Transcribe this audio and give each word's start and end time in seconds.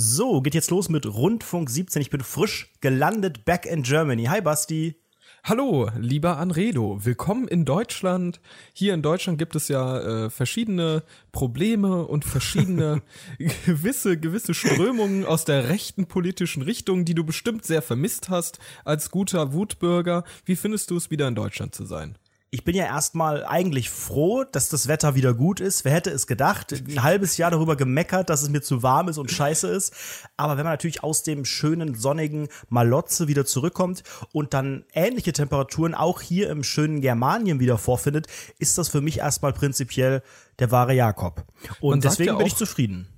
So, 0.00 0.42
geht 0.42 0.54
jetzt 0.54 0.70
los 0.70 0.88
mit 0.90 1.06
Rundfunk 1.06 1.68
17. 1.68 2.00
Ich 2.00 2.08
bin 2.08 2.20
frisch 2.20 2.72
gelandet 2.80 3.44
back 3.44 3.66
in 3.66 3.82
Germany. 3.82 4.26
Hi 4.26 4.40
Basti. 4.40 4.94
Hallo, 5.42 5.90
lieber 5.98 6.36
Anredo, 6.36 7.04
willkommen 7.04 7.48
in 7.48 7.64
Deutschland. 7.64 8.40
Hier 8.72 8.94
in 8.94 9.02
Deutschland 9.02 9.38
gibt 9.38 9.56
es 9.56 9.66
ja 9.66 9.98
äh, 10.26 10.30
verschiedene 10.30 11.02
Probleme 11.32 12.06
und 12.06 12.24
verschiedene 12.24 13.02
gewisse, 13.66 14.16
gewisse 14.20 14.54
Strömungen 14.54 15.26
aus 15.26 15.44
der 15.44 15.68
rechten 15.68 16.06
politischen 16.06 16.62
Richtung, 16.62 17.04
die 17.04 17.14
du 17.16 17.24
bestimmt 17.24 17.64
sehr 17.64 17.82
vermisst 17.82 18.28
hast 18.28 18.60
als 18.84 19.10
guter 19.10 19.52
Wutbürger. 19.52 20.22
Wie 20.44 20.54
findest 20.54 20.92
du 20.92 20.96
es, 20.96 21.10
wieder 21.10 21.26
in 21.26 21.34
Deutschland 21.34 21.74
zu 21.74 21.84
sein? 21.84 22.16
Ich 22.50 22.64
bin 22.64 22.74
ja 22.74 22.86
erstmal 22.86 23.44
eigentlich 23.44 23.90
froh, 23.90 24.44
dass 24.44 24.70
das 24.70 24.88
Wetter 24.88 25.14
wieder 25.14 25.34
gut 25.34 25.60
ist. 25.60 25.84
Wer 25.84 25.92
hätte 25.92 26.10
es 26.10 26.26
gedacht? 26.26 26.72
Ein 26.72 27.02
halbes 27.02 27.36
Jahr 27.36 27.50
darüber 27.50 27.76
gemeckert, 27.76 28.30
dass 28.30 28.42
es 28.42 28.48
mir 28.48 28.62
zu 28.62 28.82
warm 28.82 29.08
ist 29.08 29.18
und 29.18 29.30
scheiße 29.30 29.68
ist. 29.68 29.92
Aber 30.38 30.56
wenn 30.56 30.64
man 30.64 30.72
natürlich 30.72 31.04
aus 31.04 31.22
dem 31.22 31.44
schönen, 31.44 31.94
sonnigen 31.94 32.48
Malotze 32.70 33.28
wieder 33.28 33.44
zurückkommt 33.44 34.02
und 34.32 34.54
dann 34.54 34.84
ähnliche 34.94 35.32
Temperaturen 35.32 35.94
auch 35.94 36.22
hier 36.22 36.48
im 36.48 36.64
schönen 36.64 37.02
Germanien 37.02 37.60
wieder 37.60 37.76
vorfindet, 37.76 38.28
ist 38.58 38.78
das 38.78 38.88
für 38.88 39.02
mich 39.02 39.18
erstmal 39.18 39.52
prinzipiell 39.52 40.22
der 40.58 40.70
wahre 40.70 40.94
Jakob. 40.94 41.44
Und 41.80 42.04
deswegen 42.04 42.32
ja 42.32 42.36
bin 42.36 42.46
ich 42.46 42.56
zufrieden 42.56 43.08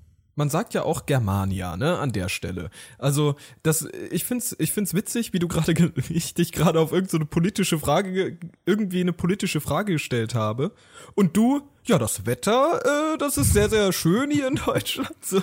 man 0.41 0.49
sagt 0.49 0.73
ja 0.73 0.85
auch 0.85 1.05
Germania, 1.05 1.77
ne, 1.77 1.99
an 1.99 2.13
der 2.13 2.31
Stelle. 2.31 2.71
Also, 2.97 3.35
das, 3.63 3.87
ich 4.11 4.25
find's, 4.25 4.57
ich 4.59 4.73
find's 4.73 4.95
witzig, 4.95 5.35
wie 5.35 5.39
du 5.39 5.49
gerade, 5.49 5.75
ich 6.09 6.33
dich 6.33 6.53
gerade 6.53 6.81
auf 6.81 6.93
irgendeine 6.93 7.25
so 7.25 7.29
politische 7.29 7.79
Frage, 7.79 8.39
irgendwie 8.65 9.03
eine 9.03 9.13
politische 9.13 9.61
Frage 9.61 9.93
gestellt 9.93 10.35
habe. 10.35 10.73
Und 11.15 11.37
du, 11.37 11.61
ja, 11.85 11.99
das 11.99 12.25
Wetter, 12.25 12.81
äh, 13.13 13.19
das 13.19 13.37
ist 13.37 13.53
sehr, 13.53 13.69
sehr 13.69 13.93
schön 13.93 14.31
hier 14.31 14.49
in 14.49 14.55
Deutschland. 14.67 15.11
Okay, 15.21 15.43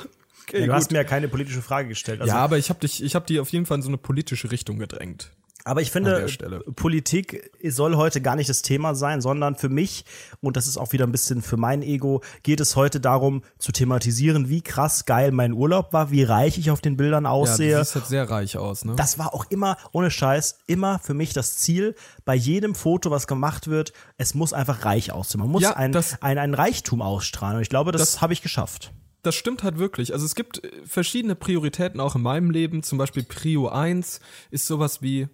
ja, 0.53 0.59
du 0.61 0.65
gut. 0.65 0.73
hast 0.73 0.91
mir 0.91 0.97
ja 0.97 1.03
keine 1.03 1.27
politische 1.27 1.61
Frage 1.61 1.89
gestellt. 1.89 2.21
Also, 2.21 2.33
ja, 2.33 2.39
aber 2.39 2.57
ich 2.57 2.71
habe 2.71 2.79
dich, 2.79 3.03
ich 3.03 3.13
habe 3.13 3.27
dir 3.27 3.43
auf 3.43 3.49
jeden 3.49 3.67
Fall 3.67 3.77
in 3.77 3.83
so 3.83 3.89
eine 3.89 3.99
politische 3.99 4.49
Richtung 4.49 4.79
gedrängt. 4.79 5.29
Aber 5.67 5.81
ich 5.81 5.91
finde, 5.91 6.25
Politik 6.75 7.51
soll 7.63 7.95
heute 7.95 8.21
gar 8.21 8.35
nicht 8.35 8.49
das 8.49 8.61
Thema 8.61 8.95
sein, 8.95 9.21
sondern 9.21 9.55
für 9.55 9.69
mich, 9.69 10.05
und 10.41 10.55
das 10.55 10.67
ist 10.67 10.77
auch 10.77 10.93
wieder 10.93 11.05
ein 11.05 11.11
bisschen 11.11 11.41
für 11.41 11.57
mein 11.57 11.81
Ego, 11.81 12.21
geht 12.43 12.59
es 12.61 12.75
heute 12.75 12.99
darum 12.99 13.43
zu 13.59 13.71
thematisieren, 13.71 14.49
wie 14.49 14.61
krass 14.61 15.05
geil 15.05 15.31
mein 15.31 15.53
Urlaub 15.53 15.93
war, 15.93 16.09
wie 16.11 16.23
reich 16.23 16.57
ich 16.57 16.71
auf 16.71 16.81
den 16.81 16.95
Bildern 16.95 17.25
aussehe. 17.25 17.71
Ja, 17.71 17.77
du 17.79 17.83
siehst 17.83 17.95
halt 17.95 18.07
sehr 18.07 18.29
reich 18.29 18.57
aus, 18.57 18.85
ne? 18.85 18.95
Das 18.95 19.19
war 19.19 19.33
auch 19.33 19.45
immer, 19.49 19.77
ohne 19.91 20.09
Scheiß, 20.09 20.59
immer 20.67 20.99
für 20.99 21.13
mich 21.13 21.33
das 21.33 21.57
Ziel, 21.57 21.95
bei 22.23 22.35
jedem 22.35 22.73
Foto, 22.73 23.11
was 23.11 23.27
gemacht 23.27 23.67
wird, 23.67 23.93
es 24.17 24.33
muss 24.33 24.53
einfach 24.53 24.85
reich 24.85 25.11
aussehen. 25.11 25.41
Man 25.41 25.49
muss 25.49 25.63
ja, 25.63 25.75
ein, 25.75 25.95
ein, 26.21 26.37
ein 26.37 26.53
Reichtum 26.53 27.01
ausstrahlen. 27.01 27.57
Und 27.57 27.61
ich 27.61 27.69
glaube, 27.69 27.91
das, 27.91 28.01
das 28.01 28.21
habe 28.21 28.33
ich 28.33 28.41
geschafft 28.41 28.93
das 29.27 29.35
stimmt 29.35 29.63
halt 29.63 29.77
wirklich. 29.77 30.13
Also 30.13 30.25
es 30.25 30.35
gibt 30.35 30.61
verschiedene 30.85 31.35
Prioritäten 31.35 31.99
auch 31.99 32.15
in 32.15 32.21
meinem 32.21 32.49
Leben. 32.49 32.81
Zum 32.81 32.97
Beispiel 32.97 33.23
Prio 33.23 33.67
1 33.67 34.21
ist 34.51 34.65
sowas 34.65 35.01
wie 35.01 35.27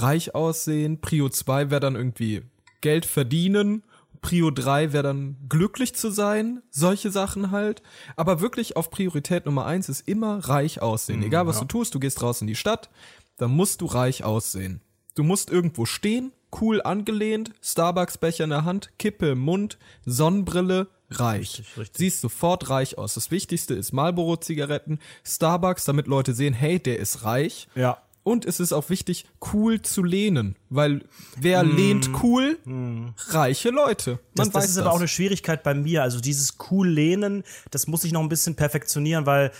reich 0.00 0.34
aussehen. 0.34 1.00
Prio 1.00 1.28
2 1.28 1.70
wäre 1.70 1.80
dann 1.80 1.96
irgendwie 1.96 2.42
Geld 2.80 3.06
verdienen. 3.06 3.82
Prio 4.20 4.50
3 4.50 4.92
wäre 4.92 5.04
dann 5.04 5.36
glücklich 5.48 5.94
zu 5.94 6.10
sein, 6.10 6.62
solche 6.70 7.10
Sachen 7.10 7.50
halt. 7.50 7.82
Aber 8.16 8.40
wirklich 8.40 8.76
auf 8.76 8.90
Priorität 8.90 9.46
Nummer 9.46 9.64
1 9.66 9.88
ist 9.88 10.08
immer 10.08 10.38
reich 10.48 10.82
aussehen. 10.82 11.20
Mhm, 11.20 11.26
Egal 11.26 11.46
was 11.46 11.56
ja. 11.56 11.62
du 11.62 11.68
tust, 11.68 11.94
du 11.94 12.00
gehst 12.00 12.22
raus 12.22 12.40
in 12.40 12.46
die 12.46 12.56
Stadt, 12.56 12.90
dann 13.36 13.52
musst 13.52 13.80
du 13.80 13.86
reich 13.86 14.24
aussehen. 14.24 14.80
Du 15.14 15.22
musst 15.22 15.50
irgendwo 15.50 15.84
stehen, 15.84 16.32
cool 16.60 16.82
angelehnt, 16.82 17.52
Starbucks-Becher 17.62 18.44
in 18.44 18.50
der 18.50 18.64
Hand, 18.64 18.90
Kippe 18.98 19.30
im 19.30 19.40
Mund, 19.40 19.78
Sonnenbrille, 20.04 20.88
reich. 21.10 21.58
Richtig, 21.58 21.76
richtig. 21.78 21.96
Siehst 21.96 22.20
sofort 22.20 22.70
reich 22.70 22.98
aus. 22.98 23.14
Das 23.14 23.30
Wichtigste 23.30 23.74
ist 23.74 23.92
Marlboro-Zigaretten, 23.92 24.98
Starbucks, 25.24 25.84
damit 25.84 26.06
Leute 26.06 26.34
sehen, 26.34 26.54
hey, 26.54 26.78
der 26.78 26.98
ist 26.98 27.24
reich. 27.24 27.68
Ja. 27.74 28.02
Und 28.28 28.44
es 28.44 28.60
ist 28.60 28.72
auch 28.72 28.90
wichtig, 28.90 29.24
cool 29.52 29.80
zu 29.80 30.02
lehnen, 30.02 30.56
weil 30.68 31.02
wer 31.36 31.62
mm. 31.62 31.76
lehnt 31.76 32.10
cool? 32.22 32.58
Mm. 32.64 33.14
Reiche 33.28 33.70
Leute. 33.70 34.18
Man 34.36 34.46
das, 34.46 34.50
das 34.50 34.64
ist 34.66 34.76
das. 34.76 34.84
aber 34.84 34.92
auch 34.92 34.98
eine 34.98 35.08
Schwierigkeit 35.08 35.62
bei 35.62 35.74
mir. 35.74 36.02
Also 36.02 36.20
dieses 36.20 36.58
cool 36.70 36.88
lehnen, 36.88 37.42
das 37.70 37.86
muss 37.86 38.04
ich 38.04 38.12
noch 38.12 38.20
ein 38.20 38.28
bisschen 38.28 38.54
perfektionieren, 38.54 39.24
weil 39.24 39.50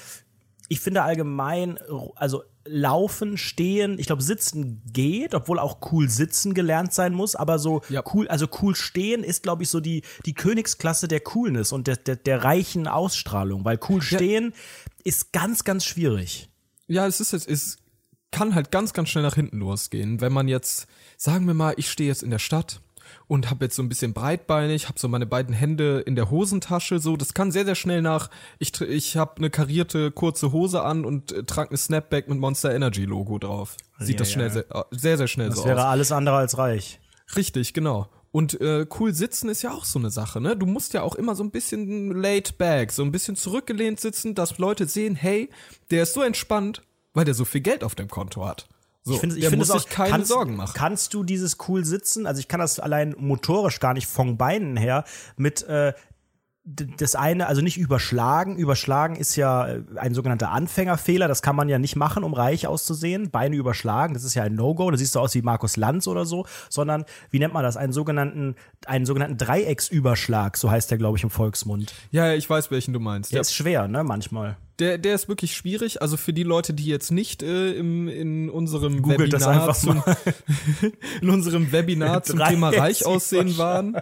ich 0.69 0.81
finde 0.81 1.03
allgemein, 1.03 1.78
also 2.15 2.43
laufen, 2.67 3.39
stehen, 3.39 3.99
ich 3.99 4.07
glaube 4.07 4.23
sitzen 4.23 4.83
geht, 4.93 5.34
obwohl 5.34 5.59
auch 5.59 5.78
cool 5.91 6.11
sitzen 6.11 6.53
gelernt 6.53 6.93
sein 6.93 7.15
muss, 7.15 7.34
aber 7.34 7.59
so 7.59 7.81
ja. 7.89 8.03
cool, 8.12 8.28
also 8.28 8.47
cool 8.61 8.77
stehen 8.77 9.25
ist 9.25 9.43
glaube 9.43 9.62
ich 9.62 9.71
so 9.71 9.81
die 9.81 10.03
die 10.27 10.34
Königsklasse 10.34 11.09
der 11.09 11.21
Coolness 11.21 11.73
und 11.73 11.87
der 11.87 11.97
der, 11.97 12.17
der 12.17 12.45
reichen 12.45 12.87
Ausstrahlung, 12.87 13.65
weil 13.65 13.81
cool 13.89 14.03
stehen 14.03 14.53
ja. 14.53 14.91
ist 15.05 15.33
ganz 15.33 15.65
ganz 15.65 15.87
schwierig. 15.87 16.51
Ja, 16.87 17.07
es 17.07 17.21
ist 17.21 17.33
es 17.33 17.47
ist 17.47 17.78
kann 18.31 18.55
halt 18.55 18.71
ganz, 18.71 18.93
ganz 18.93 19.09
schnell 19.09 19.25
nach 19.25 19.34
hinten 19.34 19.59
losgehen. 19.59 20.21
Wenn 20.21 20.33
man 20.33 20.49
jetzt, 20.49 20.87
sagen 21.16 21.47
wir 21.47 21.55
mal, 21.55 21.75
ich 21.77 21.91
stehe 21.91 22.09
jetzt 22.09 22.22
in 22.22 22.31
der 22.31 22.39
Stadt 22.39 22.81
und 23.27 23.50
habe 23.50 23.65
jetzt 23.65 23.77
so 23.77 23.83
ein 23.83 23.89
bisschen 23.89 24.12
breitbeinig, 24.12 24.89
habe 24.89 24.99
so 24.99 25.09
meine 25.09 25.27
beiden 25.27 25.55
Hände 25.55 26.00
in 26.00 26.15
der 26.15 26.31
Hosentasche, 26.31 26.99
so, 26.99 27.16
das 27.16 27.34
kann 27.34 27.53
sehr, 27.53 27.65
sehr 27.65 27.75
schnell 27.75 28.03
nach, 28.03 28.31
ich, 28.59 28.78
ich 28.81 29.16
habe 29.16 29.37
eine 29.37 29.50
karierte 29.50 30.11
kurze 30.11 30.53
Hose 30.53 30.83
an 30.83 31.05
und 31.05 31.33
äh, 31.33 31.44
trage 31.44 31.71
eine 31.71 31.78
Snapback 31.78 32.28
mit 32.28 32.39
Monster 32.39 32.75
Energy 32.75 33.05
Logo 33.05 33.39
drauf. 33.39 33.77
Sieht 33.99 34.16
ja, 34.16 34.19
das 34.19 34.33
schnell, 34.33 34.49
ja. 34.49 34.53
sehr, 34.53 34.71
äh, 34.71 34.83
sehr, 34.91 35.16
sehr 35.16 35.28
schnell 35.28 35.49
das 35.49 35.56
so 35.56 35.62
aus. 35.62 35.69
Das 35.69 35.77
wäre 35.77 35.87
alles 35.87 36.12
andere 36.12 36.37
als 36.37 36.59
reich. 36.59 37.00
Richtig, 37.37 37.75
genau. 37.75 38.09
Und 38.31 38.60
äh, 38.60 38.87
cool 38.99 39.15
sitzen 39.15 39.49
ist 39.49 39.62
ja 39.62 39.72
auch 39.72 39.84
so 39.84 39.99
eine 39.99 40.10
Sache, 40.10 40.41
ne? 40.41 40.55
Du 40.55 40.66
musst 40.66 40.93
ja 40.93 41.03
auch 41.03 41.15
immer 41.15 41.34
so 41.34 41.43
ein 41.43 41.50
bisschen 41.50 42.12
laid 42.12 42.59
back, 42.59 42.93
so 42.93 43.03
ein 43.03 43.10
bisschen 43.10 43.37
zurückgelehnt 43.37 44.00
sitzen, 44.00 44.34
dass 44.34 44.59
Leute 44.59 44.87
sehen, 44.87 45.15
hey, 45.15 45.49
der 45.91 46.03
ist 46.03 46.12
so 46.12 46.22
entspannt, 46.22 46.83
weil 47.15 47.25
der 47.25 47.35
so 47.35 47.45
viel 47.45 47.61
Geld 47.61 47.85
auf 47.85 47.95
dem 47.95 48.09
Konto 48.09 48.47
hat. 48.47 48.69
So, 49.05 49.15
ich 49.15 49.21
finde, 49.21 49.39
ich 49.39 49.49
finde 49.49 49.65
sich 49.65 49.87
keine 49.87 50.11
kannst, 50.11 50.29
Sorgen 50.29 50.57
machen. 50.57 50.75
Kannst 50.75 51.15
du 51.15 51.25
dieses 51.25 51.57
cool 51.67 51.85
sitzen? 51.85 52.27
Also 52.27 52.41
ich 52.41 52.49
kann 52.49 52.61
das 52.61 52.79
allein 52.79 53.15
motorisch 53.19 53.81
gar 53.81 53.95
nicht 53.95 54.07
von 54.07 54.37
Beinen 54.37 54.77
her 54.77 55.05
mit 55.37 55.63
äh, 55.63 55.95
das 56.69 57.15
eine, 57.15 57.47
also 57.47 57.62
nicht 57.62 57.79
überschlagen. 57.79 58.56
Überschlagen 58.56 59.17
ist 59.17 59.37
ja 59.37 59.67
äh, 59.67 59.83
ein 59.97 60.15
sogenannter 60.15 60.51
Anfängerfehler. 60.51 61.27
Das 61.27 61.41
kann 61.41 61.56
man 61.56 61.69
ja 61.69 61.79
nicht 61.79 61.97
machen, 61.97 62.25
um 62.25 62.34
reich 62.34 62.67
auszusehen. 62.67 63.31
Beine 63.31 63.56
überschlagen, 63.56 64.15
das 64.15 64.25
ist 64.25 64.34
ja 64.34 64.43
ein 64.43 64.55
No-Go. 64.55 64.91
Da 64.91 64.97
siehst 64.97 65.15
du 65.15 65.21
aus 65.21 65.34
wie 65.34 65.43
Markus 65.43 65.77
Lanz 65.77 66.07
oder 66.07 66.27
so. 66.27 66.47
Sondern, 66.69 67.05
wie 67.31 67.39
nennt 67.39 67.55
man 67.55 67.62
das? 67.62 67.77
Einen 67.77 67.93
sogenannten, 67.93 68.55
einen 68.87 69.07
sogenannten 69.07 69.39
Dreiecksüberschlag. 69.39 70.57
So 70.57 70.71
heißt 70.71 70.91
der, 70.91 70.99
glaube 70.99 71.17
ich, 71.17 71.25
im 71.25 71.31
Volksmund. 71.31 71.95
Ja, 72.11 72.34
ich 72.34 72.49
weiß, 72.49 72.71
welchen 72.71 72.93
du 72.93 73.01
meinst. 73.01 73.33
Der 73.33 73.39
ja. 73.39 73.41
ist 73.41 73.55
schwer, 73.55 73.89
ne, 73.89 74.05
manchmal. 74.05 74.57
Der, 74.78 74.99
der 74.99 75.15
ist 75.15 75.28
wirklich 75.28 75.57
schwierig. 75.57 76.03
Also 76.03 76.17
für 76.17 76.33
die 76.33 76.45
Leute, 76.45 76.75
die 76.75 76.84
jetzt 76.84 77.11
nicht 77.11 77.43
äh, 77.43 77.73
im, 77.73 78.09
in 78.09 78.51
unserem 78.51 79.03
Googelt 79.03 79.33
Webinar 79.33 79.75
zum, 79.75 80.05
in 81.23 81.31
unserem 81.31 81.73
Webinar 81.73 82.23
zum 82.23 82.39
Thema 82.39 82.69
Reich 82.69 83.07
aussehen 83.07 83.57
waren. 83.59 83.97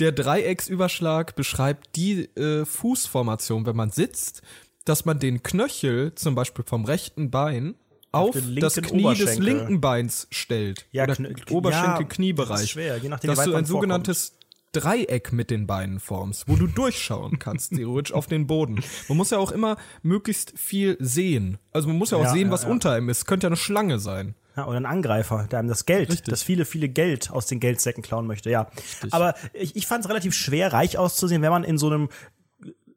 Der 0.00 0.12
Dreiecksüberschlag 0.12 1.36
beschreibt 1.36 1.94
die 1.96 2.24
äh, 2.36 2.64
Fußformation, 2.64 3.64
wenn 3.66 3.76
man 3.76 3.90
sitzt, 3.90 4.42
dass 4.84 5.04
man 5.04 5.18
den 5.18 5.42
Knöchel 5.42 6.14
zum 6.14 6.34
Beispiel 6.34 6.64
vom 6.66 6.84
rechten 6.84 7.30
Bein 7.30 7.74
auf, 8.10 8.36
auf 8.36 8.42
das 8.56 8.76
Knie 8.76 9.14
des 9.14 9.38
linken 9.38 9.80
Beins 9.80 10.26
stellt. 10.30 10.86
Ja, 10.92 11.04
oder 11.04 11.16
Oberschenkel-Kniebereich. 11.50 12.60
Ja, 12.60 12.66
schwer, 12.66 12.96
je 12.98 13.08
nachdem, 13.08 13.34
dass 13.34 13.44
du 13.44 13.54
ein 13.54 13.64
sogenanntes 13.64 14.36
Dreieck 14.72 15.32
mit 15.32 15.50
den 15.50 15.66
Beinen 15.66 16.00
formst, 16.00 16.48
wo 16.48 16.56
du 16.56 16.66
durchschauen 16.66 17.38
kannst, 17.38 17.70
theoretisch 17.76 18.12
auf 18.12 18.26
den 18.26 18.46
Boden. 18.46 18.82
Man 19.08 19.16
muss 19.16 19.30
ja 19.30 19.38
auch 19.38 19.52
immer 19.52 19.76
möglichst 20.02 20.58
viel 20.58 20.96
sehen. 21.00 21.58
Also 21.72 21.88
man 21.88 21.96
muss 21.96 22.10
ja 22.10 22.18
auch 22.18 22.24
ja, 22.24 22.32
sehen, 22.32 22.50
was 22.50 22.64
unter 22.64 22.92
einem 22.92 23.08
ist. 23.08 23.26
Könnte 23.26 23.46
ja 23.46 23.48
eine 23.48 23.56
Schlange 23.56 23.98
sein. 23.98 24.34
Ja, 24.56 24.66
oder 24.66 24.76
ein 24.76 24.86
Angreifer, 24.86 25.48
der 25.50 25.58
einem 25.58 25.68
das 25.68 25.84
Geld, 25.84 26.10
Richtig. 26.10 26.30
das 26.30 26.42
viele, 26.42 26.64
viele 26.64 26.88
Geld 26.88 27.30
aus 27.30 27.46
den 27.46 27.58
Geldsäcken 27.58 28.02
klauen 28.02 28.26
möchte, 28.26 28.50
ja. 28.50 28.68
Richtig. 28.76 29.12
Aber 29.12 29.34
ich, 29.52 29.74
ich 29.74 29.86
fand 29.86 30.04
es 30.04 30.10
relativ 30.10 30.34
schwer, 30.34 30.72
reich 30.72 30.96
auszusehen, 30.96 31.42
wenn 31.42 31.50
man 31.50 31.64
in 31.64 31.76
so 31.76 31.88
einem 31.88 32.08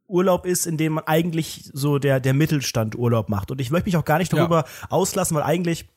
Urlaub 0.07 0.45
ist, 0.45 0.67
in 0.67 0.77
dem 0.77 0.93
man 0.93 1.03
eigentlich 1.05 1.69
so 1.73 1.99
der, 1.99 2.19
der 2.19 2.33
Mittelstand 2.33 2.95
Urlaub 2.95 3.29
macht. 3.29 3.51
Und 3.51 3.59
ich 3.59 3.71
möchte 3.71 3.87
mich 3.87 3.97
auch 3.97 4.05
gar 4.05 4.19
nicht 4.19 4.31
darüber 4.31 4.65
ja. 4.65 4.87
auslassen, 4.89 5.35
weil 5.35 5.43
eigentlich 5.43 5.89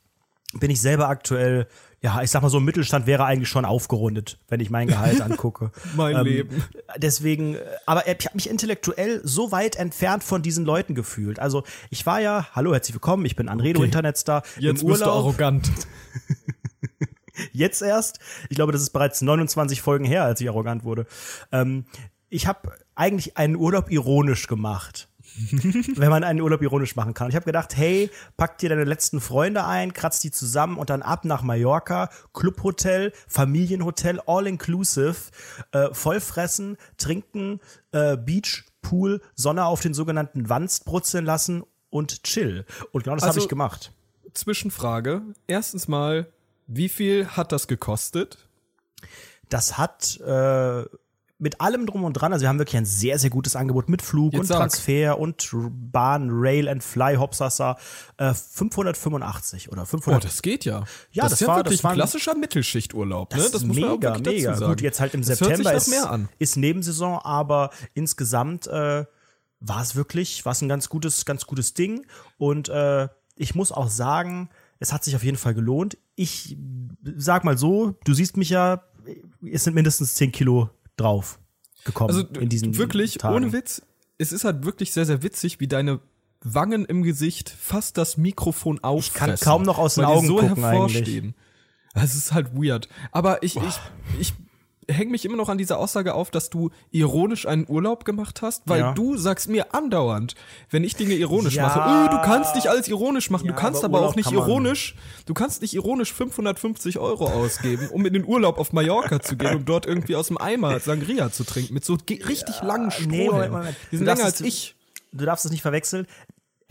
bin 0.53 0.71
ich 0.71 0.81
selber 0.81 1.07
aktuell, 1.07 1.67
ja, 2.03 2.21
ich 2.23 2.31
sag 2.31 2.41
mal 2.41 2.49
so, 2.49 2.59
Mittelstand 2.59 3.05
wäre 3.05 3.25
eigentlich 3.25 3.49
schon 3.49 3.63
aufgerundet, 3.63 4.39
wenn 4.47 4.59
ich 4.59 4.71
mein 4.71 4.87
Gehalt 4.87 5.21
angucke. 5.21 5.71
mein 5.95 6.15
ähm, 6.15 6.23
Leben. 6.25 6.63
Deswegen, 6.97 7.57
aber 7.85 8.07
ich 8.07 8.25
habe 8.25 8.35
mich 8.35 8.49
intellektuell 8.49 9.21
so 9.23 9.51
weit 9.51 9.75
entfernt 9.75 10.23
von 10.23 10.41
diesen 10.41 10.65
Leuten 10.65 10.95
gefühlt. 10.95 11.39
Also 11.39 11.63
ich 11.91 12.05
war 12.07 12.19
ja, 12.19 12.47
hallo, 12.53 12.73
herzlich 12.73 12.95
willkommen, 12.95 13.25
ich 13.25 13.35
bin 13.35 13.47
Anredo 13.47 13.79
okay. 13.79 13.85
Internetstar. 13.85 14.41
Jetzt 14.57 14.81
im 14.81 14.87
Urlaub. 14.87 14.99
bist 14.99 15.05
du 15.05 15.11
arrogant. 15.11 15.71
Jetzt 17.51 17.81
erst. 17.81 18.19
Ich 18.49 18.55
glaube, 18.55 18.71
das 18.71 18.81
ist 18.81 18.89
bereits 18.91 19.21
29 19.21 19.81
Folgen 19.81 20.05
her, 20.05 20.23
als 20.23 20.41
ich 20.41 20.49
arrogant 20.49 20.83
wurde. 20.83 21.05
Ähm, 21.51 21.85
ich 22.29 22.47
habe 22.47 22.71
eigentlich 22.95 23.37
einen 23.37 23.55
Urlaub 23.55 23.91
ironisch 23.91 24.47
gemacht. 24.47 25.07
wenn 25.95 26.09
man 26.09 26.23
einen 26.23 26.41
Urlaub 26.41 26.61
ironisch 26.61 26.95
machen 26.95 27.13
kann. 27.13 27.29
Ich 27.29 27.35
habe 27.35 27.45
gedacht, 27.45 27.75
hey, 27.75 28.09
pack 28.37 28.57
dir 28.57 28.69
deine 28.69 28.83
letzten 28.83 29.21
Freunde 29.21 29.65
ein, 29.65 29.93
kratz 29.93 30.19
die 30.19 30.31
zusammen 30.31 30.77
und 30.77 30.89
dann 30.89 31.01
ab 31.01 31.25
nach 31.25 31.41
Mallorca, 31.41 32.09
Clubhotel, 32.33 33.13
Familienhotel, 33.27 34.19
all 34.25 34.47
inclusive, 34.47 35.15
äh, 35.71 35.93
vollfressen, 35.93 36.77
trinken, 36.97 37.59
äh, 37.91 38.17
Beach, 38.17 38.65
Pool, 38.81 39.21
Sonne 39.35 39.65
auf 39.65 39.81
den 39.81 39.93
sogenannten 39.93 40.49
Wanst 40.49 40.85
brutzeln 40.85 41.25
lassen 41.25 41.63
und 41.89 42.23
chill. 42.23 42.65
Und 42.91 43.03
genau 43.03 43.15
das 43.15 43.23
also, 43.23 43.35
habe 43.35 43.43
ich 43.43 43.49
gemacht. 43.49 43.91
Zwischenfrage. 44.33 45.21
Erstens 45.47 45.87
mal, 45.87 46.27
wie 46.67 46.89
viel 46.89 47.27
hat 47.27 47.51
das 47.51 47.67
gekostet? 47.67 48.47
Das 49.49 49.77
hat 49.77 50.19
äh, 50.21 50.85
mit 51.41 51.59
allem 51.59 51.87
drum 51.87 52.03
und 52.03 52.13
dran, 52.13 52.31
also 52.31 52.43
wir 52.43 52.49
haben 52.49 52.59
wirklich 52.59 52.77
ein 52.77 52.85
sehr, 52.85 53.17
sehr 53.17 53.31
gutes 53.31 53.55
Angebot 53.55 53.89
mit 53.89 54.03
Flug 54.03 54.33
Jetzt 54.33 54.41
und 54.41 54.45
sag. 54.45 54.57
Transfer 54.57 55.17
und 55.17 55.49
Bahn, 55.91 56.29
Rail 56.31 56.69
and 56.69 56.83
Fly, 56.83 57.15
Hopsasa, 57.15 57.77
äh, 58.17 58.33
585 58.33 59.71
oder 59.71 59.87
500. 59.87 60.21
Oh, 60.21 60.27
das 60.27 60.43
geht 60.43 60.65
ja. 60.65 60.83
Ja, 61.11 61.23
das, 61.23 61.31
das 61.31 61.41
ist 61.41 61.47
ja 61.47 61.55
wirklich 61.55 61.83
ein 61.83 61.95
klassischer 61.95 62.35
Mittelschichturlaub. 62.35 63.35
Ne? 63.35 63.49
Das, 63.51 63.63
muss 63.63 63.75
mega, 63.75 64.11
man 64.11 64.21
mega. 64.21 64.55
Sagen. 64.55 64.71
Gut, 64.71 64.81
jetzt 64.81 64.99
halt 64.99 65.15
im 65.15 65.21
das 65.21 65.39
September 65.39 65.73
ist, 65.73 65.91
ist 66.37 66.57
Nebensaison, 66.57 67.17
aber 67.23 67.71
insgesamt 67.95 68.67
äh, 68.67 69.05
war 69.59 69.81
es 69.81 69.95
wirklich, 69.95 70.45
war 70.45 70.51
es 70.51 70.61
ein 70.61 70.69
ganz 70.69 70.89
gutes, 70.89 71.25
ganz 71.25 71.47
gutes 71.47 71.73
Ding 71.73 72.05
und 72.37 72.69
äh, 72.69 73.07
ich 73.35 73.55
muss 73.55 73.71
auch 73.71 73.89
sagen, 73.89 74.49
es 74.77 74.93
hat 74.93 75.03
sich 75.03 75.15
auf 75.15 75.23
jeden 75.23 75.37
Fall 75.37 75.55
gelohnt. 75.55 75.97
Ich 76.15 76.55
sag 77.17 77.43
mal 77.43 77.57
so, 77.57 77.95
du 78.03 78.13
siehst 78.13 78.37
mich 78.37 78.49
ja, 78.49 78.83
es 79.51 79.63
sind 79.63 79.73
mindestens 79.73 80.13
10 80.15 80.31
Kilo 80.31 80.69
drauf 80.97 81.39
gekommen 81.85 82.09
also, 82.09 82.25
in 82.39 82.49
diesen 82.49 82.77
wirklich 82.77 83.17
Tagen. 83.17 83.35
ohne 83.35 83.53
Witz 83.53 83.81
es 84.17 84.31
ist 84.31 84.43
halt 84.43 84.65
wirklich 84.65 84.93
sehr 84.93 85.05
sehr 85.05 85.23
witzig 85.23 85.59
wie 85.59 85.67
deine 85.67 85.99
Wangen 86.43 86.85
im 86.85 87.03
Gesicht 87.03 87.49
fast 87.49 87.97
das 87.97 88.17
Mikrofon 88.17 88.83
auffressen. 88.83 89.35
Ich 89.35 89.41
kann 89.41 89.53
kaum 89.53 89.63
noch 89.63 89.77
aus 89.77 89.95
den 89.95 90.05
Augen 90.05 90.25
so 90.25 90.37
gucken 90.37 90.63
hervorstehen. 90.63 91.35
Eigentlich. 91.35 91.35
Es 91.93 92.15
ist 92.15 92.33
halt 92.33 92.53
weird. 92.53 92.89
Aber 93.11 93.43
ich, 93.43 93.57
ich, 93.57 93.79
ich 94.19 94.33
hänge 94.91 95.11
mich 95.11 95.25
immer 95.25 95.37
noch 95.37 95.49
an 95.49 95.57
dieser 95.57 95.79
Aussage 95.79 96.13
auf, 96.13 96.31
dass 96.31 96.49
du 96.49 96.69
ironisch 96.91 97.45
einen 97.45 97.65
Urlaub 97.67 98.05
gemacht 98.05 98.41
hast, 98.41 98.63
weil 98.65 98.79
ja. 98.79 98.93
du 98.93 99.17
sagst 99.17 99.49
mir 99.49 99.73
andauernd, 99.73 100.35
wenn 100.69 100.83
ich 100.83 100.95
Dinge 100.95 101.15
ironisch 101.15 101.55
ja. 101.55 101.63
mache, 101.63 101.79
öh, 101.79 102.09
du 102.09 102.21
kannst 102.21 102.55
nicht 102.55 102.67
alles 102.67 102.87
ironisch 102.87 103.29
machen, 103.29 103.45
ja, 103.45 103.51
du 103.51 103.57
kannst 103.57 103.83
aber, 103.83 103.99
aber 103.99 104.07
auch 104.07 104.15
nicht 104.15 104.31
ironisch, 104.31 104.95
du 105.25 105.33
kannst 105.33 105.61
nicht 105.61 105.73
ironisch 105.73 106.13
550 106.13 106.99
Euro 106.99 107.27
ausgeben, 107.27 107.89
um 107.89 108.05
in 108.05 108.13
den 108.13 108.25
Urlaub 108.25 108.57
auf 108.57 108.73
Mallorca 108.73 109.19
zu 109.19 109.35
gehen, 109.35 109.55
um 109.55 109.65
dort 109.65 109.85
irgendwie 109.85 110.15
aus 110.15 110.27
dem 110.27 110.37
Eimer 110.37 110.79
Sangria 110.79 111.31
zu 111.31 111.43
trinken, 111.43 111.73
mit 111.73 111.85
so 111.85 111.97
richtig 112.09 112.61
langen 112.61 112.91
Strohhalmen. 112.91 113.63
Nee. 113.63 113.75
Die 113.91 113.97
sind 113.97 114.05
länger 114.05 114.25
als 114.25 114.41
ich. 114.41 114.75
Du 115.13 115.25
darfst 115.25 115.45
es 115.45 115.51
nicht 115.51 115.61
verwechseln 115.61 116.07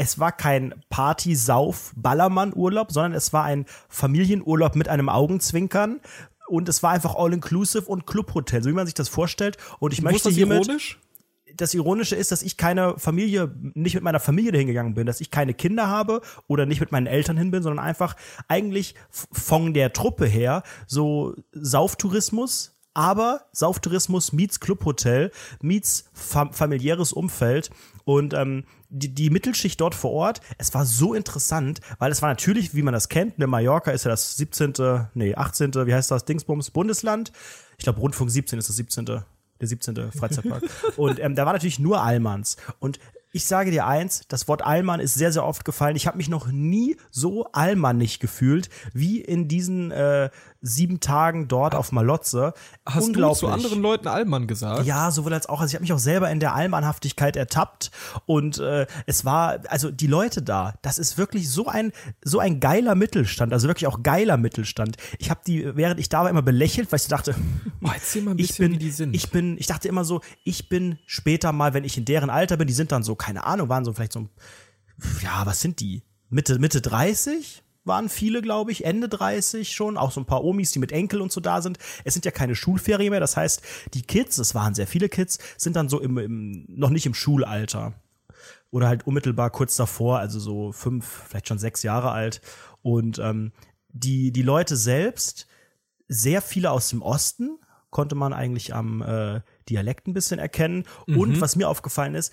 es 0.00 0.19
war 0.19 0.32
kein 0.32 0.75
Party-Sauf-Ballermann-Urlaub, 0.88 2.90
sondern 2.90 3.12
es 3.12 3.34
war 3.34 3.44
ein 3.44 3.66
Familienurlaub 3.90 4.75
mit 4.75 4.88
einem 4.88 5.11
Augenzwinkern, 5.11 6.00
und 6.50 6.69
es 6.69 6.82
war 6.82 6.91
einfach 6.91 7.14
all-inclusive 7.14 7.87
und 7.87 8.06
Clubhotel, 8.06 8.62
so 8.62 8.69
wie 8.69 8.75
man 8.75 8.87
sich 8.87 8.94
das 8.94 9.08
vorstellt. 9.08 9.56
Und 9.79 9.93
ich 9.93 10.02
möchte 10.02 10.29
das 10.29 10.35
hiermit. 10.35 10.67
Ironisch? 10.67 10.99
Das 11.56 11.75
Ironische 11.75 12.17
ist, 12.17 12.32
dass 12.32 12.43
ich 12.43 12.56
keine 12.56 12.97
Familie, 12.99 13.55
nicht 13.75 13.94
mit 13.94 14.02
meiner 14.02 14.20
Familie 14.20 14.52
dahin 14.52 14.67
gegangen 14.67 14.94
bin, 14.94 15.06
dass 15.06 15.20
ich 15.20 15.31
keine 15.31 15.52
Kinder 15.52 15.88
habe 15.88 16.23
oder 16.47 16.64
nicht 16.64 16.81
mit 16.81 16.93
meinen 16.93 17.06
Eltern 17.06 17.37
hin 17.37 17.50
bin, 17.50 17.62
sondern 17.62 17.85
einfach 17.85 18.17
eigentlich 18.49 18.94
von 19.11 19.75
der 19.75 19.93
Truppe 19.93 20.26
her 20.26 20.62
so 20.87 21.35
Sauftourismus, 21.52 22.79
aber 22.94 23.47
Sauftourismus 23.52 24.32
meets 24.32 24.61
Clubhotel, 24.61 25.32
meets 25.61 26.05
fam 26.12 26.52
familiäres 26.52 27.12
Umfeld 27.12 27.70
und 28.11 28.35
ähm, 28.35 28.65
die, 28.89 29.15
die 29.15 29.31
Mittelschicht 29.31 29.81
dort 29.81 29.95
vor 29.95 30.11
Ort, 30.11 30.41
es 30.59 30.75
war 30.75 30.85
so 30.85 31.15
interessant, 31.15 31.79
weil 32.01 32.11
es 32.11 32.23
war 32.23 32.29
natürlich, 32.29 32.75
wie 32.75 32.83
man 32.83 32.93
das 32.93 33.09
kennt, 33.09 33.39
ne, 33.39 33.47
Mallorca 33.47 33.93
ist 33.93 34.05
ja 34.05 34.11
das 34.11 34.37
17., 34.37 34.73
nee, 35.15 35.37
18., 35.37 35.73
wie 35.87 35.95
heißt 35.95 36.11
das, 36.11 36.25
Dingsbums, 36.25 36.73
Bundesland. 36.73 37.31
Ich 37.79 37.85
glaube, 37.85 38.01
Rundfunk 38.01 38.29
17 38.29 38.59
ist 38.59 38.69
das 38.69 38.75
17., 38.75 39.05
der 39.05 39.25
17. 39.61 40.11
Freizeitpark. 40.11 40.65
und 40.97 41.21
ähm, 41.21 41.37
da 41.37 41.47
war 41.47 41.53
natürlich 41.53 41.79
nur 41.79 42.03
Allmanns. 42.03 42.57
Und 42.81 42.99
ich 43.33 43.45
sage 43.45 43.71
dir 43.71 43.87
eins, 43.87 44.23
das 44.27 44.49
Wort 44.49 44.62
Allmann 44.62 44.99
ist 44.99 45.15
sehr, 45.15 45.31
sehr 45.31 45.45
oft 45.45 45.65
gefallen. 45.65 45.95
Ich 45.95 46.09
habe 46.09 46.17
mich 46.17 46.29
noch 46.29 46.49
nie 46.49 46.97
so 47.12 47.45
allmannig 47.53 48.19
gefühlt, 48.19 48.71
wie 48.93 49.21
in 49.21 49.47
diesen 49.47 49.93
äh, 49.93 50.31
sieben 50.62 51.01
Tagen 51.01 51.49
dort 51.49 51.75
auf 51.75 51.93
Malotze. 51.93 52.53
Hast 52.87 53.15
du 53.15 53.33
zu 53.33 53.49
anderen 53.49 53.81
Leuten 53.81 54.09
Allmann 54.09 54.47
gesagt? 54.47 54.85
Ja, 54.85 55.11
sowohl 55.11 55.33
als 55.33 55.49
auch. 55.49 55.61
Also 55.61 55.71
ich 55.71 55.75
habe 55.75 55.83
mich 55.83 55.93
auch 55.93 55.99
selber 55.99 56.31
in 56.31 56.41
der 56.41 56.55
Allmannhaftigkeit 56.55 57.37
ertappt 57.37 57.91
und 58.27 58.59
äh, 58.59 58.87
es 59.07 59.25
war, 59.25 59.61
also 59.69 59.91
die 59.91 60.07
Leute 60.07 60.43
da, 60.43 60.75
das 60.83 60.99
ist 60.99 61.19
wirklich 61.19 61.51
so 61.51 61.67
ein 61.67 61.93
so 62.23 62.39
ein 62.39 62.61
geiler 62.61 62.95
Mittelstand, 62.95 63.53
also 63.53 63.69
wirklich 63.69 63.87
auch 63.87 64.03
geiler 64.03 64.37
Mittelstand. 64.37 64.97
Ich 65.19 65.31
habe 65.31 65.41
die, 65.47 65.77
während 65.77 66.01
ich 66.01 66.09
da 66.09 66.23
war, 66.23 66.31
immer 66.31 66.43
belächelt, 66.43 66.93
weil 66.93 67.01
ich 67.01 67.09
dachte, 67.09 67.35
oh, 67.83 67.91
erzähl 67.93 68.23
mal 68.23 68.33
ein 68.33 68.37
bisschen, 68.37 68.67
ich 68.67 68.71
bin, 68.71 68.73
wie 68.73 68.85
die 68.85 68.91
sind. 68.91 69.15
Ich 69.15 69.31
bin, 69.31 69.57
ich 69.59 69.67
dachte 69.67 69.89
immer 69.89 70.05
so, 70.05 70.21
ich 70.45 70.69
bin 70.69 70.99
später 71.07 71.53
mal, 71.53 71.75
wenn 71.75 71.85
ich 71.85 71.97
in 71.97 72.05
deren 72.05 72.31
Alter 72.31 72.57
bin, 72.57 72.67
die 72.67 72.75
sind 72.75 72.93
dann 72.93 73.03
so, 73.03 73.15
keine 73.15 73.45
Ahnung, 73.45 73.69
waren 73.69 73.85
so 73.85 73.93
vielleicht 73.93 74.12
so, 74.12 74.29
ja, 75.23 75.47
was 75.47 75.61
sind 75.61 75.81
die? 75.81 76.03
Mitte, 76.29 76.59
Mitte 76.59 76.81
30? 76.81 77.62
Waren 77.85 78.09
viele, 78.09 78.43
glaube 78.43 78.73
ich, 78.73 78.85
Ende 78.85 79.09
30 79.09 79.73
schon, 79.73 79.97
auch 79.97 80.11
so 80.11 80.21
ein 80.21 80.27
paar 80.27 80.44
Omis, 80.44 80.73
die 80.73 80.79
mit 80.79 80.93
Enkel 80.93 81.21
und 81.21 81.32
so 81.32 81.41
da 81.41 81.62
sind. 81.62 81.79
Es 82.05 82.15
sind 82.15 82.25
ja 82.25 82.31
keine 82.31 82.55
Schulferien 82.55 83.11
mehr, 83.11 83.21
das 83.21 83.37
heißt, 83.37 83.62
die 83.94 84.03
Kids, 84.03 84.38
es 84.38 84.55
waren 84.55 84.75
sehr 84.75 84.87
viele 84.87 85.09
Kids, 85.09 85.38
sind 85.56 85.77
dann 85.77 85.88
so 85.88 86.00
im, 86.00 86.19
im 86.19 86.65
noch 86.69 86.91
nicht 86.91 87.06
im 87.06 87.15
Schulalter 87.15 87.94
oder 88.71 88.88
halt 88.88 89.06
unmittelbar 89.06 89.50
kurz 89.50 89.77
davor, 89.77 90.19
also 90.19 90.38
so 90.38 90.73
fünf, 90.73 91.06
vielleicht 91.29 91.49
schon 91.49 91.59
sechs 91.59 91.82
Jahre 91.82 92.12
alt. 92.12 92.41
Und 92.82 93.19
ähm, 93.19 93.53
die, 93.88 94.33
die 94.33 94.43
Leute 94.43 94.76
selbst, 94.76 95.47
sehr 96.09 96.43
viele 96.43 96.71
aus 96.71 96.88
dem 96.88 97.03
Osten, 97.03 97.59
konnte 97.91 98.15
man 98.15 98.33
eigentlich 98.33 98.75
am 98.75 99.03
äh, 99.03 99.41
Dialekt 99.69 100.06
ein 100.06 100.15
bisschen 100.15 100.38
erkennen. 100.38 100.85
Mhm. 101.06 101.19
Und 101.19 101.41
was 101.41 101.56
mir 101.56 101.69
aufgefallen 101.69 102.15
ist, 102.15 102.33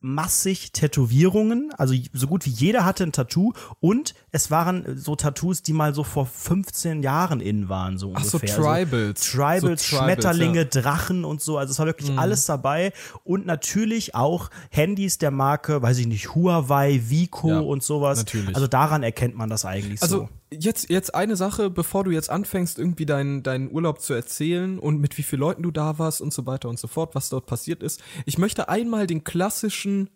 massig 0.00 0.72
Tätowierungen, 0.72 1.72
also 1.76 1.94
so 2.12 2.26
gut 2.26 2.44
wie 2.46 2.50
jeder 2.50 2.84
hatte 2.84 3.04
ein 3.04 3.12
Tattoo 3.12 3.52
und 3.80 4.14
es 4.30 4.50
waren 4.50 4.96
so 4.96 5.16
Tattoos, 5.16 5.62
die 5.62 5.72
mal 5.72 5.94
so 5.94 6.04
vor 6.04 6.26
15 6.26 7.02
Jahren 7.02 7.40
in 7.40 7.68
waren, 7.68 7.98
so 7.98 8.12
Ach 8.14 8.22
ungefähr. 8.22 8.48
so 8.48 8.62
Tribals. 8.62 9.24
So 9.24 9.38
Tribals, 9.38 9.62
so 9.62 9.66
Tribals 9.68 9.86
Schmetterlinge, 9.86 10.58
ja. 10.58 10.64
Drachen 10.64 11.24
und 11.24 11.40
so, 11.40 11.58
also 11.58 11.72
es 11.72 11.78
war 11.78 11.86
wirklich 11.86 12.10
mhm. 12.10 12.18
alles 12.18 12.44
dabei 12.44 12.92
und 13.24 13.46
natürlich 13.46 14.14
auch 14.14 14.50
Handys 14.70 15.18
der 15.18 15.30
Marke, 15.30 15.80
weiß 15.80 15.98
ich 15.98 16.06
nicht, 16.06 16.34
Huawei, 16.34 17.00
Vico 17.08 17.48
ja, 17.48 17.60
und 17.60 17.82
sowas. 17.82 18.18
Natürlich. 18.18 18.54
Also 18.54 18.66
daran 18.66 19.02
erkennt 19.02 19.34
man 19.34 19.48
das 19.48 19.64
eigentlich 19.64 20.02
also, 20.02 20.18
so 20.18 20.28
jetzt, 20.60 20.90
jetzt 20.90 21.14
eine 21.14 21.36
Sache, 21.36 21.70
bevor 21.70 22.04
du 22.04 22.10
jetzt 22.10 22.30
anfängst, 22.30 22.78
irgendwie 22.78 23.06
deinen, 23.06 23.42
deinen 23.42 23.70
Urlaub 23.70 24.00
zu 24.00 24.14
erzählen 24.14 24.78
und 24.78 25.00
mit 25.00 25.16
wie 25.18 25.22
vielen 25.22 25.40
Leuten 25.40 25.62
du 25.62 25.70
da 25.70 25.98
warst 25.98 26.20
und 26.20 26.32
so 26.32 26.46
weiter 26.46 26.68
und 26.68 26.78
so 26.78 26.88
fort, 26.88 27.14
was 27.14 27.28
dort 27.28 27.46
passiert 27.46 27.82
ist. 27.82 28.02
Ich 28.24 28.38
möchte 28.38 28.68
einmal 28.68 29.06
den 29.06 29.24
klassischen 29.24 30.10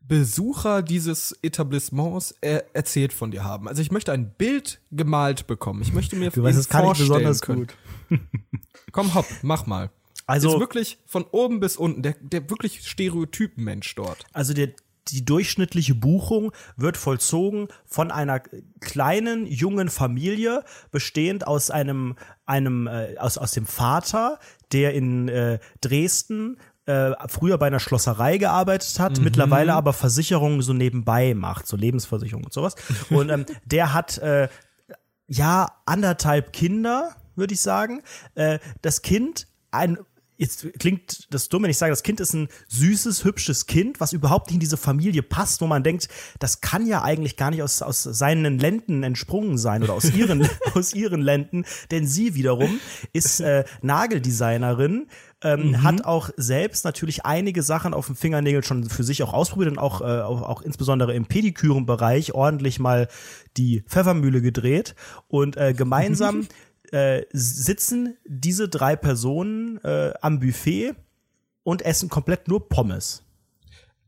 Besucher 0.00 0.82
dieses 0.82 1.38
Etablissements 1.42 2.34
er 2.40 2.74
erzählt 2.74 3.12
von 3.12 3.30
dir 3.30 3.44
haben. 3.44 3.68
Also 3.68 3.82
ich 3.82 3.90
möchte 3.90 4.12
ein 4.12 4.30
Bild 4.30 4.80
gemalt 4.90 5.46
bekommen. 5.46 5.82
Ich 5.82 5.92
möchte 5.92 6.16
mir 6.16 6.30
du 6.30 6.42
weißt, 6.42 6.58
das 6.58 6.68
kann 6.68 6.86
ich 6.92 6.98
besonders 6.98 7.42
können. 7.42 7.66
gut. 8.08 8.18
Komm, 8.92 9.14
hopp, 9.14 9.26
mach 9.42 9.66
mal. 9.66 9.90
Also 10.26 10.50
Jetzt 10.50 10.60
wirklich 10.60 10.98
von 11.06 11.24
oben 11.30 11.60
bis 11.60 11.76
unten, 11.76 12.02
der, 12.02 12.14
der 12.20 12.48
wirklich 12.50 12.86
Stereotypen-Mensch 12.86 13.94
dort. 13.94 14.24
Also 14.32 14.54
der, 14.54 14.70
die 15.10 15.24
durchschnittliche 15.24 15.94
Buchung 15.94 16.52
wird 16.76 16.96
vollzogen 16.96 17.68
von 17.84 18.10
einer 18.10 18.40
kleinen 18.80 19.46
jungen 19.46 19.88
Familie 19.88 20.64
bestehend 20.90 21.46
aus 21.46 21.70
einem 21.70 22.16
einem 22.46 22.86
äh, 22.86 23.16
aus 23.18 23.38
aus 23.38 23.52
dem 23.52 23.66
Vater, 23.66 24.38
der 24.72 24.94
in 24.94 25.28
äh, 25.28 25.58
Dresden 25.80 26.58
äh, 26.88 27.12
früher 27.28 27.58
bei 27.58 27.66
einer 27.66 27.80
Schlosserei 27.80 28.38
gearbeitet 28.38 28.98
hat, 28.98 29.18
mhm. 29.18 29.24
mittlerweile 29.24 29.74
aber 29.74 29.92
Versicherungen 29.92 30.62
so 30.62 30.72
nebenbei 30.72 31.34
macht, 31.34 31.66
so 31.66 31.76
Lebensversicherung 31.76 32.44
und 32.44 32.52
sowas. 32.52 32.76
Und 33.10 33.28
ähm, 33.28 33.44
der 33.66 33.92
hat 33.92 34.16
äh, 34.18 34.48
ja 35.26 35.68
anderthalb 35.84 36.52
Kinder, 36.54 37.14
würde 37.36 37.52
ich 37.52 37.60
sagen. 37.60 38.02
Äh, 38.34 38.58
das 38.80 39.02
Kind 39.02 39.46
ein 39.70 39.98
jetzt 40.38 40.66
klingt 40.78 41.32
das 41.32 41.48
dumm, 41.48 41.64
wenn 41.64 41.70
ich 41.70 41.78
sage, 41.78 41.90
das 41.90 42.02
Kind 42.02 42.20
ist 42.20 42.32
ein 42.32 42.48
süßes, 42.68 43.24
hübsches 43.24 43.66
Kind, 43.66 44.00
was 44.00 44.12
überhaupt 44.12 44.46
nicht 44.46 44.54
in 44.54 44.60
diese 44.60 44.76
Familie 44.76 45.22
passt, 45.22 45.60
wo 45.60 45.66
man 45.66 45.82
denkt, 45.82 46.08
das 46.38 46.60
kann 46.60 46.86
ja 46.86 47.02
eigentlich 47.02 47.36
gar 47.36 47.50
nicht 47.50 47.62
aus, 47.62 47.82
aus 47.82 48.04
seinen 48.04 48.58
Lenden 48.58 49.02
entsprungen 49.02 49.58
sein 49.58 49.82
oder 49.82 49.92
aus 49.92 50.04
ihren, 50.14 50.48
aus 50.74 50.94
ihren 50.94 51.20
Lenden, 51.20 51.66
denn 51.90 52.06
sie 52.06 52.34
wiederum 52.34 52.80
ist 53.12 53.40
äh, 53.40 53.64
Nageldesignerin, 53.82 55.08
ähm, 55.42 55.68
mhm. 55.68 55.82
hat 55.82 56.04
auch 56.04 56.30
selbst 56.36 56.84
natürlich 56.84 57.24
einige 57.24 57.62
Sachen 57.62 57.94
auf 57.94 58.06
dem 58.06 58.16
Fingernägel 58.16 58.64
schon 58.64 58.88
für 58.88 59.04
sich 59.04 59.22
auch 59.22 59.32
ausprobiert 59.32 59.70
und 59.70 59.78
auch, 59.78 60.00
äh, 60.00 60.20
auch, 60.20 60.42
auch 60.42 60.62
insbesondere 60.62 61.14
im 61.14 61.26
Pedikürenbereich 61.26 62.34
ordentlich 62.34 62.78
mal 62.78 63.08
die 63.56 63.82
Pfeffermühle 63.82 64.42
gedreht 64.42 64.94
und 65.28 65.56
äh, 65.56 65.74
gemeinsam 65.74 66.46
äh, 66.92 67.24
sitzen 67.32 68.16
diese 68.26 68.68
drei 68.68 68.96
Personen 68.96 69.78
äh, 69.84 70.12
am 70.20 70.40
Buffet 70.40 70.94
und 71.62 71.82
essen 71.82 72.08
komplett 72.08 72.48
nur 72.48 72.68
Pommes. 72.68 73.22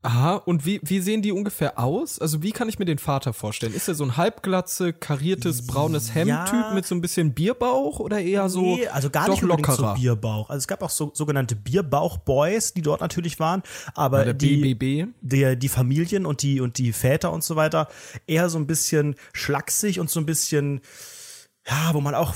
Aha, 0.02 0.37
und 0.37 0.64
wie, 0.64 0.80
wie 0.82 1.00
sehen 1.00 1.20
die 1.20 1.30
ungefähr 1.30 1.78
aus? 1.78 2.18
Also 2.18 2.42
wie 2.42 2.52
kann 2.52 2.70
ich 2.70 2.78
mir 2.78 2.87
den 2.87 2.96
Vater 2.96 3.34
vorstellen? 3.34 3.75
Ist 3.75 3.87
er 3.87 3.94
so 3.94 4.02
ein 4.04 4.16
halbglatze, 4.16 4.94
kariertes, 4.94 5.66
braunes 5.66 6.14
Hemd-Typ 6.14 6.54
Ja. 6.54 6.72
mit 6.72 6.87
so 6.87 6.94
ein 6.94 7.02
bisschen 7.02 7.34
Bierbauch 7.34 8.00
oder 8.00 8.18
eher 8.18 8.49
so 8.49 8.62
nee, 8.62 8.87
also 8.88 9.10
gar 9.10 9.28
nicht 9.28 9.42
lockerer? 9.42 9.94
so 9.94 10.00
Bierbauch. 10.00 10.49
Also 10.49 10.56
es 10.60 10.68
gab 10.68 10.82
auch 10.82 10.88
so 10.88 11.10
sogenannte 11.12 11.54
Bierbauch-Boys, 11.54 12.72
die 12.72 12.80
dort 12.80 13.02
natürlich 13.02 13.38
waren, 13.40 13.62
aber 13.94 14.25
der 14.25 14.32
die, 14.32 14.75
BBB? 14.75 15.12
die, 15.20 15.56
die 15.58 15.68
Familien 15.68 16.25
und 16.25 16.40
die, 16.40 16.62
und 16.62 16.78
die 16.78 16.94
Väter 16.94 17.30
und 17.30 17.44
so 17.44 17.56
weiter 17.56 17.87
eher 18.26 18.49
so 18.49 18.56
ein 18.58 18.66
bisschen 18.66 19.16
schlaksig 19.34 20.00
und 20.00 20.08
so 20.08 20.18
ein 20.18 20.25
bisschen, 20.25 20.80
ja, 21.67 21.90
wo 21.95 22.00
man 22.00 22.14
auch, 22.14 22.35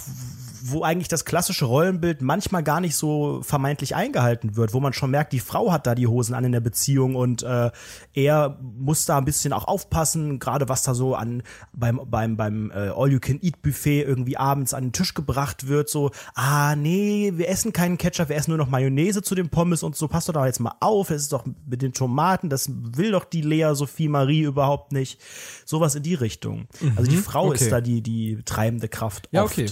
wo 0.66 0.82
eigentlich 0.82 1.08
das 1.08 1.26
klassische 1.26 1.66
Rollenbild 1.66 2.22
manchmal 2.22 2.62
gar 2.62 2.80
nicht 2.80 2.96
so 2.96 3.42
vermeintlich 3.42 3.94
eingehalten 3.94 4.56
wird, 4.56 4.72
wo 4.72 4.80
man 4.80 4.94
schon 4.94 5.10
merkt, 5.10 5.34
die 5.34 5.40
Frau 5.40 5.70
hat 5.70 5.86
da 5.86 5.94
die 5.94 6.06
Hosen 6.06 6.34
an 6.34 6.44
in 6.44 6.52
der 6.52 6.60
Beziehung 6.60 7.16
und 7.16 7.42
äh, 7.42 7.70
er 8.14 8.58
muss 8.60 9.04
da 9.04 9.18
ein 9.18 9.26
bisschen 9.26 9.52
auch 9.52 9.68
aufpassen, 9.68 10.38
gerade 10.38 10.66
was 10.66 10.82
da 10.82 10.94
so 10.94 11.16
an 11.16 11.42
beim 11.74 12.00
beim 12.06 12.38
beim 12.38 12.70
äh, 12.70 12.88
All-You-Can-Eat-Buffet 12.88 14.04
irgendwie 14.04 14.38
abends 14.38 14.72
an 14.72 14.84
den 14.84 14.92
Tisch 14.92 15.12
gebracht 15.12 15.68
wird, 15.68 15.90
so, 15.90 16.12
ah 16.34 16.74
nee, 16.76 17.32
wir 17.34 17.50
essen 17.50 17.74
keinen 17.74 17.98
Ketchup, 17.98 18.30
wir 18.30 18.36
essen 18.36 18.52
nur 18.52 18.58
noch 18.58 18.70
Mayonnaise 18.70 19.20
zu 19.20 19.34
den 19.34 19.50
Pommes 19.50 19.82
und 19.82 19.96
so, 19.96 20.08
passt 20.08 20.30
doch 20.30 20.32
da 20.32 20.46
jetzt 20.46 20.60
mal 20.60 20.76
auf, 20.80 21.10
es 21.10 21.22
ist 21.22 21.32
doch 21.34 21.44
mit 21.66 21.82
den 21.82 21.92
Tomaten, 21.92 22.48
das 22.48 22.70
will 22.72 23.10
doch 23.10 23.26
die 23.26 23.42
Lea 23.42 23.74
Sophie 23.74 24.08
Marie 24.08 24.42
überhaupt 24.42 24.92
nicht. 24.92 25.20
Sowas 25.66 25.94
in 25.94 26.02
die 26.02 26.14
Richtung. 26.14 26.68
Also 26.96 27.10
die 27.10 27.16
Frau 27.18 27.48
okay. 27.48 27.64
ist 27.64 27.72
da 27.72 27.80
die 27.80 28.00
die 28.00 28.40
treibende 28.44 28.88
Kraft 28.88 29.28
Ja, 29.30 29.44
oft. 29.44 29.58
okay. 29.58 29.66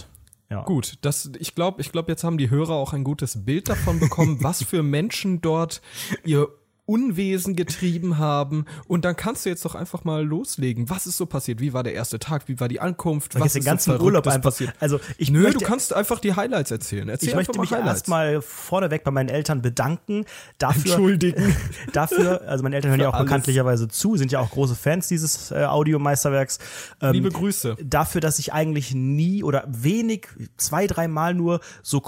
Ja. 0.53 0.65
Gut, 0.65 0.99
das, 1.01 1.31
ich 1.39 1.55
glaube, 1.55 1.81
ich 1.81 1.93
glaube, 1.93 2.13
jetzt 2.13 2.25
haben 2.25 2.37
die 2.37 2.51
Hörer 2.51 2.75
auch 2.75 2.93
ein 2.93 3.05
gutes 3.05 3.47
Bild 3.47 3.71
davon 3.71 3.99
bekommen, 3.99 4.37
was 4.43 4.63
für 4.63 4.83
Menschen 4.83 5.41
dort 5.41 5.81
ihr 6.25 6.47
Unwesen 6.85 7.55
getrieben 7.55 8.19
haben. 8.19 8.65
Und 8.89 9.05
dann 9.05 9.15
kannst 9.15 9.45
du 9.45 9.51
jetzt 9.51 9.65
doch 9.65 9.77
einfach 9.77 10.03
mal 10.03 10.25
loslegen. 10.25 10.91
Was 10.91 11.07
ist 11.07 11.17
so 11.17 11.27
passiert? 11.27 11.61
Wie 11.61 11.73
war 11.73 11.85
der 11.85 11.95
erste 11.95 12.19
Tag? 12.19 12.49
Wie 12.49 12.59
war 12.59 12.67
die 12.69 12.81
Ankunft? 12.81 13.39
Was 13.39 13.53
den 13.53 13.61
ist 13.61 13.67
ganzen 13.67 13.99
so 13.99 14.05
Urlaub 14.05 14.27
einfach. 14.27 14.53
Also 14.81 14.99
ich 15.17 15.31
Nö, 15.31 15.43
möchte, 15.43 15.61
du 15.61 15.65
kannst 15.65 15.93
einfach 15.93 16.19
die 16.19 16.35
Highlights 16.35 16.73
erzählen. 16.73 17.09
Erzähl 17.09 17.29
ich 17.29 17.35
möchte 17.37 17.59
mich 17.61 17.71
erstmal 17.71 18.43
vorneweg 18.43 19.05
bei 19.05 19.13
meinen 19.13 19.29
Eltern 19.29 19.63
bedanken 19.63 20.25
dafür. 20.59 20.83
Entschuldigen. 20.83 21.55
dafür, 21.93 22.43
also 22.49 22.65
meine 22.65 22.75
Eltern 22.75 22.91
hören 22.91 23.01
ja 23.01 23.09
auch 23.09 23.15
alles. 23.15 23.27
bekanntlicherweise 23.27 23.87
zu, 23.87 24.17
sind 24.17 24.33
ja 24.33 24.41
auch 24.41 24.51
große 24.51 24.75
Fans 24.75 25.07
dieses 25.07 25.53
äh, 25.53 25.65
Audiomeisterwerks. 25.65 26.59
Ähm, 27.01 27.13
Liebe 27.13 27.31
Grüße. 27.31 27.77
dafür, 27.81 28.21
dass 28.21 28.41
ich 28.41 28.53
eigentlich 28.53 28.93
nie 28.93 29.45
oder 29.45 29.65
wenig, 29.69 30.27
zwei, 30.57 30.89
dreimal 30.89 31.35
nur 31.35 31.61
so 31.83 32.01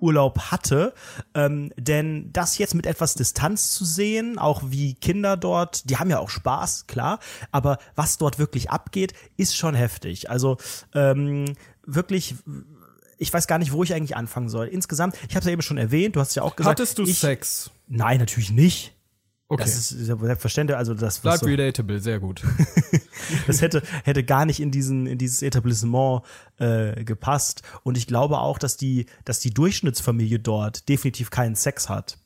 Cluburlaub 0.00 0.38
hatte. 0.50 0.94
Ähm, 1.34 1.72
denn 1.76 2.32
das 2.32 2.58
jetzt 2.58 2.74
mit 2.74 2.86
etwas 2.86 3.14
Distanz 3.14 3.72
zu 3.72 3.84
sehen, 3.84 4.38
auch 4.38 4.62
wie 4.66 4.94
Kinder 4.94 5.36
dort, 5.36 5.88
die 5.88 5.98
haben 5.98 6.10
ja 6.10 6.18
auch 6.18 6.30
Spaß, 6.30 6.86
klar, 6.86 7.20
aber 7.52 7.78
was 7.94 8.18
dort 8.18 8.38
wirklich 8.38 8.70
abgeht, 8.70 9.12
ist 9.36 9.56
schon 9.56 9.74
heftig. 9.74 10.30
Also 10.30 10.56
ähm, 10.94 11.54
wirklich. 11.84 12.34
Ich 13.22 13.30
weiß 13.30 13.46
gar 13.46 13.58
nicht, 13.58 13.72
wo 13.72 13.82
ich 13.82 13.92
eigentlich 13.92 14.16
anfangen 14.16 14.48
soll. 14.48 14.66
Insgesamt, 14.66 15.14
ich 15.28 15.36
habe 15.36 15.40
es 15.40 15.44
ja 15.44 15.52
eben 15.52 15.60
schon 15.60 15.76
erwähnt, 15.76 16.16
du 16.16 16.20
hast 16.20 16.34
ja 16.36 16.42
auch 16.42 16.56
gesagt. 16.56 16.80
Hattest 16.80 16.98
du 16.98 17.02
ich, 17.02 17.18
Sex? 17.18 17.70
Nein, 17.86 18.18
natürlich 18.18 18.50
nicht. 18.50 18.94
Okay. 19.50 19.64
Das 19.64 19.74
ist 19.74 19.88
selbstverständlich, 19.88 20.76
also 20.78 20.94
das, 20.94 21.24
was 21.24 21.40
Bleib 21.40 21.40
so, 21.40 21.46
relatable, 21.46 21.98
sehr 21.98 22.20
gut. 22.20 22.40
das 23.48 23.60
hätte, 23.60 23.82
hätte 24.04 24.22
gar 24.22 24.44
nicht 24.44 24.60
in 24.60 24.70
diesen, 24.70 25.08
in 25.08 25.18
dieses 25.18 25.42
Etablissement 25.42 26.22
äh, 26.58 27.02
gepasst. 27.02 27.62
Und 27.82 27.98
ich 27.98 28.06
glaube 28.06 28.38
auch, 28.38 28.58
dass 28.58 28.76
die, 28.76 29.06
dass 29.24 29.40
die 29.40 29.50
Durchschnittsfamilie 29.50 30.38
dort 30.38 30.88
definitiv 30.88 31.30
keinen 31.30 31.56
Sex 31.56 31.88
hat. 31.88 32.18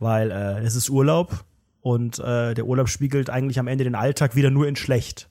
Weil 0.00 0.32
äh, 0.32 0.58
es 0.64 0.74
ist 0.74 0.90
Urlaub 0.90 1.44
und 1.82 2.18
äh, 2.18 2.52
der 2.52 2.66
Urlaub 2.66 2.88
spiegelt 2.88 3.30
eigentlich 3.30 3.60
am 3.60 3.68
Ende 3.68 3.84
den 3.84 3.94
Alltag 3.94 4.34
wieder 4.34 4.50
nur 4.50 4.66
in 4.66 4.74
schlecht. 4.74 5.28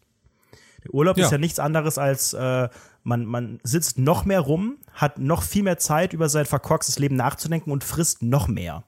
Der 0.85 0.93
Urlaub 0.93 1.17
Ja. 1.17 1.25
ist 1.25 1.31
ja 1.33 1.37
nichts 1.37 1.59
anderes 1.59 1.97
als 1.97 2.31
äh, 2.31 2.69
man, 3.03 3.25
man 3.25 3.59
sitzt 3.63 3.97
noch 3.97 4.23
mehr 4.23 4.39
rum, 4.39 4.77
hat 4.93 5.19
noch 5.19 5.43
viel 5.43 5.63
mehr 5.63 5.77
Zeit, 5.77 6.13
über 6.13 6.29
sein 6.29 6.45
verkorkstes 6.45 6.97
Leben 6.97 7.17
nachzudenken 7.17 7.71
und 7.71 7.83
frisst 7.83 8.23
noch 8.23 8.47
mehr. 8.47 8.85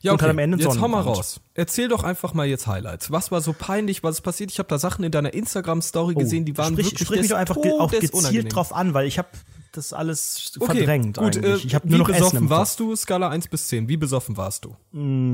Ja, 0.00 0.12
Und 0.12 0.16
okay. 0.16 0.24
hat 0.24 0.30
am 0.30 0.38
Ende 0.38 0.58
jetzt 0.58 0.80
hau 0.80 0.88
mal 0.88 1.00
raus. 1.00 1.40
Erzähl 1.54 1.88
doch 1.88 2.04
einfach 2.04 2.34
mal 2.34 2.46
jetzt 2.46 2.66
Highlights. 2.66 3.10
Was 3.10 3.30
war 3.30 3.40
so 3.40 3.52
peinlich? 3.52 4.02
Was 4.02 4.16
ist 4.16 4.20
passiert? 4.22 4.50
Ich 4.50 4.58
habe 4.58 4.68
da 4.68 4.78
Sachen 4.78 5.04
in 5.04 5.10
deiner 5.12 5.32
Instagram-Story 5.34 6.14
gesehen, 6.14 6.44
die 6.44 6.56
waren 6.58 6.74
Oh, 6.74 6.76
sprich, 6.76 6.86
wirklich 6.92 7.06
sprich 7.06 7.20
mich 7.22 7.30
doch 7.30 7.36
einfach 7.38 7.60
ge 7.60 7.72
auch 7.72 7.90
gezielt 7.90 8.14
unangenehm. 8.14 8.48
drauf 8.48 8.74
an, 8.74 8.94
weil 8.94 9.06
ich 9.06 9.18
habe 9.18 9.28
das 9.76 9.92
alles 9.92 10.52
Okay, 10.58 10.78
verdrängt 10.78 11.16
gut. 11.16 11.36
Äh, 11.36 11.38
eigentlich. 11.38 11.64
Ich 11.66 11.74
habe 11.74 11.86
wie 11.86 11.90
nur 11.90 12.00
noch 12.00 12.08
Essen 12.08 12.18
besoffen 12.18 12.40
Kopf. 12.40 12.50
warst 12.50 12.80
du? 12.80 12.96
Skala 12.96 13.28
1 13.28 13.48
bis 13.48 13.68
10. 13.68 13.88
Wie 13.88 13.96
besoffen 13.96 14.36
warst 14.36 14.64
du? 14.64 14.76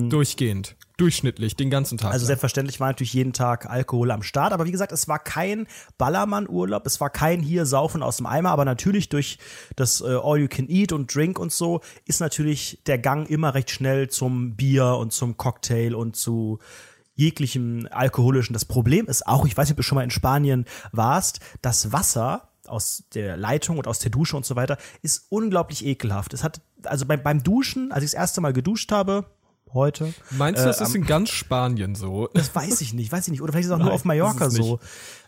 Durchgehend. 0.08 0.76
Durchschnittlich, 0.96 1.56
den 1.56 1.70
ganzen 1.70 1.96
Tag. 1.96 2.12
Also 2.12 2.24
lang. 2.24 2.28
selbstverständlich 2.28 2.78
war 2.78 2.88
natürlich 2.88 3.14
jeden 3.14 3.32
Tag 3.32 3.68
Alkohol 3.70 4.10
am 4.10 4.22
Start, 4.22 4.52
aber 4.52 4.66
wie 4.66 4.70
gesagt, 4.70 4.92
es 4.92 5.08
war 5.08 5.18
kein 5.18 5.66
Ballermann-Urlaub, 5.96 6.86
es 6.86 7.00
war 7.00 7.08
kein 7.08 7.40
hier 7.40 7.64
Saufen 7.64 8.02
aus 8.02 8.18
dem 8.18 8.26
Eimer, 8.26 8.50
aber 8.50 8.66
natürlich 8.66 9.08
durch 9.08 9.38
das 9.76 10.02
äh, 10.02 10.18
All 10.22 10.38
You 10.38 10.48
Can 10.48 10.68
Eat 10.68 10.92
und 10.92 11.14
Drink 11.14 11.38
und 11.38 11.52
so 11.52 11.80
ist 12.04 12.20
natürlich 12.20 12.80
der 12.86 12.98
Gang 12.98 13.30
immer 13.30 13.54
recht 13.54 13.70
schnell 13.70 14.10
zum 14.10 14.56
Bier 14.56 14.96
und 14.98 15.12
zum 15.12 15.38
Cocktail 15.38 15.94
und 15.94 16.16
zu 16.16 16.58
jeglichem 17.14 17.88
alkoholischen. 17.90 18.52
Das 18.52 18.64
Problem 18.64 19.06
ist 19.06 19.26
auch, 19.26 19.46
ich 19.46 19.56
weiß 19.56 19.68
nicht, 19.68 19.72
ob 19.72 19.76
du 19.78 19.82
schon 19.82 19.96
mal 19.96 20.04
in 20.04 20.10
Spanien 20.10 20.64
warst, 20.92 21.40
das 21.62 21.92
Wasser 21.92 22.49
aus 22.70 23.04
der 23.14 23.36
Leitung 23.36 23.78
und 23.78 23.86
aus 23.86 23.98
der 23.98 24.10
Dusche 24.10 24.36
und 24.36 24.46
so 24.46 24.56
weiter 24.56 24.78
ist 25.02 25.26
unglaublich 25.28 25.84
ekelhaft. 25.84 26.32
Es 26.34 26.44
hat 26.44 26.60
also 26.84 27.06
beim, 27.06 27.22
beim 27.22 27.42
Duschen, 27.42 27.92
als 27.92 28.04
ich 28.04 28.10
das 28.12 28.18
erste 28.18 28.40
Mal 28.40 28.52
geduscht 28.52 28.92
habe, 28.92 29.26
heute, 29.72 30.12
Meinst 30.30 30.62
du, 30.62 30.66
das 30.66 30.80
äh, 30.80 30.84
ist 30.84 30.94
in 30.94 31.04
ganz 31.06 31.30
Spanien 31.30 31.94
so? 31.94 32.28
das 32.34 32.54
weiß 32.54 32.80
ich 32.80 32.94
nicht, 32.94 33.12
weiß 33.12 33.26
ich 33.26 33.30
nicht. 33.30 33.42
Oder 33.42 33.52
vielleicht 33.52 33.66
ist 33.66 33.70
es 33.70 33.74
auch 33.74 33.78
Nein, 33.78 33.86
nur 33.86 33.94
auf 33.94 34.04
Mallorca 34.04 34.50
so. 34.50 34.80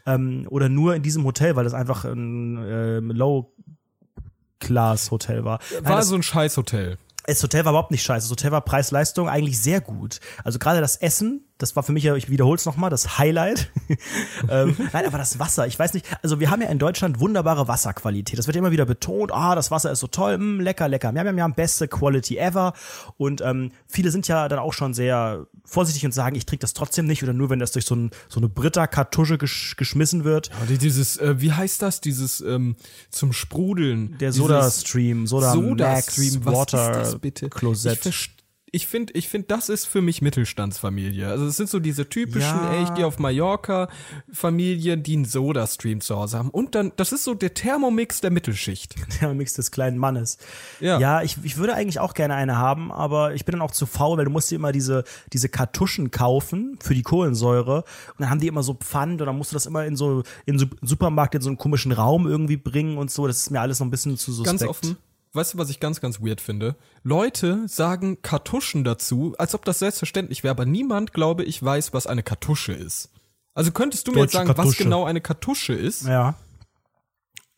Ähm, 0.06 0.46
oder 0.50 0.68
nur 0.68 0.94
in 0.96 1.02
diesem 1.02 1.24
Hotel, 1.24 1.54
weil 1.56 1.64
das 1.64 1.74
einfach 1.74 2.04
ein 2.04 2.58
ähm, 2.60 3.10
Low-Class-Hotel 3.12 5.44
war. 5.44 5.60
Nein, 5.72 5.84
War 5.84 5.96
das, 5.96 6.08
so 6.08 6.16
ein 6.16 6.22
Scheißhotel. 6.22 6.98
das 7.26 7.42
Hotel 7.42 7.64
war 7.64 7.72
überhaupt 7.72 7.90
nicht 7.92 8.02
scheiße. 8.02 8.24
Das 8.26 8.30
Hotel 8.30 8.50
war 8.50 8.62
Preis-Leistung 8.62 9.28
eigentlich 9.28 9.60
sehr 9.60 9.80
gut. 9.80 10.18
Also 10.42 10.58
gerade 10.58 10.80
das 10.80 10.96
Essen, 10.96 11.44
das 11.58 11.76
war 11.76 11.82
für 11.82 11.92
mich 11.92 12.04
ja, 12.04 12.16
ich 12.16 12.28
wiederhole 12.28 12.56
es 12.56 12.66
nochmal, 12.66 12.90
das 12.90 13.18
Highlight. 13.18 13.70
ähm, 14.48 14.76
nein, 14.92 15.06
aber 15.06 15.18
das 15.18 15.38
Wasser, 15.38 15.66
ich 15.66 15.78
weiß 15.78 15.94
nicht, 15.94 16.06
also 16.22 16.40
wir 16.40 16.50
haben 16.50 16.60
ja 16.60 16.68
in 16.68 16.78
Deutschland 16.78 17.20
wunderbare 17.20 17.68
Wasserqualität. 17.68 18.38
Das 18.38 18.46
wird 18.46 18.56
immer 18.56 18.72
wieder 18.72 18.84
betont, 18.84 19.32
ah, 19.32 19.54
das 19.54 19.70
Wasser 19.70 19.92
ist 19.92 20.00
so 20.00 20.08
toll, 20.08 20.38
mh, 20.38 20.62
lecker, 20.62 20.88
lecker. 20.88 21.12
Wir 21.12 21.20
haben 21.20 21.38
ja 21.38 21.48
beste 21.48 21.88
Quality 21.88 22.38
ever. 22.38 22.72
Und 23.16 23.40
ähm, 23.42 23.70
viele 23.86 24.10
sind 24.10 24.26
ja 24.28 24.48
dann 24.48 24.58
auch 24.58 24.72
schon 24.72 24.94
sehr 24.94 25.46
vorsichtig 25.64 26.04
und 26.04 26.12
sagen, 26.12 26.34
ich 26.36 26.46
trinke 26.46 26.62
das 26.62 26.74
trotzdem 26.74 27.06
nicht 27.06 27.22
oder 27.22 27.32
nur, 27.32 27.50
wenn 27.50 27.58
das 27.58 27.72
durch 27.72 27.84
so, 27.84 27.94
ein, 27.94 28.10
so 28.28 28.40
eine 28.40 28.48
Britta-Kartusche 28.48 29.38
gesch 29.38 29.76
geschmissen 29.76 30.24
wird. 30.24 30.50
Aber 30.56 30.66
dieses, 30.66 31.16
äh, 31.18 31.40
wie 31.40 31.52
heißt 31.52 31.82
das? 31.82 32.00
Dieses 32.00 32.40
ähm, 32.40 32.76
zum 33.10 33.32
Sprudeln. 33.32 34.18
Der 34.18 34.30
Dieses 34.30 34.42
Soda-Stream, 34.42 35.26
Soda, 35.26 35.52
Soda 35.52 36.02
Water, 36.44 37.18
bitte? 37.18 37.48
Klosett. 37.48 38.06
Ich, 38.06 38.30
ich 38.74 38.86
finde, 38.86 39.12
ich 39.12 39.28
find, 39.28 39.50
das 39.50 39.68
ist 39.68 39.84
für 39.84 40.00
mich 40.00 40.22
Mittelstandsfamilie. 40.22 41.28
Also 41.28 41.44
es 41.44 41.58
sind 41.58 41.68
so 41.68 41.78
diese 41.78 42.08
typischen, 42.08 42.56
Ja. 42.56 42.72
ey, 42.72 42.84
ich 42.84 42.94
gehe 42.94 43.06
auf 43.06 43.18
Mallorca, 43.18 43.88
Familien, 44.32 45.02
die 45.02 45.12
einen 45.14 45.26
Soda-Stream 45.26 46.00
zu 46.00 46.16
Hause 46.16 46.38
haben. 46.38 46.48
Und 46.48 46.74
dann, 46.74 46.90
das 46.96 47.12
ist 47.12 47.24
so 47.24 47.34
der 47.34 47.52
Thermomix 47.52 48.22
der 48.22 48.30
Mittelschicht. 48.30 48.94
Der 49.20 49.34
Mix 49.34 49.52
des 49.52 49.70
kleinen 49.72 49.98
Mannes. 49.98 50.38
Ja. 50.80 50.98
Ja, 50.98 51.22
ich, 51.22 51.36
ich 51.42 51.58
würde 51.58 51.74
eigentlich 51.74 52.00
auch 52.00 52.14
gerne 52.14 52.34
eine 52.34 52.56
haben, 52.56 52.90
aber 52.90 53.34
ich 53.34 53.44
bin 53.44 53.52
dann 53.52 53.60
auch 53.62 53.72
zu 53.72 53.84
faul, 53.84 54.16
weil 54.16 54.24
du 54.24 54.30
musst 54.30 54.50
dir 54.50 54.56
immer 54.56 54.72
diese, 54.72 55.04
diese 55.34 55.50
Kartuschen 55.50 56.10
kaufen 56.10 56.78
für 56.82 56.94
die 56.94 57.02
Kohlensäure 57.02 57.78
und 57.82 58.20
dann 58.20 58.30
haben 58.30 58.40
die 58.40 58.46
immer 58.46 58.62
so 58.62 58.72
Pfand 58.72 59.20
und 59.20 59.26
dann 59.26 59.36
musst 59.36 59.52
du 59.52 59.54
das 59.54 59.66
immer 59.66 59.84
in 59.84 59.96
so 59.96 60.22
in 60.46 60.58
so 60.58 60.64
Supermarkt 60.80 61.34
in 61.34 61.42
so 61.42 61.50
einen 61.50 61.58
komischen 61.58 61.92
Raum 61.92 62.26
irgendwie 62.26 62.56
bringen 62.56 62.96
und 62.96 63.10
so. 63.10 63.26
Das 63.26 63.36
ist 63.40 63.50
mir 63.50 63.60
alles 63.60 63.80
noch 63.80 63.86
ein 63.86 63.90
bisschen 63.90 64.16
zu 64.16 64.32
suspekt. 64.32 64.60
Ganz 64.60 64.70
offen. 64.70 64.96
Weißt 65.34 65.54
du, 65.54 65.58
was 65.58 65.70
ich 65.70 65.80
ganz, 65.80 66.00
ganz 66.00 66.20
weird 66.20 66.40
finde? 66.40 66.76
Leute 67.02 67.66
sagen 67.66 68.20
Kartuschen 68.20 68.84
dazu, 68.84 69.34
als 69.38 69.54
ob 69.54 69.64
das 69.64 69.78
selbstverständlich 69.78 70.44
wäre, 70.44 70.50
aber 70.50 70.66
niemand, 70.66 71.14
glaube 71.14 71.44
ich, 71.44 71.62
weiß, 71.62 71.94
was 71.94 72.06
eine 72.06 72.22
Kartusche 72.22 72.72
ist. 72.72 73.10
Also 73.54 73.72
könntest 73.72 74.06
du 74.06 74.12
mir 74.12 74.20
jetzt 74.20 74.34
Deutsche 74.34 74.46
sagen, 74.46 74.48
was 74.50 74.56
Kartusche. 74.56 74.84
genau 74.84 75.04
eine 75.04 75.20
Kartusche 75.20 75.72
ist? 75.72 76.04
Ja. 76.04 76.36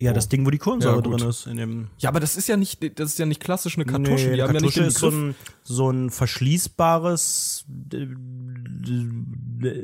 Ja, 0.00 0.12
das 0.12 0.28
Ding, 0.28 0.44
wo 0.44 0.50
die 0.50 0.58
Kohlensäure 0.58 0.96
Ja, 0.96 1.00
drin 1.02 1.28
ist 1.28 1.46
in 1.46 1.56
dem 1.56 1.88
Ja, 1.98 2.10
aber 2.10 2.20
das 2.20 2.36
ist 2.36 2.48
ja 2.48 2.56
nicht, 2.56 2.98
das 2.98 3.12
ist 3.12 3.18
ja 3.18 3.26
nicht 3.26 3.40
klassisch 3.40 3.76
eine 3.76 3.84
Kartusche. 3.86 4.26
Nee, 4.26 4.32
die 4.32 4.38
ja 4.38 4.46
Kartusche 4.46 4.80
den 4.80 4.88
ist 4.88 4.98
so 4.98 5.08
ein, 5.08 5.34
so 5.62 5.90
ein 5.90 6.10
verschließbares 6.10 7.64
äh, 7.92 8.06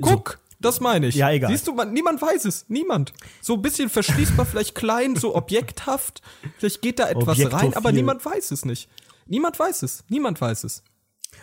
Guck, 0.00 0.40
das 0.60 0.80
meine 0.80 1.06
ich. 1.08 1.14
Ja, 1.14 1.30
egal. 1.30 1.50
Siehst 1.50 1.66
du, 1.66 1.72
man, 1.74 1.92
niemand 1.92 2.20
weiß 2.20 2.44
es. 2.44 2.66
Niemand. 2.68 3.12
So 3.40 3.54
ein 3.54 3.62
bisschen 3.62 3.88
verschließbar, 3.88 4.46
vielleicht 4.46 4.74
klein, 4.74 5.16
so 5.16 5.34
objekthaft. 5.34 6.22
Vielleicht 6.58 6.82
geht 6.82 6.98
da 6.98 7.08
etwas 7.08 7.38
rein, 7.52 7.74
aber 7.74 7.92
niemand 7.92 8.24
weiß 8.24 8.50
es 8.50 8.64
nicht. 8.64 8.88
Niemand 9.26 9.58
weiß 9.58 9.82
es. 9.82 10.04
Niemand 10.08 10.40
weiß 10.40 10.64
es. 10.64 10.82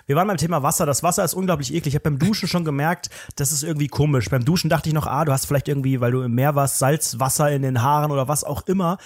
Wir 0.05 0.15
waren 0.15 0.27
beim 0.27 0.37
Thema 0.37 0.63
Wasser. 0.63 0.85
Das 0.85 1.01
Wasser 1.01 1.23
ist 1.23 1.33
unglaublich 1.33 1.73
eklig. 1.73 1.87
Ich 1.87 1.95
habe 1.95 2.03
beim 2.03 2.19
Duschen 2.19 2.47
schon 2.47 2.65
gemerkt, 2.65 3.09
das 3.37 3.51
ist 3.51 3.63
irgendwie 3.63 3.87
komisch. 3.87 4.29
Beim 4.29 4.45
Duschen 4.45 4.69
dachte 4.69 4.89
ich 4.89 4.93
noch, 4.93 5.07
ah, 5.07 5.25
du 5.25 5.31
hast 5.31 5.45
vielleicht 5.45 5.67
irgendwie, 5.67 5.99
weil 5.99 6.11
du 6.11 6.21
im 6.21 6.33
Meer 6.33 6.55
warst, 6.55 6.77
Salzwasser 6.79 7.51
in 7.51 7.61
den 7.61 7.81
Haaren 7.81 8.11
oder 8.11 8.27
was 8.27 8.43
auch 8.43 8.67
immer. 8.67 8.97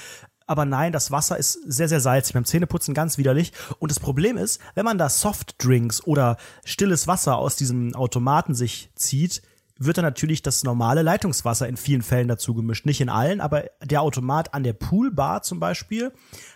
aber 0.47 0.65
nein, 0.65 0.91
das 0.91 1.11
Wasser 1.11 1.37
ist 1.37 1.59
sehr, 1.65 1.87
sehr 1.87 2.01
salzig. 2.01 2.33
Beim 2.33 2.43
Zähneputzen 2.43 2.93
ganz 2.93 3.17
widerlich. 3.17 3.53
Und 3.79 3.89
das 3.89 3.99
Problem 4.01 4.35
ist, 4.37 4.59
wenn 4.75 4.83
man 4.83 4.97
da 4.97 5.07
Softdrinks 5.07 6.03
oder 6.05 6.35
stilles 6.65 7.07
Wasser 7.07 7.37
aus 7.37 7.55
diesem 7.55 7.95
Automaten 7.95 8.53
sich 8.53 8.89
zieht, 8.95 9.41
wird 9.85 9.97
dann 9.97 10.05
natürlich 10.05 10.41
das 10.41 10.63
normale 10.63 11.01
Leitungswasser 11.01 11.67
in 11.67 11.77
vielen 11.77 12.01
Fällen 12.01 12.27
dazu 12.27 12.53
gemischt. 12.53 12.85
Nicht 12.85 13.01
in 13.01 13.09
allen, 13.09 13.41
aber 13.41 13.65
der 13.83 14.01
Automat 14.01 14.53
an 14.53 14.63
der 14.63 14.73
Poolbar 14.73 15.41
zum 15.41 15.59
Beispiel 15.59 16.11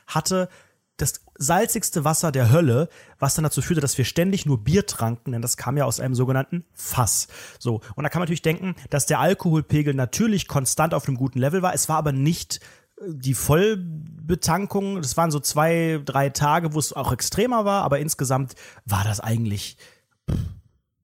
hatte 0.07 0.49
das 0.97 1.25
salzigste 1.37 2.05
Wasser 2.05 2.31
der 2.31 2.51
Hölle, 2.51 2.87
was 3.19 3.35
dann 3.35 3.43
dazu 3.43 3.61
führte, 3.61 3.81
dass 3.81 3.97
wir 3.97 4.05
ständig 4.05 4.45
nur 4.45 4.63
Bier 4.63 4.85
tranken, 4.85 5.33
denn 5.33 5.41
das 5.41 5.57
kam 5.57 5.75
ja 5.75 5.83
aus 5.85 5.99
einem 5.99 6.15
sogenannten 6.15 6.65
Fass. 6.73 7.27
So. 7.59 7.81
Und 7.95 8.03
da 8.03 8.09
kann 8.09 8.19
man 8.19 8.27
natürlich 8.27 8.41
denken, 8.41 8.75
dass 8.89 9.05
der 9.05 9.19
Alkoholpegel 9.19 9.93
natürlich 9.93 10.47
konstant 10.47 10.93
auf 10.93 11.07
einem 11.07 11.17
guten 11.17 11.39
Level 11.39 11.61
war. 11.61 11.73
Es 11.73 11.89
war 11.89 11.97
aber 11.97 12.13
nicht 12.13 12.61
äh, 13.01 13.03
die 13.07 13.33
Vollbetankung. 13.33 15.01
Das 15.01 15.17
waren 15.17 15.31
so 15.31 15.39
zwei, 15.41 16.01
drei 16.05 16.29
Tage, 16.29 16.73
wo 16.73 16.79
es 16.79 16.93
auch 16.93 17.11
extremer 17.11 17.65
war, 17.65 17.83
aber 17.83 17.99
insgesamt 17.99 18.55
war 18.85 19.03
das 19.03 19.19
eigentlich, 19.19 19.77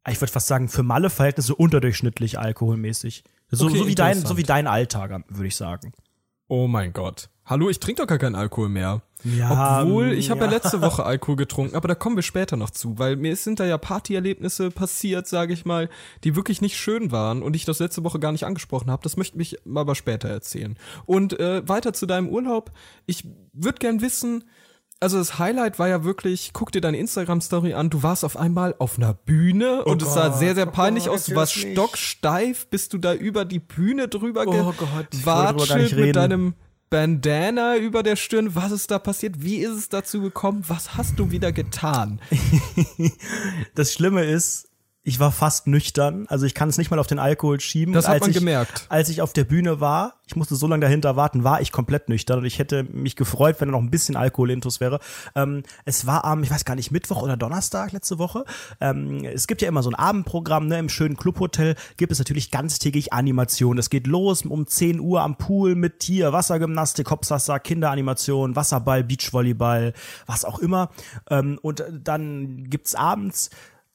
ich 0.10 0.20
würde 0.20 0.31
fast 0.31 0.48
sagen, 0.48 0.70
für 0.70 0.84
Malle-Verhältnisse 0.84 1.55
unterdurchschnittlich 1.55 2.39
alkoholmäßig. 2.39 3.24
So, 3.50 3.65
Okay, 3.65 3.77
so, 3.77 3.88
wie 3.88 3.96
dein, 3.96 4.25
so 4.25 4.38
wie 4.38 4.43
dein 4.43 4.67
Alltag, 4.67 5.24
würde 5.27 5.48
ich 5.48 5.55
sagen. 5.55 5.93
Oh 6.48 6.67
mein 6.67 6.93
Gott. 6.93 7.29
Hallo, 7.46 7.70
ich 7.70 7.79
trinke 7.79 8.01
doch 8.01 8.08
gar 8.08 8.17
keinen 8.17 8.36
Alkohol 8.36 8.70
mehr. 8.70 9.01
Ja, 9.24 9.81
Obwohl, 9.81 10.13
ich 10.13 10.31
habe 10.31 10.41
ja. 10.41 10.46
ja. 10.48 10.51
letzte 10.53 10.81
Woche 10.81 11.03
Alkohol 11.05 11.36
getrunken, 11.36 11.75
aber 11.75 11.88
da 11.88 11.96
kommen 11.96 12.15
wir 12.15 12.24
später 12.24 12.58
noch 12.58 12.72
zu, 12.72 12.98
weil 12.98 13.15
mir 13.15 13.36
sind 13.36 13.60
da 13.60 13.65
ja 13.65 13.77
Partyerlebnisse 13.77 14.72
passiert, 14.72 15.27
sage 15.27 15.53
ich 15.53 15.65
mal, 15.65 15.89
die 16.24 16.36
wirklich 16.36 16.62
nicht 16.62 16.77
schön 16.77 17.12
waren 17.12 17.43
und 17.43 17.55
ich 17.55 17.65
das 17.65 17.79
letzte 17.79 18.03
Woche 18.03 18.20
gar 18.20 18.31
nicht 18.31 18.46
angesprochen 18.46 18.89
habe. 18.89 19.03
Das 19.03 19.17
möchte 19.17 19.39
ich 19.41 19.58
aber 19.67 19.96
später 19.96 20.29
erzählen. 20.29 20.77
Und 21.05 21.39
äh, 21.39 21.67
weiter 21.67 21.93
zu 21.93 22.05
deinem 22.05 22.29
Urlaub. 22.29 22.72
Ich 23.05 23.25
würde 23.53 23.79
gern 23.79 24.01
wissen, 24.01 24.43
also 25.01 25.17
das 25.17 25.39
Highlight 25.39 25.79
war 25.79 25.88
ja 25.89 26.03
wirklich, 26.03 26.51
guck 26.53 26.72
dir 26.72 26.79
deine 26.79 26.98
Instagram-Story 26.98 27.74
an, 27.74 27.89
du 27.89 28.03
warst 28.03 28.24
auf 28.24 28.38
einmal 28.38 28.75
auf 28.77 28.98
einer 28.98 29.13
Bühne 29.15 29.84
und 29.84 30.01
es 30.01 30.13
sah 30.13 30.29
Gott, 30.29 30.39
sehr, 30.39 30.53
sehr 30.55 30.67
oh 30.67 30.72
peinlich 30.72 31.05
Gott, 31.05 31.15
aus. 31.15 31.25
Du 31.25 31.36
warst 31.36 31.53
stocksteif, 31.53 32.67
bist 32.67 32.93
du 32.93 33.00
da 33.00 33.13
über 33.13 33.43
die 33.43 33.60
Bühne 33.60 34.08
drüber 34.08 34.46
Oh 34.48 34.51
Gott, 34.51 35.72
reden. 35.91 36.05
mit 36.05 36.15
deinem 36.15 36.53
Bandana 36.91 37.77
über 37.77 38.03
der 38.03 38.15
Stirn. 38.15 38.53
Was 38.53 38.72
ist 38.72 38.91
da 38.91 39.00
passiert? 39.00 39.41
Wie 39.41 39.58
ist 39.58 39.72
es 39.72 39.89
dazu 39.89 40.22
gekommen? 40.22 40.63
Was 40.67 40.96
hast 40.98 41.17
du 41.17 41.31
wieder 41.31 41.51
getan? 41.51 42.22
Das 43.75 43.93
Schlimme 43.93 44.24
ist, 44.25 44.70
ich 45.03 45.20
war 45.20 45.31
fast 45.31 45.65
nüchtern, 45.65 46.27
also 46.27 46.46
ich 46.46 46.53
kann 46.53 46.70
es 46.70 46.77
nicht 46.77 46.91
mal 46.91 47.00
auf 47.00 47.08
den 47.08 47.17
Alkohol 47.17 47.60
schieben. 47.60 47.93
Das 47.93 48.08
hat 48.08 48.15
als 48.15 48.22
man 48.22 48.29
ich, 48.29 48.38
gemerkt. 48.38 48.86
Als 48.89 49.10
ich 49.10 49.22
auf 49.24 49.34
der 49.34 49.46
Bühne 49.46 49.79
war, 49.79 50.22
ich 50.27 50.36
musste 50.36 50.55
so 50.55 50.67
lange 50.67 50.81
dahinter 50.81 51.15
warten, 51.15 51.43
war 51.43 51.60
ich 51.60 51.72
komplett 51.72 52.08
nüchtern 52.08 52.39
und 52.39 52.46
ich 52.46 52.60
hätte 52.60 52.84
mich 52.84 53.15
gefreut, 53.15 53.55
wenn 53.60 53.70
da 53.70 53.72
noch 53.72 53.81
ein 53.81 53.89
bisschen 53.89 54.15
Alkohol 54.15 54.51
intus 54.51 54.79
wäre. 54.79 55.00
Ähm, 55.34 55.63
es 55.86 56.05
war 56.05 56.24
am, 56.24 56.43
ich 56.43 56.51
weiß 56.51 56.65
gar 56.65 56.75
nicht, 56.75 56.91
Mittwoch 56.91 57.24
oder 57.24 57.36
Donnerstag 57.36 57.93
letzte 57.93 58.20
Woche. 58.20 58.46
Ähm, 58.79 59.25
es 59.25 59.48
gibt 59.48 59.63
ja 59.63 59.67
immer 59.67 59.81
so 59.81 59.89
ein 59.89 59.96
Abendprogramm, 59.96 60.67
ne, 60.67 60.77
im 60.77 60.89
schönen 60.89 61.17
Clubhotel 61.17 61.75
gibt 61.98 62.12
es 62.12 62.20
natürlich 62.20 62.51
ganztägig 62.51 63.12
Animation. 63.12 63.79
Es 63.79 63.89
geht 63.89 64.05
los 64.05 64.43
um 64.43 64.67
10 64.67 65.00
Uhr 65.00 65.22
am 65.22 65.36
Pool 65.36 65.74
mit 65.74 66.00
Tier, 66.00 66.31
Wassergymnastik, 66.31 67.10
Hopsasser, 67.10 67.60
Kinderanimation, 67.60 68.55
Wasserball, 68.55 69.03
Beachvolleyball, 69.03 69.93
was 70.27 70.46
auch 70.46 70.60
immer. 70.60 70.91
Ähm, 71.31 71.58
und 71.63 71.84
dann 71.91 72.70
gibt's 72.70 72.93
abends 72.93 73.50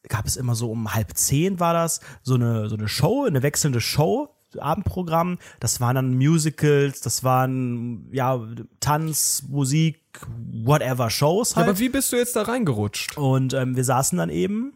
gab 0.08 0.26
es 0.26 0.36
immer 0.36 0.54
so 0.54 0.70
um 0.70 0.94
halb 0.94 1.16
zehn 1.16 1.60
war 1.60 1.74
das, 1.74 2.00
so 2.22 2.34
eine, 2.34 2.68
so 2.68 2.76
eine 2.76 2.88
Show, 2.88 3.24
eine 3.24 3.42
wechselnde 3.42 3.80
Show, 3.80 4.30
Abendprogramm. 4.58 5.38
Das 5.60 5.80
waren 5.80 5.96
dann 5.96 6.14
Musicals, 6.16 7.00
das 7.00 7.24
waren, 7.24 8.08
ja, 8.12 8.40
Tanz, 8.80 9.44
Musik, 9.48 10.00
whatever 10.64 11.10
Shows 11.10 11.56
halt. 11.56 11.68
Aber 11.68 11.78
wie 11.78 11.88
bist 11.88 12.12
du 12.12 12.16
jetzt 12.16 12.36
da 12.36 12.42
reingerutscht? 12.42 13.16
Und 13.18 13.54
ähm, 13.54 13.76
wir 13.76 13.84
saßen 13.84 14.18
dann 14.18 14.30
eben 14.30 14.74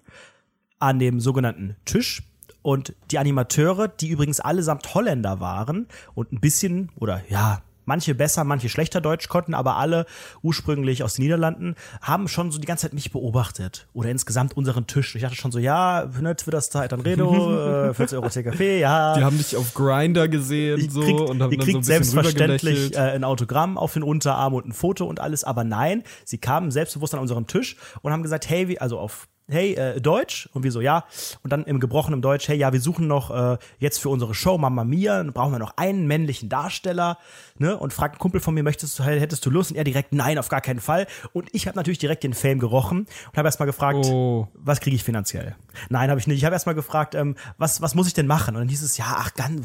an 0.79 0.99
dem 0.99 1.21
sogenannten 1.21 1.77
Tisch 1.85 2.23
und 2.63 2.95
die 3.11 3.19
Animateure, 3.19 3.89
die 3.89 4.09
übrigens 4.09 4.41
allesamt 4.41 4.95
Holländer 4.95 5.41
waren 5.41 5.87
und 6.15 6.33
ein 6.33 6.41
bisschen 6.41 6.91
oder 6.97 7.23
ja, 7.29 7.63
manche 7.85 8.15
besser, 8.15 8.45
manche 8.45 8.69
schlechter 8.69 9.01
Deutsch 9.01 9.29
konnten, 9.29 9.55
aber 9.55 9.77
alle 9.77 10.07
ursprünglich 10.43 11.03
aus 11.03 11.15
den 11.15 11.23
Niederlanden, 11.23 11.75
haben 12.01 12.29
schon 12.29 12.51
so 12.51 12.59
die 12.59 12.67
ganze 12.67 12.83
Zeit 12.83 12.95
mich 12.95 13.13
beobachtet 13.13 13.89
oder 13.93 14.11
insgesamt 14.11 14.57
unseren 14.57 14.87
Tisch. 14.87 15.15
Ich 15.15 15.23
dachte 15.23 15.37
schon 15.37 15.53
so, 15.53 15.59
ja, 15.59 16.09
ne, 16.21 16.37
Twitter-Zeit 16.37 16.93
an 16.93 17.01
Redo, 17.01 17.91
äh, 17.91 17.95
40 17.95 18.19
Euro 18.19 18.29
TKP, 18.29 18.81
ja. 18.81 19.17
Die 19.17 19.25
haben 19.25 19.39
dich 19.39 19.57
auf 19.57 19.75
Grinder 19.75 20.29
gesehen 20.29 20.91
so 20.91 21.01
kriegt, 21.01 21.21
und 21.21 21.29
haben 21.29 21.39
dann 21.39 21.51
so 21.51 21.57
kriegt 21.57 21.61
ein 21.61 21.81
bisschen 21.81 21.83
selbstverständlich 21.83 22.95
äh, 22.95 22.99
ein 22.99 23.25
Autogramm 23.25 23.79
auf 23.79 23.93
den 23.95 24.03
Unterarm 24.03 24.55
und 24.55 24.67
ein 24.67 24.73
Foto 24.73 25.07
und 25.07 25.21
alles, 25.21 25.45
aber 25.45 25.65
nein, 25.65 26.03
sie 26.25 26.39
kamen 26.39 26.71
selbstbewusst 26.71 27.15
an 27.15 27.21
unseren 27.21 27.47
Tisch 27.47 27.77
und 28.03 28.13
haben 28.13 28.23
gesagt, 28.23 28.49
hey, 28.49 28.69
wie, 28.69 28.81
also 28.81 28.99
auf 28.99 29.29
hey, 29.51 29.75
äh, 29.75 30.01
Deutsch? 30.01 30.49
Und 30.53 30.63
wir 30.63 30.73
so, 30.73 30.81
ja. 30.81 31.05
Und 31.43 31.53
dann 31.53 31.65
im 31.65 31.81
gebrochenen 31.81 32.23
Deutsch, 32.23 32.49
hey, 32.49 32.57
ja, 32.57 32.73
wir 32.73 32.81
suchen 32.81 33.07
noch 33.07 33.31
äh, 33.31 33.59
jetzt 33.79 33.99
für 33.99 34.09
unsere 34.09 34.35
Show 34.35 34.59
Mamma 34.59 34.85
Mia, 34.85 35.19
dann 35.19 35.33
brauchen 35.33 35.53
wir 35.53 35.59
noch 35.59 35.77
einen 35.77 36.07
männlichen 36.07 36.49
Darsteller, 36.49 37.19
ne? 37.61 37.77
Und 37.77 37.93
fragt 37.93 38.17
ein 38.17 38.19
Kumpel 38.19 38.41
von 38.41 38.55
mir, 38.55 38.63
möchtest 38.63 38.99
du, 38.99 39.05
hättest 39.05 39.45
du 39.47 39.51
Lust? 39.51 39.71
Und 39.71 39.77
er 39.77 39.85
direkt, 39.85 40.13
nein, 40.13 40.39
auf 40.39 40.49
gar 40.49 40.61
keinen 40.61 40.81
Fall. 40.81 41.07
Und 41.33 41.49
ich 41.53 41.67
habe 41.67 41.77
natürlich 41.77 41.99
direkt 41.99 42.25
den 42.25 42.35
Fame 42.35 42.59
gerochen 42.59 43.01
und 43.31 43.37
habe 43.37 43.47
erstmal 43.47 43.67
gefragt, 43.67 44.05
Oh. 44.07 44.49
was 44.55 44.81
kriege 44.81 44.97
ich 44.97 45.05
finanziell? 45.05 45.55
Nein, 45.89 46.11
habe 46.11 46.19
ich 46.19 46.27
nicht. 46.27 46.39
Ich 46.39 46.45
habe 46.45 46.55
erstmal 46.55 46.75
gefragt, 46.75 47.15
ähm, 47.15 47.37
was, 47.59 47.81
was 47.81 47.95
muss 47.95 48.07
ich 48.07 48.15
denn 48.15 48.27
machen? 48.27 48.57
Und 48.57 48.63
dann 48.63 48.69
hieß 48.69 48.83
es, 48.83 48.97
ja, 48.97 49.05
ach, 49.19 49.31
dann 49.31 49.65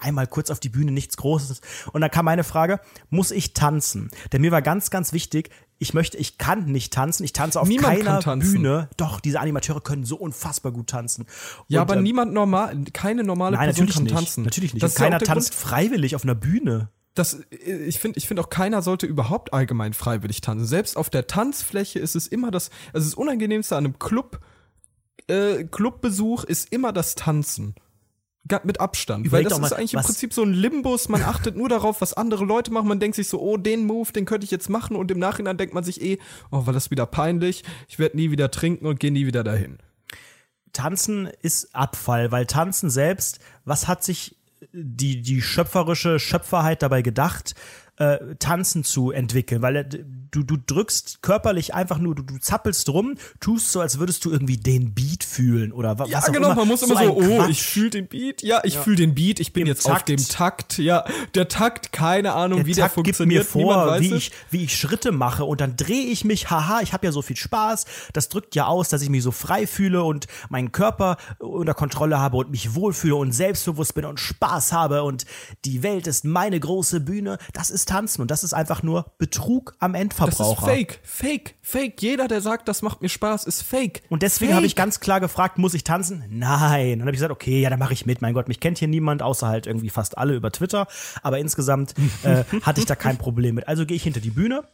einmal 0.00 0.26
kurz 0.26 0.50
auf 0.50 0.60
die 0.60 0.68
Bühne, 0.68 0.92
nichts 0.92 1.16
Großes. 1.16 1.60
Und 1.92 2.00
dann 2.00 2.10
kam 2.10 2.24
meine 2.26 2.44
Frage, 2.44 2.80
muss 3.10 3.30
ich 3.30 3.54
tanzen? 3.54 4.10
Denn 4.32 4.42
mir 4.42 4.50
war 4.52 4.62
ganz, 4.62 4.90
ganz 4.90 5.12
wichtig, 5.12 5.50
ich 5.78 5.92
möchte, 5.92 6.16
ich 6.16 6.38
kann 6.38 6.64
nicht 6.72 6.92
tanzen, 6.92 7.22
ich 7.24 7.34
tanze 7.34 7.60
auf 7.60 7.68
Niemand 7.68 8.02
keiner. 8.02 8.36
Bühne. 8.38 8.88
Doch, 8.96 9.20
diese 9.20 9.40
Animateure 9.40 9.82
können 9.82 10.04
so 10.04 10.16
unfassbar 10.16 10.72
gut 10.72 10.86
tanzen. 10.88 11.26
Ja, 11.68 11.80
Und, 11.80 11.90
aber 11.90 11.96
ähm, 11.98 12.02
niemand 12.02 12.32
normal, 12.32 12.76
keine 12.94 13.24
normale 13.24 13.56
Nein, 13.56 13.66
Person 13.74 13.86
kann 13.88 14.02
nicht. 14.04 14.14
tanzen. 14.14 14.44
Natürlich 14.44 14.72
nicht. 14.72 14.82
Das 14.82 14.92
Und 14.92 14.98
keiner 14.98 15.18
tanzt 15.18 15.50
Grund, 15.52 15.60
freiwillig 15.62 16.16
auf 16.16 16.22
einer 16.24 16.34
Bühne. 16.34 16.88
Das, 17.16 17.40
ich 17.50 17.98
finde, 17.98 18.18
ich 18.18 18.28
finde 18.28 18.42
auch 18.42 18.50
keiner 18.50 18.82
sollte 18.82 19.06
überhaupt 19.06 19.52
allgemein 19.52 19.94
freiwillig 19.94 20.42
tanzen. 20.42 20.66
Selbst 20.66 20.96
auf 20.96 21.10
der 21.10 21.26
Tanzfläche 21.26 21.98
ist 21.98 22.14
es 22.14 22.26
immer 22.26 22.50
das, 22.50 22.70
also 22.92 23.06
das 23.06 23.14
Unangenehmste 23.14 23.74
an 23.76 23.86
einem 23.86 23.98
Club, 23.98 24.40
äh, 25.26 25.64
Clubbesuch 25.64 26.44
ist 26.44 26.72
immer 26.72 26.92
das 26.92 27.14
Tanzen. 27.14 27.74
Mit 28.62 28.78
Abstand. 28.78 29.26
Überleg 29.26 29.46
Weil 29.46 29.50
das 29.50 29.58
mal, 29.58 29.66
ist 29.66 29.72
eigentlich 29.72 29.94
im 29.94 30.02
Prinzip 30.02 30.32
so 30.32 30.44
ein 30.44 30.52
Limbus. 30.52 31.08
Man 31.08 31.22
achtet 31.24 31.56
nur 31.56 31.68
darauf, 31.68 32.00
was 32.00 32.12
andere 32.12 32.44
Leute 32.44 32.70
machen. 32.70 32.86
Man 32.86 33.00
denkt 33.00 33.16
sich 33.16 33.26
so, 33.26 33.40
oh, 33.40 33.56
den 33.56 33.86
Move, 33.86 34.12
den 34.12 34.24
könnte 34.24 34.44
ich 34.44 34.52
jetzt 34.52 34.70
machen. 34.70 34.94
Und 34.94 35.10
im 35.10 35.18
Nachhinein 35.18 35.56
denkt 35.56 35.74
man 35.74 35.82
sich 35.82 36.00
eh, 36.00 36.18
oh, 36.52 36.64
war 36.64 36.72
das 36.72 36.92
wieder 36.92 37.06
peinlich. 37.06 37.64
Ich 37.88 37.98
werde 37.98 38.16
nie 38.16 38.30
wieder 38.30 38.52
trinken 38.52 38.86
und 38.86 39.00
gehe 39.00 39.10
nie 39.10 39.26
wieder 39.26 39.42
dahin. 39.42 39.78
Tanzen 40.72 41.28
ist 41.42 41.74
Abfall, 41.74 42.30
weil 42.30 42.46
Tanzen 42.46 42.88
selbst, 42.88 43.40
was 43.64 43.88
hat 43.88 44.04
sich 44.04 44.36
die, 44.72 45.22
die 45.22 45.42
schöpferische 45.42 46.18
Schöpferheit 46.18 46.82
dabei 46.82 47.02
gedacht, 47.02 47.54
äh, 47.96 48.34
Tanzen 48.38 48.84
zu 48.84 49.10
entwickeln? 49.10 49.62
Weil 49.62 49.76
äh, 49.76 50.04
du, 50.42 50.56
du 50.56 50.56
drückst 50.66 51.22
körperlich 51.22 51.74
einfach 51.74 51.98
nur, 51.98 52.14
du, 52.14 52.22
du 52.22 52.38
zappelst 52.38 52.88
rum, 52.88 53.14
tust 53.40 53.72
so, 53.72 53.80
als 53.80 53.98
würdest 53.98 54.24
du 54.24 54.30
irgendwie 54.30 54.56
den 54.56 54.94
Beat 54.94 55.24
fühlen 55.24 55.72
oder 55.72 55.98
wa- 55.98 56.04
was 56.04 56.10
Ja, 56.10 56.20
auch 56.20 56.26
genau, 56.32 56.48
immer. 56.48 56.56
man 56.56 56.68
muss 56.68 56.82
immer 56.82 56.96
ein 56.98 57.06
so, 57.08 57.16
oh, 57.16 57.36
Quatsch. 57.38 57.50
ich 57.50 57.62
fühle 57.62 57.90
den 57.90 58.06
Beat. 58.08 58.42
Ja, 58.42 58.60
ich 58.64 58.76
fühle 58.78 58.96
den 58.96 59.14
Beat, 59.14 59.40
ich 59.40 59.52
bin 59.52 59.62
Im 59.62 59.68
jetzt 59.68 59.86
auf 59.86 59.92
Takt. 59.92 60.08
dem 60.08 60.26
Takt. 60.28 60.78
Ja, 60.78 61.04
der 61.34 61.48
Takt, 61.48 61.92
keine 61.92 62.32
Ahnung, 62.34 62.58
der 62.60 62.66
wie 62.66 62.72
der 62.74 62.84
Takt 62.84 62.94
gibt 62.96 63.16
funktioniert. 63.16 63.54
mir 63.54 63.58
Niemand 63.60 63.74
vor, 63.82 63.86
weiß 63.92 64.00
wie 64.02 64.14
ich, 64.14 64.30
wie 64.50 64.64
ich 64.64 64.76
Schritte 64.76 65.12
mache 65.12 65.44
und 65.44 65.60
dann 65.60 65.76
drehe 65.76 66.04
ich 66.06 66.24
mich, 66.24 66.50
haha, 66.50 66.80
ich 66.82 66.92
habe 66.92 67.06
ja 67.06 67.12
so 67.12 67.22
viel 67.22 67.36
Spaß. 67.36 67.84
Das 68.12 68.28
drückt 68.28 68.54
ja 68.54 68.66
aus, 68.66 68.88
dass 68.88 69.02
ich 69.02 69.08
mich 69.10 69.22
so 69.22 69.30
frei 69.30 69.66
fühle 69.66 70.02
und 70.04 70.26
meinen 70.48 70.72
Körper 70.72 71.16
unter 71.38 71.74
Kontrolle 71.74 72.18
habe 72.18 72.36
und 72.36 72.50
mich 72.50 72.74
wohlfühle 72.74 73.16
und 73.16 73.32
selbstbewusst 73.32 73.94
bin 73.94 74.04
und 74.04 74.20
Spaß 74.20 74.72
habe 74.72 75.02
und 75.02 75.24
die 75.64 75.82
Welt 75.82 76.06
ist 76.06 76.24
meine 76.24 76.58
große 76.60 77.00
Bühne. 77.00 77.38
Das 77.52 77.70
ist 77.70 77.88
Tanzen 77.88 78.22
und 78.22 78.30
das 78.30 78.44
ist 78.44 78.52
einfach 78.54 78.82
nur 78.82 79.12
Betrug 79.18 79.74
am 79.78 79.94
Das 80.26 80.34
ist 80.34 80.40
Endverbraucher. 80.40 80.72
fake, 80.72 81.00
fake, 81.02 81.54
fake. 81.62 82.02
Jeder, 82.02 82.28
der 82.28 82.40
sagt, 82.40 82.68
das 82.68 82.82
macht 82.82 83.02
mir 83.02 83.08
Spaß, 83.08 83.44
ist 83.44 83.62
fake. 83.62 84.02
Und 84.08 84.22
deswegen 84.22 84.54
habe 84.54 84.66
ich 84.66 84.76
ganz 84.76 85.00
klar 85.00 85.20
gefragt, 85.20 85.58
muss 85.58 85.74
ich 85.74 85.84
tanzen? 85.84 86.24
Nein. 86.28 86.98
Dann 86.98 87.02
habe 87.02 87.10
ich 87.10 87.16
gesagt, 87.16 87.32
okay, 87.32 87.60
ja, 87.60 87.70
dann 87.70 87.78
mache 87.78 87.92
ich 87.92 88.06
mit. 88.06 88.22
Mein 88.22 88.34
Gott, 88.34 88.48
mich 88.48 88.60
kennt 88.60 88.78
hier 88.78 88.88
niemand, 88.88 89.22
außer 89.22 89.48
halt 89.48 89.66
irgendwie 89.66 89.90
fast 89.90 90.18
alle 90.18 90.34
über 90.34 90.50
Twitter. 90.52 90.86
Aber 91.22 91.38
insgesamt 91.38 91.94
äh, 92.22 92.44
hatte 92.62 92.80
ich 92.80 92.86
da 92.86 92.94
kein 92.94 93.16
Problem 93.18 93.54
mit. 93.54 93.68
Also 93.68 93.86
gehe 93.86 93.96
ich 93.96 94.02
hinter 94.02 94.20
die 94.20 94.30
Bühne. 94.30 94.64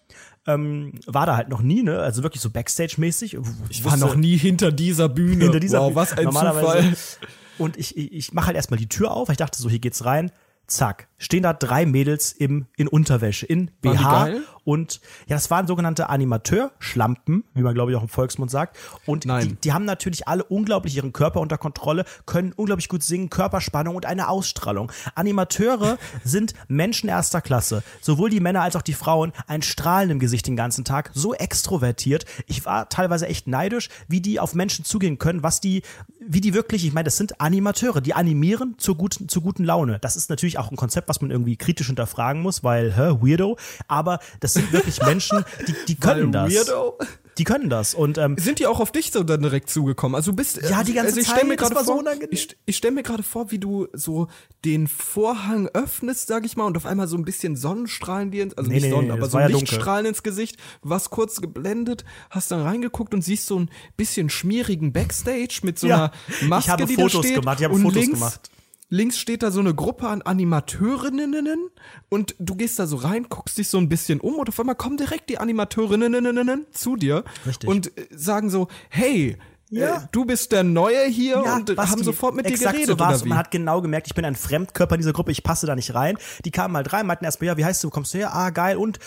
Ähm, 0.46 0.94
war 1.06 1.26
da 1.26 1.36
halt 1.36 1.48
noch 1.48 1.62
nie, 1.62 1.82
ne? 1.82 2.00
Also 2.00 2.22
wirklich 2.22 2.42
so 2.42 2.50
Backstage-mäßig. 2.50 3.38
Ich 3.68 3.84
war 3.84 3.96
noch 3.96 4.16
nie 4.16 4.36
hinter 4.36 4.72
dieser 4.72 5.08
Bühne. 5.08 5.44
hinter 5.44 5.60
dieser 5.60 5.80
wow, 5.80 5.88
Bühne. 5.88 5.96
was 5.96 6.12
ein 6.12 6.24
Normalerweise. 6.24 6.90
Zufall. 6.90 7.28
Und 7.58 7.76
ich, 7.76 7.96
ich, 7.96 8.12
ich 8.12 8.32
mache 8.32 8.46
halt 8.46 8.56
erstmal 8.56 8.78
die 8.78 8.88
Tür 8.88 9.12
auf. 9.12 9.28
Ich 9.28 9.36
dachte 9.36 9.60
so, 9.60 9.68
hier 9.70 9.78
geht's 9.78 10.04
rein. 10.04 10.32
Zack, 10.66 11.08
stehen 11.18 11.42
da 11.42 11.52
drei 11.52 11.86
Mädels 11.86 12.32
im, 12.32 12.66
in 12.76 12.88
Unterwäsche, 12.88 13.44
in 13.46 13.70
BH? 13.82 14.30
Und 14.64 15.00
ja, 15.26 15.36
das 15.36 15.50
waren 15.50 15.66
sogenannte 15.66 16.08
Animateur-Schlampen, 16.08 17.44
wie 17.54 17.62
man 17.62 17.74
glaube 17.74 17.92
ich 17.92 17.96
auch 17.96 18.02
im 18.02 18.08
Volksmund 18.08 18.50
sagt. 18.50 18.76
Und. 19.06 19.24
Die, 19.24 19.54
die 19.54 19.72
haben 19.72 19.84
natürlich 19.84 20.28
alle 20.28 20.44
unglaublich 20.44 20.96
ihren 20.96 21.12
Körper 21.12 21.40
unter 21.40 21.58
Kontrolle, 21.58 22.04
können 22.26 22.52
unglaublich 22.52 22.88
gut 22.88 23.02
singen, 23.02 23.30
Körperspannung 23.30 23.96
und 23.96 24.06
eine 24.06 24.28
Ausstrahlung. 24.28 24.90
Animateure 25.14 25.98
sind 26.24 26.54
Menschen 26.68 27.08
erster 27.08 27.40
Klasse. 27.40 27.82
Sowohl 28.00 28.30
die 28.30 28.40
Männer 28.40 28.62
als 28.62 28.76
auch 28.76 28.82
die 28.82 28.94
Frauen, 28.94 29.32
ein 29.46 29.62
Strahlen 29.62 30.10
im 30.10 30.18
Gesicht 30.18 30.46
den 30.46 30.56
ganzen 30.56 30.84
Tag, 30.84 31.10
so 31.14 31.34
extrovertiert. 31.34 32.24
Ich 32.46 32.64
war 32.64 32.88
teilweise 32.88 33.26
echt 33.26 33.46
neidisch, 33.46 33.88
wie 34.08 34.20
die 34.20 34.40
auf 34.40 34.54
Menschen 34.54 34.84
zugehen 34.84 35.18
können, 35.18 35.42
was 35.42 35.60
die, 35.60 35.82
wie 36.20 36.40
die 36.40 36.54
wirklich, 36.54 36.84
ich 36.86 36.92
meine, 36.92 37.04
das 37.04 37.16
sind 37.16 37.40
Animateure, 37.40 38.00
die 38.00 38.14
animieren 38.14 38.74
zur 38.78 38.96
guten, 38.96 39.28
zur 39.28 39.42
guten 39.42 39.64
Laune. 39.64 39.98
Das 40.00 40.16
ist 40.16 40.30
natürlich 40.30 40.58
auch 40.58 40.70
ein 40.70 40.76
Konzept, 40.76 41.08
was 41.08 41.20
man 41.20 41.30
irgendwie 41.30 41.56
kritisch 41.56 41.86
hinterfragen 41.86 42.42
muss, 42.42 42.62
weil, 42.64 42.96
hä, 42.96 43.16
Weirdo. 43.20 43.56
Aber 43.88 44.18
das 44.40 44.51
sind 44.54 44.72
wirklich 44.72 45.00
Menschen, 45.02 45.44
die, 45.66 45.74
die 45.88 45.94
können 45.96 46.32
das. 46.32 46.52
Weirdo. 46.52 46.98
Die 47.38 47.44
können 47.44 47.70
das. 47.70 47.94
Und 47.94 48.18
ähm, 48.18 48.36
Sind 48.38 48.58
die 48.58 48.66
auch 48.66 48.78
auf 48.78 48.92
dich 48.92 49.10
so 49.10 49.22
dann 49.22 49.40
direkt 49.40 49.70
zugekommen? 49.70 50.14
Also 50.14 50.32
du 50.32 50.36
bist 50.36 50.60
Ja, 50.68 50.84
die 50.84 50.92
ganze 50.92 51.12
also 51.16 51.20
ich 51.20 51.26
stell 51.26 51.44
mir 51.44 51.56
Zeit, 51.56 51.60
das 51.60 51.68
gerade 51.68 51.74
war 51.76 51.84
so 51.84 51.92
vor, 51.92 52.00
unangenehm. 52.00 52.28
ich, 52.30 52.56
ich 52.66 52.76
stell 52.76 52.90
mir 52.90 53.02
gerade 53.02 53.22
vor, 53.22 53.50
wie 53.50 53.58
du 53.58 53.88
so 53.94 54.28
den 54.66 54.86
Vorhang 54.86 55.66
öffnest, 55.68 56.28
sag 56.28 56.44
ich 56.44 56.58
mal, 56.58 56.64
und 56.66 56.76
auf 56.76 56.84
einmal 56.84 57.08
so 57.08 57.16
ein 57.16 57.24
bisschen 57.24 57.56
Sonnenstrahlen 57.56 58.30
dir, 58.30 58.42
ins- 58.42 58.58
also 58.58 58.70
Nee, 58.70 58.80
nicht 58.80 58.90
Sonnen, 58.90 59.06
nee, 59.06 59.12
aber 59.12 59.22
das 59.22 59.30
so 59.32 59.38
ja 59.38 59.48
dunkel. 59.48 59.60
Lichtstrahlen 59.62 60.04
ins 60.06 60.22
Gesicht, 60.22 60.56
warst 60.82 61.08
kurz 61.08 61.40
geblendet, 61.40 62.04
hast 62.28 62.50
dann 62.50 62.60
reingeguckt 62.60 63.14
und 63.14 63.22
siehst 63.22 63.46
so 63.46 63.58
ein 63.60 63.70
bisschen 63.96 64.28
schmierigen 64.28 64.92
Backstage 64.92 65.60
mit 65.62 65.78
so 65.78 65.86
Ja, 65.86 66.12
einer 66.40 66.48
Maske, 66.50 66.66
ich 66.66 66.70
habe 66.70 66.84
die 66.86 66.94
Fotos 66.96 67.12
da 67.12 67.22
steht, 67.22 67.36
gemacht, 67.40 67.60
ich 67.60 67.64
habe 67.64 67.74
und 67.74 67.80
Fotos 67.82 67.96
links, 67.96 68.18
gemacht. 68.18 68.50
Links 68.94 69.16
steht 69.16 69.42
da 69.42 69.50
so 69.50 69.60
eine 69.60 69.74
Gruppe 69.74 70.06
an 70.06 70.20
Animateurinnen 70.20 71.70
und 72.10 72.34
du 72.38 72.54
gehst 72.56 72.78
da 72.78 72.86
so 72.86 72.96
rein, 72.96 73.26
guckst 73.30 73.56
dich 73.56 73.68
so 73.68 73.78
ein 73.78 73.88
bisschen 73.88 74.20
um 74.20 74.34
und 74.34 74.50
auf 74.50 74.60
einmal 74.60 74.74
kommen 74.74 74.98
direkt 74.98 75.30
die 75.30 75.38
Animateurinnen 75.38 76.66
zu 76.72 76.96
dir 76.96 77.24
Richtig. 77.46 77.70
und 77.70 77.96
äh, 77.96 78.06
sagen 78.10 78.50
so, 78.50 78.68
hey, 78.90 79.38
Ja. 79.70 79.96
äh, 79.96 80.00
du 80.12 80.26
bist 80.26 80.52
der 80.52 80.62
Neue 80.62 81.06
hier 81.06 81.42
Ja, 81.42 81.56
und 81.56 81.74
Basti, 81.74 81.90
haben 81.90 82.04
sofort 82.04 82.34
mit 82.34 82.46
dir 82.50 82.58
geredet 82.58 82.86
so 82.86 82.98
war's. 82.98 83.08
oder 83.08 83.14
Und 83.20 83.24
wie? 83.24 83.28
Man 83.30 83.38
hat 83.38 83.50
genau 83.50 83.80
gemerkt, 83.80 84.08
ich 84.08 84.14
bin 84.14 84.26
ein 84.26 84.36
Fremdkörper 84.36 84.96
in 84.96 85.00
dieser 85.00 85.14
Gruppe, 85.14 85.32
ich 85.32 85.42
passe 85.42 85.66
da 85.66 85.74
nicht 85.74 85.94
rein. 85.94 86.18
Die 86.44 86.50
kamen 86.50 86.76
halt 86.76 86.92
rein, 86.92 87.06
meinten 87.06 87.24
erstmal, 87.24 87.46
ja, 87.46 87.56
wie 87.56 87.64
heißt 87.64 87.82
du, 87.82 87.86
wo 87.88 87.90
kommst 87.90 88.12
du 88.12 88.18
her? 88.18 88.34
Ah, 88.34 88.50
geil. 88.50 88.76
Und 88.76 88.98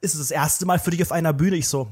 ist 0.00 0.14
es 0.14 0.20
das 0.20 0.30
erste 0.32 0.66
Mal 0.66 0.80
für 0.80 0.90
dich 0.90 1.02
auf 1.02 1.12
einer 1.12 1.32
Bühne? 1.32 1.54
Ich 1.56 1.68
so, 1.68 1.86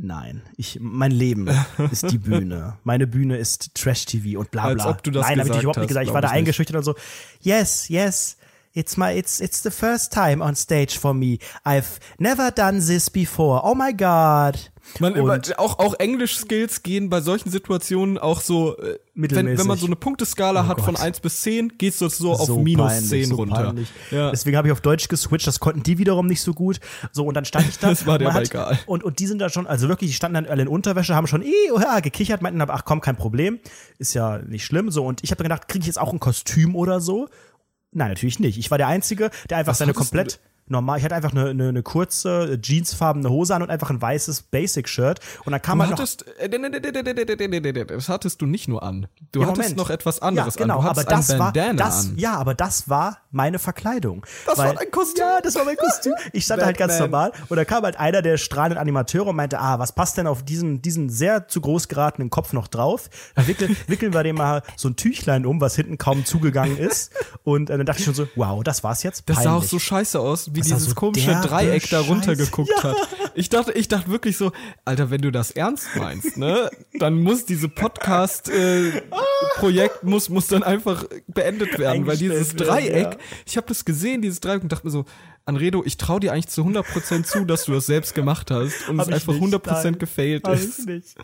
nein, 0.00 0.42
ich, 0.56 0.78
mein 0.80 1.10
Leben 1.10 1.48
ist 1.90 2.10
die 2.10 2.18
Bühne. 2.18 2.78
Meine 2.84 3.06
Bühne 3.06 3.36
ist 3.36 3.74
Trash-TV 3.74 4.38
und 4.38 4.50
bla 4.50 4.64
Als 4.64 4.82
bla. 4.82 4.90
ob 4.90 5.02
du 5.02 5.10
das 5.10 5.26
nein, 5.28 5.40
hab 5.40 5.46
ich 5.50 5.62
überhaupt 5.62 5.78
nicht 5.78 5.88
gesagt. 5.88 6.06
Ich 6.06 6.12
war 6.12 6.22
da 6.22 6.28
eingeschüchtert 6.28 6.76
und 6.76 6.84
so, 6.84 6.94
yes, 7.40 7.88
yes. 7.88 8.36
It's 8.74 8.96
my 8.96 9.12
it's 9.16 9.40
it's 9.40 9.62
the 9.62 9.70
first 9.70 10.12
time 10.12 10.42
on 10.42 10.54
stage 10.54 10.98
for 10.98 11.14
me. 11.14 11.38
I've 11.64 11.98
never 12.18 12.50
done 12.50 12.80
this 12.80 13.10
before. 13.10 13.62
Oh 13.64 13.74
my 13.74 13.92
god. 13.92 14.70
Man, 15.00 15.14
immer, 15.14 15.38
auch, 15.58 15.78
auch 15.78 15.94
Englisch-Skills 15.98 16.82
gehen 16.82 17.10
bei 17.10 17.20
solchen 17.20 17.50
Situationen 17.50 18.16
auch 18.16 18.40
so, 18.40 18.76
äh, 18.78 18.98
wenn, 19.14 19.58
wenn 19.58 19.66
man 19.66 19.76
so 19.78 19.84
eine 19.86 19.96
Punkteskala 19.96 20.66
hat 20.66 20.80
von 20.80 20.94
Gott. 20.94 21.04
1 21.04 21.20
bis 21.20 21.42
10, 21.42 21.76
geht's 21.76 21.98
das 21.98 22.16
so, 22.16 22.32
auf 22.32 22.46
so 22.46 22.58
minus 22.58 22.86
peinlich, 22.86 23.08
10 23.10 23.24
so 23.26 23.34
runter. 23.36 23.74
Ja. 24.10 24.30
Deswegen 24.30 24.56
habe 24.56 24.68
ich 24.68 24.72
auf 24.72 24.80
Deutsch 24.80 25.08
geswitcht, 25.08 25.46
das 25.46 25.60
konnten 25.60 25.82
die 25.82 25.98
wiederum 25.98 26.26
nicht 26.26 26.40
so 26.40 26.54
gut. 26.54 26.80
So, 27.12 27.26
und 27.26 27.34
dann 27.34 27.44
stand 27.44 27.68
ich 27.68 27.78
da. 27.80 27.90
Das 27.90 28.06
war 28.06 28.14
aber 28.14 28.32
hat- 28.32 28.46
egal. 28.46 28.78
Und, 28.86 29.04
und 29.04 29.18
die 29.18 29.26
sind 29.26 29.40
da 29.40 29.50
schon, 29.50 29.66
also 29.66 29.88
wirklich, 29.88 30.10
die 30.10 30.14
standen 30.14 30.34
dann 30.36 30.46
alle 30.46 30.62
in 30.62 30.68
Unterwäsche, 30.68 31.14
haben 31.14 31.26
schon, 31.26 31.42
eh, 31.42 31.52
oh, 31.72 31.80
ja, 31.80 32.00
gekichert, 32.00 32.40
meinten 32.40 32.60
aber, 32.62 32.72
ach 32.74 32.84
komm, 32.86 33.00
kein 33.02 33.16
Problem. 33.16 33.58
Ist 33.98 34.14
ja 34.14 34.38
nicht 34.38 34.64
schlimm. 34.64 34.90
So, 34.90 35.04
und 35.04 35.22
ich 35.22 35.30
habe 35.32 35.42
mir 35.42 35.50
gedacht, 35.50 35.68
kriege 35.68 35.82
ich 35.82 35.86
jetzt 35.88 35.98
auch 36.00 36.12
ein 36.12 36.20
Kostüm 36.20 36.74
oder 36.74 37.00
so? 37.00 37.28
Nein, 37.92 38.08
natürlich 38.08 38.38
nicht. 38.38 38.58
Ich 38.58 38.70
war 38.70 38.78
der 38.78 38.88
Einzige, 38.88 39.30
der 39.48 39.58
einfach 39.58 39.70
Was 39.70 39.78
seine 39.78 39.90
hattest 39.90 40.12
du 40.12 40.16
komplett 40.16 40.40
normal, 40.70 40.98
ich 40.98 41.04
hatte 41.04 41.14
einfach 41.14 41.32
eine, 41.32 41.50
eine, 41.50 41.68
eine 41.68 41.82
kurze 41.82 42.52
äh, 42.52 42.58
jeansfarbene 42.62 43.28
Hose 43.30 43.54
an 43.54 43.62
und 43.62 43.70
einfach 43.70 43.90
ein 43.90 44.00
weißes 44.00 44.42
Basic-Shirt. 44.42 45.20
Und 45.44 45.52
dann 45.52 45.62
kam 45.62 45.78
du 45.78 45.84
halt 45.84 45.92
hattest, 45.92 46.26
äh, 46.38 47.86
Das 47.86 48.08
hattest 48.08 48.40
du 48.40 48.46
nicht 48.46 48.68
nur 48.68 48.82
an. 48.82 49.06
Du 49.32 49.40
ja, 49.40 49.46
hattest 49.46 49.70
Moment. 49.70 49.76
noch 49.76 49.90
etwas 49.90 50.20
anderes 50.20 50.54
ja, 50.54 50.62
genau, 50.62 50.80
an. 50.80 50.88
aber 50.88 51.04
das 51.04 51.28
Bandana 51.28 51.68
war, 51.68 51.74
das, 51.74 52.06
an. 52.06 52.18
Ja, 52.18 52.34
aber 52.36 52.54
das 52.54 52.88
war 52.88 53.18
meine 53.30 53.58
Verkleidung. 53.58 54.24
Das 54.46 54.58
weil, 54.58 54.68
war 54.68 54.74
dein 54.74 54.90
Kostüm? 54.90 55.24
Ja, 55.24 55.40
das 55.42 55.54
war 55.54 55.64
mein 55.64 55.76
Kostüm. 55.76 56.14
Ich 56.32 56.44
stand 56.44 56.62
halt 56.62 56.76
ganz 56.76 56.98
normal 56.98 57.32
und 57.48 57.56
da 57.56 57.64
kam 57.64 57.84
halt 57.84 57.98
einer 57.98 58.22
der 58.22 58.38
strahlenden 58.38 58.78
Animateure 58.78 59.28
und 59.28 59.36
meinte, 59.36 59.58
ah, 59.60 59.78
was 59.78 59.92
passt 59.92 60.16
denn 60.16 60.26
auf 60.26 60.44
diesen, 60.44 60.82
diesen 60.82 61.10
sehr 61.10 61.48
zu 61.48 61.60
groß 61.60 61.88
geratenen 61.88 62.30
Kopf 62.30 62.52
noch 62.52 62.68
drauf? 62.68 63.10
Dann 63.34 63.46
wickeln, 63.46 63.76
wickeln 63.86 64.14
wir 64.14 64.22
dem 64.22 64.36
mal 64.36 64.62
so 64.76 64.88
ein 64.88 64.96
Tüchlein 64.96 65.46
um, 65.46 65.60
was 65.60 65.76
hinten 65.76 65.98
kaum 65.98 66.24
zugegangen 66.24 66.76
ist. 66.78 67.12
Und 67.44 67.70
äh, 67.70 67.76
dann 67.76 67.86
dachte 67.86 68.00
ich 68.00 68.04
schon 68.04 68.14
so, 68.14 68.26
wow, 68.36 68.62
das 68.62 68.82
war's 68.84 69.02
jetzt. 69.02 69.28
Das 69.28 69.42
sah 69.42 69.54
auch 69.54 69.62
so 69.62 69.78
scheiße 69.78 70.18
aus, 70.18 70.50
wie 70.58 70.68
dieses 70.68 70.84
so 70.84 70.94
komische 70.94 71.30
Dreieck 71.42 71.88
da 71.90 72.00
runtergeguckt 72.00 72.82
hat. 72.82 72.96
Ich 73.34 73.48
dachte, 73.48 73.72
ich 73.72 73.88
dachte 73.88 74.10
wirklich 74.10 74.36
so, 74.36 74.52
Alter, 74.84 75.10
wenn 75.10 75.20
du 75.22 75.30
das 75.30 75.50
ernst 75.50 75.88
meinst, 75.96 76.36
ne, 76.36 76.70
dann 76.98 77.20
muss 77.22 77.44
diese 77.46 77.68
Podcast 77.68 78.48
äh, 78.48 79.02
Projekt 79.56 80.04
muss 80.04 80.28
muss 80.28 80.48
dann 80.48 80.62
einfach 80.62 81.04
beendet 81.26 81.78
werden, 81.78 82.06
weil 82.06 82.16
dieses 82.16 82.54
Dreieck, 82.56 83.12
ja. 83.12 83.18
ich 83.46 83.56
habe 83.56 83.66
das 83.66 83.84
gesehen, 83.84 84.22
dieses 84.22 84.40
Dreieck 84.40 84.62
und 84.62 84.72
dachte 84.72 84.86
mir 84.86 84.90
so, 84.90 85.04
Anredo, 85.44 85.82
ich 85.86 85.96
traue 85.96 86.20
dir 86.20 86.32
eigentlich 86.34 86.48
zu 86.48 86.62
100% 86.62 87.24
zu, 87.24 87.44
dass 87.46 87.64
du 87.64 87.72
das 87.72 87.86
selbst 87.86 88.14
gemacht 88.14 88.50
hast 88.50 88.86
und 88.90 88.98
Hab 89.00 89.08
es 89.08 89.14
einfach 89.14 89.32
nicht, 89.32 89.42
100% 89.54 89.82
nein. 89.84 89.98
gefailt 89.98 90.46
ist. 90.48 90.80
ich 90.80 90.86
nicht. 90.86 91.16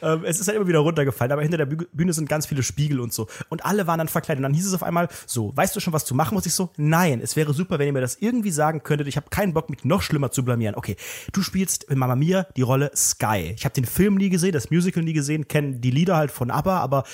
Ähm, 0.00 0.24
es 0.24 0.40
ist 0.40 0.48
halt 0.48 0.56
immer 0.56 0.66
wieder 0.66 0.78
runtergefallen, 0.78 1.30
aber 1.30 1.42
hinter 1.42 1.58
der 1.58 1.68
Bü- 1.70 1.86
Bühne 1.92 2.14
sind 2.14 2.26
ganz 2.26 2.46
viele 2.46 2.62
Spiegel 2.62 3.00
und 3.00 3.12
so. 3.12 3.26
Und 3.50 3.66
alle 3.66 3.86
waren 3.86 3.98
dann 3.98 4.08
verkleidet. 4.08 4.38
Und 4.38 4.44
dann 4.44 4.54
hieß 4.54 4.66
es 4.66 4.72
auf 4.72 4.82
einmal 4.82 5.08
so, 5.26 5.54
weißt 5.54 5.76
du 5.76 5.80
schon, 5.80 5.92
was 5.92 6.06
du 6.06 6.14
machen 6.14 6.34
musst? 6.34 6.46
Ich 6.46 6.54
so, 6.54 6.70
nein, 6.78 7.20
es 7.22 7.36
wäre 7.36 7.52
super, 7.52 7.78
wenn 7.78 7.86
ihr 7.86 7.92
mir 7.92 8.00
das 8.00 8.16
irgendwie 8.18 8.50
sagen 8.50 8.75
könntet. 8.82 9.08
Ich 9.08 9.16
habe 9.16 9.28
keinen 9.30 9.54
Bock, 9.54 9.70
mich 9.70 9.84
noch 9.84 10.02
schlimmer 10.02 10.30
zu 10.30 10.44
blamieren. 10.44 10.74
Okay, 10.74 10.96
du 11.32 11.42
spielst 11.42 11.84
in 11.84 11.98
Mamma 11.98 12.16
Mia 12.16 12.46
die 12.56 12.62
Rolle 12.62 12.90
Sky. 12.94 13.54
Ich 13.56 13.64
habe 13.64 13.74
den 13.74 13.84
Film 13.84 14.16
nie 14.16 14.30
gesehen, 14.30 14.52
das 14.52 14.70
Musical 14.70 15.02
nie 15.02 15.12
gesehen, 15.12 15.48
kenne 15.48 15.76
die 15.76 15.90
Lieder 15.90 16.16
halt 16.16 16.30
von 16.30 16.50
ABBA, 16.50 16.78
aber, 16.80 17.04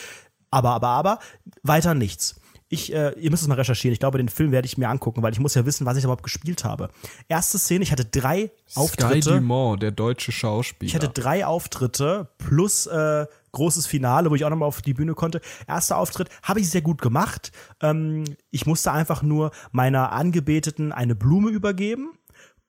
aber, 0.51 0.71
aber, 0.71 0.89
aber, 0.89 1.19
weiter 1.63 1.95
nichts. 1.95 2.37
Ich, 2.73 2.91
äh, 2.91 3.11
ihr 3.21 3.31
müsst 3.31 3.43
es 3.43 3.49
mal 3.49 3.57
recherchieren. 3.57 3.93
Ich 3.93 4.01
glaube, 4.01 4.17
den 4.17 4.31
Film 4.31 4.51
werde 4.51 4.65
ich 4.65 4.79
mir 4.79 4.89
angucken, 4.89 5.23
weil 5.23 5.35
ich 5.35 5.41
muss 5.41 5.55
ja 5.55 5.67
wissen, 5.67 5.85
was 5.85 5.99
ich 5.99 6.05
überhaupt 6.05 6.23
gespielt 6.23 6.65
habe. 6.65 6.89
Erste 7.29 7.59
Szene, 7.59 7.83
ich 7.83 7.93
hatte 7.93 8.07
drei 8.07 8.51
Sky 8.67 8.81
Auftritte. 8.81 9.35
Dumont, 9.35 9.83
der 9.83 9.91
deutsche 9.91 10.33
Schauspieler. 10.33 10.89
Ich 10.89 10.95
hatte 10.95 11.11
drei 11.11 11.45
Auftritte 11.45 12.29
plus 12.39 12.87
äh, 12.87 13.27
großes 13.53 13.87
Finale, 13.87 14.31
wo 14.31 14.35
ich 14.35 14.45
auch 14.45 14.51
nochmal 14.51 14.69
auf 14.69 14.83
die 14.83 14.95
Bühne 14.95 15.15
konnte. 15.15 15.41
Erster 15.67 15.99
Auftritt 15.99 16.29
habe 16.43 16.61
ich 16.61 16.71
sehr 16.71 16.83
gut 16.83 17.01
gemacht. 17.01 17.53
Ähm, 17.81 18.25
ich 18.51 18.67
musste 18.67 18.93
einfach 18.93 19.23
nur 19.23 19.53
meiner 19.71 20.13
Angebeteten 20.13 20.93
eine 20.93 21.15
Blume 21.15 21.51
übergeben 21.51 22.11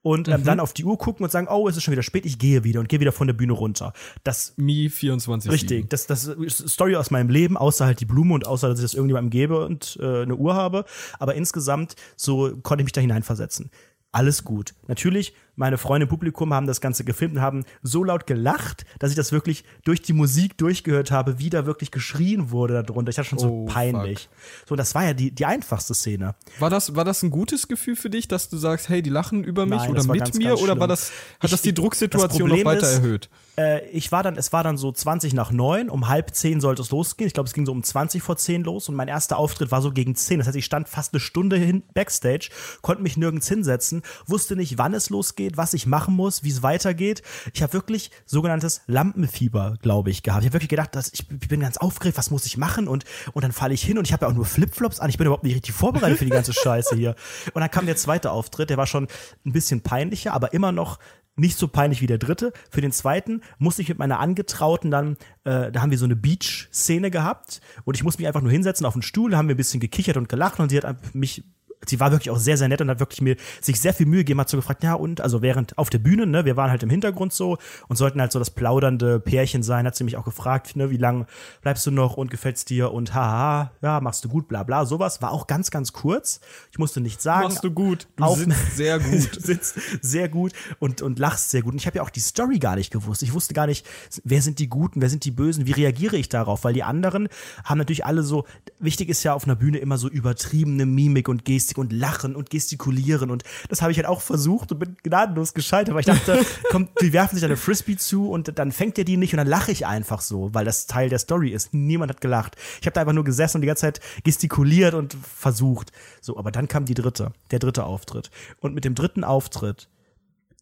und 0.04 0.28
ähm, 0.28 0.44
dann 0.44 0.60
auf 0.60 0.74
die 0.74 0.84
Uhr 0.84 0.98
gucken 0.98 1.24
und 1.24 1.32
sagen, 1.32 1.48
oh, 1.50 1.68
es 1.68 1.78
ist 1.78 1.84
schon 1.84 1.94
wieder 1.94 2.04
spät, 2.04 2.26
ich 2.26 2.38
gehe 2.38 2.64
wieder 2.66 2.82
und 2.82 2.90
gehe 2.90 3.00
wieder 3.00 3.14
von 3.14 3.26
der 3.26 3.34
Bühne 3.34 3.54
runter. 3.54 3.94
Das 4.24 4.54
Mi 4.58 4.90
24 4.90 5.50
Richtig, 5.50 5.90
das, 5.90 6.06
das 6.06 6.26
ist 6.26 6.70
Story 6.70 6.98
aus 6.98 7.10
meinem 7.10 7.30
Leben, 7.30 7.58
außer 7.58 7.86
halt 7.86 8.02
die 8.02 8.06
Blume 8.06 8.34
und 8.34 8.46
außer, 8.46 8.68
dass 8.68 8.80
ich 8.80 8.84
das 8.84 8.94
irgendjemandem 8.94 9.32
gebe 9.32 9.66
und 9.66 9.98
äh, 10.02 10.24
eine 10.24 10.36
Uhr 10.36 10.54
habe. 10.56 10.84
Aber 11.20 11.36
insgesamt, 11.36 11.96
so 12.18 12.56
konnte 12.62 12.82
ich 12.82 12.86
mich 12.86 12.92
da 12.92 13.02
hineinversetzen. 13.02 13.72
Alles 14.12 14.44
gut. 14.44 14.76
Natürlich, 14.88 15.34
meine 15.56 15.78
Freunde 15.78 16.06
im 16.06 16.10
Publikum 16.10 16.54
haben 16.54 16.68
das 16.68 16.82
Ganze 16.82 17.04
gefilmt 17.04 17.36
und 17.36 17.42
haben 17.42 17.64
so 17.82 18.04
laut 18.04 18.26
gelacht, 18.28 18.86
dass 19.00 19.12
ich 19.12 19.16
das 19.16 19.32
wirklich 19.32 19.64
durch 19.84 20.02
die 20.02 20.14
Musik 20.14 20.58
durchgehört 20.58 21.12
habe, 21.12 21.40
wie 21.40 21.50
da 21.50 21.66
wirklich 21.66 21.92
geschrien 21.92 22.52
wurde 22.52 22.82
darunter. 22.84 23.10
Ich 23.12 23.18
hatte 23.18 23.30
schon 23.30 23.40
so 23.40 23.50
Oh, 23.50 23.66
peinlich. 23.66 24.30
So, 24.68 24.76
das 24.76 24.96
war 24.96 25.04
ja 25.06 25.14
die, 25.14 25.32
die 25.32 25.46
einfachste 25.46 25.94
Szene. 25.94 26.36
War 26.60 26.70
das, 26.70 26.96
war 26.96 27.06
das 27.06 27.22
ein 27.24 27.30
gutes 27.30 27.68
Gefühl 27.68 27.96
für 27.96 28.10
dich, 28.10 28.28
dass 28.28 28.50
du 28.50 28.58
sagst, 28.58 28.90
hey, 28.90 29.02
die 29.02 29.10
lachen 29.10 29.44
über 29.44 29.66
mich 29.66 29.80
Nein, 29.80 29.92
oder 29.92 30.04
mit 30.06 30.20
ganz, 30.24 30.38
mir? 30.38 30.50
ganz 30.50 30.62
oder 30.62 30.80
war 30.80 30.88
das, 30.88 31.12
hat 31.40 31.46
Ich- 31.46 31.52
das 31.52 31.62
die 31.62 31.74
Drucksituation 31.74 32.50
das 32.50 32.58
noch 32.60 32.66
weiter 32.66 32.88
ist, 32.88 32.94
erhöht? 32.94 33.30
Äh, 33.56 33.88
ich 33.90 34.12
war 34.12 34.24
dann, 34.24 34.36
es 34.38 34.52
war 34.54 34.64
dann 34.64 34.78
so 34.78 34.92
20 34.92 35.34
nach 35.34 35.52
neun, 35.52 35.90
um 35.90 36.08
halb 36.08 36.34
zehn 36.34 36.60
sollte 36.62 36.82
es 36.82 36.90
losgehen. 36.90 37.28
Ich 37.28 37.34
glaube, 37.36 37.48
es 37.48 37.54
ging 37.54 37.66
so 37.68 37.72
um 37.72 37.84
20 37.84 38.24
vor 38.24 38.38
zehn 38.38 38.64
los 38.64 38.90
und 38.90 38.96
mein 38.96 39.08
erster 39.08 39.38
Auftritt 39.38 39.70
war 39.70 39.82
so 39.84 39.92
gegen 39.92 40.16
10. 40.16 40.40
Das 40.40 40.48
heißt, 40.48 40.58
ich 40.58 40.66
stand 40.66 40.90
fast 40.90 41.14
eine 41.14 41.20
Stunde 41.20 41.58
hin 41.58 41.84
Backstage, 41.94 42.50
konnte 42.82 43.04
mich 43.04 43.18
nirgends 43.18 43.48
hinsetzen, 43.48 44.02
wusste 44.26 44.56
nicht, 44.56 44.80
wann 44.80 44.94
es 44.96 45.12
losgeht, 45.12 45.43
was 45.56 45.74
ich 45.74 45.86
machen 45.86 46.16
muss, 46.16 46.44
wie 46.44 46.50
es 46.50 46.64
weitergeht. 46.64 47.22
Ich 47.54 47.62
habe 47.62 47.74
wirklich 47.74 48.12
sogenanntes 48.26 48.82
Lampenfieber, 48.88 49.78
glaube 49.82 50.10
ich, 50.10 50.24
gehabt. 50.24 50.44
Ich 50.44 50.48
habe 50.48 50.54
wirklich 50.54 50.70
gedacht, 50.70 50.96
dass 50.96 51.12
ich, 51.14 51.26
ich 51.30 51.48
bin 51.48 51.60
ganz 51.60 51.78
aufgeregt, 51.78 52.18
was 52.18 52.32
muss 52.32 52.46
ich 52.46 52.58
machen 52.58 52.88
und 52.88 53.06
und 53.34 53.44
dann 53.44 53.52
falle 53.52 53.74
ich 53.74 53.84
hin 53.84 53.98
und 53.98 54.06
ich 54.08 54.14
habe 54.14 54.26
ja 54.26 54.32
auch 54.32 54.36
nur 54.36 54.46
Flipflops 54.46 55.00
an. 55.00 55.10
Ich 55.10 55.18
bin 55.18 55.28
überhaupt 55.28 55.44
nicht 55.44 55.56
richtig 55.56 55.74
vorbereitet 55.74 56.18
für 56.18 56.26
die 56.26 56.32
ganze 56.32 56.54
Scheiße 56.54 56.96
hier. 56.96 57.16
Und 57.54 57.62
dann 57.62 57.72
kam 57.72 57.86
der 57.86 57.96
zweite 57.96 58.32
Auftritt, 58.32 58.70
der 58.70 58.78
war 58.78 58.88
schon 58.88 59.08
ein 59.46 59.52
bisschen 59.52 59.82
peinlicher, 59.82 60.34
aber 60.34 60.54
immer 60.54 60.72
noch 60.72 61.00
nicht 61.36 61.58
so 61.58 61.68
peinlich 61.68 62.02
wie 62.02 62.08
der 62.08 62.18
dritte. 62.18 62.54
Für 62.70 62.82
den 62.82 62.92
zweiten 62.92 63.42
musste 63.58 63.82
ich 63.82 63.90
mit 63.90 63.98
meiner 63.98 64.20
Angetrauten 64.20 64.92
dann, 64.92 65.18
äh, 65.46 65.72
da 65.72 65.82
haben 65.82 65.92
wir 65.92 65.98
so 65.98 66.06
eine 66.06 66.16
Beach-Szene 66.16 67.10
gehabt 67.10 67.62
und 67.86 67.96
ich 67.96 68.04
musste 68.04 68.22
mich 68.22 68.28
einfach 68.28 68.42
nur 68.42 68.52
hinsetzen 68.52 68.86
auf 68.86 68.94
den 68.94 69.02
Stuhl, 69.02 69.36
haben 69.36 69.48
wir 69.48 69.56
ein 69.56 69.58
bisschen 69.58 69.80
gekichert 69.80 70.18
und 70.18 70.30
gelacht 70.30 70.60
und 70.60 70.70
sie 70.70 70.78
hat 70.78 71.16
mich 71.16 71.44
sie 71.86 72.00
war 72.00 72.12
wirklich 72.12 72.30
auch 72.30 72.38
sehr, 72.38 72.58
sehr 72.58 72.68
nett 72.68 72.82
und 72.82 72.90
hat 72.90 73.00
wirklich 73.00 73.22
mir 73.22 73.36
sich 73.62 73.80
sehr 73.80 73.94
viel 73.94 74.06
Mühe 74.06 74.20
gegeben, 74.20 74.40
hat 74.40 74.50
so 74.50 74.58
gefragt, 74.58 74.84
ja 74.84 74.94
und, 74.94 75.22
also 75.22 75.42
während 75.42 75.78
auf 75.78 75.90
der 75.90 76.00
Bühne, 76.00 76.26
ne, 76.26 76.46
wir 76.46 76.58
waren 76.58 76.70
halt 76.70 76.84
im 76.84 76.90
Hintergrund 76.90 77.34
so 77.34 77.58
und 77.88 77.96
sollten 77.96 78.20
halt 78.22 78.32
so 78.32 78.40
das 78.40 78.50
plaudernde 78.52 79.20
Pärchen 79.20 79.64
sein, 79.64 79.86
hat 79.86 79.96
sie 79.96 80.04
mich 80.04 80.18
auch 80.18 80.26
gefragt, 80.26 80.76
ne, 80.76 80.90
wie 80.90 80.98
lang 80.98 81.26
bleibst 81.62 81.86
du 81.86 81.92
noch 81.92 82.18
und 82.18 82.32
gefällt's 82.32 82.66
dir 82.66 82.92
und 82.92 83.14
haha, 83.14 83.72
ja, 83.82 84.00
machst 84.02 84.24
du 84.26 84.30
gut, 84.30 84.48
bla 84.48 84.64
bla, 84.64 84.86
sowas, 84.86 85.22
war 85.22 85.32
auch 85.32 85.48
ganz, 85.48 85.72
ganz 85.72 85.94
kurz. 85.94 86.40
Ich 86.72 86.80
musste 86.80 87.02
nichts 87.02 87.24
sagen. 87.24 87.44
Machst 87.48 87.64
du 87.64 87.72
gut, 87.72 88.08
du 88.16 88.24
Auf- 88.24 88.38
sitzt 88.38 88.76
sehr 88.76 89.00
gut. 89.00 89.30
sitzt 89.40 89.76
sehr 90.02 90.30
gut 90.30 90.54
und, 90.80 91.02
und 91.02 91.20
lachst 91.20 91.52
sehr 91.52 91.62
gut. 91.62 91.74
Und 91.74 91.80
ich 91.80 91.88
habe 91.88 91.98
ja 91.98 92.04
auch 92.04 92.10
die 92.10 92.20
Story 92.20 92.60
gar 92.60 92.76
nicht 92.76 92.92
gewusst. 92.92 93.24
Ich 93.24 93.34
wusste 93.34 93.54
gar 93.54 93.68
nicht, 93.68 93.86
wer 94.24 94.42
sind 94.42 94.60
die 94.60 94.68
Guten, 94.68 95.02
wer 95.02 95.10
sind 95.10 95.26
die 95.26 95.32
Bösen, 95.32 95.66
wie 95.68 95.72
reagiere 95.72 96.18
ich 96.18 96.30
darauf? 96.30 96.64
Weil 96.64 96.74
die 96.74 96.84
anderen 96.84 97.30
haben 97.64 97.78
natürlich 97.78 98.06
alle 98.06 98.24
so, 98.24 98.46
wichtig 98.80 99.10
ist 99.10 99.24
ja 99.24 99.34
auf 99.34 99.46
einer 99.46 99.56
Bühne 99.56 99.78
immer 99.80 99.98
so 99.98 100.08
übertriebene 100.08 100.86
Mimik 100.86 101.30
und 101.30 101.46
Gestik 101.46 101.73
und 101.78 101.94
Lachen 101.94 102.36
und 102.36 102.50
Gestikulieren. 102.50 103.32
Und 103.32 103.44
das 103.70 103.82
habe 103.82 103.92
ich 103.92 103.98
halt 103.98 104.08
auch 104.08 104.22
versucht 104.22 104.72
und 104.72 104.80
bin 104.80 104.98
gnadenlos 105.04 105.54
gescheitert, 105.54 105.94
weil 105.94 106.02
ich 106.02 106.06
dachte, 106.06 106.46
komm, 106.72 106.90
die 107.02 107.14
werfen 107.14 107.36
sich 107.36 107.46
eine 107.46 107.58
Frisbee 107.58 107.98
zu 107.98 108.30
und 108.30 108.58
dann 108.58 108.72
fängt 108.72 108.98
er 108.98 109.04
die 109.04 109.18
nicht 109.18 109.34
und 109.34 109.38
dann 109.38 109.48
lache 109.48 109.72
ich 109.72 109.86
einfach 109.86 110.22
so, 110.22 110.54
weil 110.54 110.66
das 110.66 110.88
Teil 110.88 111.10
der 111.10 111.20
Story 111.20 111.50
ist. 111.50 111.74
Niemand 111.74 112.12
hat 112.12 112.22
gelacht. 112.22 112.56
Ich 112.82 112.88
habe 112.88 112.94
da 112.94 113.02
einfach 113.02 113.14
nur 113.14 113.24
gesessen 113.24 113.58
und 113.58 113.62
die 113.62 113.68
ganze 113.68 113.82
Zeit 113.82 114.00
gestikuliert 114.24 114.94
und 114.94 115.14
versucht. 115.14 115.92
So, 116.22 116.38
aber 116.38 116.52
dann 116.52 116.68
kam 116.68 116.86
die 116.86 116.94
dritte, 116.94 117.34
der 117.52 117.60
dritte 117.60 117.86
Auftritt. 117.86 118.32
Und 118.60 118.74
mit 118.74 118.86
dem 118.86 118.96
dritten 118.96 119.24
Auftritt 119.24 119.90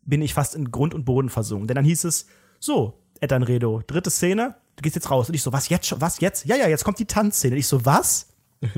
bin 0.03 0.21
ich 0.21 0.33
fast 0.33 0.55
in 0.55 0.71
Grund 0.71 0.93
und 0.93 1.05
Boden 1.05 1.29
versunken. 1.29 1.67
Denn 1.67 1.75
dann 1.75 1.85
hieß 1.85 2.05
es, 2.05 2.25
so, 2.59 2.99
Etanredo, 3.19 3.81
dritte 3.85 4.09
Szene, 4.09 4.55
du 4.75 4.81
gehst 4.81 4.95
jetzt 4.95 5.09
raus. 5.09 5.29
Und 5.29 5.35
ich 5.35 5.43
so, 5.43 5.53
was 5.53 5.69
jetzt 5.69 5.87
schon? 5.87 6.01
Was 6.01 6.19
jetzt? 6.19 6.45
Ja, 6.45 6.55
ja, 6.55 6.67
jetzt 6.67 6.83
kommt 6.83 6.99
die 6.99 7.05
Tanzszene. 7.05 7.53
Und 7.53 7.59
ich 7.59 7.67
so, 7.67 7.85
was? 7.85 8.27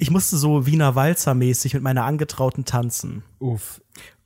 ich 0.00 0.10
musste 0.10 0.38
so 0.38 0.66
Wiener 0.66 0.94
Walzer 0.94 1.34
mäßig 1.34 1.74
mit 1.74 1.82
meiner 1.82 2.04
Angetrauten 2.04 2.64
tanzen. 2.64 3.22
Uff. 3.38 3.82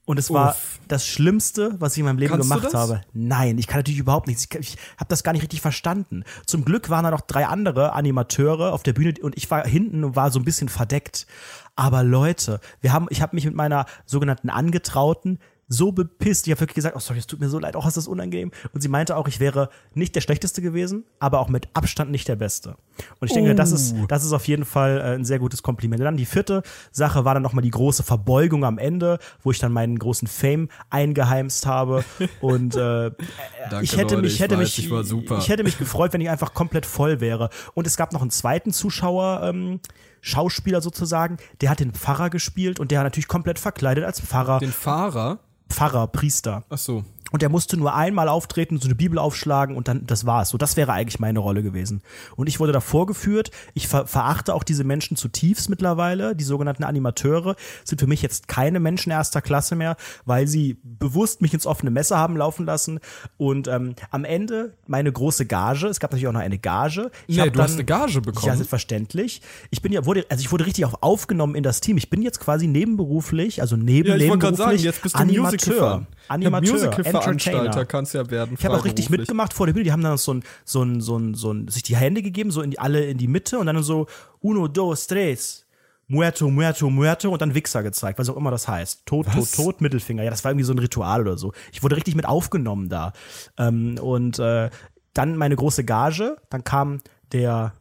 Und 0.06 0.18
es 0.18 0.30
war 0.30 0.50
Uff. 0.50 0.78
das 0.86 1.06
Schlimmste, 1.06 1.74
was 1.80 1.94
ich 1.94 2.00
in 2.00 2.04
meinem 2.04 2.18
Leben 2.18 2.34
Kannst 2.34 2.48
gemacht 2.48 2.74
habe. 2.74 3.00
Nein, 3.12 3.58
ich 3.58 3.66
kann 3.66 3.78
natürlich 3.80 3.98
überhaupt 3.98 4.28
nichts. 4.28 4.44
Ich, 4.44 4.54
ich 4.54 4.76
habe 4.98 5.08
das 5.08 5.24
gar 5.24 5.32
nicht 5.32 5.42
richtig 5.42 5.62
verstanden. 5.62 6.24
Zum 6.46 6.64
Glück 6.64 6.90
waren 6.90 7.04
da 7.04 7.10
noch 7.10 7.22
drei 7.22 7.46
andere 7.46 7.92
Animateure 7.94 8.72
auf 8.72 8.82
der 8.82 8.92
Bühne 8.92 9.14
und 9.20 9.36
ich 9.36 9.50
war 9.50 9.66
hinten 9.66 10.04
und 10.04 10.14
war 10.14 10.30
so 10.30 10.38
ein 10.38 10.44
bisschen 10.44 10.68
verdeckt. 10.68 11.26
Aber 11.74 12.04
Leute, 12.04 12.60
wir 12.80 12.92
haben, 12.92 13.06
ich 13.10 13.20
habe 13.22 13.34
mich 13.34 13.46
mit 13.46 13.54
meiner 13.54 13.86
sogenannten 14.04 14.50
Angetrauten 14.50 15.40
so 15.68 15.92
bepisst. 15.92 16.46
Ich 16.46 16.50
habe 16.52 16.60
wirklich 16.60 16.74
gesagt, 16.74 16.96
oh 16.96 17.00
sorry, 17.00 17.18
es 17.18 17.26
tut 17.26 17.40
mir 17.40 17.48
so 17.48 17.58
leid, 17.58 17.76
auch 17.76 17.86
ist 17.86 17.96
das 17.96 18.06
unangenehm. 18.06 18.50
Und 18.72 18.80
sie 18.82 18.88
meinte 18.88 19.16
auch, 19.16 19.28
ich 19.28 19.40
wäre 19.40 19.70
nicht 19.94 20.14
der 20.14 20.20
Schlechteste 20.20 20.62
gewesen, 20.62 21.04
aber 21.18 21.40
auch 21.40 21.48
mit 21.48 21.68
Abstand 21.74 22.10
nicht 22.10 22.28
der 22.28 22.36
Beste. 22.36 22.76
Und 23.20 23.28
ich 23.28 23.34
denke, 23.34 23.54
das 23.54 23.72
ist, 23.72 23.94
Oh. 23.94 24.06
das 24.06 24.24
ist 24.24 24.32
auf 24.32 24.46
jeden 24.46 24.64
Fall 24.64 24.98
äh, 24.98 25.14
ein 25.14 25.24
sehr 25.24 25.38
gutes 25.38 25.62
Kompliment. 25.62 26.02
Dann 26.02 26.16
die 26.16 26.26
vierte 26.26 26.62
Sache 26.92 27.24
war 27.24 27.34
dann 27.34 27.42
nochmal 27.42 27.62
die 27.62 27.70
große 27.70 28.02
Verbeugung 28.02 28.64
am 28.64 28.78
Ende, 28.78 29.18
wo 29.42 29.50
ich 29.50 29.58
dann 29.58 29.72
meinen 29.72 29.98
großen 29.98 30.28
Fame 30.28 30.68
eingeheimst 30.90 31.66
habe. 31.66 32.04
Und 32.40 32.76
äh, 32.76 33.10
Danke, 33.70 33.84
ich 33.84 33.92
hätte 33.96 34.14
Leute, 34.14 34.22
mich, 34.22 34.34
ich 34.34 34.40
hätte 34.40 34.58
weiß, 34.58 34.78
mich, 34.78 34.90
ich 35.38 35.48
hätte 35.48 35.64
mich 35.64 35.78
gefreut, 35.78 36.12
wenn 36.12 36.20
ich 36.20 36.30
einfach 36.30 36.54
komplett 36.54 36.86
voll 36.86 37.20
wäre. 37.20 37.50
Und 37.74 37.86
es 37.86 37.96
gab 37.96 38.12
noch 38.12 38.20
einen 38.20 38.30
zweiten 38.30 38.72
Zuschauer, 38.72 39.42
ähm, 39.44 39.80
Schauspieler 40.20 40.80
sozusagen, 40.80 41.36
der 41.60 41.68
hat 41.70 41.80
den 41.80 41.92
Pfarrer 41.92 42.30
gespielt 42.30 42.80
und 42.80 42.90
der 42.90 43.00
war 43.00 43.04
natürlich 43.04 43.28
komplett 43.28 43.58
verkleidet 43.58 44.04
als 44.04 44.20
Pfarrer, 44.20 44.58
Den 44.58 44.72
Fahrer? 44.72 45.38
Pfarrer, 45.74 46.06
Priester. 46.06 46.62
Ach 46.70 46.78
so. 46.78 47.04
Und 47.34 47.42
der 47.42 47.48
musste 47.48 47.76
nur 47.76 47.92
einmal 47.92 48.28
auftreten, 48.28 48.78
so 48.78 48.86
eine 48.86 48.94
Bibel 48.94 49.18
aufschlagen 49.18 49.74
und 49.74 49.88
dann, 49.88 50.06
das 50.06 50.24
war's. 50.24 50.50
So, 50.50 50.56
das 50.56 50.76
wäre 50.76 50.92
eigentlich 50.92 51.18
meine 51.18 51.40
Rolle 51.40 51.64
gewesen. 51.64 52.00
Und 52.36 52.48
ich 52.48 52.60
wurde 52.60 52.70
da 52.70 52.78
vorgeführt. 52.78 53.50
Ich 53.72 53.88
ver 53.88 54.06
verachte 54.06 54.54
auch 54.54 54.62
diese 54.62 54.84
Menschen 54.84 55.16
zutiefst 55.16 55.68
mittlerweile. 55.68 56.36
Die 56.36 56.44
sogenannten 56.44 56.84
Animateure 56.84 57.56
sind 57.82 58.00
für 58.00 58.06
mich 58.06 58.22
jetzt 58.22 58.46
keine 58.46 58.78
Menschen 58.78 59.10
erster 59.10 59.42
Klasse 59.42 59.74
mehr, 59.74 59.96
weil 60.24 60.46
sie 60.46 60.78
bewusst 60.84 61.42
mich 61.42 61.52
ins 61.52 61.66
offene 61.66 61.90
Messer 61.90 62.18
haben 62.18 62.36
laufen 62.36 62.66
lassen. 62.66 63.00
Und 63.36 63.66
ähm, 63.66 63.96
am 64.12 64.24
Ende 64.24 64.74
meine 64.86 65.10
große 65.10 65.44
Gage. 65.44 65.88
Es 65.88 65.98
gab 65.98 66.12
natürlich 66.12 66.28
auch 66.28 66.32
noch 66.32 66.38
eine 66.38 66.58
Gage. 66.58 67.10
Ich 67.26 67.36
Nee, 67.36 67.50
du 67.50 67.60
hast 67.60 67.74
eine 67.74 67.84
Gage 67.84 68.20
bekommen. 68.20 68.46
Ja, 68.46 68.54
selbstverständlich. 68.54 69.42
Ich 69.72 69.82
bin 69.82 69.90
ja, 69.90 70.06
wurde, 70.06 70.24
also 70.28 70.40
ich 70.40 70.52
wurde 70.52 70.66
richtig 70.66 70.84
auf 70.84 71.02
aufgenommen 71.02 71.56
in 71.56 71.64
das 71.64 71.80
Team. 71.80 71.96
Ich 71.96 72.10
bin 72.10 72.22
jetzt 72.22 72.38
quasi 72.38 72.68
nebenberuflich, 72.68 73.60
also 73.60 73.74
neben 73.74 74.10
Ja, 74.10 74.14
ich 74.14 74.22
nebenberuflich 74.22 74.58
sagen, 74.58 74.78
jetzt 74.78 75.02
bist 75.02 75.16
du 75.16 75.18
Animateur. 75.18 75.50
Musical-Fan. 75.50 76.06
Animateur, 76.28 76.72
Musical-Veranstalter 76.72 77.23
Entertainer. 77.30 77.84
kannst 77.84 78.14
ja 78.14 78.30
werden. 78.30 78.56
Ich 78.58 78.64
habe 78.64 78.76
auch 78.76 78.84
richtig 78.84 79.10
mitgemacht 79.10 79.52
vor 79.52 79.66
der 79.66 79.72
Bühne. 79.72 79.84
Die 79.84 79.92
haben 79.92 80.02
dann 80.02 80.16
so 80.18 80.34
ein, 80.34 80.42
so 80.64 80.82
ein, 80.82 81.00
so 81.00 81.16
ein, 81.16 81.34
so 81.34 81.52
ein, 81.52 81.68
sich 81.68 81.82
die 81.82 81.96
Hände 81.96 82.22
gegeben, 82.22 82.50
so 82.50 82.62
in 82.62 82.70
die, 82.70 82.78
alle 82.78 83.04
in 83.04 83.18
die 83.18 83.28
Mitte 83.28 83.58
und 83.58 83.66
dann 83.66 83.82
so 83.82 84.06
uno, 84.40 84.68
dos, 84.68 85.06
tres. 85.06 85.64
Muerto, 86.06 86.50
muerto, 86.50 86.90
muerto 86.90 87.30
und 87.30 87.40
dann 87.40 87.54
Wichser 87.54 87.82
gezeigt, 87.82 88.18
was 88.18 88.28
auch 88.28 88.36
immer 88.36 88.50
das 88.50 88.68
heißt. 88.68 89.06
Tot, 89.06 89.26
Was? 89.26 89.52
tot, 89.52 89.64
tot, 89.64 89.80
Mittelfinger. 89.80 90.22
Ja, 90.22 90.28
das 90.28 90.44
war 90.44 90.50
irgendwie 90.50 90.66
so 90.66 90.74
ein 90.74 90.78
Ritual 90.78 91.22
oder 91.22 91.38
so. 91.38 91.52
Ich 91.72 91.82
wurde 91.82 91.96
richtig 91.96 92.14
mit 92.14 92.26
aufgenommen 92.26 92.90
da. 92.90 93.14
Ähm, 93.56 93.98
und 93.98 94.38
äh, 94.38 94.68
dann 95.14 95.36
meine 95.36 95.56
große 95.56 95.84
Gage. 95.84 96.36
Dann 96.50 96.62
kam 96.62 97.00
der 97.32 97.72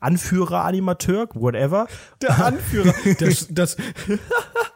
Anführer, 0.00 0.64
Animateur, 0.64 1.28
whatever. 1.34 1.86
Der 2.20 2.44
Anführer. 2.44 2.92
das, 3.18 3.48
das, 3.50 3.76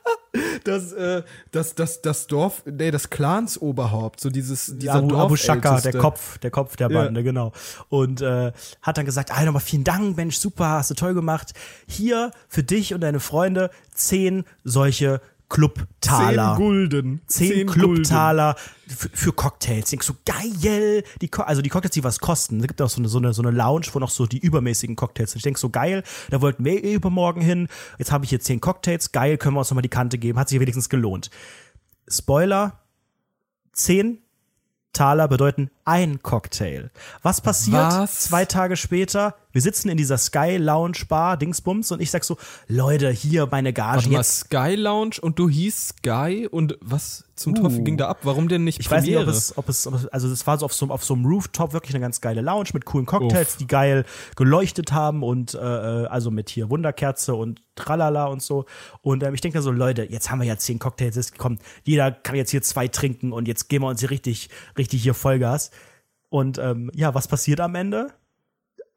das, 0.64 0.93
äh, 0.93 1.23
das, 1.51 1.75
das, 1.75 2.03
das 2.03 2.27
Dorf, 2.27 2.62
nee, 2.67 2.91
das 2.91 3.11
Clansoberhaupt, 3.11 4.21
so 4.21 4.31
dieses, 4.31 4.77
dieser 4.79 4.95
Abu, 4.95 5.17
Abu 5.17 5.37
Shaka, 5.37 5.81
der. 5.81 5.93
Kopf, 5.95 6.38
der 6.38 6.51
Kopf 6.51 6.77
der 6.77 6.91
Ja. 6.91 7.03
Bande, 7.03 7.23
genau. 7.23 7.53
Und 7.88 8.21
äh, 8.21 8.53
hat 8.83 8.99
dann 8.99 9.07
gesagt, 9.07 9.31
ah, 9.33 9.45
nochmal 9.45 9.62
vielen 9.62 9.85
Dank, 9.85 10.17
Mensch, 10.17 10.37
super, 10.37 10.69
hast 10.69 10.91
du 10.91 10.95
toll 10.95 11.14
gemacht. 11.14 11.53
Hier 11.87 12.31
für 12.49 12.62
dich 12.62 12.95
und 12.95 13.01
deine 13.01 13.21
Freunde 13.21 13.71
zehn 13.95 14.45
solche 14.64 15.21
Clubtaler. 15.48 16.56
Zehn 16.56 16.56
Gulden. 16.56 17.20
Zehn 17.26 17.66
Clubtaler 17.66 18.54
für, 18.87 19.08
für 19.12 19.32
Cocktails. 19.32 19.88
Denkst 19.90 20.06
du, 20.06 20.14
geil. 20.26 21.02
Die, 21.22 21.28
Co- 21.28 21.42
also 21.42 21.62
die 21.62 21.70
Cocktails, 21.70 21.92
die 21.94 22.04
was 22.04 22.20
kosten. 22.20 22.61
Es 22.61 22.66
gibt 22.68 22.82
auch 22.82 22.90
so 22.90 22.98
eine, 23.00 23.08
so, 23.08 23.18
eine, 23.18 23.32
so 23.32 23.42
eine 23.42 23.50
Lounge, 23.50 23.87
wo 23.92 23.98
noch 23.98 24.11
so 24.11 24.26
die 24.26 24.38
übermäßigen 24.38 24.94
Cocktails 24.94 25.32
sind. 25.32 25.38
Ich 25.38 25.44
denk 25.44 25.56
so, 25.58 25.70
geil, 25.70 26.02
da 26.30 26.40
wollten 26.42 26.64
wir 26.64 26.84
eh 26.84 26.94
übermorgen 26.94 27.40
hin. 27.40 27.68
Jetzt 27.98 28.12
habe 28.12 28.24
ich 28.24 28.30
hier 28.30 28.40
zehn 28.40 28.61
Cocktails. 28.61 29.12
Geil, 29.12 29.38
können 29.38 29.54
wir 29.54 29.61
uns 29.61 29.70
nochmal 29.70 29.82
die 29.82 29.88
Kante 29.88 30.18
geben. 30.18 30.38
Hat 30.38 30.48
sich 30.50 30.61
wenigstens 30.61 30.88
gelohnt. 30.90 31.30
Spoiler, 32.06 32.80
zehn 33.72 34.18
Taler 34.94 35.28
bedeuten 35.28 35.70
ein 35.84 36.22
Cocktail. 36.22 36.90
Was 37.22 37.40
passiert 37.40 37.76
Was? 37.76 38.20
zwei 38.20 38.44
Tage 38.46 38.76
später? 38.76 39.34
Wir 39.52 39.62
sitzen 39.62 39.88
in 39.88 39.96
dieser 39.96 40.18
Sky 40.18 40.56
Lounge 40.58 40.98
Bar, 41.08 41.37
Dingsbums, 41.37 41.90
und 41.90 42.02
ich 42.02 42.11
sag 42.11 42.22
so, 42.24 42.37
Leute, 42.66 43.11
hier 43.11 43.48
meine 43.50 43.72
Gage. 43.72 43.96
Warte 43.96 44.08
mal, 44.11 44.16
jetzt 44.18 44.40
Sky 44.40 44.74
Lounge 44.74 45.16
und 45.20 45.38
du 45.38 45.48
hieß 45.48 45.94
Sky 45.98 46.46
und 46.50 46.76
was 46.80 47.24
zum 47.34 47.54
Teufel 47.54 47.80
Uh. 47.80 47.84
ging 47.84 47.96
da 47.96 48.08
ab? 48.08 48.18
Warum 48.22 48.48
denn 48.48 48.64
nicht 48.64 48.80
Ich 48.80 48.90
weiß 48.90 49.04
nicht, 49.04 49.16
ob 49.16 49.24
Premiere? 49.24 49.37
es, 49.37 49.56
ob 49.56 49.68
es, 49.68 49.87
also 49.87 50.28
es 50.28 50.46
war 50.46 50.58
so 50.58 50.66
auf 50.66 50.74
so, 50.74 50.88
auf 50.88 51.04
so 51.04 51.14
einem 51.14 51.24
Rooftop 51.24 51.72
wirklich 51.72 51.94
eine 51.94 52.00
ganz 52.00 52.20
geile 52.20 52.42
Lounge 52.42 52.70
mit 52.74 52.84
coolen 52.84 53.06
Cocktails, 53.06 53.52
Uff. 53.52 53.56
die 53.56 53.66
geil 53.66 54.04
geleuchtet 54.37 54.92
haben 54.92 55.22
und 55.22 55.54
äh, 55.54 55.58
äh, 55.58 56.06
also 56.06 56.30
mit 56.30 56.50
hier 56.50 56.68
Wunderkerze 56.68 57.34
und 57.34 57.62
Tralala 57.74 58.26
und 58.26 58.42
so. 58.42 58.66
Und 59.00 59.22
ähm, 59.22 59.34
ich 59.34 59.40
denke 59.40 59.58
da 59.58 59.62
so, 59.62 59.70
Leute, 59.70 60.04
jetzt 60.04 60.30
haben 60.30 60.40
wir 60.40 60.46
ja 60.46 60.58
zehn 60.58 60.78
Cocktails, 60.78 61.16
jetzt 61.16 61.38
kommt, 61.38 61.62
jeder 61.84 62.11
kann 62.12 62.37
jetzt 62.37 62.50
hier 62.50 62.62
zwei 62.62 62.88
trinken 62.88 63.32
und 63.32 63.48
jetzt 63.48 63.68
geben 63.68 63.84
wir 63.84 63.88
uns 63.88 64.00
hier 64.00 64.11
richtig, 64.11 64.50
richtig 64.76 65.02
hier 65.02 65.14
Vollgas. 65.14 65.70
Und 66.28 66.58
ähm, 66.58 66.90
ja, 66.94 67.14
was 67.14 67.28
passiert 67.28 67.61
am 67.61 67.74
Ende? 67.74 68.08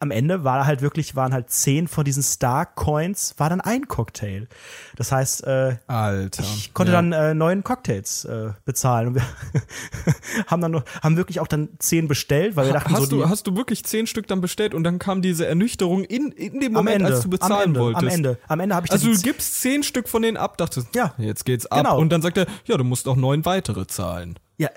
Am 0.02 0.10
Ende 0.12 0.44
war 0.44 0.66
halt 0.66 0.82
wirklich, 0.82 1.16
waren 1.16 1.32
halt 1.32 1.52
zehn 1.52 1.88
von 1.88 2.04
diesen 2.04 2.24
Star 2.24 2.66
Coins, 2.66 3.36
war 3.38 3.50
dann 3.50 3.62
ein 3.62 3.88
Cocktail. 3.88 4.48
Das 4.96 5.12
heißt, 5.12 5.44
äh, 5.46 5.76
Alter. 5.86 6.42
ich 6.44 6.74
konnte 6.74 6.92
Ja. 6.92 7.02
dann 7.02 7.14
äh, 7.14 7.34
neun 7.36 7.64
Cocktails 7.64 8.26
äh, 8.26 8.50
bezahlen. 8.66 9.10
Und 9.10 9.16
wir 9.16 9.22
haben 10.48 10.62
dann 10.62 10.72
nur, 10.72 10.84
haben 11.04 11.18
wirklich 11.18 11.40
auch 11.40 11.48
dann 11.48 11.70
zehn 11.80 12.08
bestellt, 12.08 12.56
weil 12.56 12.66
wir 12.66 12.74
dachten 12.74 12.92
Hast, 12.94 13.10
so, 13.12 13.18
du, 13.22 13.30
hast 13.30 13.46
du 13.48 13.56
wirklich 13.56 13.84
zehn 13.86 14.08
Stück 14.08 14.28
dann 14.28 14.42
bestellt 14.42 14.74
und 14.74 14.84
dann 14.84 14.98
kam 15.00 15.22
diese 15.22 15.46
Ernüchterung 15.46 16.04
in, 16.04 16.32
in 16.32 16.60
dem 16.60 16.74
Moment, 16.74 16.98
Ende, 17.02 17.14
als 17.14 17.22
du 17.22 17.30
bezahlen 17.30 17.54
am 17.54 17.62
Ende, 17.68 17.80
wolltest. 17.80 18.04
am 18.04 18.10
Ende, 18.10 18.38
am 18.48 18.60
Ende 18.60 18.76
habe 18.76 18.86
ich 18.88 18.92
Also 18.92 19.14
du 19.14 19.22
gibst 19.22 19.62
zehn 19.62 19.84
Stück 19.84 20.10
von 20.10 20.24
denen 20.24 20.38
ab, 20.38 20.58
dachtest, 20.58 20.96
Ja. 20.96 21.14
jetzt 21.20 21.46
geht's 21.46 21.66
ab. 21.68 21.78
Genau. 21.84 22.00
Und 22.00 22.10
dann 22.10 22.22
sagt 22.24 22.38
er, 22.38 22.48
ja, 22.66 22.76
du 22.78 22.84
musst 22.84 23.08
auch 23.08 23.16
neun 23.16 23.46
weitere 23.46 23.86
zahlen. 23.88 24.40
ja, 24.58 24.70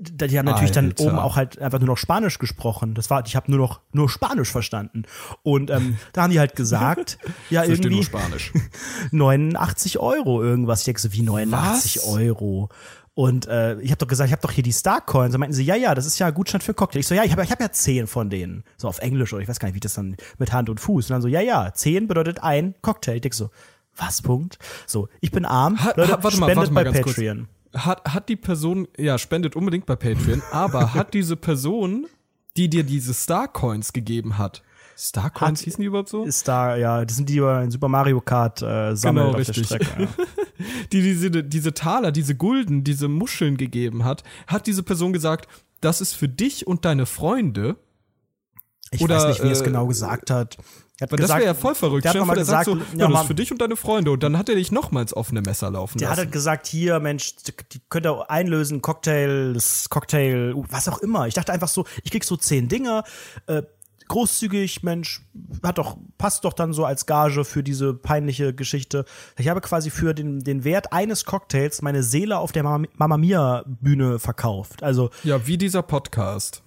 die 0.00 0.38
haben 0.38 0.46
natürlich 0.46 0.72
dann 0.72 0.86
Alter. 0.86 1.04
oben 1.04 1.18
auch 1.18 1.36
halt 1.36 1.60
einfach 1.60 1.78
nur 1.78 1.88
noch 1.88 1.96
Spanisch 1.98 2.38
gesprochen. 2.38 2.94
Das 2.94 3.10
war, 3.10 3.24
ich 3.26 3.36
habe 3.36 3.50
nur 3.50 3.60
noch 3.60 3.80
nur 3.92 4.08
Spanisch 4.10 4.50
verstanden. 4.50 5.04
Und 5.42 5.70
ähm, 5.70 5.98
da 6.12 6.22
haben 6.22 6.30
die 6.32 6.38
halt 6.40 6.56
gesagt, 6.56 7.18
ja 7.50 7.64
irgendwie 7.64 7.90
nur 7.90 8.04
Spanisch. 8.04 8.52
89 9.12 9.98
Euro 9.98 10.42
irgendwas. 10.42 10.80
Ich 10.80 10.84
denke 10.86 11.00
so, 11.00 11.12
wie 11.12 11.22
89 11.22 11.96
Was? 11.96 12.06
Euro? 12.06 12.68
Und 13.16 13.46
äh, 13.46 13.78
ich 13.80 13.90
habe 13.90 13.98
doch 13.98 14.08
gesagt, 14.08 14.26
ich 14.26 14.32
habe 14.32 14.42
doch 14.42 14.50
hier 14.50 14.64
die 14.64 14.72
Star 14.72 15.00
Coins. 15.00 15.32
Da 15.32 15.38
meinten 15.38 15.54
sie, 15.54 15.62
ja, 15.64 15.76
ja, 15.76 15.94
das 15.94 16.04
ist 16.04 16.18
ja 16.18 16.26
ein 16.26 16.34
Gutschein 16.34 16.60
für 16.60 16.74
Cocktail. 16.74 16.98
Ich 16.98 17.06
so, 17.06 17.14
ja, 17.14 17.22
ich 17.22 17.30
habe 17.30 17.44
ich 17.44 17.50
hab 17.52 17.60
ja 17.60 17.70
zehn 17.70 18.08
von 18.08 18.28
denen. 18.28 18.64
So 18.76 18.88
auf 18.88 18.98
Englisch 18.98 19.32
oder 19.32 19.40
ich 19.42 19.48
weiß 19.48 19.60
gar 19.60 19.68
nicht, 19.68 19.76
wie 19.76 19.80
das 19.80 19.94
dann 19.94 20.16
mit 20.38 20.52
Hand 20.52 20.68
und 20.68 20.80
Fuß. 20.80 21.06
Und 21.06 21.10
dann 21.14 21.22
so, 21.22 21.28
ja, 21.28 21.40
ja, 21.40 21.72
zehn 21.72 22.08
bedeutet 22.08 22.42
ein 22.42 22.74
Cocktail. 22.82 23.14
Ich 23.14 23.20
denk 23.20 23.34
so, 23.34 23.50
was, 23.96 24.20
Punkt? 24.22 24.58
So, 24.88 25.08
ich 25.20 25.30
bin 25.30 25.44
arm. 25.44 25.78
Hat- 25.78 25.96
Leute, 25.96 26.18
warte 26.20 26.38
mal, 26.38 26.46
spendet 26.46 26.56
warte 26.56 26.72
mal 26.72 26.84
bei 26.84 26.90
ganz 26.90 27.04
kurz. 27.04 27.16
Hat, 27.74 28.02
hat 28.12 28.28
die 28.28 28.36
Person, 28.36 28.88
ja, 28.96 29.18
spendet 29.18 29.56
unbedingt 29.56 29.86
bei 29.86 29.96
Patreon, 29.96 30.42
aber 30.52 30.94
hat 30.94 31.14
diese 31.14 31.36
Person, 31.36 32.06
die 32.56 32.68
dir 32.68 32.84
diese 32.84 33.14
Star 33.14 33.48
Coins 33.48 33.92
gegeben 33.92 34.38
hat, 34.38 34.62
Starcoins 34.96 35.60
hießen 35.60 35.80
die 35.80 35.86
überhaupt 35.86 36.08
so? 36.08 36.24
Ist 36.24 36.46
da, 36.46 36.76
ja, 36.76 37.04
das 37.04 37.16
sind 37.16 37.28
die, 37.28 37.34
die 37.34 37.40
in 37.40 37.70
Super 37.70 37.88
Mario 37.88 38.20
Kart 38.20 38.62
äh, 38.62 38.94
sammeln 38.94 39.26
genau, 39.26 39.30
auf 39.30 39.38
richtig. 39.38 39.68
der 39.68 39.76
Strecke. 39.84 40.02
Ja. 40.02 40.08
die 40.92 41.02
diese, 41.02 41.30
diese 41.30 41.74
Taler, 41.74 42.12
diese 42.12 42.34
Gulden, 42.34 42.84
diese 42.84 43.08
Muscheln 43.08 43.56
gegeben 43.56 44.04
hat, 44.04 44.22
hat 44.46 44.66
diese 44.66 44.82
Person 44.82 45.12
gesagt, 45.12 45.48
das 45.80 46.00
ist 46.00 46.14
für 46.14 46.28
dich 46.28 46.66
und 46.66 46.84
deine 46.84 47.06
Freunde. 47.06 47.76
Ich 48.90 49.02
Oder, 49.02 49.16
weiß 49.16 49.26
nicht, 49.28 49.42
wie 49.42 49.48
äh, 49.48 49.52
es 49.52 49.64
genau 49.64 49.86
gesagt 49.86 50.30
hat. 50.30 50.56
Hat 51.00 51.10
gesagt, 51.10 51.22
das 51.22 51.36
wäre 51.36 51.44
ja 51.46 51.54
voll 51.54 51.74
verrückt. 51.74 52.04
Der 52.04 52.14
hat 52.14 52.26
mal 52.26 52.34
gesagt, 52.34 52.66
so, 52.66 52.76
ja, 52.96 53.08
das 53.08 53.22
ist 53.22 53.26
für 53.26 53.34
dich 53.34 53.50
und 53.50 53.60
deine 53.60 53.74
Freunde. 53.74 54.12
Und 54.12 54.22
dann 54.22 54.38
hat 54.38 54.48
er 54.48 54.54
dich 54.54 54.70
nochmals 54.70 55.14
offene 55.14 55.42
Messer 55.42 55.70
laufen 55.70 55.98
der 55.98 56.08
lassen. 56.08 56.18
Der 56.18 56.26
hat 56.26 56.32
gesagt, 56.32 56.66
hier, 56.68 57.00
Mensch, 57.00 57.34
die 57.72 57.80
könnt 57.88 58.06
ihr 58.06 58.30
einlösen, 58.30 58.80
Cocktail, 58.80 59.54
das 59.54 59.88
Cocktail, 59.90 60.54
was 60.54 60.88
auch 60.88 60.98
immer. 60.98 61.26
Ich 61.26 61.34
dachte 61.34 61.52
einfach 61.52 61.68
so, 61.68 61.84
ich 62.04 62.12
krieg 62.12 62.22
so 62.22 62.36
zehn 62.36 62.68
Dinger, 62.68 63.02
äh, 63.48 63.62
großzügig, 64.06 64.84
Mensch, 64.84 65.22
hat 65.64 65.78
doch, 65.78 65.96
passt 66.16 66.44
doch 66.44 66.52
dann 66.52 66.72
so 66.72 66.84
als 66.84 67.06
Gage 67.06 67.44
für 67.44 67.64
diese 67.64 67.94
peinliche 67.94 68.54
Geschichte. 68.54 69.04
Ich 69.36 69.48
habe 69.48 69.60
quasi 69.60 69.90
für 69.90 70.14
den, 70.14 70.40
den 70.40 70.62
Wert 70.62 70.92
eines 70.92 71.24
Cocktails 71.24 71.82
meine 71.82 72.04
Seele 72.04 72.38
auf 72.38 72.52
der 72.52 72.62
Mama 72.62 73.16
Mia 73.16 73.64
Bühne 73.66 74.20
verkauft. 74.20 74.82
Also. 74.82 75.10
Ja, 75.24 75.46
wie 75.46 75.58
dieser 75.58 75.82
Podcast. 75.82 76.62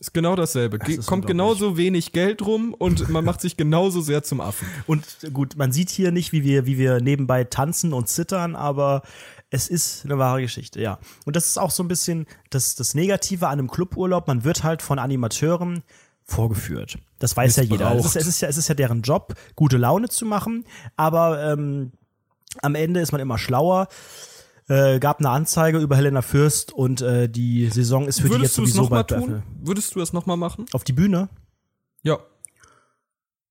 Ist 0.00 0.14
genau 0.14 0.34
dasselbe. 0.34 0.78
Das 0.78 0.88
ist 0.88 1.06
Kommt 1.06 1.26
genauso 1.26 1.76
wenig 1.76 2.12
Geld 2.12 2.40
rum 2.40 2.72
und 2.72 3.10
man 3.10 3.22
macht 3.22 3.42
sich 3.42 3.58
genauso 3.58 4.00
sehr 4.00 4.22
zum 4.22 4.40
Affen. 4.40 4.66
Und 4.86 5.04
gut, 5.34 5.56
man 5.58 5.72
sieht 5.72 5.90
hier 5.90 6.10
nicht, 6.10 6.32
wie 6.32 6.42
wir, 6.42 6.64
wie 6.64 6.78
wir 6.78 7.02
nebenbei 7.02 7.44
tanzen 7.44 7.92
und 7.92 8.08
zittern, 8.08 8.56
aber 8.56 9.02
es 9.50 9.68
ist 9.68 10.06
eine 10.06 10.16
wahre 10.16 10.40
Geschichte, 10.40 10.80
ja. 10.80 10.98
Und 11.26 11.36
das 11.36 11.48
ist 11.48 11.58
auch 11.58 11.70
so 11.70 11.82
ein 11.82 11.88
bisschen 11.88 12.26
das, 12.48 12.76
das 12.76 12.94
Negative 12.94 13.48
an 13.48 13.58
einem 13.58 13.70
Cluburlaub. 13.70 14.26
Man 14.26 14.42
wird 14.42 14.64
halt 14.64 14.80
von 14.80 14.98
Animateuren 14.98 15.82
vorgeführt. 16.24 16.96
Das 17.18 17.36
weiß 17.36 17.56
ja 17.56 17.64
jeder. 17.64 17.94
Es 17.94 18.06
ist, 18.06 18.16
es, 18.16 18.26
ist 18.26 18.40
ja, 18.40 18.48
es 18.48 18.56
ist 18.56 18.68
ja 18.68 18.74
deren 18.74 19.02
Job, 19.02 19.34
gute 19.54 19.76
Laune 19.76 20.08
zu 20.08 20.24
machen, 20.24 20.64
aber 20.96 21.52
ähm, 21.52 21.92
am 22.62 22.74
Ende 22.74 23.00
ist 23.00 23.12
man 23.12 23.20
immer 23.20 23.36
schlauer. 23.36 23.88
Äh, 24.70 25.00
gab 25.00 25.18
eine 25.18 25.30
Anzeige 25.30 25.78
über 25.78 25.96
Helena 25.96 26.22
Fürst 26.22 26.72
und 26.72 27.02
äh, 27.02 27.28
die 27.28 27.68
Saison 27.70 28.06
ist 28.06 28.20
für 28.20 28.30
Würdest 28.30 28.56
die 28.56 28.62
jetzt 28.62 28.72
sowieso 28.74 28.88
bald 28.88 29.08
tun? 29.08 29.42
Würdest 29.60 29.96
du 29.96 29.98
das 29.98 30.12
nochmal 30.12 30.36
machen? 30.36 30.66
Auf 30.72 30.84
die 30.84 30.92
Bühne? 30.92 31.28
Ja. 32.02 32.20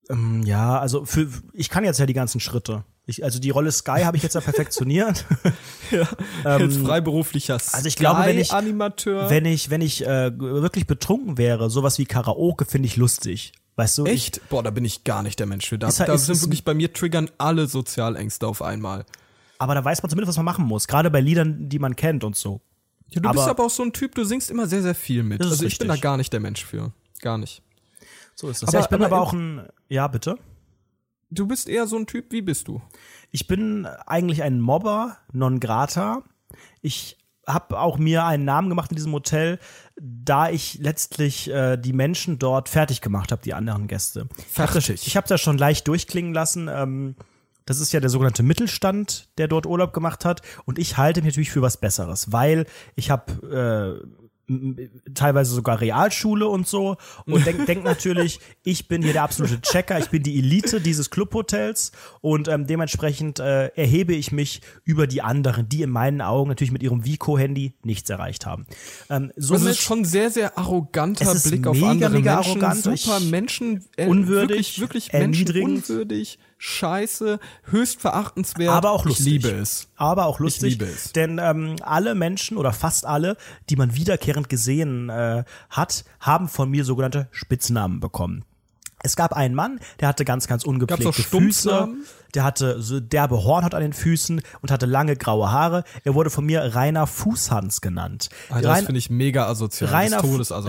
Ähm, 0.10 0.44
ja, 0.44 0.80
also 0.80 1.04
für, 1.04 1.28
ich 1.52 1.70
kann 1.70 1.84
jetzt 1.84 2.00
ja 2.00 2.06
die 2.06 2.14
ganzen 2.14 2.40
Schritte. 2.40 2.86
Ich, 3.06 3.22
also 3.22 3.38
die 3.40 3.50
Rolle 3.50 3.74
Sky 3.74 4.04
habe 4.04 4.16
ich 4.16 4.24
jetzt 4.24 4.36
ja 4.36 4.40
perfektioniert. 4.40 5.26
ja, 5.92 6.08
ähm, 6.46 6.62
jetzt 6.62 6.78
freiberuflicher 6.78 7.60
Sky 7.60 7.76
Also 7.76 7.88
ich 7.90 7.98
glaube, 7.98 8.24
wenn 8.24 8.38
ich, 8.38 8.54
Animateur. 8.54 9.30
wenn 9.30 9.44
ich, 9.44 9.70
wenn 9.70 9.82
ich 9.82 10.06
äh, 10.08 10.32
wirklich 10.40 10.88
betrunken 10.88 11.38
wäre, 11.38 11.70
sowas 11.70 11.98
wie 11.98 12.06
Karaoke 12.06 12.64
finde 12.64 12.88
ich 12.88 12.96
lustig. 12.96 13.52
Weißt 13.76 13.98
du? 13.98 14.06
Echt? 14.06 14.38
Ich, 14.38 14.44
Boah, 14.44 14.64
da 14.64 14.70
bin 14.70 14.86
ich 14.86 15.04
gar 15.04 15.22
nicht 15.22 15.38
der 15.40 15.48
Mensch 15.48 15.68
für. 15.68 15.78
Da, 15.78 15.88
halt, 15.90 16.08
da 16.08 16.18
sind 16.18 16.42
wirklich 16.42 16.64
bei 16.64 16.74
mir 16.74 16.94
triggern 16.94 17.30
alle 17.38 17.68
Sozialängste 17.68 18.48
auf 18.48 18.62
einmal. 18.62 19.06
Aber 19.60 19.76
da 19.76 19.84
weiß 19.86 20.02
man 20.02 20.10
zumindest, 20.10 20.30
was 20.30 20.38
man 20.38 20.46
machen 20.46 20.66
muss. 20.66 20.88
Gerade 20.88 21.12
bei 21.12 21.22
Liedern, 21.22 21.70
die 21.70 21.80
man 21.80 21.96
kennt 21.96 22.24
und 22.24 22.36
so. 22.36 22.62
Ja, 23.10 23.22
du 23.22 23.30
aber, 23.30 23.36
bist 23.36 23.50
aber 23.50 23.66
auch 23.66 23.70
so 23.70 23.84
ein 23.84 23.94
Typ, 23.94 24.16
du 24.16 24.24
singst 24.24 24.50
immer 24.50 24.68
sehr, 24.68 24.82
sehr 24.82 24.96
viel 24.96 25.22
mit. 25.22 25.42
Also 25.42 25.66
ich 25.66 25.78
bin 25.78 25.90
da 25.90 25.98
gar 25.98 26.18
nicht 26.18 26.32
der 26.32 26.40
Mensch 26.40 26.64
für. 26.64 26.94
Gar 27.22 27.38
nicht. 27.38 27.62
So 28.36 28.50
ist 28.50 28.64
das. 28.64 28.70
Aber, 28.70 28.78
ja, 28.78 28.84
ich 28.84 28.90
bin 28.90 29.04
aber, 29.04 29.16
aber 29.18 29.22
auch 29.22 29.34
ein. 29.34 29.68
Ja, 29.90 30.08
bitte. 30.08 30.38
Du 31.30 31.46
bist 31.46 31.68
eher 31.68 31.86
so 31.86 31.98
ein 31.98 32.08
Typ, 32.08 32.32
wie 32.32 32.42
bist 32.42 32.68
du? 32.68 32.82
Ich 33.32 33.48
bin 33.48 33.86
eigentlich 33.86 34.42
ein 34.42 34.62
Mobber, 34.62 35.18
non 35.32 35.60
grata. 35.60 36.24
Ich 36.82 37.18
habe 37.46 37.80
auch 37.80 37.98
mir 37.98 38.26
einen 38.26 38.46
Namen 38.46 38.70
gemacht 38.70 38.92
in 38.92 38.96
diesem 38.96 39.14
Hotel, 39.14 39.60
da 40.00 40.50
ich 40.50 40.80
letztlich 40.80 41.50
äh, 41.50 41.78
die 41.78 41.94
Menschen 41.94 42.40
dort 42.40 42.70
fertig 42.70 43.02
gemacht 43.02 43.32
habe, 43.32 43.42
die 43.42 43.54
anderen 43.54 43.88
Gäste. 43.88 44.28
Fertig. 44.50 45.06
Ich 45.06 45.18
habe 45.18 45.28
das, 45.28 45.42
hab 45.42 45.44
schon 45.44 45.58
leicht 45.58 45.88
durchklingen 45.88 46.34
lassen. 46.34 46.70
Ähm, 46.72 47.16
das 47.70 47.80
ist 47.80 47.92
ja 47.92 48.00
der 48.00 48.10
sogenannte 48.10 48.42
Mittelstand, 48.42 49.30
der 49.38 49.48
dort 49.48 49.68
Urlaub 49.68 49.94
gemacht 49.94 50.26
hat. 50.26 50.42
Und 50.66 50.80
ich 50.80 50.98
halte 50.98 51.22
mich 51.22 51.34
natürlich 51.34 51.52
für 51.52 51.62
was 51.62 51.78
Besseres, 51.78 52.32
weil 52.32 52.66
ich 52.96 53.12
habe 53.12 54.02
äh, 54.50 55.10
teilweise 55.14 55.54
sogar 55.54 55.80
Realschule 55.80 56.48
und 56.48 56.68
so. 56.68 56.98
Und 57.28 57.46
denk, 57.46 57.68
denk 57.68 57.84
natürlich, 57.84 58.40
ich 58.64 58.88
bin 58.88 59.04
hier 59.04 59.14
der 59.14 59.22
absolute 59.22 59.62
Checker, 59.62 60.00
ich 60.00 60.10
bin 60.10 60.24
die 60.24 60.40
Elite 60.40 60.82
dieses 60.82 61.12
Clubhotels. 61.12 61.92
Und 62.22 62.48
ähm, 62.48 62.66
dementsprechend 62.66 63.38
äh, 63.38 63.68
erhebe 63.76 64.16
ich 64.16 64.32
mich 64.32 64.62
über 64.84 65.06
die 65.06 65.22
anderen, 65.22 65.70
die 65.70 65.84
in 65.84 65.92
meinen 65.92 66.22
Augen 66.22 66.50
natürlich 66.50 66.72
mit 66.72 66.82
ihrem 66.82 67.06
Vico-Handy 67.06 67.76
nichts 67.84 68.10
erreicht 68.10 68.48
haben. 68.48 68.66
Ähm, 69.12 69.32
somit, 69.36 69.62
das 69.62 69.72
ist 69.74 69.82
schon 69.82 70.06
sehr, 70.06 70.32
sehr 70.32 70.58
arroganter 70.58 71.36
Blick 71.36 71.68
auf 71.68 71.84
andere 71.84 72.14
mega 72.14 72.38
Menschen, 72.38 72.64
arrogant, 72.64 72.98
super 72.98 73.20
Menschen, 73.20 73.86
äh, 73.96 74.08
unwürdig, 74.08 74.80
wirklich, 74.80 75.14
wirklich 75.14 75.14
Menschen 75.14 75.64
unwürdig 75.64 76.40
scheiße, 76.60 77.40
höchst 77.64 78.00
verachtenswert. 78.00 78.72
Aber 78.72 78.92
auch 78.92 79.06
lustig. 79.06 79.26
Ich 79.26 79.32
liebe 79.32 79.50
es. 79.50 79.88
Aber 79.96 80.28
auch 80.28 80.40
lustig. 80.40 80.74
Ich 80.74 80.80
liebe 80.80 80.92
es. 80.92 81.14
Denn 81.14 81.40
ähm, 81.42 81.78
alle 81.82 82.14
Menschen 82.14 82.58
oder 82.58 82.74
fast 82.74 83.06
alle, 83.06 83.38
die 83.70 83.78
man 83.78 83.96
wiederkehrend 83.96 84.50
gesehen 84.50 85.10
äh, 85.10 85.44
hat, 85.70 86.04
haben 86.20 86.48
von 86.48 86.70
mir 86.70 86.86
sogenannte 86.86 87.28
Spitznamen 87.32 88.00
bekommen. 88.00 88.44
Es 89.04 89.16
gab 89.16 89.34
einen 89.34 89.56
Mann, 89.56 89.80
der 90.00 90.08
hatte 90.08 90.26
ganz, 90.26 90.48
ganz 90.48 90.64
ungepflegte 90.64 91.14
Füße. 91.14 91.90
Der 92.36 92.44
hatte 92.44 92.80
so 92.82 93.00
derbe 93.00 93.44
Hornhaut 93.44 93.74
an 93.74 93.82
den 93.82 93.94
Füßen 93.94 94.42
und 94.62 94.72
hatte 94.72 94.86
lange 94.86 95.16
graue 95.16 95.52
Haare. 95.52 95.84
Er 96.04 96.14
wurde 96.14 96.30
von 96.30 96.46
mir 96.46 96.76
Rainer 96.76 97.08
Fußhans 97.08 97.82
genannt. 97.82 98.30
Ah, 98.50 98.62
das 98.62 98.82
finde 98.82 99.00
ich 99.00 99.10
mega 99.10 99.48
asozial. 99.48 99.90
Rainer, 99.90 100.22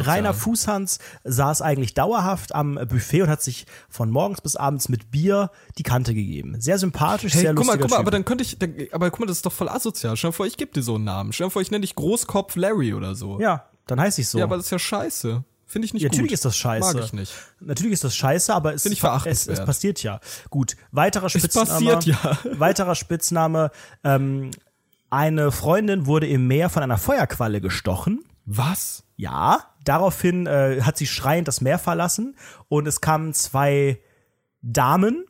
Rainer 0.06 0.32
Fußhans 0.32 1.00
saß 1.24 1.60
eigentlich 1.60 1.92
dauerhaft 1.92 2.54
am 2.54 2.76
Buffet 2.88 3.22
und 3.22 3.28
hat 3.28 3.42
sich 3.42 3.66
von 3.90 4.10
morgens 4.10 4.40
bis 4.40 4.56
abends 4.56 4.88
mit 4.88 5.10
Bier 5.10 5.50
die 5.76 5.82
Kante 5.82 6.14
gegeben. 6.14 6.58
Sehr 6.60 6.78
sympathisch, 6.78 7.34
hey, 7.34 7.42
sehr 7.42 7.54
guck 7.54 7.66
mal, 7.66 7.76
guck 7.76 7.90
mal, 7.90 7.98
aber 7.98 8.10
dann 8.10 8.24
könnte 8.24 8.42
ich, 8.42 8.58
dann, 8.58 8.74
aber 8.92 9.10
guck 9.10 9.20
mal, 9.20 9.26
das 9.26 9.38
ist 9.38 9.46
doch 9.46 9.52
voll 9.52 9.68
asozial. 9.68 10.16
Stell 10.16 10.30
dir 10.30 10.34
vor, 10.36 10.46
ich 10.46 10.56
gebe 10.56 10.72
dir 10.72 10.82
so 10.82 10.94
einen 10.94 11.04
Namen. 11.04 11.34
Stell 11.34 11.48
dir 11.48 11.50
vor, 11.50 11.60
ich 11.60 11.70
nenne 11.70 11.82
dich 11.82 11.94
Großkopf 11.94 12.56
Larry 12.56 12.94
oder 12.94 13.14
so. 13.14 13.38
Ja, 13.38 13.66
dann 13.86 14.00
heiße 14.00 14.22
ich 14.22 14.28
so. 14.28 14.38
Ja, 14.38 14.44
aber 14.44 14.56
das 14.56 14.66
ist 14.66 14.70
ja 14.70 14.78
scheiße. 14.78 15.44
Finde 15.70 15.86
ich 15.86 15.94
nicht 15.94 16.02
ja, 16.02 16.08
gut. 16.08 16.16
Natürlich 16.16 16.32
ist 16.32 16.44
das 16.44 16.56
scheiße. 16.56 16.94
Mag 16.94 17.04
ich 17.04 17.12
nicht. 17.12 17.32
Natürlich 17.60 17.92
ist 17.92 18.02
das 18.02 18.16
scheiße, 18.16 18.52
aber 18.52 18.74
es, 18.74 18.84
es, 18.84 19.46
es 19.46 19.64
passiert 19.64 20.02
ja. 20.02 20.18
Gut, 20.50 20.76
weiterer 20.90 21.28
Spitzname. 21.28 21.68
Es 21.68 21.70
passiert 21.70 22.04
ja. 22.06 22.38
weiterer 22.58 22.96
Spitzname. 22.96 23.70
Ähm, 24.02 24.50
eine 25.10 25.52
Freundin 25.52 26.06
wurde 26.06 26.26
im 26.26 26.48
Meer 26.48 26.70
von 26.70 26.82
einer 26.82 26.98
Feuerqualle 26.98 27.60
gestochen. 27.60 28.24
Was? 28.46 29.04
Ja. 29.14 29.60
Daraufhin 29.84 30.48
äh, 30.48 30.80
hat 30.82 30.96
sie 30.96 31.06
schreiend 31.06 31.46
das 31.46 31.60
Meer 31.60 31.78
verlassen 31.78 32.34
und 32.66 32.88
es 32.88 33.00
kamen 33.00 33.32
zwei 33.32 34.00
Damen, 34.62 35.24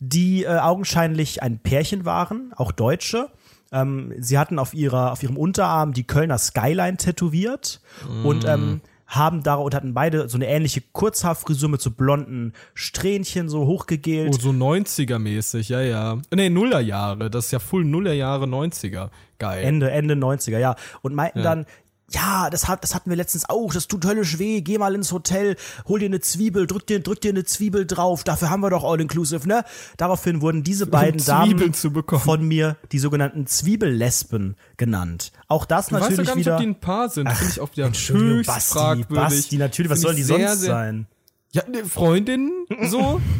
die 0.00 0.42
äh, 0.42 0.58
augenscheinlich 0.58 1.44
ein 1.44 1.60
Pärchen 1.60 2.04
waren, 2.04 2.52
auch 2.56 2.72
Deutsche. 2.72 3.30
Ähm, 3.70 4.14
sie 4.18 4.36
hatten 4.36 4.58
auf 4.58 4.74
ihrer 4.74 5.12
auf 5.12 5.22
ihrem 5.22 5.36
Unterarm 5.36 5.92
die 5.92 6.08
Kölner 6.08 6.38
Skyline 6.38 6.96
tätowiert 6.96 7.80
mm. 8.08 8.26
und 8.26 8.44
ähm, 8.44 8.80
haben 9.10 9.42
da 9.42 9.56
und 9.56 9.74
hatten 9.74 9.92
beide 9.92 10.28
so 10.28 10.38
eine 10.38 10.46
ähnliche 10.46 10.80
Kurzhaarfrisur 10.92 11.68
mit 11.68 11.80
so 11.80 11.90
blonden 11.90 12.52
Strähnchen 12.74 13.48
so 13.48 13.66
hochgegelt. 13.66 14.32
Oh, 14.32 14.38
so 14.38 14.50
90er-mäßig, 14.50 15.68
ja, 15.68 15.80
ja. 15.80 16.18
Nee, 16.32 16.48
Nullerjahre, 16.48 17.28
das 17.28 17.46
ist 17.46 17.50
ja 17.50 17.58
Full 17.58 17.84
Nullerjahre 17.84 18.46
90er. 18.46 19.10
Geil. 19.38 19.64
Ende, 19.64 19.90
Ende 19.90 20.14
90er, 20.14 20.58
ja. 20.58 20.76
Und 21.02 21.14
meinten 21.14 21.40
ja. 21.40 21.44
dann, 21.44 21.66
ja, 22.10 22.50
das, 22.50 22.66
hat, 22.66 22.82
das 22.82 22.94
hatten 22.94 23.08
wir 23.08 23.16
letztens 23.16 23.48
auch, 23.48 23.72
das 23.72 23.86
tut 23.86 24.04
höllisch 24.04 24.38
weh, 24.38 24.60
geh 24.62 24.78
mal 24.78 24.94
ins 24.94 25.12
Hotel, 25.12 25.56
hol 25.86 26.00
dir 26.00 26.06
eine 26.06 26.20
Zwiebel, 26.20 26.66
drück 26.66 26.86
dir, 26.86 27.00
drück 27.00 27.20
dir 27.20 27.30
eine 27.30 27.44
Zwiebel 27.44 27.86
drauf, 27.86 28.24
dafür 28.24 28.50
haben 28.50 28.60
wir 28.60 28.70
doch 28.70 28.84
All-Inclusive, 28.84 29.46
ne? 29.46 29.64
Daraufhin 29.96 30.40
wurden 30.40 30.64
diese 30.64 30.86
beiden 30.86 31.20
um 31.20 31.26
Damen 31.26 31.72
von 31.72 32.46
mir 32.46 32.76
die 32.90 32.98
sogenannten 32.98 33.46
Zwiebellesben 33.46 34.56
genannt. 34.76 35.30
Auch 35.46 35.64
das 35.64 35.86
du 35.86 35.94
natürlich 35.94 36.18
weißt 36.18 36.18
ja 36.18 36.24
gar 36.24 36.36
nicht, 36.36 36.46
wieder. 36.46 36.54
Ob 36.56 36.60
die 36.60 36.66
ein 36.66 36.80
Paar 36.80 37.08
sind, 37.08 37.30
finde 37.30 37.52
ich 37.52 37.60
auch 37.60 37.72
wieder 37.72 37.88
höchst 37.88 38.46
Basti, 38.46 38.72
fragwürdig. 38.72 39.16
Basti, 39.16 39.56
natürlich, 39.58 39.90
was 39.90 40.00
sollen 40.00 40.16
die 40.16 40.22
sehr, 40.22 40.48
sonst 40.48 40.62
sein? 40.62 41.06
Ja, 41.52 41.62
ne, 41.68 41.84
Freundinnen, 41.84 42.66
so. 42.88 43.20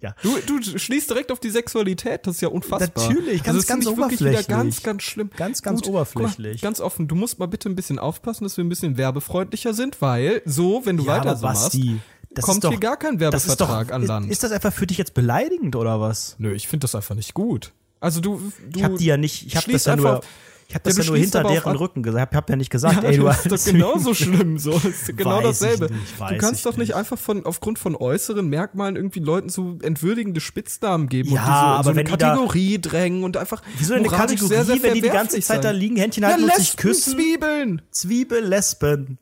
Ja. 0.00 0.14
Du, 0.22 0.38
du 0.60 0.78
schließt 0.78 1.10
direkt 1.10 1.30
auf 1.30 1.40
die 1.40 1.50
Sexualität, 1.50 2.26
das 2.26 2.36
ist 2.36 2.40
ja 2.40 2.48
unfassbar. 2.48 3.08
Natürlich, 3.08 3.42
ganz, 3.42 3.56
also 3.56 3.68
ganz 3.68 3.86
oberflächlich. 3.86 4.48
ganz, 4.48 4.82
ganz 4.82 5.02
schlimm. 5.02 5.30
Ganz, 5.36 5.62
ganz 5.62 5.82
Gut, 5.82 5.90
oberflächlich. 5.90 6.62
Mal, 6.62 6.66
ganz 6.66 6.80
offen, 6.80 7.06
du 7.06 7.14
musst 7.14 7.38
mal 7.38 7.46
bitte 7.46 7.68
ein 7.68 7.76
bisschen 7.76 7.98
aufpassen, 7.98 8.44
dass 8.44 8.56
wir 8.56 8.64
ein 8.64 8.68
bisschen 8.68 8.96
werbefreundlicher 8.96 9.74
sind, 9.74 10.00
weil 10.00 10.42
so, 10.44 10.82
wenn 10.84 10.96
du 10.96 11.04
ja, 11.04 11.18
weiter 11.18 11.36
so 11.36 11.46
machst, 11.46 11.78
kommt 12.40 12.64
doch, 12.64 12.70
hier 12.70 12.80
gar 12.80 12.96
kein 12.96 13.20
Werbevertrag 13.20 13.88
doch, 13.88 13.94
an 13.94 14.06
Land. 14.06 14.30
Ist, 14.30 14.42
das 14.42 14.52
einfach 14.52 14.72
für 14.72 14.86
dich 14.86 14.98
jetzt 14.98 15.14
beleidigend 15.14 15.76
oder 15.76 16.00
was? 16.00 16.36
Nö, 16.38 16.52
ich 16.52 16.68
finde 16.68 16.84
das 16.84 16.94
einfach 16.94 17.14
nicht 17.14 17.34
gut. 17.34 17.72
Also 18.00 18.20
du, 18.20 18.40
du 18.70 18.78
ich 18.78 18.84
hab 18.84 18.96
die 18.96 19.04
ja 19.04 19.16
nicht, 19.16 19.46
ich 19.46 19.56
hab 19.56 19.66
das 19.66 19.84
ja 19.84 19.96
nur, 19.96 20.22
ich 20.70 20.74
habe 20.76 20.84
das 20.84 20.98
ja, 20.98 21.02
ja 21.02 21.10
nur 21.10 21.18
hinter 21.18 21.42
deren 21.42 21.76
Rücken 21.76 22.04
gesagt. 22.04 22.32
Ich 22.32 22.36
habe 22.36 22.52
ja 22.52 22.56
nicht 22.56 22.70
gesagt, 22.70 23.02
ja, 23.02 23.08
ey, 23.08 23.16
du 23.16 23.24
das 23.24 23.44
ist 23.44 23.66
doch 23.66 23.72
genauso 23.72 24.14
schlimm. 24.14 24.56
So 24.56 24.70
ist 24.74 25.16
genau 25.16 25.40
dasselbe. 25.40 25.88
du 25.88 26.38
kannst 26.38 26.64
doch 26.64 26.76
nicht 26.76 26.94
einfach 26.94 27.18
von 27.18 27.44
aufgrund 27.44 27.80
von 27.80 27.96
äußeren 27.96 28.48
Merkmalen 28.48 28.94
irgendwie 28.94 29.18
Leuten 29.18 29.48
so 29.48 29.78
entwürdigende 29.82 30.40
Spitznamen 30.40 31.08
geben 31.08 31.30
ja, 31.30 31.40
und 31.40 31.46
die 31.48 31.50
so, 31.50 31.66
aber 31.66 31.84
so 31.84 31.90
eine 31.90 32.04
Kategorie 32.04 32.80
drängen 32.80 33.24
und 33.24 33.36
einfach 33.36 33.62
Wieso 33.78 33.94
eine 33.94 34.06
Kategorie, 34.06 34.48
sehr, 34.48 34.64
sehr 34.64 34.80
wenn 34.80 34.94
die 34.94 35.00
die 35.00 35.08
ganze 35.08 35.40
Zeit 35.40 35.44
sein. 35.44 35.62
da 35.62 35.70
liegen, 35.72 35.96
Händchen 35.96 36.24
halten 36.24 36.46
ja, 36.46 36.46
und 36.46 36.54
sich 36.54 36.76
küssen? 36.76 37.14
Zwiebeln. 37.14 37.82
Zwiebellesben. 37.90 39.18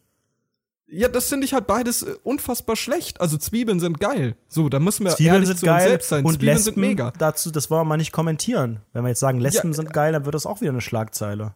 Ja, 0.91 1.09
das 1.09 1.29
finde 1.29 1.45
ich 1.45 1.53
halt 1.53 1.67
beides 1.67 2.03
äh, 2.03 2.15
unfassbar 2.23 2.75
schlecht. 2.77 3.21
Also 3.21 3.37
Zwiebeln 3.37 3.79
sind 3.79 4.01
geil. 4.01 4.37
So, 4.49 4.69
da 4.69 4.81
müssen 4.81 5.05
wir 5.05 5.15
Zwiebeln 5.15 5.35
ehrlich 5.35 5.49
sind 5.49 5.59
zu 5.61 5.67
geil 5.67 5.81
uns 5.83 5.89
selbst 5.89 6.09
sein. 6.09 6.25
und 6.25 6.33
Zwiebeln 6.33 6.57
Lesben 6.57 6.65
sind 6.65 6.77
mega. 6.79 7.13
dazu, 7.19 7.51
das 7.51 7.71
wollen 7.71 7.81
wir 7.81 7.85
mal 7.85 7.97
nicht 7.99 8.13
kommentieren. 8.13 8.81
Wenn 8.93 9.05
wir 9.05 9.11
jetzt 9.11 9.21
sagen, 9.21 9.39
Lesben 9.39 9.73
Ja, 9.73 9.75
sind 9.77 9.93
geil, 9.93 10.13
dann 10.13 10.25
wird 10.25 10.35
das 10.35 10.47
auch 10.47 10.61
wieder 10.61 10.71
eine 10.71 10.81
Schlagzeile. 10.81 11.55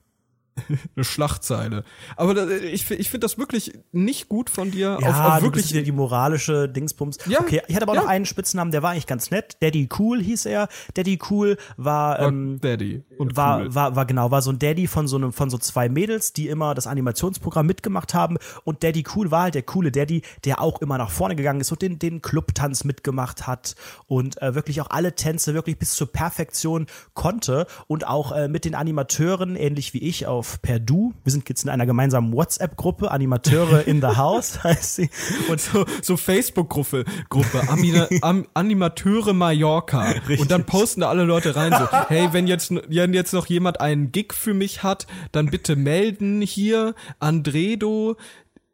Eine 0.97 1.05
Schlachtzeile. 1.05 1.85
Aber 2.17 2.35
da, 2.35 2.49
ich, 2.49 2.91
ich 2.91 3.11
finde 3.11 3.25
das 3.25 3.39
wirklich 3.39 3.73
nicht 3.91 4.29
gut 4.29 4.51
von 4.51 4.71
dir. 4.71 4.99
Ja, 5.01 5.09
auf, 5.09 5.37
auf 5.37 5.43
wirklich 5.43 5.69
die 5.69 5.93
moralische 5.93 6.69
Dingsbums. 6.69 7.19
Ja, 7.27 7.41
okay, 7.41 7.63
ich 7.69 7.75
hatte 7.75 7.85
aber 7.85 7.95
ja. 7.95 8.03
noch 8.03 8.09
einen 8.09 8.27
Spitznamen, 8.27 8.71
der 8.71 8.83
war 8.83 8.91
eigentlich 8.91 9.07
ganz 9.07 9.31
nett. 9.31 9.57
Daddy 9.61 9.89
Cool 9.99 10.23
hieß 10.23 10.47
er. 10.47 10.69
Daddy 10.95 11.19
Cool 11.31 11.57
war, 11.77 12.21
ähm, 12.21 12.61
Daddy 12.61 13.03
und 13.19 13.37
war, 13.37 13.61
cool. 13.61 13.75
war, 13.75 13.97
war 13.97 14.07
genau, 14.07 14.31
war 14.31 14.43
so 14.43 14.51
ein 14.51 14.59
Daddy 14.59 14.87
von 14.87 15.09
so 15.09 15.17
einem, 15.17 15.33
von 15.33 15.49
so 15.49 15.59
zwei 15.59 15.89
Mädels, 15.89 16.33
die 16.33 16.49
immer 16.49 16.75
das 16.75 16.87
Animationsprogramm 16.87 17.67
mitgemacht 17.67 18.13
haben. 18.13 18.37
Und 18.65 18.83
Daddy 18.83 19.05
Cool 19.15 19.31
war 19.31 19.45
halt 19.45 19.55
der 19.55 19.63
coole 19.63 19.91
Daddy, 19.91 20.23
der 20.45 20.61
auch 20.61 20.81
immer 20.83 20.99
nach 20.99 21.11
vorne 21.11 21.35
gegangen 21.35 21.61
ist 21.61 21.73
und 21.73 21.81
den, 21.81 21.99
den 21.99 22.21
Clubtanz 22.21 22.85
mitgemacht 22.85 23.47
hat 23.47 23.75
und 24.07 24.41
äh, 24.43 24.55
wirklich 24.55 24.81
auch 24.81 24.91
alle 24.91 25.15
Tänze 25.15 25.55
wirklich 25.55 25.79
bis 25.79 25.95
zur 25.95 26.13
Perfektion 26.13 26.87
konnte 27.15 27.67
und 27.87 28.07
auch 28.07 28.33
äh, 28.33 28.49
mit 28.49 28.65
den 28.65 28.75
Animateuren, 28.75 29.57
ähnlich 29.57 29.95
wie 29.95 29.99
ich, 29.99 30.27
auf 30.43 30.61
per 30.61 30.81
Du. 30.81 31.15
Wir 31.23 31.31
sind 31.31 31.49
jetzt 31.49 31.63
in 31.63 31.71
einer 31.71 31.87
gemeinsamen 31.87 32.33
WhatsApp-Gruppe, 32.33 33.13
Animateure 33.13 33.87
in 33.87 34.01
the 34.01 34.09
House 34.09 34.65
heißt 34.65 34.97
sie. 34.97 35.11
Und 35.49 35.61
so, 35.61 35.87
so 36.03 36.17
Facebook-Gruppe, 36.17 37.05
Gruppe, 37.29 37.63
Amina, 37.69 38.09
Am, 38.23 38.45
Animateure 38.53 39.35
Mallorca. 39.35 40.15
Und 40.41 40.51
dann 40.51 40.67
posten 40.67 41.03
da 41.03 41.11
alle 41.11 41.23
Leute 41.23 41.55
rein 41.55 41.73
so, 41.73 41.87
hey, 42.09 42.29
wenn 42.33 42.49
jetzt, 42.49 42.73
wenn 42.73 43.15
jetzt 43.15 43.33
noch 43.33 43.47
jemand 43.47 43.81
einen 43.81 44.11
Gig 44.11 44.33
für 44.33 44.53
mich 44.53 44.83
hat, 44.83 45.07
dann 45.31 45.47
bitte 45.47 45.77
melden 45.77 46.41
hier, 46.41 46.97
Andredo, 47.21 48.17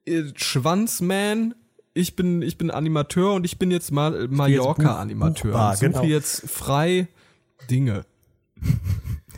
äh, 0.07 0.23
Schwanzman, 0.37 1.55
ich 1.93 2.17
bin, 2.17 2.41
ich 2.41 2.57
bin 2.57 2.71
Animateur 2.71 3.35
und 3.35 3.45
ich 3.45 3.59
bin 3.59 3.71
jetzt 3.71 3.93
mal 3.93 4.27
Mallorca-Animateur. 4.29 5.75
suche 5.75 5.87
genau. 5.91 6.03
jetzt 6.05 6.49
frei 6.49 7.09
Dinge. 7.69 8.07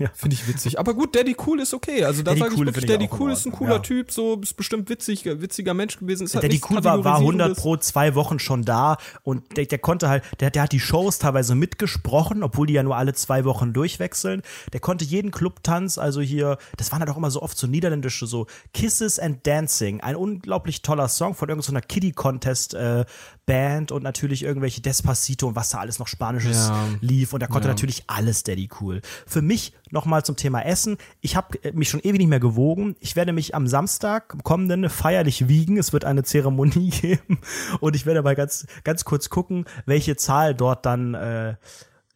Ja. 0.01 0.09
Finde 0.15 0.35
ich 0.35 0.49
witzig. 0.49 0.79
Aber 0.79 0.95
gut, 0.95 1.15
Daddy 1.15 1.37
Cool 1.47 1.61
ist 1.61 1.75
okay. 1.75 2.05
Also 2.05 2.23
da 2.23 2.31
Daddy 2.31 2.41
sage 2.41 2.53
ich 2.55 2.59
Cool 2.59 2.67
wirklich, 2.67 2.87
finde 2.87 2.95
ich 2.95 3.09
Daddy 3.09 3.13
in 3.13 3.21
Cool 3.21 3.33
ist 3.33 3.47
ein 3.47 3.53
cooler 3.53 3.73
ja. 3.73 3.79
Typ, 3.81 4.11
so 4.11 4.41
ist 4.41 4.57
bestimmt 4.57 4.89
witzig, 4.89 5.27
witziger 5.27 5.75
Mensch 5.75 5.99
gewesen. 5.99 6.25
Ist 6.25 6.35
halt 6.35 6.45
Daddy 6.45 6.59
Cool 6.69 6.83
war, 6.83 7.05
war 7.05 7.19
100 7.19 7.49
Kategorisierendes. 7.49 7.63
pro 7.63 7.77
zwei 7.77 8.15
Wochen 8.15 8.39
schon 8.39 8.65
da 8.65 8.97
und 9.25 9.59
der, 9.59 9.67
der 9.67 9.79
konnte 9.79 10.09
halt, 10.09 10.25
der, 10.41 10.51
der 10.51 10.63
hat 10.63 10.73
die 10.73 10.81
Shows 10.81 11.19
teilweise 11.19 11.55
mitgesprochen, 11.55 12.43
obwohl 12.43 12.67
die 12.67 12.73
ja 12.73 12.83
nur 12.83 12.97
alle 12.97 13.13
zwei 13.13 13.45
Wochen 13.45 13.75
durchwechseln. 13.75 14.41
Der 14.73 14.81
konnte 14.81 15.05
jeden 15.05 15.31
Clubtanz, 15.33 15.99
also 15.99 16.23
hier, 16.23 16.57
das 16.79 16.91
waren 16.93 17.01
halt 17.01 17.11
auch 17.11 17.19
immer 17.19 17.31
so 17.31 17.43
oft 17.43 17.59
so 17.59 17.67
niederländische, 17.67 18.27
so 18.27 18.47
Kisses 18.73 19.19
and 19.19 19.47
Dancing, 19.47 20.01
ein 20.01 20.17
unglaublich 20.17 20.81
toller 20.81 21.09
Song 21.09 21.35
von 21.35 21.51
irgendeiner 21.51 21.83
Kiddie-Contest 21.83 22.73
äh, 22.73 23.05
Band 23.51 23.91
und 23.91 24.03
natürlich 24.05 24.45
irgendwelche 24.45 24.81
Despacito 24.81 25.49
und 25.49 25.57
was 25.57 25.71
da 25.71 25.79
alles 25.79 25.99
noch 25.99 26.07
Spanisches 26.07 26.69
Ja. 26.69 26.87
lief 27.01 27.33
und 27.33 27.41
er 27.43 27.49
konnte 27.49 27.67
Ja. 27.67 27.73
natürlich 27.75 28.05
alles 28.07 28.45
Daddy 28.45 28.69
Cool. 28.81 29.01
Für 29.27 29.43
mich 29.43 29.73
nochmal 29.91 30.25
zum 30.25 30.37
Thema 30.37 30.61
Essen. 30.63 30.99
Ich 31.21 31.35
habe 31.35 31.59
mich 31.73 31.89
schon 31.89 31.99
ewig 32.01 32.19
nicht 32.19 32.29
mehr 32.29 32.39
gewogen. 32.39 32.95
Ich 33.01 33.17
werde 33.17 33.33
mich 33.33 33.55
am 33.57 33.67
Samstag 33.67 34.33
am 34.35 34.45
kommenden 34.45 34.89
feierlich 34.89 35.49
wiegen. 35.49 35.79
Es 35.79 35.93
wird 35.93 36.05
eine 36.05 36.23
Zeremonie 36.23 36.91
geben 37.03 37.41
und 37.81 37.97
ich 37.97 38.07
werde 38.07 38.23
mal 38.23 38.37
ganz 38.37 38.67
ganz 38.85 39.05
kurz 39.05 39.31
gucken, 39.31 39.65
welche 39.85 40.15
Zahl 40.17 40.55
dort 40.55 40.87
dann 40.87 41.15
äh, 41.15 41.57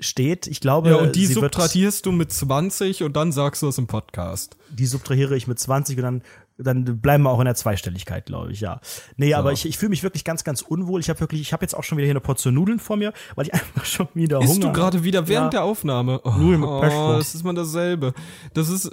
steht. 0.01 0.47
Ich 0.47 0.61
glaube, 0.61 0.91
Ja, 0.91 0.97
und 0.97 1.16
die 1.16 1.26
subtrahierst 1.26 2.05
du 2.07 2.12
mit 2.12 2.32
20 2.32 3.03
und 3.05 3.14
dann 3.16 3.32
sagst 3.32 3.62
du 3.62 3.68
es 3.68 3.78
im 3.78 3.87
Podcast. 3.87 4.57
die 4.70 4.87
subtrahiere 4.87 5.37
ich 5.37 5.47
mit 5.47 5.59
20 5.59 5.97
und 5.99 6.03
dann 6.03 6.22
dann 6.57 7.00
bleiben 7.00 7.24
wir 7.24 7.30
auch 7.30 7.40
in 7.40 7.46
der 7.46 7.55
Zweistelligkeit, 7.57 8.26
glaube 8.26 8.52
ich, 8.52 8.61
ja. 8.61 8.80
Nee, 9.16 9.34
aber 9.34 9.52
ich, 9.52 9.66
ich 9.66 9.76
fühle 9.76 9.90
mich 9.90 10.02
wirklich 10.05 10.24
ganz, 10.24 10.44
ganz 10.44 10.62
unwohl. 10.62 11.00
Ich 11.00 11.09
habe 11.11 11.18
wirklich, 11.20 11.40
ich 11.40 11.52
habe 11.52 11.64
jetzt 11.64 11.74
auch 11.74 11.82
schon 11.82 11.98
wieder 11.98 12.07
hier 12.07 12.12
eine 12.12 12.20
Portion 12.20 12.55
Nudeln 12.55 12.78
vor 12.78 12.96
mir, 12.96 13.12
weil 13.34 13.46
ich 13.46 13.55
einfach 13.55 13.84
schon 13.84 14.09
wieder 14.14 14.40
Isst 14.40 14.55
Hunger 14.55 14.66
du 14.68 14.72
gerade 14.72 15.02
wieder 15.05 15.26
während 15.26 15.46
Ja. 15.52 15.61
der 15.61 15.64
Aufnahme? 15.64 16.20
Oh, 16.24 16.30
Nudeln 16.30 16.61
mit 16.61 16.80
Pesto. 16.80 17.12
das 17.18 17.34
ist 17.34 17.42
mal 17.44 17.55
dasselbe. 17.55 18.14
Das 18.52 18.68
ist, 18.68 18.90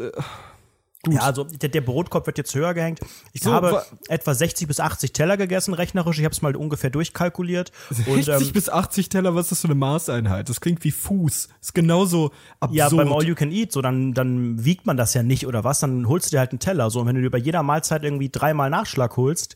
äh, 1.08 1.14
Ja, 1.14 1.22
also 1.22 1.44
der, 1.44 1.70
der 1.70 1.82
Brotkorb 1.82 2.26
wird 2.28 2.38
jetzt 2.38 2.54
höher 2.56 2.74
gehängt. 2.74 3.00
Ich 3.34 3.42
So, 3.44 3.52
habe 3.54 3.72
wa- 3.72 3.86
etwa 4.08 4.34
60 4.34 4.68
bis 4.68 4.80
80 4.80 5.14
Teller 5.14 5.38
gegessen, 5.38 5.74
rechnerisch. 5.74 6.20
Ich 6.20 6.26
habe 6.26 6.34
es 6.34 6.42
mal 6.42 6.56
ungefähr 6.56 6.90
durchkalkuliert. 6.90 7.72
Und 8.08 8.24
60 8.24 8.48
ähm, 8.48 8.54
bis 8.54 8.70
80 8.70 9.10
Teller, 9.10 9.34
was 9.36 9.46
ist 9.46 9.52
das 9.52 9.62
für 9.62 9.68
eine 9.68 9.76
Maßeinheit? 9.76 10.50
Das 10.50 10.62
klingt 10.62 10.84
wie 10.84 10.92
Fuß. 10.92 11.50
Ist 11.62 11.74
genauso 11.74 12.32
absurd. 12.60 12.76
ja, 12.78 12.90
beim 12.90 13.12
All 13.12 13.24
You 13.26 13.36
Can 13.36 13.52
Eat, 13.52 13.72
so 13.72 13.82
dann, 13.82 14.14
dann 14.14 14.64
wiegt 14.64 14.86
man 14.86 14.98
das 14.98 15.14
ja 15.14 15.24
nicht 15.24 15.48
oder 15.48 15.64
was, 15.64 15.80
dann 15.80 16.08
holst 16.08 16.28
du 16.28 16.32
dir 16.36 16.40
halt 16.40 16.52
einen 16.52 16.60
Teller. 16.60 16.90
So, 16.90 17.00
und 17.02 17.08
wenn 17.08 17.16
du 17.16 17.22
dir 17.22 17.32
bei 17.32 17.38
jeder 17.40 17.64
Mahlzeit 17.64 18.04
irgendwie 18.04 18.30
dreimal 18.30 18.70
Nachschlag 18.70 19.18
holst, 19.18 19.56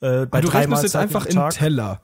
äh, 0.00 0.26
bei 0.26 0.40
du 0.40 0.48
drei 0.48 0.60
rechnest 0.60 0.82
jetzt 0.82 0.96
einfach 0.96 1.26
in 1.26 1.40
Teller. 1.50 2.00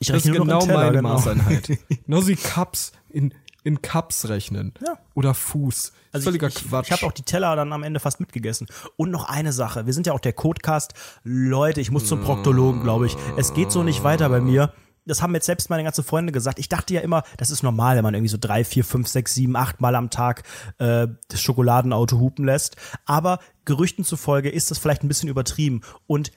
ich 0.00 0.08
Das 0.08 0.16
ist 0.18 0.24
rechne 0.26 0.38
nur 0.38 0.46
noch 0.46 0.60
genau 0.60 0.66
Teller, 0.66 0.84
meine 0.86 0.96
genau. 0.96 1.08
Maßeinheit. 1.14 1.68
Genauso 2.06 2.28
wie 2.28 2.36
Cups 2.36 2.92
in, 3.10 3.32
in 3.64 3.82
Cups 3.82 4.28
rechnen. 4.28 4.74
Ja. 4.86 4.98
Oder 5.14 5.34
Fuß. 5.34 5.92
Also 6.12 6.24
Völliger 6.26 6.48
ich, 6.48 6.54
Quatsch. 6.54 6.86
Ich, 6.86 6.92
ich 6.92 7.00
habe 7.00 7.10
auch 7.10 7.14
die 7.14 7.22
Teller 7.22 7.56
dann 7.56 7.72
am 7.72 7.82
Ende 7.82 7.98
fast 7.98 8.20
mitgegessen. 8.20 8.68
Und 8.96 9.10
noch 9.10 9.28
eine 9.28 9.52
Sache. 9.52 9.86
Wir 9.86 9.94
sind 9.94 10.06
ja 10.06 10.12
auch 10.12 10.20
der 10.20 10.34
Codecast. 10.34 10.92
Leute, 11.24 11.80
ich 11.80 11.90
muss 11.90 12.06
zum 12.06 12.20
Proktologen, 12.20 12.82
glaube 12.82 13.06
ich. 13.06 13.16
Es 13.36 13.54
geht 13.54 13.72
so 13.72 13.82
nicht 13.82 14.04
weiter 14.04 14.28
bei 14.28 14.40
mir. 14.40 14.72
Das 15.06 15.22
haben 15.22 15.34
jetzt 15.34 15.46
selbst 15.46 15.70
meine 15.70 15.82
ganzen 15.82 16.04
Freunde 16.04 16.32
gesagt. 16.32 16.58
Ich 16.58 16.68
dachte 16.68 16.94
ja 16.94 17.00
immer, 17.00 17.24
das 17.36 17.50
ist 17.50 17.62
normal, 17.62 17.96
wenn 17.96 18.04
man 18.04 18.14
irgendwie 18.14 18.30
so 18.30 18.38
drei, 18.38 18.64
vier, 18.64 18.84
fünf, 18.84 19.08
sechs, 19.08 19.34
sieben, 19.34 19.56
acht 19.56 19.80
Mal 19.80 19.94
am 19.96 20.10
Tag 20.10 20.44
äh, 20.78 21.08
das 21.28 21.40
Schokoladenauto 21.42 22.18
hupen 22.18 22.44
lässt. 22.44 22.76
Aber 23.06 23.38
Gerüchten 23.64 24.04
zufolge 24.04 24.50
ist 24.50 24.70
das 24.70 24.78
vielleicht 24.78 25.02
ein 25.02 25.08
bisschen 25.08 25.28
übertrieben. 25.28 25.80
Und 26.06 26.32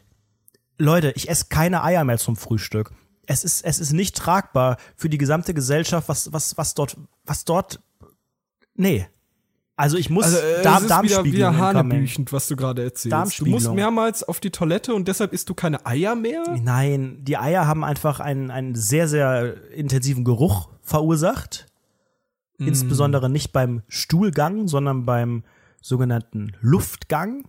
Leute, 0.78 1.12
ich 1.16 1.30
esse 1.30 1.46
keine 1.50 1.84
Eier 1.84 2.04
mehr 2.04 2.18
zum 2.18 2.36
Frühstück. 2.36 2.92
Es 3.28 3.44
ist, 3.44 3.64
es 3.64 3.80
ist 3.80 3.94
nicht 3.94 4.16
tragbar 4.16 4.78
für 4.96 5.10
die 5.10 5.18
gesamte 5.18 5.54
Gesellschaft, 5.54 6.10
was, 6.10 6.34
was, 6.34 6.58
was 6.58 6.74
dort, 6.74 6.98
was 7.26 7.46
dort, 7.46 7.80
nee. 8.74 9.08
Also 9.76 9.98
ich 9.98 10.10
muss 10.10 10.26
Also, 10.26 10.38
äh, 10.40 10.64
Darm, 10.64 10.86
es 10.86 11.12
ist 11.12 11.24
wieder, 11.24 11.24
wieder 11.24 11.58
hanebüchend, 11.58 12.34
was 12.34 12.48
du 12.48 12.56
gerade 12.56 12.84
erzählst. 12.84 13.40
Du 13.40 13.46
musst 13.46 13.72
mehrmals 13.72 14.24
auf 14.24 14.40
die 14.40 14.50
Toilette 14.50 14.96
und 14.96 15.08
deshalb 15.08 15.34
isst 15.34 15.50
du 15.50 15.54
keine 15.54 15.86
Eier 15.86 16.16
mehr? 16.16 16.44
Nein, 16.60 17.20
die 17.22 17.38
Eier 17.38 17.68
haben 17.68 17.84
einfach 17.84 18.20
einen, 18.20 18.50
einen 18.50 18.74
sehr, 18.74 19.08
sehr 19.08 19.70
intensiven 19.72 20.24
Geruch 20.24 20.70
verursacht. 20.82 21.68
Mm. 22.58 22.70
Insbesondere 22.70 23.30
nicht 23.30 23.54
beim 23.54 23.84
Stuhlgang, 23.88 24.68
sondern 24.68 25.06
beim 25.06 25.44
sogenannten 25.80 26.54
Luftgang. 26.60 27.44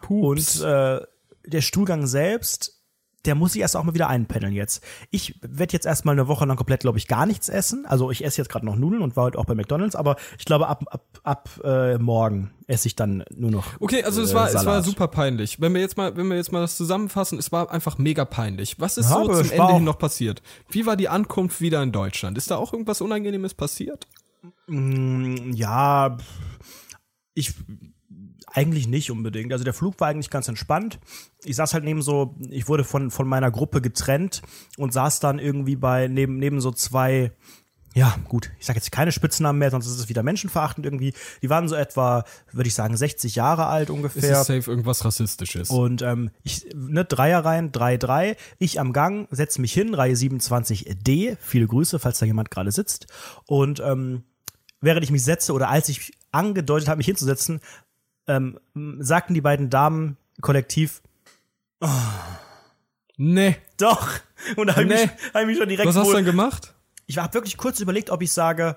Pups. 0.00 0.60
Und 0.60 0.66
äh, 0.66 1.00
der 1.46 1.60
Stuhlgang 1.60 2.06
selbst, 2.06 2.79
der 3.26 3.34
muss 3.34 3.54
ich 3.54 3.60
erst 3.60 3.76
auch 3.76 3.84
mal 3.84 3.94
wieder 3.94 4.08
einpendeln 4.08 4.52
jetzt. 4.54 4.82
Ich 5.10 5.38
werde 5.42 5.72
jetzt 5.72 5.86
erstmal 5.86 6.14
eine 6.14 6.26
Woche 6.28 6.44
lang 6.46 6.56
komplett, 6.56 6.80
glaube 6.80 6.98
ich, 6.98 7.06
gar 7.06 7.26
nichts 7.26 7.48
essen. 7.48 7.84
Also 7.86 8.10
ich 8.10 8.24
esse 8.24 8.38
jetzt 8.40 8.48
gerade 8.50 8.64
noch 8.64 8.76
Nudeln 8.76 9.02
und 9.02 9.16
war 9.16 9.24
heute 9.24 9.38
auch 9.38 9.44
bei 9.44 9.54
McDonalds, 9.54 9.94
aber 9.94 10.16
ich 10.38 10.44
glaube, 10.44 10.68
ab, 10.68 10.84
ab, 10.90 11.20
ab 11.22 11.50
äh, 11.64 11.98
morgen 11.98 12.50
esse 12.66 12.88
ich 12.88 12.96
dann 12.96 13.24
nur 13.34 13.50
noch. 13.50 13.66
Okay, 13.80 14.02
also 14.04 14.22
es 14.22 14.30
äh, 14.30 14.34
war, 14.34 14.48
es 14.48 14.54
war 14.54 14.62
Salat. 14.62 14.84
super 14.84 15.08
peinlich. 15.08 15.60
Wenn 15.60 15.74
wir 15.74 15.80
jetzt 15.80 15.96
mal, 15.96 16.16
wenn 16.16 16.28
wir 16.28 16.36
jetzt 16.36 16.52
mal 16.52 16.60
das 16.60 16.76
zusammenfassen, 16.76 17.38
es 17.38 17.52
war 17.52 17.70
einfach 17.70 17.98
mega 17.98 18.24
peinlich. 18.24 18.78
Was 18.80 18.96
ist 18.96 19.10
Ja, 19.10 19.16
so 19.16 19.26
zum 19.26 19.40
es 19.40 19.50
war 19.58 19.66
Ende 19.66 19.74
hin 19.74 19.84
noch 19.84 19.98
passiert? 19.98 20.40
Wie 20.70 20.86
war 20.86 20.96
die 20.96 21.08
Ankunft 21.08 21.60
wieder 21.60 21.82
in 21.82 21.92
Deutschland? 21.92 22.38
Ist 22.38 22.50
da 22.50 22.56
auch 22.56 22.72
irgendwas 22.72 23.00
Unangenehmes 23.00 23.54
passiert? 23.54 24.06
Mm, 24.66 25.52
Ja, 25.52 26.16
ich 27.34 27.52
eigentlich 28.52 28.88
nicht 28.88 29.10
unbedingt. 29.10 29.52
Also 29.52 29.64
der 29.64 29.74
Flug 29.74 30.00
war 30.00 30.08
eigentlich 30.08 30.30
ganz 30.30 30.48
entspannt. 30.48 30.98
Ich 31.44 31.56
saß 31.56 31.74
halt 31.74 31.84
neben 31.84 32.02
so, 32.02 32.36
ich 32.50 32.68
wurde 32.68 32.84
von, 32.84 33.10
von 33.10 33.28
meiner 33.28 33.50
Gruppe 33.50 33.80
getrennt 33.80 34.42
und 34.76 34.92
saß 34.92 35.20
dann 35.20 35.38
irgendwie 35.38 35.76
bei, 35.76 36.08
neben, 36.08 36.38
neben 36.38 36.60
so 36.60 36.70
zwei, 36.72 37.32
ja, 37.94 38.16
gut, 38.28 38.52
ich 38.58 38.66
sage 38.66 38.78
jetzt 38.78 38.92
keine 38.92 39.10
Spitznamen 39.10 39.58
mehr, 39.58 39.70
sonst 39.70 39.86
ist 39.86 39.98
es 39.98 40.08
wieder 40.08 40.22
menschenverachtend 40.22 40.86
irgendwie. 40.86 41.12
Die 41.42 41.50
waren 41.50 41.66
so 41.66 41.74
etwa, 41.74 42.24
würde 42.52 42.68
ich 42.68 42.74
sagen, 42.74 42.96
60 42.96 43.34
Jahre 43.34 43.66
alt 43.66 43.88
Ist 43.88 43.94
ungefähr. 43.94 44.40
es 44.40 44.46
safe 44.46 44.70
irgendwas 44.70 45.04
Rassistisches? 45.04 45.70
Und 45.70 46.02
ähm, 46.02 46.30
ich, 46.42 46.66
ne, 46.74 47.04
Dreierreihen, 47.04 47.72
3-3. 47.72 48.36
Ich 48.58 48.78
am 48.78 48.92
Gang, 48.92 49.26
setze 49.30 49.60
mich 49.60 49.72
hin, 49.72 49.94
Reihe 49.94 50.14
27D. 50.14 51.36
Viele 51.40 51.66
Grüße, 51.66 51.98
falls 51.98 52.20
da 52.20 52.26
jemand 52.26 52.50
gerade 52.50 52.70
sitzt. 52.70 53.06
Und 53.46 53.80
ähm, 53.80 54.22
während 54.80 55.04
ich 55.04 55.10
mich 55.10 55.24
setze 55.24 55.52
oder 55.52 55.68
als 55.68 55.88
ich 55.88 56.12
angedeutet 56.30 56.88
habe, 56.88 56.98
mich 56.98 57.06
hinzusetzen, 57.06 57.60
ähm, 58.26 58.58
sagten 59.00 59.34
die 59.34 59.40
beiden 59.40 59.70
Damen 59.70 60.16
kollektiv, 60.40 61.02
nee. 63.16 63.56
doch. 63.78 64.08
Und 64.56 64.68
da 64.68 64.76
habe 64.76 64.84
ich, 64.84 64.88
Nee. 64.88 65.02
mich- 65.06 65.34
hab 65.34 65.40
ich 65.42 65.46
mich 65.46 65.58
schon 65.58 65.68
direkt 65.68 65.88
Was 65.88 65.96
hast 65.96 66.04
du 66.04 66.08
wohl, 66.08 66.14
dann 66.16 66.24
gemacht? 66.24 66.74
ich 67.06 67.18
habe 67.18 67.32
wirklich 67.34 67.56
kurz 67.56 67.80
überlegt, 67.80 68.10
ob 68.10 68.22
ich 68.22 68.32
sage, 68.32 68.76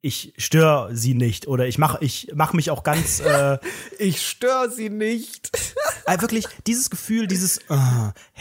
ich 0.00 0.32
störe 0.36 0.96
sie 0.96 1.14
nicht 1.14 1.46
oder 1.46 1.66
ich 1.68 1.78
mache 1.78 1.98
ich 2.04 2.32
mach 2.34 2.52
mich 2.54 2.70
auch 2.70 2.82
ganz 2.82 3.20
äh, 3.20 3.58
Ich 4.00 4.26
störe 4.26 4.68
sie 4.70 4.90
nicht. 4.90 5.50
äh, 6.06 6.20
wirklich, 6.20 6.46
dieses 6.66 6.90
Gefühl, 6.90 7.26
dieses 7.26 7.58
äh, 7.58 7.76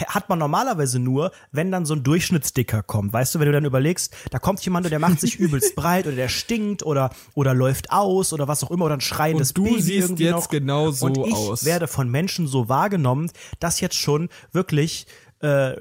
hat 0.08 0.30
man 0.30 0.40
normalerweise 0.40 1.00
nur, 1.00 1.32
wenn 1.52 1.72
dann 1.72 1.86
so 1.86 1.94
ein 1.94 2.04
Durchschnittsdicker 2.04 2.84
kommt. 2.84 3.14
Weißt 3.14 3.36
du, 3.36 3.40
wenn 3.40 3.48
du 3.48 3.52
dann 3.52 3.66
überlegst, 3.66 4.14
da 4.30 4.40
kommt 4.40 4.64
jemand 4.66 4.86
und 4.86 4.92
der 4.92 5.00
macht 5.00 5.20
sich 5.20 5.40
übelst 5.40 5.76
breit 5.76 6.08
oder 6.08 6.16
der 6.16 6.30
stinkt 6.30 6.84
oder, 6.84 7.12
oder 7.34 7.54
läuft 7.54 7.92
aus 7.92 8.34
oder 8.34 8.48
was 8.48 8.64
auch 8.64 8.72
immer 8.72 8.86
oder 8.86 8.96
ein 8.96 9.02
schreiendes 9.02 9.50
und 9.50 9.58
du 9.58 9.64
Baby 9.64 9.82
siehst 9.82 10.20
jetzt 10.20 10.32
noch. 10.32 10.50
genau 10.50 10.92
so 10.92 11.06
und 11.08 11.18
ich 11.18 11.34
aus. 11.34 11.66
werde 11.66 11.88
von 11.88 12.10
Menschen 12.10 12.48
so 12.48 12.70
wahrgenommen, 12.70 13.32
dass 13.60 13.80
jetzt 13.80 13.96
schon 13.96 14.30
wirklich 14.52 15.06
äh, 15.42 15.76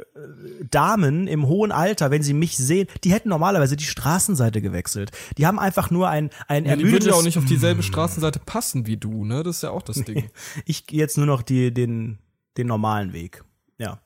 Damen 0.70 1.26
im 1.26 1.46
hohen 1.46 1.72
Alter, 1.72 2.10
wenn 2.10 2.22
sie 2.22 2.34
mich 2.34 2.56
sehen, 2.56 2.88
die 3.04 3.12
hätten 3.12 3.28
normalerweise 3.28 3.76
die 3.76 3.84
Straßenseite 3.84 4.60
gewechselt. 4.60 5.10
Die 5.38 5.46
haben 5.46 5.58
einfach 5.58 5.90
nur 5.90 6.08
ein 6.08 6.30
ein 6.48 6.64
ja, 6.64 6.76
die 6.76 6.90
würden 6.90 7.08
ja 7.08 7.14
auch 7.14 7.22
nicht 7.22 7.38
auf 7.38 7.44
dieselbe 7.44 7.82
Straßenseite 7.82 8.40
passen 8.40 8.86
wie 8.86 8.96
du, 8.96 9.24
ne? 9.24 9.42
Das 9.42 9.56
ist 9.56 9.62
ja 9.62 9.70
auch 9.70 9.82
das 9.82 10.02
Ding. 10.04 10.30
ich 10.64 10.86
gehe 10.86 10.98
jetzt 10.98 11.16
nur 11.16 11.26
noch 11.26 11.42
die, 11.42 11.72
den, 11.72 12.18
den 12.56 12.66
normalen 12.66 13.12
Weg. 13.12 13.44
Ja. 13.78 14.00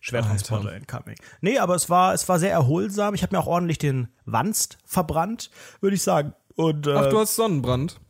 Schwertransporter 0.00 0.74
incoming. 0.74 1.16
Nee, 1.40 1.58
aber 1.58 1.76
es 1.76 1.88
war, 1.88 2.12
es 2.12 2.28
war 2.28 2.40
sehr 2.40 2.50
erholsam. 2.50 3.14
Ich 3.14 3.22
habe 3.22 3.36
mir 3.36 3.40
auch 3.40 3.46
ordentlich 3.46 3.78
den 3.78 4.08
Wanst 4.24 4.78
verbrannt, 4.84 5.50
würde 5.80 5.94
ich 5.94 6.02
sagen. 6.02 6.34
Und, 6.56 6.88
äh, 6.88 6.94
Ach, 6.94 7.06
du 7.08 7.18
hast 7.20 7.36
Sonnenbrand. 7.36 8.00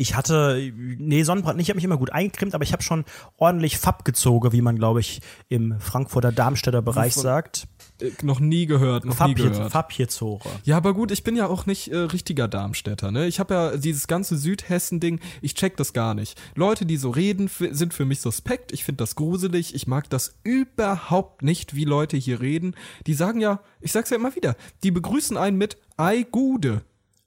Ich 0.00 0.14
hatte, 0.16 0.72
nee, 0.74 1.24
Sonnenbrand 1.24 1.58
nicht, 1.58 1.66
ich 1.66 1.70
habe 1.70 1.76
mich 1.76 1.84
immer 1.84 1.98
gut 1.98 2.10
eingecremt, 2.10 2.54
aber 2.54 2.64
ich 2.64 2.72
habe 2.72 2.82
schon 2.82 3.04
ordentlich 3.36 3.76
Fab 3.76 4.06
gezogen, 4.06 4.50
wie 4.50 4.62
man, 4.62 4.76
glaube 4.76 5.00
ich, 5.00 5.20
im 5.50 5.78
Frankfurter 5.78 6.32
Darmstädter 6.32 6.80
Bereich 6.80 7.12
Von- 7.12 7.22
sagt. 7.22 7.68
Äh, 8.00 8.10
noch 8.22 8.40
nie 8.40 8.64
gehört, 8.64 9.04
noch 9.04 9.26
nie 9.26 9.34
gehört. 9.34 9.70
Fabjezore. 9.70 10.48
Ja, 10.64 10.78
aber 10.78 10.94
gut, 10.94 11.10
ich 11.10 11.22
bin 11.22 11.36
ja 11.36 11.48
auch 11.48 11.66
nicht 11.66 11.88
äh, 11.88 11.98
richtiger 11.98 12.48
Darmstädter, 12.48 13.12
ne? 13.12 13.26
Ich 13.26 13.40
habe 13.40 13.52
ja 13.52 13.76
dieses 13.76 14.06
ganze 14.06 14.38
Südhessen-Ding, 14.38 15.20
ich 15.42 15.54
check 15.54 15.76
das 15.76 15.92
gar 15.92 16.14
nicht. 16.14 16.40
Leute, 16.54 16.86
die 16.86 16.96
so 16.96 17.10
reden, 17.10 17.50
sind 17.70 17.92
für 17.92 18.06
mich 18.06 18.22
suspekt. 18.22 18.72
Ich 18.72 18.84
finde 18.84 19.02
das 19.02 19.16
gruselig. 19.16 19.74
Ich 19.74 19.86
mag 19.86 20.08
das 20.08 20.34
überhaupt 20.44 21.42
nicht, 21.42 21.74
wie 21.74 21.84
Leute 21.84 22.16
hier 22.16 22.40
reden. 22.40 22.74
Die 23.06 23.12
sagen 23.12 23.42
ja, 23.42 23.60
ich 23.82 23.92
sag's 23.92 24.08
ja 24.08 24.16
immer 24.16 24.34
wieder, 24.34 24.56
die 24.82 24.92
begrüßen 24.92 25.36
einen 25.36 25.58
mit 25.58 25.76
Ei 25.98 26.22
Gude. 26.22 26.80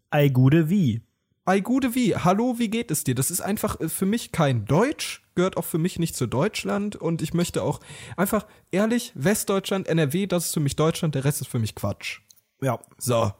Ei, 0.10 0.30
gude 0.30 0.72
wie. 0.72 1.04
Ei 1.46 1.60
Gude 1.60 1.94
wie? 1.94 2.16
Hallo, 2.16 2.56
wie 2.58 2.70
geht 2.70 2.89
es 2.89 3.04
dir? 3.04 3.16
Das 3.16 3.30
ist 3.30 3.41
einfach 3.41 3.80
äh, 3.82 3.89
für 3.89 4.06
mich 4.06 4.32
kein 4.32 4.66
Deutsch, 4.66 5.22
gehört 5.36 5.58
auch 5.58 5.66
für 5.66 5.78
mich 5.78 6.00
nicht 6.00 6.16
zu 6.16 6.26
Deutschland 6.26 6.96
und 6.96 7.22
ich 7.22 7.34
möchte 7.34 7.64
auch 7.64 7.82
einfach 8.16 8.46
ehrlich, 8.72 9.12
Westdeutschland, 9.16 9.88
NRW, 9.88 10.26
das 10.28 10.46
ist 10.46 10.54
für 10.54 10.62
mich 10.62 10.76
Deutschland, 10.78 11.16
der 11.16 11.26
Rest 11.26 11.41
ist 11.41 11.48
für 11.48 11.60
mich 11.60 11.76
Quatsch. 11.76 12.22
Ja, 12.62 12.80
So. 12.98 13.34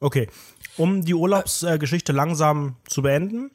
okay. 0.00 0.28
Um 0.78 1.04
die 1.04 1.12
Urlaubsgeschichte 1.12 2.12
langsam 2.12 2.76
zu 2.88 3.02
beenden, 3.02 3.50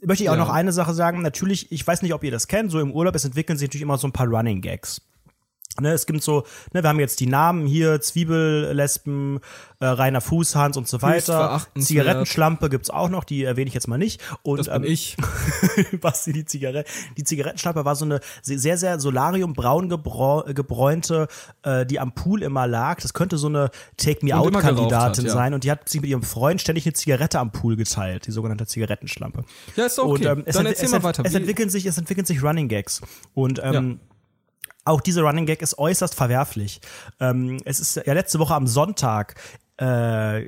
möchte 0.00 0.22
ich 0.22 0.30
auch 0.30 0.34
Ja. 0.34 0.38
noch 0.44 0.50
eine 0.50 0.72
Sache 0.72 0.94
sagen. 0.94 1.20
Natürlich, 1.22 1.72
ich 1.72 1.84
weiß 1.84 2.02
nicht, 2.02 2.14
ob 2.14 2.22
ihr 2.22 2.30
das 2.30 2.46
kennt, 2.46 2.70
so 2.70 2.78
im 2.78 2.92
Urlaub, 2.92 3.16
es 3.16 3.24
entwickeln 3.24 3.58
sich 3.58 3.68
natürlich 3.68 3.82
immer 3.82 3.98
so 3.98 4.06
ein 4.06 4.12
paar 4.12 4.28
Running 4.28 4.60
Gags. 4.60 5.02
Ne, 5.80 5.92
es 5.92 6.06
gibt 6.06 6.22
so, 6.22 6.44
ne, 6.72 6.82
wir 6.82 6.88
haben 6.88 7.00
jetzt 7.00 7.20
die 7.20 7.26
Namen 7.26 7.66
hier, 7.66 8.00
Zwiebellespen, 8.00 9.40
äh, 9.80 9.86
Rainer 9.86 10.20
Fußhans 10.20 10.76
und 10.76 10.88
so 10.88 11.02
weiter. 11.02 11.62
Zigarettenschlampe 11.78 12.68
gibt's 12.68 12.90
auch 12.90 13.08
noch, 13.08 13.24
die 13.24 13.44
erwähne 13.44 13.68
ich 13.68 13.74
jetzt 13.74 13.88
mal 13.88 13.98
nicht. 13.98 14.22
Und, 14.42 14.58
Das 14.58 14.68
bin 14.68 14.84
ähm, 14.84 14.90
ich. 14.90 15.16
Basti, 16.00 16.32
die 16.32 16.44
Zigarette. 16.44 16.88
Die 17.16 17.24
Zigarettenschlampe 17.24 17.84
war 17.84 17.96
so 17.96 18.04
eine 18.04 18.20
sehr, 18.42 18.78
sehr 18.78 18.98
solariumbraun 19.00 19.88
gebräunte, 19.88 21.28
äh, 21.62 21.84
die 21.84 22.00
am 22.00 22.12
Pool 22.12 22.42
immer 22.42 22.66
lag. 22.66 23.00
Das 23.00 23.12
könnte 23.12 23.36
so 23.38 23.48
eine 23.48 23.70
Take 23.96 24.24
Me 24.24 24.34
Und 24.34 24.48
immer 24.48 24.58
Out-Kandidatin 24.58 24.88
geraucht 24.88 25.18
hat, 25.18 25.24
ja. 25.24 25.30
sein. 25.30 25.54
Und 25.54 25.64
die 25.64 25.70
hat 25.70 25.88
sich 25.88 26.00
mit 26.00 26.10
ihrem 26.10 26.22
Freund 26.22 26.60
ständig 26.60 26.86
eine 26.86 26.94
Zigarette 26.94 27.38
am 27.38 27.52
Pool 27.52 27.76
geteilt, 27.76 28.26
die 28.26 28.32
sogenannte 28.32 28.66
Zigarettenschlampe. 28.66 29.44
Ja, 29.76 29.86
ist 29.86 29.98
okay. 29.98 30.10
Und 30.10 30.24
ähm, 30.24 30.42
es, 30.46 30.56
Dann 30.56 30.66
erzähl 30.66 30.88
mal 30.88 31.02
weiter. 31.02 31.22
es 31.24 31.34
entwickeln 31.34 31.70
sich, 31.70 31.86
es 31.86 31.98
entwickeln 31.98 32.26
sich 32.26 32.42
Running 32.42 32.68
Gags. 32.68 33.02
Und 33.34 33.60
ähm, 33.62 34.00
auch 34.86 35.00
dieser 35.00 35.22
Running 35.22 35.46
Gag 35.46 35.62
ist 35.62 35.78
äußerst 35.78 36.14
verwerflich. 36.14 36.80
Ähm, 37.20 37.58
es 37.64 37.80
ist 37.80 37.96
ja 37.96 38.12
letzte 38.12 38.38
Woche 38.38 38.54
am 38.54 38.66
Sonntag, 38.66 39.34
äh, 39.78 39.84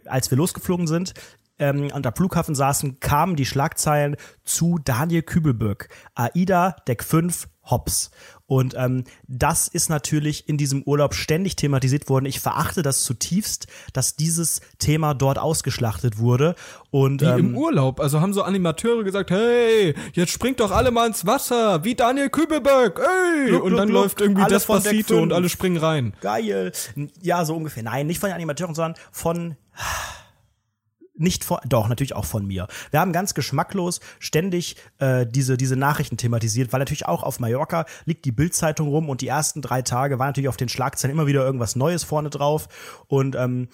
als 0.06 0.30
wir 0.30 0.38
losgeflogen 0.38 0.86
sind, 0.86 1.14
ähm, 1.58 1.90
an 1.92 2.02
der 2.02 2.12
Flughafen 2.12 2.54
saßen, 2.54 3.00
kamen 3.00 3.36
die 3.36 3.44
Schlagzeilen 3.44 4.16
zu 4.44 4.78
Daniel 4.82 5.22
Kübelböck. 5.22 5.88
AIDA, 6.14 6.76
Deck 6.86 7.02
5, 7.02 7.48
Hops. 7.64 8.10
Und 8.48 8.74
ähm, 8.78 9.04
das 9.26 9.68
ist 9.68 9.90
natürlich 9.90 10.48
in 10.48 10.56
diesem 10.56 10.82
Urlaub 10.82 11.14
ständig 11.14 11.54
thematisiert 11.54 12.08
worden. 12.08 12.24
Ich 12.24 12.40
verachte 12.40 12.80
das 12.80 13.02
zutiefst, 13.02 13.66
dass 13.92 14.16
dieses 14.16 14.62
Thema 14.78 15.12
dort 15.12 15.38
ausgeschlachtet 15.38 16.18
wurde. 16.18 16.54
Und 16.90 17.20
Wie 17.20 17.26
ähm, 17.26 17.38
im 17.38 17.56
Urlaub. 17.56 18.00
Also 18.00 18.22
haben 18.22 18.32
so 18.32 18.42
Animateure 18.42 19.04
gesagt, 19.04 19.30
hey, 19.30 19.94
jetzt 20.14 20.32
springt 20.32 20.60
doch 20.60 20.70
alle 20.70 20.90
mal 20.90 21.06
ins 21.06 21.26
Wasser, 21.26 21.84
wie 21.84 21.94
Daniel 21.94 22.30
Kübelberg, 22.30 22.98
ey! 22.98 23.48
Gluck, 23.48 23.64
und 23.64 23.76
dann 23.76 23.88
gluck, 23.88 24.04
läuft 24.04 24.20
irgendwie 24.22 24.40
Deck 24.40 24.50
Despacito 24.50 25.20
und 25.20 25.34
alle 25.34 25.50
springen 25.50 25.76
rein. 25.76 26.14
geil. 26.22 26.72
Ja, 27.20 27.44
so 27.44 27.54
ungefähr. 27.54 27.82
Nein, 27.82 28.06
nicht 28.06 28.18
von 28.18 28.30
den 28.30 28.34
Animateuren, 28.34 28.74
sondern 28.74 28.94
von 29.12 29.56
nicht 31.18 31.44
von, 31.44 31.58
doch, 31.66 31.88
natürlich 31.88 32.14
auch 32.14 32.24
von 32.24 32.46
mir. 32.46 32.68
Wir 32.90 33.00
haben 33.00 33.12
ganz 33.12 33.34
geschmacklos 33.34 34.00
ständig 34.18 34.76
äh, 34.98 35.26
diese, 35.26 35.56
diese 35.56 35.76
Nachrichten 35.76 36.16
thematisiert, 36.16 36.72
weil 36.72 36.80
natürlich 36.80 37.06
auch 37.06 37.22
auf 37.22 37.40
Mallorca 37.40 37.86
liegt 38.04 38.24
die 38.24 38.32
Bildzeitung 38.32 38.88
rum 38.88 39.08
und 39.08 39.20
die 39.20 39.28
ersten 39.28 39.62
drei 39.62 39.82
Tage 39.82 40.18
waren 40.18 40.28
natürlich 40.28 40.48
auf 40.48 40.56
den 40.56 40.68
Schlagzeilen 40.68 41.16
immer 41.16 41.26
wieder 41.26 41.44
irgendwas 41.44 41.76
Neues 41.76 42.04
vorne 42.04 42.30
drauf. 42.30 42.68
Und 43.06 43.36
ähm, 43.36 43.68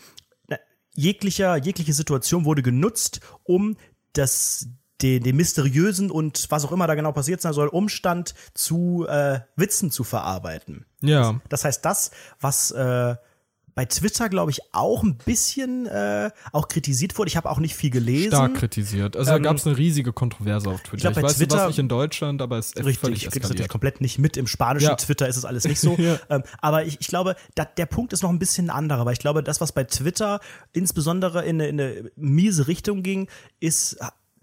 jeglicher, 0.95 1.57
jegliche 1.57 1.93
Situation 1.93 2.45
wurde 2.45 2.63
genutzt, 2.63 3.21
um 3.43 3.77
das 4.13 4.69
den, 5.03 5.23
den 5.23 5.37
mysteriösen 5.37 6.11
und 6.11 6.47
was 6.51 6.65
auch 6.65 6.73
immer 6.73 6.87
da 6.87 6.95
genau 6.95 7.13
passiert 7.13 7.41
sein 7.41 7.53
soll, 7.53 7.69
Umstand 7.69 8.35
zu 8.55 9.07
äh, 9.09 9.41
Witzen 9.57 9.91
zu 9.91 10.05
verarbeiten. 10.05 10.87
Ja. 11.01 11.41
Das 11.49 11.65
heißt, 11.65 11.85
das, 11.85 12.11
was 12.41 12.71
äh, 12.71 13.17
bei 13.75 13.85
Twitter, 13.87 14.29
glaube 14.29 14.51
ich, 14.53 14.61
auch 14.73 15.03
ein 15.03 15.17
bisschen 15.17 15.87
äh, 15.87 16.31
auch 16.53 16.69
kritisiert 16.69 17.19
wurde. 17.19 17.29
Ich 17.29 17.37
habe 17.37 17.51
auch 17.51 17.59
nicht 17.59 17.75
viel 17.75 17.91
gelesen. 17.91 18.29
Stark 18.29 18.55
kritisiert. 18.55 19.17
Also 19.17 19.33
Ähm, 19.33 19.43
da 19.43 19.49
gab 19.51 19.57
es 19.57 19.67
eine 19.67 19.77
riesige 19.77 20.13
Kontroverse 20.13 20.71
auf 20.71 20.81
Twitter. 20.83 20.97
glaub, 20.99 21.11
Ich, 21.13 21.17
bei 21.17 21.23
weiß 21.25 21.37
Twitter- 21.39 21.57
was 21.59 21.67
nicht 21.69 21.79
in 21.81 21.89
Deutschland, 21.89 22.41
aber 22.41 22.59
es 22.59 22.69
ist 22.69 22.77
Richtig, 22.79 22.99
völlig 22.99 23.19
ich 23.19 23.25
das 23.25 23.35
natürlich 23.35 23.51
eskaliert. 23.51 23.71
komplett 23.71 24.01
nicht 24.01 24.19
mit. 24.19 24.37
Im 24.37 24.47
spanischen 24.47 24.89
Ja. 24.91 24.95
Twitter 24.97 25.27
ist 25.29 25.37
es 25.37 25.45
alles 25.45 25.65
nicht 25.65 25.81
so. 25.81 25.97
Ja. 25.99 26.19
ähm, 26.31 26.43
aber 26.61 26.85
ich, 26.85 26.99
ich 27.01 27.09
glaube, 27.09 27.35
da, 27.55 27.65
der 27.65 27.87
Punkt 27.87 28.13
ist 28.13 28.23
noch 28.23 28.31
ein 28.31 28.39
bisschen 28.39 28.71
anderer, 28.71 29.05
weil 29.07 29.15
ich 29.15 29.19
glaube, 29.19 29.43
das, 29.43 29.61
was 29.61 29.73
bei 29.73 29.85
Twitter 29.85 30.41
insbesondere 30.73 31.45
in 31.45 31.61
eine, 31.61 31.69
in 31.69 31.81
eine 31.81 32.11
miese 32.17 32.69
Richtung 32.69 33.03
ging, 33.03 33.29
ist 33.61 33.97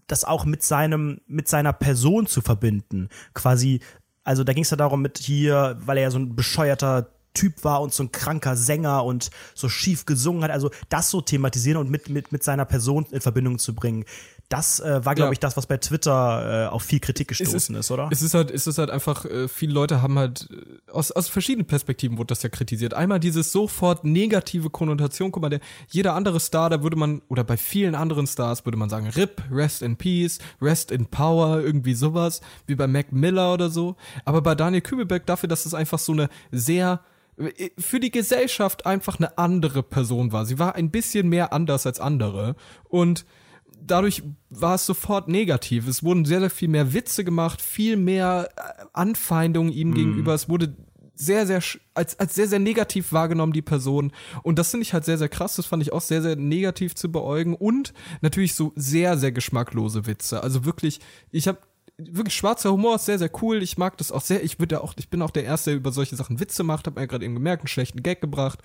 das 0.07 0.23
auch 0.25 0.43
mit 0.45 0.63
seinem, 0.63 1.21
mit 1.27 1.47
seiner 1.47 1.71
Person 1.73 2.27
zu 2.27 2.41
verbinden. 2.41 3.09
Quasi, 3.33 3.79
also 4.23 4.43
da 4.43 4.51
ging 4.53 4.63
es 4.63 4.69
ja 4.71 4.77
darum 4.77 5.01
mit 5.01 5.17
hier, 5.19 5.77
weil 5.85 5.97
er 5.97 6.03
ja 6.03 6.11
so 6.11 6.19
ein 6.19 6.35
bescheuerter 6.35 7.09
Typ 7.33 7.63
war 7.63 7.81
und 7.81 7.93
so 7.93 8.03
ein 8.03 8.11
kranker 8.11 8.55
Sänger 8.55 9.03
und 9.05 9.29
so 9.55 9.69
schief 9.69 10.05
gesungen 10.05 10.43
hat, 10.43 10.51
also 10.51 10.69
das 10.89 11.09
so 11.09 11.21
thematisieren 11.21 11.77
und 11.79 11.89
mit, 11.89 12.09
mit, 12.09 12.31
mit 12.31 12.43
seiner 12.43 12.65
Person 12.65 13.05
in 13.11 13.21
Verbindung 13.21 13.57
zu 13.59 13.73
bringen. 13.73 14.05
Das 14.49 14.81
äh, 14.81 15.05
war, 15.05 15.15
glaube 15.15 15.29
Ja. 15.29 15.31
ich, 15.31 15.39
das, 15.39 15.55
was 15.55 15.65
bei 15.65 15.77
Twitter 15.77 16.65
äh, 16.65 16.67
auf 16.67 16.83
viel 16.83 16.99
Kritik 16.99 17.31
Es 17.31 17.37
gestoßen 17.37 17.73
ist, 17.75 17.89
oder? 17.89 18.09
Es 18.11 18.21
ist 18.21 18.33
halt, 18.33 18.51
es 18.51 18.67
ist 18.67 18.77
halt 18.79 18.89
einfach, 18.89 19.23
äh, 19.23 19.47
viele 19.47 19.71
Leute 19.71 20.01
haben 20.01 20.19
halt, 20.19 20.49
äh, 20.51 20.91
aus, 20.91 21.09
aus 21.11 21.29
verschiedenen 21.29 21.67
Perspektiven 21.67 22.17
wurde 22.17 22.27
das 22.27 22.43
ja 22.43 22.49
kritisiert. 22.49 22.93
Einmal 22.93 23.21
dieses 23.21 23.53
sofort 23.53 24.03
negative 24.03 24.69
Konnotation, 24.69 25.31
guck 25.31 25.41
mal, 25.41 25.47
der, 25.49 25.61
jeder 25.87 26.15
andere 26.15 26.41
Star, 26.41 26.69
da 26.69 26.83
würde 26.83 26.97
man, 26.97 27.21
oder 27.29 27.45
bei 27.45 27.55
vielen 27.55 27.95
anderen 27.95 28.27
Stars 28.27 28.65
würde 28.65 28.77
man 28.77 28.89
sagen, 28.89 29.07
RIP, 29.07 29.41
Rest 29.49 29.83
in 29.83 29.95
Peace, 29.95 30.39
Rest 30.61 30.91
in 30.91 31.05
Power, 31.05 31.61
irgendwie 31.61 31.93
sowas, 31.93 32.41
wie 32.67 32.75
bei 32.75 32.87
Mac 32.87 33.13
Miller 33.13 33.53
oder 33.53 33.69
so. 33.69 33.95
Aber 34.25 34.41
bei 34.41 34.53
Daniel 34.53 34.81
Kübelberg 34.81 35.25
dafür, 35.27 35.47
dass 35.47 35.65
es 35.65 35.73
einfach 35.73 35.99
so 35.99 36.11
eine 36.11 36.27
sehr, 36.51 36.99
für 37.77 37.99
die 37.99 38.11
Gesellschaft 38.11 38.85
einfach 38.85 39.17
eine 39.17 39.37
andere 39.37 39.83
Person 39.83 40.31
war. 40.31 40.45
Sie 40.45 40.59
war 40.59 40.75
ein 40.75 40.91
bisschen 40.91 41.29
mehr 41.29 41.53
anders 41.53 41.85
als 41.85 41.99
andere. 41.99 42.55
Und 42.83 43.25
dadurch 43.81 44.23
war 44.49 44.75
es 44.75 44.85
sofort 44.85 45.27
negativ. 45.27 45.87
Es 45.87 46.03
wurden 46.03 46.25
sehr, 46.25 46.39
sehr 46.39 46.49
viel 46.49 46.67
mehr 46.67 46.93
Witze 46.93 47.23
gemacht, 47.23 47.61
viel 47.61 47.97
mehr 47.97 48.49
äh, 48.55 48.85
Anfeindungen 48.93 49.71
ihm 49.71 49.93
gegenüber. 49.93 50.33
Es 50.33 50.49
wurde 50.49 50.75
sehr, 51.21 51.45
sehr, 51.45 51.61
als, 51.93 52.19
als 52.19 52.35
sehr, 52.35 52.47
sehr 52.47 52.59
negativ 52.59 53.11
wahrgenommen, 53.11 53.53
die 53.53 53.61
Person. 53.61 54.11
Und 54.43 54.57
das 54.57 54.71
finde 54.71 54.83
ich 54.83 54.93
halt 54.93 55.05
sehr, 55.05 55.17
sehr 55.17 55.29
krass. 55.29 55.55
Das 55.55 55.67
fand 55.67 55.83
ich 55.83 55.93
auch 55.93 56.01
sehr, 56.01 56.21
sehr 56.21 56.35
negativ 56.35 56.95
zu 56.95 57.11
beäugen. 57.11 57.53
Und 57.53 57.93
natürlich 58.21 58.55
so 58.55 58.73
sehr, 58.75 59.17
sehr 59.17 59.31
geschmacklose 59.31 60.07
Witze. 60.07 60.41
Also 60.41 60.65
wirklich, 60.65 60.99
ich 61.31 61.47
habe 61.47 61.59
wirklich 62.11 62.35
schwarzer 62.35 62.71
Humor 62.71 62.95
ist 62.95 63.05
sehr, 63.05 63.19
sehr 63.19 63.31
cool. 63.41 63.61
Ich 63.61 63.77
mag 63.77 63.97
das 63.97 64.11
auch 64.11 64.21
sehr. 64.21 64.43
Ich 64.43 64.59
würde 64.59 64.81
auch, 64.81 64.93
ich 64.97 65.09
bin 65.09 65.21
auch 65.21 65.31
der 65.31 65.43
Erste, 65.43 65.71
der 65.71 65.77
über 65.77 65.91
solche 65.91 66.15
Sachen 66.15 66.39
Witze 66.39 66.63
macht. 66.63 66.87
Hab 66.87 66.95
mir 66.95 67.07
gerade 67.07 67.25
eben 67.25 67.35
gemerkt, 67.35 67.61
einen 67.61 67.67
schlechten 67.67 68.03
Gag 68.03 68.21
gebracht. 68.21 68.59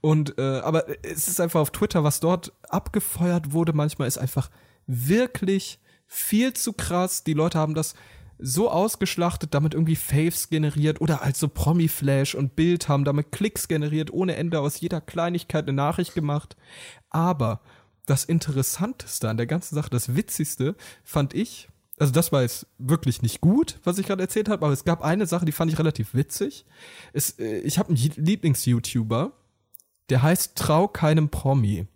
Und 0.00 0.38
äh, 0.38 0.60
aber 0.60 0.86
es 1.04 1.28
ist 1.28 1.40
einfach 1.40 1.60
auf 1.60 1.70
Twitter, 1.70 2.04
was 2.04 2.20
dort 2.20 2.52
abgefeuert 2.68 3.52
wurde, 3.52 3.72
manchmal 3.72 4.08
ist 4.08 4.18
einfach 4.18 4.50
wirklich 4.86 5.80
viel 6.06 6.52
zu 6.52 6.72
krass. 6.72 7.24
Die 7.24 7.34
Leute 7.34 7.58
haben 7.58 7.74
das 7.74 7.94
so 8.38 8.70
ausgeschlachtet, 8.70 9.54
damit 9.54 9.74
irgendwie 9.74 9.96
Faves 9.96 10.48
generiert 10.48 11.00
oder 11.00 11.22
als 11.22 11.38
so 11.38 11.48
Promi-Flash 11.48 12.34
und 12.34 12.56
Bild 12.56 12.88
haben 12.88 13.04
damit 13.04 13.30
Klicks 13.30 13.68
generiert, 13.68 14.12
ohne 14.12 14.36
Ende 14.36 14.60
aus 14.60 14.80
jeder 14.80 15.00
Kleinigkeit 15.00 15.64
eine 15.64 15.74
Nachricht 15.74 16.14
gemacht. 16.14 16.56
Aber 17.10 17.60
das 18.06 18.24
Interessanteste 18.24 19.28
an 19.28 19.36
der 19.36 19.46
ganzen 19.46 19.74
Sache, 19.74 19.90
das 19.90 20.16
Witzigste, 20.16 20.74
fand 21.04 21.34
ich, 21.34 21.68
Also 21.98 22.12
das 22.12 22.32
war 22.32 22.42
jetzt 22.42 22.66
wirklich 22.78 23.22
nicht 23.22 23.40
gut, 23.40 23.78
was 23.84 23.98
ich 23.98 24.06
gerade 24.06 24.22
erzählt 24.22 24.48
habe, 24.48 24.64
aber 24.64 24.72
es 24.72 24.84
gab 24.84 25.02
eine 25.02 25.26
Sache, 25.26 25.44
die 25.44 25.52
fand 25.52 25.70
ich 25.70 25.78
relativ 25.78 26.14
witzig. 26.14 26.64
Es, 27.12 27.38
äh, 27.38 27.58
ich 27.58 27.78
habe 27.78 27.90
einen 27.90 27.98
Lieblings-YouTuber, 27.98 29.32
der 30.08 30.22
heißt 30.22 30.56
Trau 30.56 30.88
keinem 30.88 31.28
Promi. 31.28 31.86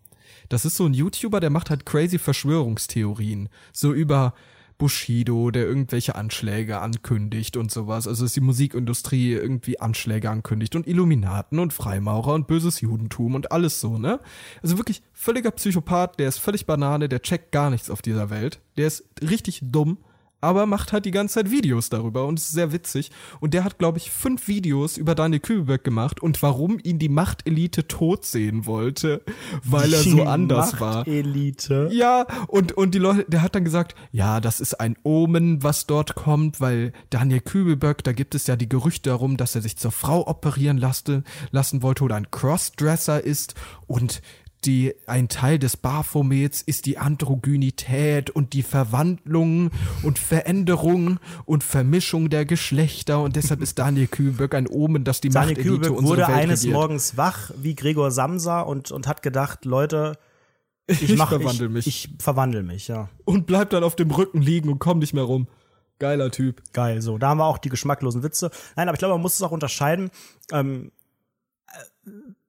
Das 0.48 0.64
ist 0.64 0.76
so 0.76 0.86
ein 0.86 0.94
YouTuber, 0.94 1.40
der 1.40 1.50
macht 1.50 1.70
halt 1.70 1.86
crazy 1.86 2.18
Verschwörungstheorien. 2.18 3.48
So 3.72 3.92
über 3.92 4.34
Bushido, 4.78 5.50
der 5.50 5.64
irgendwelche 5.64 6.14
Anschläge 6.14 6.80
ankündigt 6.80 7.56
und 7.56 7.70
sowas. 7.70 8.06
Also 8.06 8.24
dass 8.24 8.34
die 8.34 8.40
Musikindustrie 8.40 9.32
irgendwie 9.32 9.80
Anschläge 9.80 10.30
ankündigt 10.30 10.76
und 10.76 10.86
Illuminaten 10.86 11.58
und 11.58 11.72
Freimaurer 11.72 12.34
und 12.34 12.46
böses 12.46 12.80
Judentum 12.80 13.34
und 13.34 13.52
alles 13.52 13.80
so, 13.80 13.98
ne? 13.98 14.20
Also 14.62 14.78
wirklich 14.78 15.02
völliger 15.12 15.50
Psychopath, 15.50 16.18
der 16.18 16.28
ist 16.28 16.38
völlig 16.38 16.66
Banane, 16.66 17.08
der 17.08 17.22
checkt 17.22 17.52
gar 17.52 17.70
nichts 17.70 17.90
auf 17.90 18.02
dieser 18.02 18.30
Welt. 18.30 18.60
Der 18.76 18.86
ist 18.86 19.04
richtig 19.22 19.60
dumm 19.62 19.98
aber 20.40 20.66
macht 20.66 20.92
halt 20.92 21.04
die 21.04 21.10
ganze 21.10 21.34
Zeit 21.34 21.50
Videos 21.50 21.88
darüber 21.88 22.26
und 22.26 22.38
ist 22.38 22.52
sehr 22.52 22.72
witzig. 22.72 23.10
Und 23.40 23.54
der 23.54 23.64
hat, 23.64 23.78
glaube 23.78 23.98
ich, 23.98 24.10
fünf 24.10 24.48
Videos 24.48 24.96
über 24.96 25.14
Daniel 25.14 25.40
Kübelberg 25.40 25.82
gemacht 25.82 26.22
und 26.22 26.42
warum 26.42 26.78
ihn 26.82 26.98
die 26.98 27.08
Machtelite 27.08 27.88
tot 27.88 28.24
sehen 28.24 28.66
wollte, 28.66 29.22
weil 29.64 29.92
er 29.92 30.00
so 30.00 30.24
anders 30.24 30.80
war. 30.80 30.98
Machtelite. 30.98 31.88
Ja, 31.92 32.26
und, 32.48 32.72
und 32.72 32.94
die 32.94 32.98
Leute, 32.98 33.24
der 33.28 33.42
hat 33.42 33.54
dann 33.54 33.64
gesagt, 33.64 33.94
ja, 34.12 34.40
das 34.40 34.60
ist 34.60 34.74
ein 34.74 34.96
Omen, 35.02 35.62
was 35.62 35.86
dort 35.86 36.14
kommt, 36.14 36.60
weil 36.60 36.92
Daniel 37.10 37.40
Kübelberg, 37.40 38.04
da 38.04 38.12
gibt 38.12 38.34
es 38.34 38.46
ja 38.46 38.56
die 38.56 38.68
Gerüchte 38.68 39.10
darum, 39.10 39.36
dass 39.36 39.54
er 39.54 39.62
sich 39.62 39.76
zur 39.76 39.92
Frau 39.92 40.26
operieren 40.26 40.78
lassen, 40.78 41.24
lassen 41.50 41.82
wollte 41.82 42.04
oder 42.04 42.16
ein 42.16 42.30
Crossdresser 42.30 43.22
ist 43.24 43.54
und 43.86 44.20
die, 44.66 44.94
ein 45.06 45.28
Teil 45.28 45.58
des 45.58 45.76
Baphomets 45.76 46.62
ist 46.62 46.86
die 46.86 46.98
Androgynität 46.98 48.30
und 48.30 48.52
die 48.52 48.62
Verwandlung 48.62 49.70
und 50.02 50.18
Veränderung 50.18 51.18
und 51.44 51.64
Vermischung 51.64 52.28
der 52.30 52.44
Geschlechter 52.44 53.22
und 53.22 53.36
deshalb 53.36 53.62
ist 53.62 53.78
Daniel 53.78 54.06
Kühlberg 54.06 54.54
ein 54.54 54.68
Omen, 54.68 55.04
dass 55.04 55.20
die 55.20 55.28
Daniel 55.28 55.56
Machtelite 55.56 55.68
Kühlberg 55.70 55.92
unsere 55.92 56.08
wurde 56.08 56.28
Welt 56.28 56.38
eines 56.38 56.62
regiert. 56.62 56.74
Morgens 56.74 57.16
wach 57.16 57.50
wie 57.56 57.74
Gregor 57.74 58.10
Samsa 58.10 58.60
und, 58.60 58.90
und 58.90 59.06
hat 59.06 59.22
gedacht, 59.22 59.64
Leute, 59.64 60.18
ich, 60.86 61.02
ich 61.02 61.16
mach, 61.16 61.28
verwandel 61.28 61.68
ich, 61.68 61.72
mich. 61.72 61.86
Ich 61.86 62.08
verwandel 62.18 62.62
mich, 62.62 62.88
ja. 62.88 63.08
Und 63.24 63.46
bleib 63.46 63.70
dann 63.70 63.82
auf 63.82 63.96
dem 63.96 64.10
Rücken 64.10 64.40
liegen 64.40 64.68
und 64.68 64.78
komm 64.78 64.98
nicht 64.98 65.14
mehr 65.14 65.24
rum. 65.24 65.48
Geiler 65.98 66.30
Typ. 66.30 66.62
Geil, 66.72 67.00
so. 67.00 67.18
Da 67.18 67.28
haben 67.28 67.38
wir 67.38 67.46
auch 67.46 67.58
die 67.58 67.70
geschmacklosen 67.70 68.22
Witze. 68.22 68.50
Nein, 68.76 68.88
aber 68.88 68.94
ich 68.94 68.98
glaube, 68.98 69.14
man 69.14 69.22
muss 69.22 69.34
es 69.34 69.42
auch 69.42 69.50
unterscheiden. 69.50 70.10
Ähm, 70.52 70.92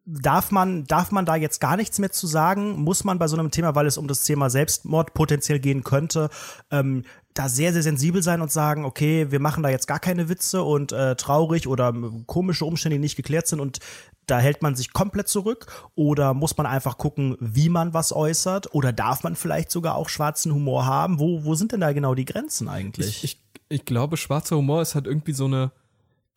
darf 0.10 0.52
man, 0.52 0.86
darf 0.86 1.12
man 1.12 1.26
da 1.26 1.36
jetzt 1.36 1.60
gar 1.60 1.76
nichts 1.76 2.00
mehr 2.00 2.12
zu 2.12 2.28
sagen? 2.28 2.80
Muss 2.82 3.04
man 3.04 3.20
bei 3.20 3.28
so 3.28 3.38
einem 3.38 3.52
Thema, 3.52 3.76
weil 3.76 3.86
es 3.86 3.98
um 3.98 4.08
das 4.08 4.24
Thema 4.24 4.50
Selbstmord 4.50 5.14
potenziell 5.14 5.60
gehen 5.60 5.84
könnte, 5.84 6.30
ähm, 6.72 7.04
da 7.34 7.50
sehr, 7.50 7.74
sehr 7.74 7.84
sensibel 7.84 8.24
sein 8.24 8.42
und 8.42 8.52
sagen, 8.52 8.86
okay, 8.86 9.30
wir 9.32 9.42
machen 9.42 9.64
da 9.64 9.70
jetzt 9.70 9.86
gar 9.86 10.00
keine 10.00 10.30
Witze 10.30 10.64
und 10.64 10.94
äh, 10.94 11.16
traurig 11.18 11.68
oder 11.68 11.94
komische 12.26 12.66
Umstände, 12.66 12.96
die 12.96 13.02
nicht 13.02 13.18
geklärt 13.18 13.48
sind 13.48 13.60
und 13.60 13.80
da 14.26 14.40
hält 14.40 14.62
man 14.62 14.76
sich 14.76 14.94
komplett 14.94 15.28
zurück 15.28 15.68
oder 15.96 16.34
muss 16.34 16.58
man 16.58 16.66
einfach 16.66 16.98
gucken, 16.98 17.36
wie 17.40 17.70
man 17.70 17.94
was 17.94 18.14
äußert 18.14 18.74
oder 18.74 18.94
darf 18.94 19.24
man 19.24 19.36
vielleicht 19.36 19.72
sogar 19.72 19.96
auch 19.96 20.10
schwarzen 20.10 20.54
Humor 20.54 20.86
haben? 20.86 21.20
Wo, 21.20 21.44
wo 21.44 21.54
sind 21.56 21.74
denn 21.74 21.82
da 21.82 21.92
genau 21.92 22.16
die 22.16 22.26
Grenzen 22.26 22.70
eigentlich? 22.70 23.24
Ich, 23.24 23.24
ich, 23.24 23.42
ich 23.70 23.86
glaube, 23.86 24.18
schwarzer 24.18 24.56
Humor 24.56 24.82
ist 24.82 24.96
halt 24.96 25.06
irgendwie 25.06 25.34
so 25.34 25.46
eine 25.46 25.72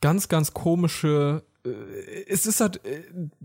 ganz, 0.00 0.28
ganz 0.28 0.52
komische 0.52 1.44
es 2.26 2.46
ist 2.46 2.60
halt, 2.60 2.80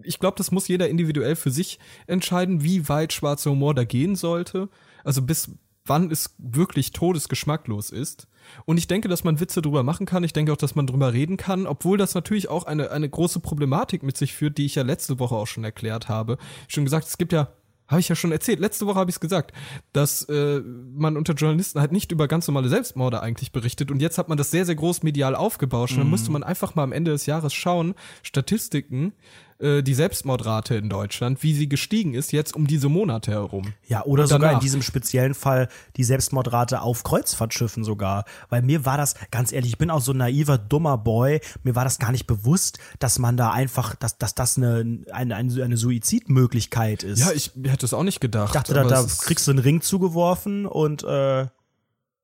ich 0.04 0.20
glaube, 0.20 0.38
das 0.38 0.52
muss 0.52 0.68
jeder 0.68 0.90
individuell 0.90 1.36
für 1.36 1.52
sich 1.52 1.80
entscheiden, 2.08 2.64
wie 2.64 2.88
weit 2.88 3.14
schwarzer 3.14 3.52
Humor 3.52 3.74
da 3.74 3.84
gehen 3.84 4.16
sollte. 4.16 4.70
Also 5.04 5.22
bis 5.22 5.52
wann 5.86 6.10
es 6.12 6.36
wirklich 6.38 6.92
todesgeschmacklos 6.92 7.92
ist. 7.92 8.28
Und 8.66 8.78
ich 8.78 8.88
denke, 8.88 9.08
dass 9.08 9.24
man 9.24 9.40
Witze 9.40 9.62
drüber 9.62 9.84
machen 9.84 10.06
kann. 10.06 10.24
Ich 10.24 10.34
denke 10.34 10.52
auch, 10.52 10.58
dass 10.58 10.76
man 10.76 10.88
drüber 10.88 11.14
reden 11.14 11.38
kann, 11.38 11.68
obwohl 11.68 11.98
das 11.98 12.16
natürlich 12.16 12.50
auch 12.50 12.66
eine, 12.66 12.92
eine 12.92 13.10
große 13.10 13.40
Problematik 13.40 14.04
mit 14.04 14.18
sich 14.18 14.34
führt, 14.34 14.58
die 14.58 14.66
ich 14.66 14.76
ja 14.76 14.84
letzte 14.84 15.20
Woche 15.20 15.36
auch 15.36 15.48
schon 15.48 15.64
erklärt 15.64 16.10
habe. 16.10 16.38
Schon 16.68 16.86
gesagt, 16.86 17.08
es 17.08 17.18
gibt 17.18 17.34
ja 17.34 17.50
habe 17.88 18.00
ich 18.00 18.10
ja 18.10 18.16
schon 18.16 18.32
erzählt. 18.32 18.60
Letzte 18.60 18.88
Woche 18.88 19.00
habe 19.00 19.10
ich 19.10 19.16
es 19.16 19.20
gesagt, 19.20 19.54
dass 19.94 20.24
äh, 20.24 20.62
man 20.62 21.18
unter 21.18 21.34
Journalisten 21.34 21.80
halt 21.80 21.92
nicht 21.92 22.12
über 22.12 22.28
ganz 22.28 22.48
normale 22.48 22.70
Selbstmorde 22.70 23.22
eigentlich 23.22 23.52
berichtet. 23.52 23.92
Und 23.92 24.02
jetzt 24.02 24.18
hat 24.18 24.30
man 24.30 24.38
das 24.38 24.52
sehr, 24.52 24.66
sehr 24.66 24.76
groß 24.76 25.04
medial 25.04 25.36
aufgebauscht. 25.36 25.94
Und 25.94 26.00
dann 26.00 26.10
müsste 26.10 26.32
man 26.32 26.44
einfach 26.44 26.76
mal 26.76 26.84
am 26.84 26.92
Ende 26.92 27.12
des 27.12 27.26
Jahres 27.26 27.54
schauen, 27.54 27.94
Statistiken, 28.24 29.14
äh, 29.60 29.84
die 29.84 29.94
Selbstmordrate 29.94 30.76
in 30.76 30.90
Deutschland, 30.90 31.42
wie 31.42 31.54
sie 31.54 31.70
gestiegen 31.70 32.14
ist 32.14 32.34
jetzt 32.34 32.56
um 32.56 32.68
diese 32.68 32.90
Monate 32.90 33.32
herum. 33.32 33.74
Ja, 33.88 34.04
oder 34.04 34.28
sogar 34.28 34.52
in 34.52 34.60
diesem 34.60 34.82
speziellen 34.82 35.34
Fall 35.34 35.70
die 35.96 36.04
Selbstmordrate 36.04 36.82
auf 36.82 37.04
Kreuzfahrtschiffen 37.04 37.86
sogar. 37.86 38.26
Weil 38.50 38.62
mir 38.64 38.86
war 38.86 38.98
das, 38.98 39.16
ganz 39.32 39.54
ehrlich, 39.54 39.72
ich 39.72 39.78
bin 39.78 39.90
auch 39.90 40.02
so 40.02 40.12
ein 40.12 40.18
naiver, 40.18 40.58
dummer 40.58 40.98
Boy, 40.98 41.40
mir 41.64 41.74
war 41.74 41.86
das 41.86 42.00
gar 42.00 42.12
nicht 42.12 42.28
bewusst, 42.28 42.80
dass 43.00 43.18
man 43.18 43.38
da 43.38 43.52
einfach, 43.52 43.96
dass, 43.96 44.18
dass 44.18 44.36
das 44.36 44.58
eine, 44.58 45.04
eine, 45.12 45.36
eine, 45.36 45.64
eine 45.64 45.78
Suizidmöglichkeit 45.78 47.04
ist. 47.04 47.20
Ja, 47.20 47.32
ich 47.32 47.52
hätte 47.64 47.86
es 47.86 47.94
auch 47.94 48.04
nicht 48.04 48.20
gedacht. 48.20 48.50
Ich 48.50 48.54
dachte, 48.54 48.74
da, 48.74 48.84
da 48.84 49.06
kriegst 49.22 49.48
du 49.48 49.52
einen 49.52 49.60
Ring 49.60 49.80
zugeworfen 49.82 50.66
und 50.66 51.04
äh, 51.04 51.48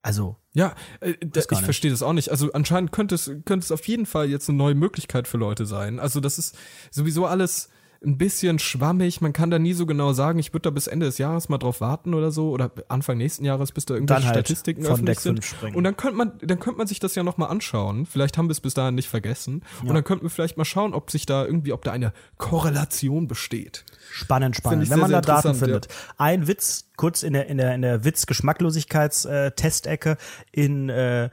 also 0.02 0.36
ja, 0.54 0.76
äh, 0.99 1.14
ich 1.22 1.62
verstehe 1.62 1.91
das 1.91 2.04
auch 2.04 2.14
nicht. 2.14 2.30
Also 2.30 2.52
anscheinend 2.52 2.91
könnte 2.91 3.16
es, 3.16 3.26
könnte 3.45 3.64
es 3.64 3.72
auf 3.72 3.88
jeden 3.88 4.06
Fall 4.06 4.30
jetzt 4.30 4.49
eine 4.49 4.58
neue 4.58 4.76
Möglichkeit 4.76 5.28
für 5.28 5.38
Leute 5.38 5.66
sein. 5.66 5.99
Also 5.99 6.20
das 6.20 6.38
ist 6.38 6.58
sowieso 6.91 7.26
alles 7.26 7.70
ein 8.04 8.18
bisschen 8.18 8.58
schwammig. 8.58 9.22
Man 9.22 9.32
kann 9.32 9.52
da 9.52 9.60
nie 9.60 9.74
so 9.74 9.86
genau 9.86 10.12
sagen, 10.14 10.39
ich 10.39 10.52
würde 10.54 10.64
da 10.64 10.72
bis 10.72 10.88
Ende 10.88 11.06
des 11.06 11.20
Jahres 11.20 11.49
mal 11.49 11.60
drauf 11.60 11.82
warten 11.82 12.16
oder 12.16 12.32
so 12.32 12.49
oder 12.49 12.72
Anfang 12.88 13.18
nächsten 13.18 13.45
Jahres, 13.45 13.72
bis 13.72 13.86
da 13.86 13.93
irgendwelche 13.93 14.26
halt 14.26 14.34
Statistiken 14.36 14.84
öffentlich 14.86 15.20
sind. 15.20 15.45
Springen. 15.45 15.76
Und 15.76 15.84
dann 15.84 15.95
könnte 15.95 16.18
man, 16.18 16.32
dann 16.41 16.60
könnte 16.60 16.80
man 16.80 16.88
sich 16.88 16.99
das 16.99 17.14
ja 17.14 17.22
noch 17.22 17.38
mal 17.38 17.45
anschauen. 17.45 18.08
Vielleicht 18.08 18.39
haben 18.39 18.47
wir 18.47 18.54
es 18.54 18.62
bis 18.62 18.74
dahin 18.74 18.95
nicht 18.95 19.08
vergessen. 19.08 19.62
Ja. 19.84 19.89
Und 19.89 19.95
dann 19.95 20.04
könnten 20.04 20.26
wir 20.26 20.32
vielleicht 20.32 20.58
mal 20.58 20.66
schauen, 20.66 20.95
ob 20.95 21.12
sich 21.12 21.28
da 21.28 21.45
irgendwie, 21.45 21.74
ob 21.74 21.84
da 21.84 21.91
eine 21.91 22.12
Korrelation 22.38 23.28
besteht. 23.28 23.86
Spannend, 24.10 24.56
spannend. 24.56 24.89
Wenn 24.89 24.97
sehr, 24.97 24.97
man 24.97 25.12
da 25.12 25.22
Daten 25.22 25.54
findet. 25.54 25.86
Ja. 25.86 25.91
Ein 26.18 26.47
Witz, 26.47 26.89
kurz 26.97 27.22
in 27.22 27.34
der, 27.34 27.45
in 27.47 27.60
der, 27.60 27.76
in 27.76 27.84
der 27.84 28.04
Witz-Geschmacklosigkeits-Testecke 28.04 30.18
in, 30.52 30.89
äh, 30.89 31.30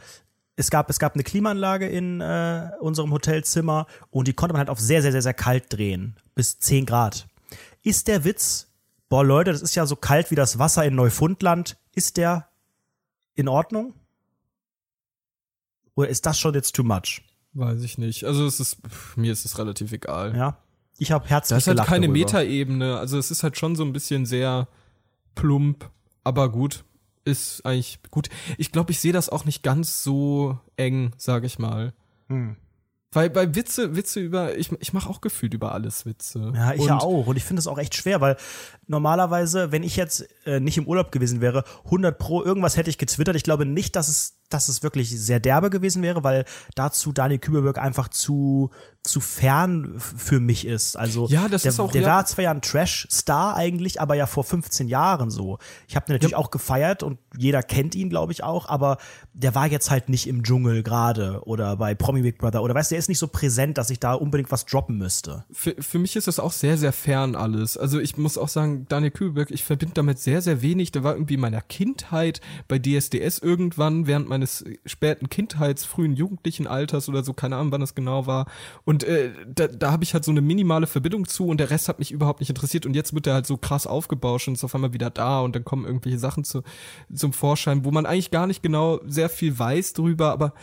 es 0.59 0.71
gab, 0.71 0.91
es 0.91 0.99
gab 0.99 1.15
eine 1.15 1.23
Klimaanlage 1.23 1.87
in 1.89 2.21
äh, 2.21 2.71
unserem 2.81 3.13
Hotelzimmer 3.13 3.87
und 4.11 4.27
die 4.27 4.33
konnte 4.33 4.55
man 4.55 4.59
halt 4.59 4.71
auf 4.71 4.81
sehr, 4.81 5.03
sehr, 5.03 5.13
sehr, 5.13 5.23
sehr 5.23 5.35
kalt 5.35 5.73
drehen. 5.73 6.17
Bis 6.35 6.59
10 6.59 6.85
Grad. 6.85 7.29
Ist 7.83 8.09
der 8.09 8.25
Witz, 8.25 8.67
boah 9.09 9.25
Leute, 9.25 9.53
das 9.53 9.63
ist 9.63 9.77
ja 9.77 9.87
so 9.87 9.95
kalt 9.95 10.33
wie 10.33 10.35
das 10.35 10.59
Wasser 10.59 10.85
in 10.85 10.97
Neufundland, 10.97 11.79
ist 11.95 12.17
der 12.17 12.49
in 13.37 13.47
Ordnung? 13.47 13.95
Oder 15.95 16.09
ist 16.09 16.27
das 16.27 16.41
schon 16.41 16.55
jetzt 16.55 16.75
too 16.75 16.83
much? 16.83 17.23
Weiß 17.53 17.81
ich 17.83 17.97
nicht. 17.97 18.25
Also 18.25 18.45
es 18.45 18.59
ist, 18.59 18.79
mir 19.17 19.33
ist 19.33 19.45
es 19.45 19.59
relativ 19.59 19.93
egal. 19.93 20.37
Ja. 20.37 20.59
Ich 20.99 21.13
habe 21.13 21.29
herzlich 21.29 21.57
Das 21.57 21.69
ist 21.69 21.79
halt 21.79 21.89
keine 21.89 22.09
Metaebene. 22.09 22.99
Also 22.99 23.17
es 23.17 23.31
ist 23.31 23.45
halt 23.45 23.57
schon 23.57 23.77
so 23.77 23.85
ein 23.85 23.93
bisschen 23.93 24.27
sehr 24.27 24.67
plump, 25.37 25.89
aber 26.25 26.51
gut 26.51 26.85
ist 27.29 27.65
eigentlich 27.65 28.01
gut. 28.11 28.29
Ich 28.57 28.73
glaube, 28.73 28.91
ich 28.91 29.01
sehe 29.01 29.13
das 29.13 29.29
auch 29.29 29.45
nicht 29.45 29.63
ganz 29.63 30.03
so 30.03 30.59
eng, 30.77 31.13
sage 31.17 31.47
ich 31.47 31.59
mal. 31.59 31.93
Hm. 32.29 32.57
Weil 33.11 33.31
bei 33.31 33.55
Witze, 33.55 33.97
Witze 33.97 34.21
über, 34.21 34.59
ich, 34.59 34.71
ich 34.81 34.93
mache 34.93 35.09
auch 35.09 35.23
gefühlt 35.23 35.55
über 35.55 35.73
alles 35.73 36.05
Witze. 36.05 36.53
Ja, 36.55 36.75
ich 36.75 36.81
und 36.81 36.89
ja 36.89 36.99
auch. 36.99 37.27
Und 37.27 37.37
ich 37.37 37.45
finde 37.45 37.61
es 37.61 37.67
auch 37.67 37.79
echt 37.79 37.95
schwer, 37.95 38.21
weil 38.21 38.37
normalerweise, 38.87 39.73
wenn 39.73 39.83
ich 39.83 39.97
jetzt 39.97 40.29
äh, 40.45 40.61
nicht 40.61 40.77
im 40.77 40.87
Urlaub 40.87 41.11
gewesen 41.11 41.41
wäre, 41.41 41.65
100 41.87 42.19
pro 42.19 42.43
irgendwas 42.43 42.77
hätte 42.77 42.91
ich 42.91 42.99
gezwittert. 42.99 43.35
Ich 43.35 43.45
glaube 43.45 43.65
nicht, 43.65 43.97
dass 43.97 44.09
es 44.09 44.39
dass 44.51 44.69
es 44.69 44.83
wirklich 44.83 45.11
sehr 45.11 45.41
derbe 45.41 45.71
gewesen 45.71 46.03
wäre, 46.03 46.25
weil 46.25 46.45
dazu 46.75 47.13
Daniel 47.13 47.39
Kübelberg 47.39 47.79
einfach 47.79 48.09
zu 48.09 48.71
zu 49.09 49.21
fern 49.21 49.95
für 49.99 50.41
mich 50.41 50.67
ist. 50.67 50.97
Also 50.97 51.27
ja, 51.29 51.49
das 51.49 51.63
der, 51.63 51.71
ist 51.71 51.81
auch, 51.81 51.91
der 51.91 52.03
ja. 52.03 52.09
war 52.09 52.27
zwar 52.27 52.45
ja 52.45 52.51
ein 52.51 52.63
Trash-Star 52.63 53.57
eigentlich, 53.57 54.01
aber 54.01 54.15
ja 54.15 54.27
vor 54.27 54.45
15 54.45 54.89
Jahren 54.89 55.31
so. 55.31 55.59
Ich 55.89 55.97
habe 55.97 56.13
natürlich 56.13 56.33
ja. 56.33 56.39
auch 56.39 56.51
gefeiert 56.51 57.03
und 57.03 57.19
jeder 57.37 57.63
kennt 57.63 57.95
ihn, 57.95 58.11
glaube 58.11 58.33
ich 58.33 58.43
auch, 58.43 58.69
aber 58.69 58.99
der 59.33 59.55
war 59.55 59.67
jetzt 59.67 59.91
halt 59.91 60.09
nicht 60.09 60.27
im 60.27 60.43
Dschungel 60.43 60.83
gerade 60.83 61.41
oder 61.45 61.77
bei 61.77 61.95
Promi 61.95 62.23
Big 62.23 62.39
Brother 62.39 62.63
oder 62.63 62.75
weißt 62.75 62.91
du, 62.91 62.95
der 62.95 62.99
ist 62.99 63.09
nicht 63.09 63.19
so 63.19 63.29
präsent, 63.29 63.79
dass 63.79 63.91
ich 63.91 64.01
da 64.01 64.15
unbedingt 64.15 64.51
was 64.51 64.67
droppen 64.67 64.99
müsste. 64.99 65.45
Für, 65.51 65.75
für 65.79 65.99
mich 65.99 66.17
ist 66.17 66.27
das 66.27 66.39
auch 66.39 66.53
sehr, 66.53 66.77
sehr 66.77 66.93
fern 66.93 67.35
alles. 67.35 67.77
Also 67.77 68.01
ich 68.01 68.17
muss 68.17 68.37
auch 68.37 68.49
sagen, 68.49 68.87
Daniel 68.89 69.11
Kübelberg, 69.11 69.51
ich 69.51 69.65
verbinde 69.65 69.95
damit 69.95 70.19
sehr, 70.19 70.43
sehr 70.43 70.63
wenig. 70.63 70.93
Der 70.93 71.05
war 71.05 71.15
irgendwie 71.15 71.35
in 71.35 71.41
meiner 71.41 71.63
Kindheit 71.63 72.41
bei 72.67 72.79
DSDS 72.79 73.39
irgendwann 73.39 74.07
während 74.07 74.29
meines 74.29 74.65
späten 74.85 75.29
Kindheits, 75.29 75.85
frühen 75.85 76.15
jugendlichen 76.15 76.67
Alters 76.67 77.09
oder 77.09 77.23
so, 77.23 77.33
keine 77.33 77.57
Ahnung, 77.57 77.73
wann 77.73 77.81
das 77.81 77.95
genau 77.95 78.27
war. 78.27 78.47
Und 78.85 78.98
äh, 79.05 79.31
da, 79.47 79.67
da 79.69 79.93
habe 79.93 80.05
ich 80.05 80.15
halt 80.15 80.25
so 80.25 80.31
eine 80.31 80.41
minimale 80.41 80.87
Verbindung 80.87 81.27
zu 81.27 81.47
und 81.47 81.59
der 81.59 81.71
Rest 81.71 81.89
hat 81.89 81.99
mich 81.99 82.11
überhaupt 82.11 82.41
nicht 82.41 82.51
interessiert. 82.51 82.87
Und 82.87 82.95
jetzt 82.95 83.15
wird 83.15 83.27
er 83.27 83.35
halt 83.35 83.47
so 83.47 83.57
krass 83.57 83.87
aufgebauscht 83.87 84.49
und 84.49 84.55
ist 84.55 84.65
auf 84.65 84.75
einmal 84.75 84.93
wieder 84.93 85.11
da 85.11 85.41
und 85.41 85.55
dann 85.57 85.65
kommen 85.65 85.85
irgendwelche 85.85 86.19
Sachen 86.19 86.45
zu, 86.45 86.63
zum 87.13 87.33
Vorschein, 87.33 87.85
wo 87.85 87.91
man 87.91 88.07
eigentlich 88.07 88.31
gar 88.31 88.47
nicht 88.47 88.63
genau 88.63 89.01
sehr 89.07 89.29
viel 89.29 89.59
weiß 89.59 89.93
drüber, 89.93 90.33
aber 90.33 90.55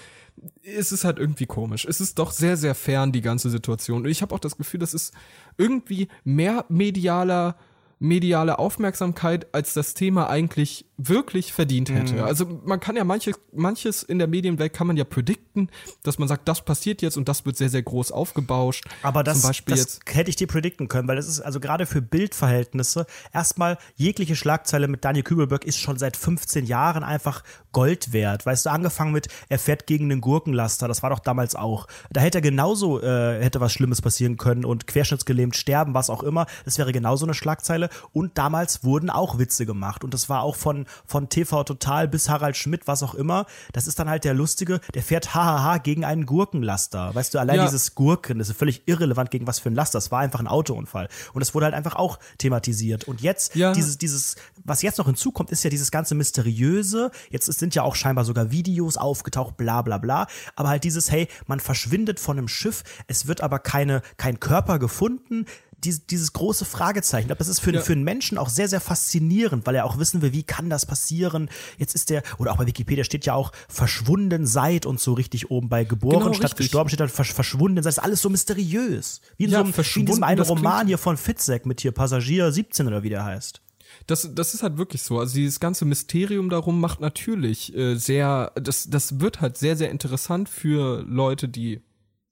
es 0.64 0.92
ist 0.92 1.06
halt 1.06 1.20
irgendwie 1.20 1.46
komisch. 1.46 1.86
Es 1.86 2.02
ist 2.02 2.20
doch 2.20 2.32
sehr, 2.32 2.58
sehr 2.58 2.76
fern, 2.76 3.12
die 3.12 3.22
ganze 3.22 3.50
Situation. 3.50 4.04
Und 4.04 4.10
ich 4.10 4.22
habe 4.22 4.34
auch 4.36 4.40
das 4.40 4.58
Gefühl, 4.58 4.80
das 4.80 4.94
ist 4.94 5.14
irgendwie 5.58 6.08
mehr 6.24 6.66
medialer 6.70 7.56
mediale 8.00 8.60
Aufmerksamkeit, 8.60 9.48
als 9.54 9.74
das 9.74 9.93
Thema 9.93 10.30
eigentlich 10.30 10.86
wirklich 10.98 11.54
verdient 11.54 11.89
hätte. 11.89 12.16
Mhm. 12.16 12.24
Also 12.24 12.62
man 12.64 12.80
kann 12.80 12.96
ja 12.96 13.04
manche, 13.04 13.32
manches 13.54 14.04
in 14.04 14.18
der 14.18 14.28
Medienwelt 14.28 14.74
kann 14.74 14.88
man 14.88 14.98
ja 14.98 15.04
predikten, 15.04 15.70
dass 16.04 16.20
man 16.20 16.28
sagt, 16.28 16.48
das 16.48 16.64
passiert 16.64 17.02
jetzt 17.02 17.18
und 17.18 17.28
das 17.28 17.46
wird 17.46 17.58
sehr, 17.58 17.70
sehr 17.70 17.84
groß 17.84 18.12
aufgebauscht. 18.12 18.86
Aber 19.02 19.24
das, 19.24 19.41
das 19.66 20.00
hätte 20.06 20.30
ich 20.30 20.36
dir 20.36 20.48
predikten 20.48 20.88
können, 20.88 21.08
weil 21.08 21.16
das 21.16 21.28
ist 21.28 21.41
also 21.41 21.60
gerade 21.60 21.86
für 21.86 22.02
Bildverhältnisse 22.02 23.06
erstmal 23.34 23.78
jegliche 23.96 24.36
Schlagzeile 24.36 24.88
mit 24.88 25.04
Daniel 25.04 25.24
Kübelberg 25.24 25.66
ist 25.66 25.80
schon 25.80 25.98
seit 25.98 26.16
15 26.16 26.66
Jahren 26.66 27.04
einfach 27.04 27.43
Gold 27.76 28.14
wert. 28.14 28.46
Weißt 28.46 28.66
du, 28.66 28.70
angefangen 28.70 29.12
mit, 29.12 29.28
er 29.50 29.60
fährt 29.60 29.86
gegen 29.86 30.08
den 30.08 30.22
Gurkenlaster, 30.22 30.88
das 30.88 31.04
war 31.04 31.10
doch 31.10 31.20
damals 31.20 31.56
auch. 31.56 31.88
Da 32.10 32.22
hätte 32.22 32.38
er 32.38 32.42
genauso, 32.42 33.02
äh, 33.02 33.44
hätte 33.44 33.60
was 33.60 33.74
Schlimmes 33.74 34.02
passieren 34.02 34.38
können 34.38 34.64
und 34.64 34.88
querschnittsgelähmt 34.88 35.58
sterben, 35.58 35.94
was 35.94 36.10
auch 36.10 36.24
immer. 36.24 36.46
Das 36.64 36.78
wäre 36.78 36.94
genauso 36.94 37.26
eine 37.26 37.34
Schlagzeile. 37.34 37.90
Und 38.14 38.38
damals 38.38 38.86
wurden 38.86 39.10
auch 39.10 39.40
Witze 39.40 39.66
gemacht 39.66 40.06
und 40.06 40.14
das 40.14 40.30
war 40.30 40.42
auch 40.42 40.56
von 40.56 40.86
von, 41.06 41.28
TV 41.28 41.66
Total 41.66 42.08
bis 42.08 42.30
Harald 42.30 42.56
Schmidt, 42.56 42.88
was 42.88 43.04
auch 43.04 43.14
immer. 43.14 43.46
Das 43.74 43.88
ist 43.88 44.00
dann 44.00 44.10
halt 44.10 44.24
der 44.24 44.34
Lustige, 44.34 44.80
der 44.94 45.04
fährt 45.04 45.36
hahaha 45.36 45.80
gegen 45.80 46.06
einen 46.06 46.26
Gurkenlaster. 46.26 47.14
Weißt 47.14 47.34
du, 47.34 47.40
allein 47.40 47.58
ja. 47.58 47.66
dieses 47.66 47.94
Gurken, 47.94 48.40
das 48.40 48.48
ist 48.48 48.58
völlig 48.58 48.84
irrelevant 48.86 49.32
gegen 49.32 49.48
was 49.48 49.60
für 49.60 49.70
ein 49.70 49.76
Laster. 49.76 49.98
Das 49.98 50.12
war 50.12 50.20
einfach 50.20 50.40
ein 50.40 50.48
Autounfall. 50.48 51.10
Und 51.34 51.42
es 51.42 51.54
wurde 51.54 51.66
halt 51.66 51.76
einfach 51.76 51.96
auch 51.96 52.20
thematisiert. 52.38 53.06
Und 53.06 53.20
jetzt, 53.20 53.54
ja. 53.56 53.74
dieses, 53.74 53.98
dieses, 53.98 54.38
was 54.64 54.82
jetzt 54.82 54.98
noch 54.98 55.08
hinzukommt, 55.08 55.50
ist 55.50 55.64
ja 55.66 55.70
dieses 55.70 55.92
ganze 55.92 56.16
Mysteriöse. 56.16 57.12
Jetzt 57.30 57.50
sind 57.66 57.74
ja 57.74 57.82
auch 57.82 57.95
scheinbar 57.95 58.26
sogar 58.26 58.51
Videos 58.51 58.95
aufgetaucht, 58.95 59.57
bla 59.57 59.82
bla 59.82 59.97
bla. 59.97 60.28
Aber 60.55 60.70
halt 60.70 60.84
dieses, 60.84 61.11
hey, 61.11 61.28
man 61.47 61.59
verschwindet 61.59 62.20
von 62.20 62.38
einem 62.38 62.47
Schiff, 62.47 62.84
es 63.07 63.26
wird 63.26 63.41
aber 63.41 63.57
keine, 63.57 64.03
kein 64.18 64.39
Körper 64.39 64.78
gefunden 64.78 65.47
dieses, 65.84 66.05
dieses 66.05 66.34
große 66.34 66.63
Fragezeichen. 66.63 67.24
Ich 67.24 67.28
glaube, 67.28 67.39
das 67.39 67.47
ist 67.47 67.59
für, 67.59 67.74
ja. 67.74 67.82
für 67.82 67.93
einen 67.93 68.03
Menschen 68.03 68.38
auch 68.38 68.49
sehr, 68.49 68.68
sehr 68.68 68.80
faszinierend, 68.80 69.66
weil 69.66 69.76
er 69.76 69.86
auch 69.86 69.97
wissen 69.97 70.22
will, 70.22 70.32
wie 70.32 70.43
kann 70.43 70.70
das 70.70 70.86
passieren? 70.86 71.49
Jetzt 71.78 71.95
ist 71.95 72.09
der, 72.09 72.24
oder 72.38 72.51
auch 72.51 72.57
bei 72.57 72.66
Wikipedia 72.66 73.03
steht 73.03 73.26
ja 73.26 73.34
auch 73.34 73.51
verschwunden 73.68 74.45
seit 74.45 74.86
und 74.86 74.99
so 74.99 75.13
richtig 75.13 75.51
oben 75.51 75.68
bei 75.68 75.84
geboren 75.84 76.20
genau, 76.20 76.34
statt 76.34 76.51
richtig. 76.51 76.68
gestorben 76.68 76.89
steht 76.89 76.99
dann 76.99 77.09
verschwunden 77.09 77.78
seit. 77.78 77.86
Das 77.86 77.97
ist 77.97 78.03
alles 78.03 78.22
so 78.22 78.30
mysteriös. 78.30 79.22
Wie 79.38 79.45
in, 79.45 79.51
ja, 79.51 79.59
so 79.59 79.66
einem, 79.66 79.74
wie 79.76 79.99
in 79.99 80.05
diesem 80.05 80.24
einen 80.24 80.41
Roman 80.41 80.88
hier 80.88 80.97
von 80.97 81.18
Fitzek 81.18 81.66
mit 81.66 81.82
hier 81.82 81.91
Passagier 81.91 82.51
17 82.51 82.88
oder 82.88 83.03
wie 83.03 83.09
der 83.09 83.26
heißt. 83.26 83.61
Das, 84.08 84.30
das 84.34 84.53
ist 84.53 84.64
halt 84.64 84.78
wirklich 84.78 85.01
so. 85.01 85.20
Also 85.20 85.36
dieses 85.36 85.60
ganze 85.60 85.86
Mysterium 85.86 86.49
darum 86.49 86.80
macht 86.80 87.01
natürlich 87.01 87.76
äh, 87.76 87.95
sehr, 87.95 88.51
das, 88.56 88.89
das 88.89 89.20
wird 89.20 89.41
halt 89.41 89.58
sehr, 89.58 89.76
sehr 89.76 89.89
interessant 89.89 90.47
für 90.47 91.03
Leute, 91.08 91.49
die 91.49 91.82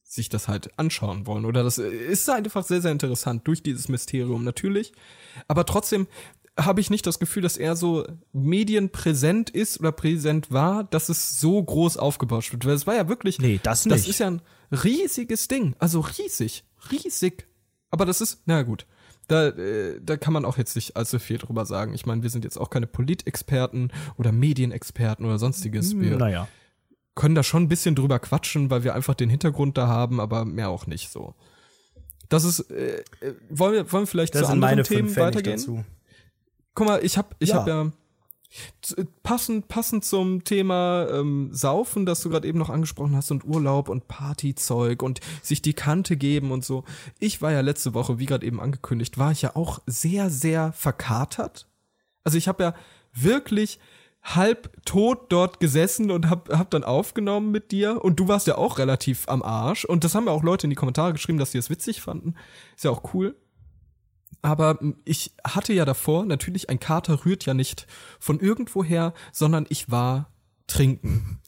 sich 0.03 0.29
das 0.29 0.47
halt 0.47 0.77
anschauen 0.77 1.25
wollen. 1.25 1.45
Oder 1.45 1.63
das 1.63 1.79
ist 1.79 2.29
einfach 2.29 2.63
sehr, 2.63 2.81
sehr 2.81 2.91
interessant 2.91 3.47
durch 3.47 3.63
dieses 3.63 3.89
Mysterium 3.89 4.43
natürlich. 4.43 4.93
Aber 5.47 5.65
trotzdem 5.65 6.07
habe 6.57 6.81
ich 6.81 6.89
nicht 6.89 7.07
das 7.07 7.17
Gefühl, 7.17 7.41
dass 7.41 7.57
er 7.57 7.75
so 7.75 8.05
medienpräsent 8.31 9.49
ist 9.49 9.79
oder 9.79 9.91
präsent 9.91 10.51
war, 10.51 10.83
dass 10.83 11.09
es 11.09 11.39
so 11.39 11.61
groß 11.63 11.97
aufgebauscht 11.97 12.51
wird. 12.53 12.65
Weil 12.65 12.75
es 12.75 12.85
war 12.85 12.95
ja 12.95 13.09
wirklich. 13.09 13.39
Nee, 13.39 13.59
das 13.63 13.85
nicht. 13.85 13.97
Das 13.97 14.07
ist 14.07 14.19
ja 14.19 14.27
ein 14.27 14.41
riesiges 14.71 15.47
Ding. 15.47 15.75
Also 15.79 16.01
riesig. 16.01 16.63
Riesig. 16.91 17.47
Aber 17.89 18.05
das 18.05 18.21
ist, 18.21 18.41
na 18.45 18.61
gut. 18.63 18.85
Da, 19.27 19.47
äh, 19.47 19.99
da 20.01 20.17
kann 20.17 20.33
man 20.33 20.45
auch 20.45 20.57
jetzt 20.57 20.75
nicht 20.75 20.97
allzu 20.97 21.17
viel 21.19 21.37
drüber 21.37 21.65
sagen. 21.65 21.93
Ich 21.93 22.05
meine, 22.05 22.23
wir 22.23 22.29
sind 22.29 22.43
jetzt 22.43 22.57
auch 22.57 22.69
keine 22.69 22.87
Politexperten 22.87 23.91
oder 24.17 24.31
Medienexperten 24.31 25.25
oder 25.25 25.39
sonstiges. 25.39 25.97
Wir, 25.97 26.17
naja 26.17 26.47
können 27.15 27.35
da 27.35 27.43
schon 27.43 27.63
ein 27.63 27.69
bisschen 27.69 27.95
drüber 27.95 28.19
quatschen, 28.19 28.69
weil 28.69 28.83
wir 28.83 28.95
einfach 28.95 29.13
den 29.13 29.29
Hintergrund 29.29 29.77
da 29.77 29.87
haben, 29.87 30.19
aber 30.19 30.45
mehr 30.45 30.69
auch 30.69 30.87
nicht 30.87 31.09
so. 31.11 31.35
Das 32.29 32.43
ist, 32.43 32.71
äh, 32.71 33.03
äh 33.21 33.33
wollen 33.49 33.73
wir, 33.73 33.91
wollen 33.91 34.03
wir 34.03 34.07
vielleicht 34.07 34.35
das 34.35 34.43
zu 34.43 34.47
anderen 34.47 34.83
Themen 34.83 35.15
weitergehen? 35.15 35.57
Dazu. 35.57 35.83
Guck 36.73 36.87
mal, 36.87 37.03
ich 37.03 37.17
hab, 37.17 37.35
ich 37.39 37.49
ja. 37.49 37.55
hab 37.57 37.67
ja 37.67 37.91
passend, 39.23 39.67
passend 39.67 40.05
zum 40.05 40.43
Thema 40.43 41.07
ähm, 41.09 41.49
Saufen, 41.51 42.05
das 42.05 42.21
du 42.21 42.29
gerade 42.29 42.47
eben 42.47 42.59
noch 42.59 42.69
angesprochen 42.69 43.15
hast, 43.15 43.31
und 43.31 43.45
Urlaub 43.45 43.89
und 43.89 44.07
Partyzeug 44.07 45.01
und 45.01 45.19
sich 45.41 45.61
die 45.61 45.73
Kante 45.73 46.17
geben 46.17 46.51
und 46.51 46.63
so. 46.63 46.83
Ich 47.19 47.41
war 47.41 47.51
ja 47.51 47.61
letzte 47.61 47.93
Woche, 47.93 48.19
wie 48.19 48.25
gerade 48.25 48.45
eben 48.45 48.59
angekündigt, 48.59 49.17
war 49.17 49.31
ich 49.31 49.41
ja 49.41 49.55
auch 49.55 49.79
sehr, 49.85 50.29
sehr 50.29 50.71
verkatert. 50.73 51.67
Also 52.23 52.37
ich 52.37 52.47
habe 52.47 52.63
ja 52.63 52.75
wirklich 53.13 53.79
halb 54.23 54.71
tot 54.85 55.25
dort 55.29 55.59
gesessen 55.59 56.09
und 56.09 56.29
hab, 56.29 56.49
hab 56.49 56.69
dann 56.69 56.83
aufgenommen 56.83 57.51
mit 57.51 57.71
dir. 57.71 58.03
Und 58.03 58.19
du 58.19 58.27
warst 58.27 58.47
ja 58.47 58.57
auch 58.57 58.77
relativ 58.77 59.27
am 59.27 59.43
Arsch. 59.43 59.83
Und 59.83 60.03
das 60.03 60.15
haben 60.15 60.27
ja 60.27 60.31
auch 60.31 60.43
Leute 60.43 60.65
in 60.65 60.69
die 60.69 60.75
Kommentare 60.75 61.11
geschrieben, 61.11 61.37
dass 61.37 61.51
sie 61.51 61.57
es 61.57 61.69
witzig 61.69 62.01
fanden. 62.01 62.35
Ist 62.75 62.85
ja 62.85 62.91
auch 62.91 63.13
cool. 63.13 63.35
Aber 64.41 64.79
ich 65.05 65.33
hatte 65.45 65.73
ja 65.73 65.85
davor, 65.85 66.25
natürlich, 66.25 66.69
ein 66.69 66.79
Kater 66.79 67.25
rührt 67.25 67.45
ja 67.45 67.53
nicht 67.53 67.87
von 68.19 68.39
irgendwoher, 68.39 69.13
sondern 69.31 69.65
ich 69.69 69.91
war 69.91 70.33
trinken. 70.67 71.39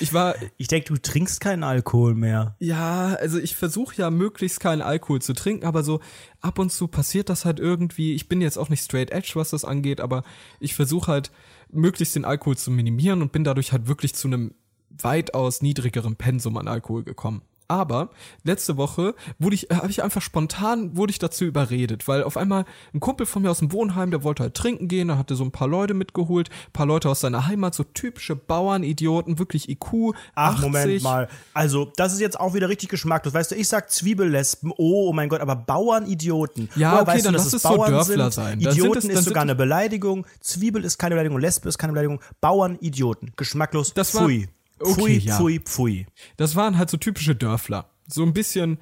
Ich 0.00 0.12
war. 0.12 0.34
Ich 0.58 0.68
denke, 0.68 0.92
du 0.92 1.00
trinkst 1.00 1.40
keinen 1.40 1.64
Alkohol 1.64 2.14
mehr. 2.14 2.56
Ja, 2.60 3.14
also 3.14 3.38
ich 3.38 3.56
versuche 3.56 3.96
ja 3.96 4.10
möglichst 4.10 4.60
keinen 4.60 4.82
Alkohol 4.82 5.20
zu 5.20 5.32
trinken, 5.32 5.66
aber 5.66 5.82
so 5.82 6.00
ab 6.40 6.58
und 6.58 6.70
zu 6.70 6.86
passiert 6.86 7.28
das 7.28 7.44
halt 7.44 7.58
irgendwie. 7.58 8.14
Ich 8.14 8.28
bin 8.28 8.40
jetzt 8.40 8.58
auch 8.58 8.68
nicht 8.68 8.84
straight 8.84 9.10
edge, 9.10 9.32
was 9.34 9.50
das 9.50 9.64
angeht, 9.64 10.00
aber 10.00 10.22
ich 10.60 10.74
versuche 10.74 11.10
halt 11.10 11.32
möglichst 11.70 12.14
den 12.14 12.24
Alkohol 12.24 12.56
zu 12.56 12.70
minimieren 12.70 13.22
und 13.22 13.32
bin 13.32 13.44
dadurch 13.44 13.72
halt 13.72 13.88
wirklich 13.88 14.14
zu 14.14 14.28
einem 14.28 14.54
weitaus 14.90 15.62
niedrigeren 15.62 16.16
Pensum 16.16 16.56
an 16.58 16.68
Alkohol 16.68 17.02
gekommen. 17.02 17.42
Aber 17.68 18.10
letzte 18.44 18.76
Woche 18.76 19.14
wurde 19.38 19.54
ich, 19.54 19.70
äh, 19.70 19.76
habe 19.76 19.90
ich 19.90 20.02
einfach 20.02 20.22
spontan 20.22 20.96
wurde 20.96 21.10
ich 21.10 21.18
dazu 21.18 21.44
überredet, 21.44 22.08
weil 22.08 22.22
auf 22.22 22.36
einmal 22.36 22.64
ein 22.94 23.00
Kumpel 23.00 23.26
von 23.26 23.42
mir 23.42 23.50
aus 23.50 23.60
dem 23.60 23.72
Wohnheim, 23.72 24.10
der 24.10 24.22
wollte 24.22 24.42
halt 24.42 24.54
trinken 24.54 24.88
gehen, 24.88 25.08
da 25.08 25.18
hatte 25.18 25.34
so 25.34 25.44
ein 25.44 25.52
paar 25.52 25.68
Leute 25.68 25.94
mitgeholt, 25.94 26.50
paar 26.72 26.86
Leute 26.86 27.08
aus 27.08 27.20
seiner 27.20 27.46
Heimat, 27.46 27.74
so 27.74 27.84
typische 27.84 28.36
Bauernidioten, 28.36 29.38
wirklich 29.38 29.68
IQ. 29.68 30.14
Ach, 30.34 30.54
80. 30.54 30.62
Moment 30.62 31.02
mal. 31.02 31.28
Also, 31.54 31.90
das 31.96 32.12
ist 32.12 32.20
jetzt 32.20 32.38
auch 32.38 32.54
wieder 32.54 32.68
richtig 32.68 32.88
geschmacklos. 32.88 33.34
Weißt 33.34 33.50
du, 33.50 33.54
ich 33.54 33.68
sag 33.68 33.90
Zwiebellespen, 33.90 34.72
oh, 34.76 35.08
oh 35.08 35.12
mein 35.12 35.28
Gott, 35.28 35.40
aber 35.40 35.56
Bauernidioten. 35.56 36.68
Ja, 36.76 37.00
okay, 37.00 37.06
weißt 37.06 37.26
dann 37.26 37.32
du, 37.34 37.38
lass 37.38 37.52
es 37.52 37.62
Bauern 37.62 37.86
so 37.86 37.92
Dörfler 37.92 38.30
sind? 38.30 38.32
sein. 38.32 38.60
Idioten 38.60 39.10
es, 39.10 39.18
ist 39.18 39.24
sogar 39.24 39.42
eine 39.42 39.54
Beleidigung, 39.54 40.26
Zwiebel 40.40 40.84
ist 40.84 40.98
keine 40.98 41.14
Beleidigung, 41.14 41.38
Lesbe 41.38 41.68
ist 41.68 41.78
keine 41.78 41.92
Beleidigung, 41.92 42.20
Bauernidioten. 42.40 43.32
Geschmacklos, 43.36 43.94
das 43.94 44.14
war, 44.14 44.22
pfui. 44.22 44.48
Okay, 44.82 44.94
pfui, 44.94 45.18
ja. 45.18 45.36
pfui, 45.36 45.60
pfui. 45.60 46.06
Das 46.36 46.56
waren 46.56 46.78
halt 46.78 46.90
so 46.90 46.96
typische 46.96 47.34
Dörfler. 47.34 47.90
So 48.08 48.22
ein 48.22 48.32
bisschen, 48.32 48.78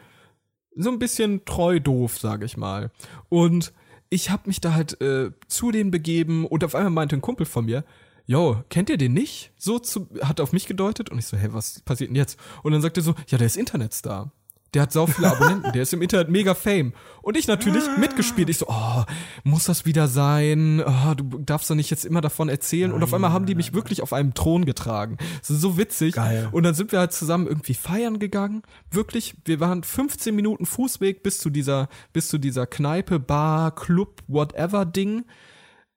so 0.76 0.90
ein 0.90 0.98
bisschen 0.98 1.44
treu 1.44 1.80
doof, 1.80 2.18
sage 2.18 2.44
ich 2.44 2.56
mal. 2.56 2.90
Und 3.28 3.72
ich 4.08 4.30
habe 4.30 4.42
mich 4.46 4.60
da 4.60 4.74
halt 4.74 5.00
äh, 5.00 5.30
zu 5.46 5.70
denen 5.70 5.90
begeben 5.90 6.46
und 6.46 6.64
auf 6.64 6.74
einmal 6.74 6.90
meinte 6.90 7.16
ein 7.16 7.20
Kumpel 7.20 7.46
von 7.46 7.64
mir, 7.64 7.84
yo, 8.26 8.62
kennt 8.68 8.90
ihr 8.90 8.96
den 8.96 9.12
nicht? 9.12 9.52
So 9.56 9.78
zu, 9.78 10.08
hat 10.22 10.40
auf 10.40 10.52
mich 10.52 10.66
gedeutet 10.66 11.10
und 11.10 11.18
ich 11.18 11.26
so, 11.26 11.36
hey, 11.36 11.52
was 11.52 11.80
passiert 11.80 12.10
denn 12.10 12.16
jetzt? 12.16 12.38
Und 12.62 12.72
dann 12.72 12.82
sagt 12.82 12.96
er 12.96 13.02
so, 13.02 13.14
ja, 13.28 13.38
der 13.38 13.46
ist 13.46 13.56
Internetstar. 13.56 14.32
Der 14.74 14.82
hat 14.82 14.92
so 14.92 15.06
viele 15.06 15.30
Abonnenten, 15.32 15.72
der 15.72 15.82
ist 15.82 15.92
im 15.92 16.00
Internet 16.00 16.28
mega 16.28 16.54
fame. 16.54 16.92
Und 17.22 17.36
ich 17.36 17.48
natürlich 17.48 17.84
mitgespielt. 17.98 18.48
Ich 18.48 18.58
so, 18.58 18.66
oh, 18.68 19.02
muss 19.42 19.64
das 19.64 19.84
wieder 19.84 20.06
sein? 20.06 20.82
Oh, 20.84 21.14
du 21.14 21.38
darfst 21.38 21.68
doch 21.68 21.74
nicht 21.74 21.90
jetzt 21.90 22.04
immer 22.04 22.20
davon 22.20 22.48
erzählen. 22.48 22.90
Nein, 22.90 22.96
und 22.96 23.02
auf 23.02 23.12
einmal 23.12 23.32
haben 23.32 23.46
die 23.46 23.56
mich 23.56 23.74
wirklich 23.74 24.00
auf 24.00 24.12
einem 24.12 24.32
Thron 24.32 24.64
getragen. 24.64 25.18
Das 25.40 25.50
ist 25.50 25.60
so 25.60 25.76
witzig. 25.76 26.14
Geil. 26.14 26.48
Und 26.52 26.62
dann 26.62 26.74
sind 26.74 26.92
wir 26.92 27.00
halt 27.00 27.12
zusammen 27.12 27.48
irgendwie 27.48 27.74
feiern 27.74 28.20
gegangen. 28.20 28.62
Wirklich, 28.90 29.34
wir 29.44 29.58
waren 29.58 29.82
15 29.82 30.34
Minuten 30.34 30.66
Fußweg 30.66 31.24
bis 31.24 31.38
zu 31.38 31.50
dieser, 31.50 31.88
bis 32.12 32.28
zu 32.28 32.38
dieser 32.38 32.66
Kneipe, 32.66 33.18
Bar, 33.18 33.74
Club, 33.74 34.22
whatever 34.28 34.84
Ding 34.86 35.24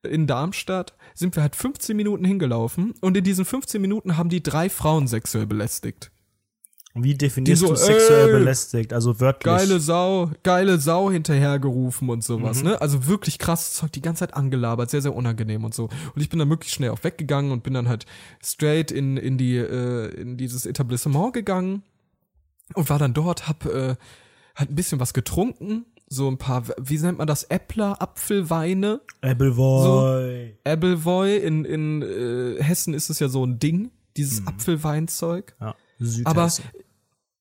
in 0.01 0.26
Darmstadt. 0.26 0.95
Sind 1.13 1.36
wir 1.36 1.43
halt 1.43 1.55
15 1.55 1.95
Minuten 1.95 2.26
hingelaufen. 2.26 2.95
Und 3.01 3.15
in 3.15 3.24
diesen 3.24 3.45
15 3.45 3.80
Minuten 3.80 4.17
haben 4.17 4.30
die 4.30 4.41
drei 4.41 4.69
Frauen 4.69 5.07
sexuell 5.07 5.45
belästigt. 5.45 6.11
Wie 6.96 7.16
definierst 7.16 7.62
so, 7.62 7.70
du 7.70 7.76
sexuell 7.76 8.28
ey, 8.28 8.34
belästigt? 8.34 8.94
Also 8.94 9.20
wörtlich. 9.20 9.52
Geile 9.52 9.80
Sau, 9.80 10.30
geile 10.44 10.78
Sau 10.78 11.10
hinterhergerufen 11.10 12.10
und 12.10 12.24
sowas, 12.24 12.60
mhm. 12.60 12.70
ne? 12.70 12.82
Also 12.82 13.08
wirklich 13.08 13.39
krasses 13.39 13.74
Zeug, 13.74 13.91
die 13.94 14.02
ganze 14.02 14.20
Zeit 14.20 14.36
angelabert, 14.36 14.91
sehr, 14.91 15.02
sehr 15.02 15.16
unangenehm 15.16 15.64
und 15.64 15.74
so. 15.74 15.86
Und 15.86 16.22
ich 16.22 16.30
bin 16.30 16.38
dann 16.38 16.48
möglichst 16.48 16.76
schnell 16.76 16.91
auch 16.91 17.04
weggegangen 17.04 17.52
und 17.52 17.64
bin 17.64 17.74
dann 17.74 17.89
halt 17.89 18.06
straight 18.44 18.91
in, 18.91 19.18
in 19.18 19.39
die, 19.39 19.58
äh, 19.58 20.10
in 20.14 20.38
dieses 20.38 20.68
Etablissement 20.68 21.34
gegangen 21.34 21.82
und 22.76 22.88
war 22.91 23.00
dann 23.00 23.16
dort, 23.16 23.48
hab, 23.48 23.66
äh, 23.66 23.96
halt 24.56 24.70
ein 24.70 24.76
bisschen 24.76 25.00
was 25.00 25.16
getrunken, 25.16 25.88
so 26.08 26.30
ein 26.30 26.38
paar, 26.38 26.64
wie 26.80 27.00
nennt 27.00 27.18
man 27.18 27.26
das, 27.26 27.44
Äppler, 27.46 28.04
Apfelweine. 28.04 29.02
Appleboy. 29.22 30.54
So, 30.64 30.70
Appleboy, 30.70 31.38
in, 31.38 31.66
in 31.66 32.04
äh, 32.04 32.62
Hessen 32.62 32.94
ist 32.94 33.10
es 33.10 33.18
ja 33.18 33.30
so 33.30 33.44
ein 33.44 33.58
Ding, 33.58 33.89
dieses 34.16 34.41
mhm. 34.41 34.50
Apfelweinzeug. 34.50 35.56
Ja. 35.60 35.74
Südhessen. 36.00 36.26
Aber 36.26 36.52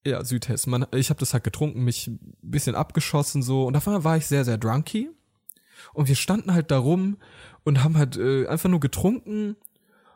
ja, 0.04 0.24
Südhessen. 0.24 0.70
Man, 0.70 0.86
ich 0.94 1.10
habe 1.10 1.20
das 1.20 1.32
halt 1.32 1.44
getrunken, 1.44 1.84
mich 1.84 2.08
ein 2.08 2.36
bisschen 2.42 2.74
abgeschossen 2.74 3.42
so 3.42 3.66
und 3.66 3.76
auf 3.76 3.86
einmal 3.86 4.04
war 4.04 4.16
ich 4.16 4.26
sehr, 4.26 4.44
sehr 4.44 4.58
drunky. 4.58 5.10
Und 5.94 6.08
wir 6.08 6.14
standen 6.14 6.54
halt 6.54 6.70
da 6.70 6.78
rum 6.78 7.18
und 7.64 7.82
haben 7.82 7.98
halt 7.98 8.16
äh, 8.16 8.46
einfach 8.46 8.68
nur 8.68 8.80
getrunken 8.80 9.56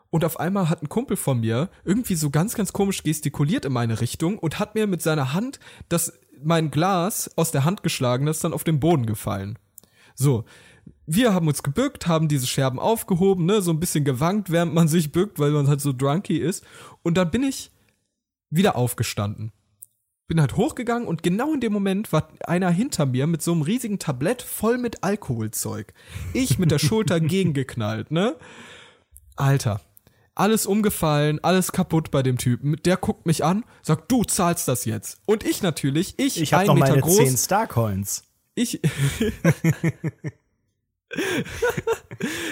und 0.09 0.23
auf 0.23 0.39
einmal 0.39 0.69
hat 0.69 0.81
ein 0.81 0.89
Kumpel 0.89 1.17
von 1.17 1.41
mir 1.41 1.69
irgendwie 1.83 2.15
so 2.15 2.29
ganz, 2.29 2.55
ganz 2.55 2.73
komisch 2.73 3.03
gestikuliert 3.03 3.65
in 3.65 3.73
meine 3.73 3.99
Richtung 3.99 4.39
und 4.39 4.59
hat 4.59 4.75
mir 4.75 4.87
mit 4.87 5.01
seiner 5.01 5.33
Hand 5.33 5.59
das, 5.89 6.13
mein 6.41 6.71
Glas 6.71 7.29
aus 7.35 7.51
der 7.51 7.65
Hand 7.65 7.83
geschlagen, 7.83 8.25
das 8.25 8.37
ist 8.37 8.43
dann 8.43 8.53
auf 8.53 8.63
den 8.63 8.79
Boden 8.79 9.05
gefallen. 9.05 9.59
So, 10.15 10.45
wir 11.05 11.33
haben 11.33 11.47
uns 11.47 11.63
gebückt, 11.63 12.07
haben 12.07 12.27
diese 12.27 12.47
Scherben 12.47 12.79
aufgehoben, 12.79 13.45
ne, 13.45 13.61
so 13.61 13.71
ein 13.71 13.79
bisschen 13.79 14.05
gewankt, 14.05 14.51
während 14.51 14.73
man 14.73 14.87
sich 14.87 15.11
bückt, 15.11 15.39
weil 15.39 15.51
man 15.51 15.67
halt 15.67 15.81
so 15.81 15.93
drunky 15.93 16.37
ist. 16.37 16.63
Und 17.03 17.15
dann 17.15 17.29
bin 17.29 17.43
ich 17.43 17.71
wieder 18.49 18.75
aufgestanden. 18.75 19.51
Bin 20.27 20.41
halt 20.41 20.57
hochgegangen 20.57 21.07
und 21.07 21.23
genau 21.23 21.53
in 21.53 21.61
dem 21.61 21.71
Moment 21.71 22.11
war 22.11 22.27
einer 22.45 22.69
hinter 22.69 23.05
mir 23.05 23.27
mit 23.27 23.41
so 23.41 23.53
einem 23.53 23.61
riesigen 23.61 23.97
Tablett 23.97 24.41
voll 24.41 24.77
mit 24.77 25.01
Alkoholzeug. 25.01 25.93
Ich 26.33 26.59
mit 26.59 26.69
der 26.69 26.79
Schulter 26.79 27.19
gegengeknallt, 27.21 28.11
ne? 28.11 28.35
Alter, 29.37 29.79
alles 30.35 30.65
umgefallen, 30.65 31.39
alles 31.43 31.71
kaputt 31.71 32.11
bei 32.11 32.23
dem 32.23 32.37
Typen. 32.37 32.75
Der 32.83 32.97
guckt 32.97 33.25
mich 33.25 33.45
an, 33.45 33.63
sagt, 33.81 34.11
du 34.11 34.25
zahlst 34.25 34.67
das 34.67 34.83
jetzt. 34.83 35.21
Und 35.25 35.45
ich 35.45 35.61
natürlich, 35.61 36.15
ich, 36.17 36.41
ich 36.41 36.53
hab 36.53 36.61
ein 36.61 36.67
noch 36.67 36.75
Meter 36.75 36.89
meine 36.89 37.01
groß. 37.01 37.17
10 37.17 37.37
Starcoins. 37.37 38.23
Ich, 38.53 38.81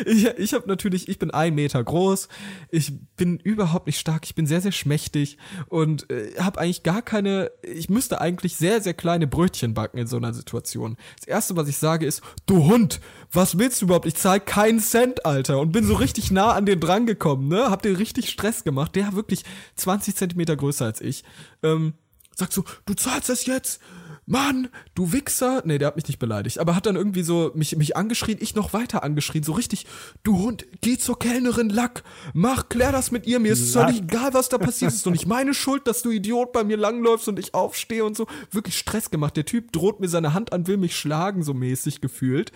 ich, 0.06 0.26
ich 0.26 0.54
habe 0.54 0.68
natürlich, 0.68 1.10
ich 1.10 1.20
bin 1.20 1.32
ein 1.32 1.56
Meter 1.56 1.84
groß, 1.84 2.30
ich 2.70 2.94
bin 3.18 3.38
überhaupt 3.38 3.88
nicht 3.88 4.00
stark, 4.00 4.26
ich 4.26 4.36
bin 4.36 4.48
sehr, 4.48 4.62
sehr 4.62 4.72
schmächtig 4.72 5.38
und 5.68 6.10
äh, 6.10 6.36
habe 6.40 6.60
eigentlich 6.60 6.84
gar 6.84 7.02
keine, 7.02 7.52
ich 7.62 7.90
müsste 7.90 8.22
eigentlich 8.22 8.56
sehr, 8.56 8.82
sehr 8.82 8.94
kleine 8.94 9.28
Brötchen 9.28 9.74
backen 9.74 9.98
in 9.98 10.08
so 10.08 10.18
einer 10.18 10.34
Situation. 10.34 10.96
Das 11.18 11.28
Erste, 11.28 11.56
was 11.58 11.68
ich 11.68 11.78
sage, 11.78 12.06
ist, 12.06 12.22
du 12.46 12.66
Hund, 12.66 13.02
was 13.32 13.58
willst 13.58 13.82
du 13.82 13.86
überhaupt? 13.86 14.06
Ich 14.06 14.16
zahl 14.16 14.40
keinen 14.40 14.80
Cent, 14.80 15.26
Alter. 15.26 15.60
Und 15.60 15.72
bin 15.72 15.86
so 15.86 15.96
richtig 15.96 16.32
nah 16.32 16.54
an 16.54 16.66
den 16.66 16.80
dran 16.80 17.06
gekommen, 17.06 17.50
ne? 17.50 17.70
Hab 17.70 17.82
dir 17.82 18.00
richtig 18.00 18.30
Stress 18.30 18.64
gemacht, 18.64 18.96
der 18.96 19.14
wirklich 19.14 19.44
20 19.76 20.16
Zentimeter 20.16 20.56
größer 20.56 20.86
als 20.86 21.02
ich. 21.02 21.24
Ähm, 21.62 21.94
sagt 22.36 22.54
so, 22.54 22.64
du 22.86 22.94
zahlst 22.94 23.30
das 23.30 23.46
jetzt 23.46 23.82
Mann, 24.28 24.70
du 24.96 25.12
Wichser. 25.12 25.62
Nee, 25.66 25.78
der 25.78 25.88
hat 25.88 25.96
mich 25.96 26.08
nicht 26.08 26.18
beleidigt, 26.18 26.58
aber 26.58 26.76
hat 26.76 26.88
dann 26.88 26.96
irgendwie 26.96 27.22
so 27.22 27.52
mich, 27.54 27.76
mich 27.76 27.96
angeschrien, 27.96 28.40
ich 28.42 28.56
noch 28.56 28.74
weiter 28.74 29.04
angeschrien, 29.04 29.44
so 29.44 29.52
richtig, 29.52 29.86
du 30.24 30.40
Hund, 30.40 30.66
geh 30.82 30.98
zur 30.98 31.20
Kellnerin 31.20 31.70
Lack, 31.70 32.04
mach, 32.34 32.70
klär 32.70 32.92
das 32.92 33.12
mit 33.12 33.28
ihr, 33.28 33.40
mir 33.40 33.54
ist 33.54 33.74
völlig 33.74 34.02
egal, 34.02 34.34
was 34.34 34.50
da 34.50 34.58
passiert, 34.58 34.92
ist 34.92 35.06
doch 35.06 35.12
nicht 35.12 35.28
meine 35.28 35.54
Schuld, 35.54 35.88
dass 35.88 36.02
du 36.02 36.10
Idiot 36.10 36.54
bei 36.54 36.64
mir 36.64 36.78
langläufst 36.78 37.28
und 37.28 37.38
ich 37.38 37.54
aufstehe 37.54 38.04
und 38.04 38.18
so. 38.18 38.26
Wirklich 38.52 38.78
Stress 38.78 39.12
gemacht. 39.12 39.38
Der 39.38 39.46
Typ 39.46 39.72
droht 39.72 40.00
mir 40.00 40.08
seine 40.08 40.34
Hand 40.34 40.54
an, 40.54 40.68
will 40.68 40.78
mich 40.78 40.96
schlagen, 40.96 41.44
so 41.44 41.54
mäßig 41.54 42.02
gefühlt. 42.02 42.52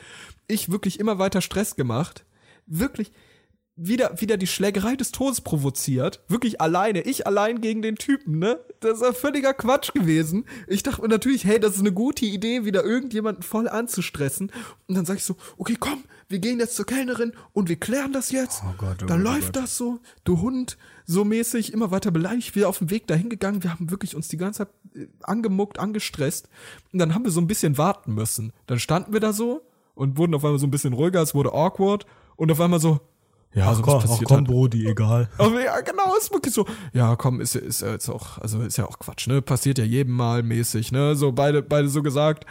Ich 0.47 0.71
wirklich 0.71 0.99
immer 0.99 1.19
weiter 1.19 1.41
Stress 1.41 1.75
gemacht. 1.75 2.25
Wirklich, 2.65 3.11
wieder, 3.81 4.19
wieder 4.19 4.37
die 4.37 4.47
Schlägerei 4.47 4.95
des 4.95 5.11
Todes 5.11 5.41
provoziert. 5.41 6.21
Wirklich 6.27 6.59
alleine. 6.59 7.01
Ich 7.01 7.25
allein 7.25 7.61
gegen 7.61 7.81
den 7.81 7.95
Typen, 7.95 8.39
ne? 8.39 8.59
Das 8.81 8.97
ist 8.97 9.03
ja 9.03 9.13
völliger 9.13 9.53
Quatsch 9.53 9.93
gewesen. 9.93 10.45
Ich 10.67 10.83
dachte 10.83 11.01
mir 11.01 11.07
natürlich, 11.07 11.45
hey, 11.45 11.59
das 11.59 11.75
ist 11.75 11.79
eine 11.79 11.93
gute 11.93 12.25
Idee, 12.25 12.65
wieder 12.65 12.83
irgendjemanden 12.83 13.43
voll 13.43 13.69
anzustressen. 13.69 14.51
Und 14.87 14.95
dann 14.95 15.05
sag 15.05 15.17
ich 15.17 15.23
so, 15.23 15.37
okay, 15.57 15.75
komm, 15.79 16.03
wir 16.27 16.39
gehen 16.39 16.59
jetzt 16.59 16.75
zur 16.75 16.85
Kellnerin 16.85 17.33
und 17.53 17.69
wir 17.69 17.77
klären 17.77 18.13
das 18.13 18.31
jetzt. 18.31 18.61
Oh 18.63 18.73
Gott, 18.77 19.03
oh 19.03 19.05
dann 19.05 19.23
Gott, 19.23 19.31
oh 19.31 19.35
läuft 19.35 19.53
Gott. 19.53 19.63
das 19.63 19.77
so, 19.77 19.99
du 20.23 20.41
Hund, 20.41 20.77
so 21.05 21.25
mäßig, 21.25 21.73
immer 21.73 21.91
weiter 21.91 22.11
beleidigt, 22.11 22.55
wieder 22.55 22.69
auf 22.69 22.79
dem 22.79 22.89
Weg 22.89 23.07
dahin 23.07 23.29
gegangen. 23.29 23.63
Wir 23.63 23.71
haben 23.71 23.89
wirklich 23.89 24.15
uns 24.15 24.27
die 24.27 24.37
ganze 24.37 24.59
Zeit 24.59 24.69
äh, 24.95 25.07
angemuckt, 25.23 25.79
angestresst. 25.79 26.49
Und 26.91 26.99
dann 26.99 27.15
haben 27.15 27.23
wir 27.23 27.31
so 27.31 27.41
ein 27.41 27.47
bisschen 27.47 27.77
warten 27.77 28.13
müssen. 28.13 28.53
Dann 28.67 28.79
standen 28.79 29.13
wir 29.13 29.19
da 29.19 29.33
so 29.33 29.61
und 29.95 30.17
wurden 30.17 30.35
auf 30.35 30.45
einmal 30.45 30.59
so 30.59 30.67
ein 30.67 30.71
bisschen 30.71 30.93
ruhiger, 30.93 31.21
es 31.21 31.33
wurde 31.33 31.53
awkward. 31.53 32.05
Und 32.35 32.51
auf 32.51 32.61
einmal 32.61 32.79
so, 32.79 33.01
ja, 33.53 33.73
so 33.73 33.85
was 33.85 34.05
passiert 34.05 34.29
halt. 34.31 34.47
Brody, 34.47 34.87
egal. 34.87 35.29
Aber 35.37 35.63
ja, 35.63 35.79
genau, 35.81 36.15
ist 36.17 36.31
wirklich 36.31 36.53
so. 36.53 36.65
Ja, 36.93 37.15
komm, 37.15 37.41
ist, 37.41 37.55
ist 37.55 37.81
ja 37.81 37.91
jetzt 37.91 38.09
auch, 38.09 38.37
also 38.37 38.61
ist 38.61 38.77
ja 38.77 38.85
auch 38.85 38.99
Quatsch, 38.99 39.27
ne? 39.27 39.41
Passiert 39.41 39.77
ja 39.79 39.85
jedem 39.85 40.13
Mal 40.13 40.43
mäßig, 40.43 40.91
ne? 40.91 41.15
So 41.15 41.31
beide, 41.31 41.61
beide 41.61 41.89
so 41.89 42.03
gesagt. 42.03 42.45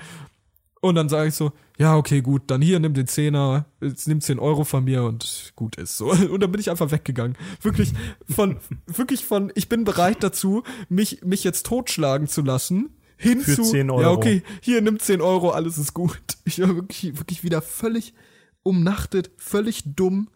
Und 0.81 0.95
dann 0.95 1.09
sage 1.09 1.29
ich 1.29 1.35
so, 1.35 1.53
ja, 1.79 1.97
okay, 1.97 2.21
gut, 2.21 2.43
dann 2.49 2.63
hier, 2.63 2.79
nimm 2.79 2.95
den 2.95 3.07
Zehner, 3.07 3.67
jetzt 3.81 4.07
nimm 4.07 4.21
10 4.21 4.39
Euro 4.39 4.65
von 4.65 4.85
mir 4.85 5.05
und 5.05 5.53
gut 5.57 5.77
ist 5.77 5.97
so. 5.97 6.11
Und 6.11 6.41
dann 6.41 6.53
bin 6.53 6.61
ich 6.61 6.71
einfach 6.71 6.91
weggegangen. 6.91 7.37
Wirklich 7.63 7.93
von, 8.29 8.59
wirklich 8.87 9.25
von, 9.25 9.53
ich 9.55 9.69
bin 9.69 9.85
bereit 9.85 10.19
dazu, 10.23 10.63
mich, 10.89 11.25
mich 11.25 11.45
jetzt 11.45 11.67
totschlagen 11.67 12.29
zu 12.29 12.43
lassen, 12.43 12.91
hin 13.17 13.41
Für 13.41 13.57
zu, 13.57 13.63
10 13.65 13.91
Euro. 13.91 14.03
ja, 14.03 14.11
okay, 14.11 14.43
hier, 14.61 14.81
nimm 14.81 14.99
10 15.01 15.21
Euro, 15.21 15.51
alles 15.51 15.79
ist 15.79 15.95
gut. 15.95 16.21
Ich 16.45 16.61
war 16.61 16.75
wirklich, 16.75 17.19
wirklich 17.19 17.43
wieder 17.43 17.61
völlig 17.61 18.15
umnachtet, 18.63 19.31
völlig 19.37 19.83
dumm, 19.97 20.29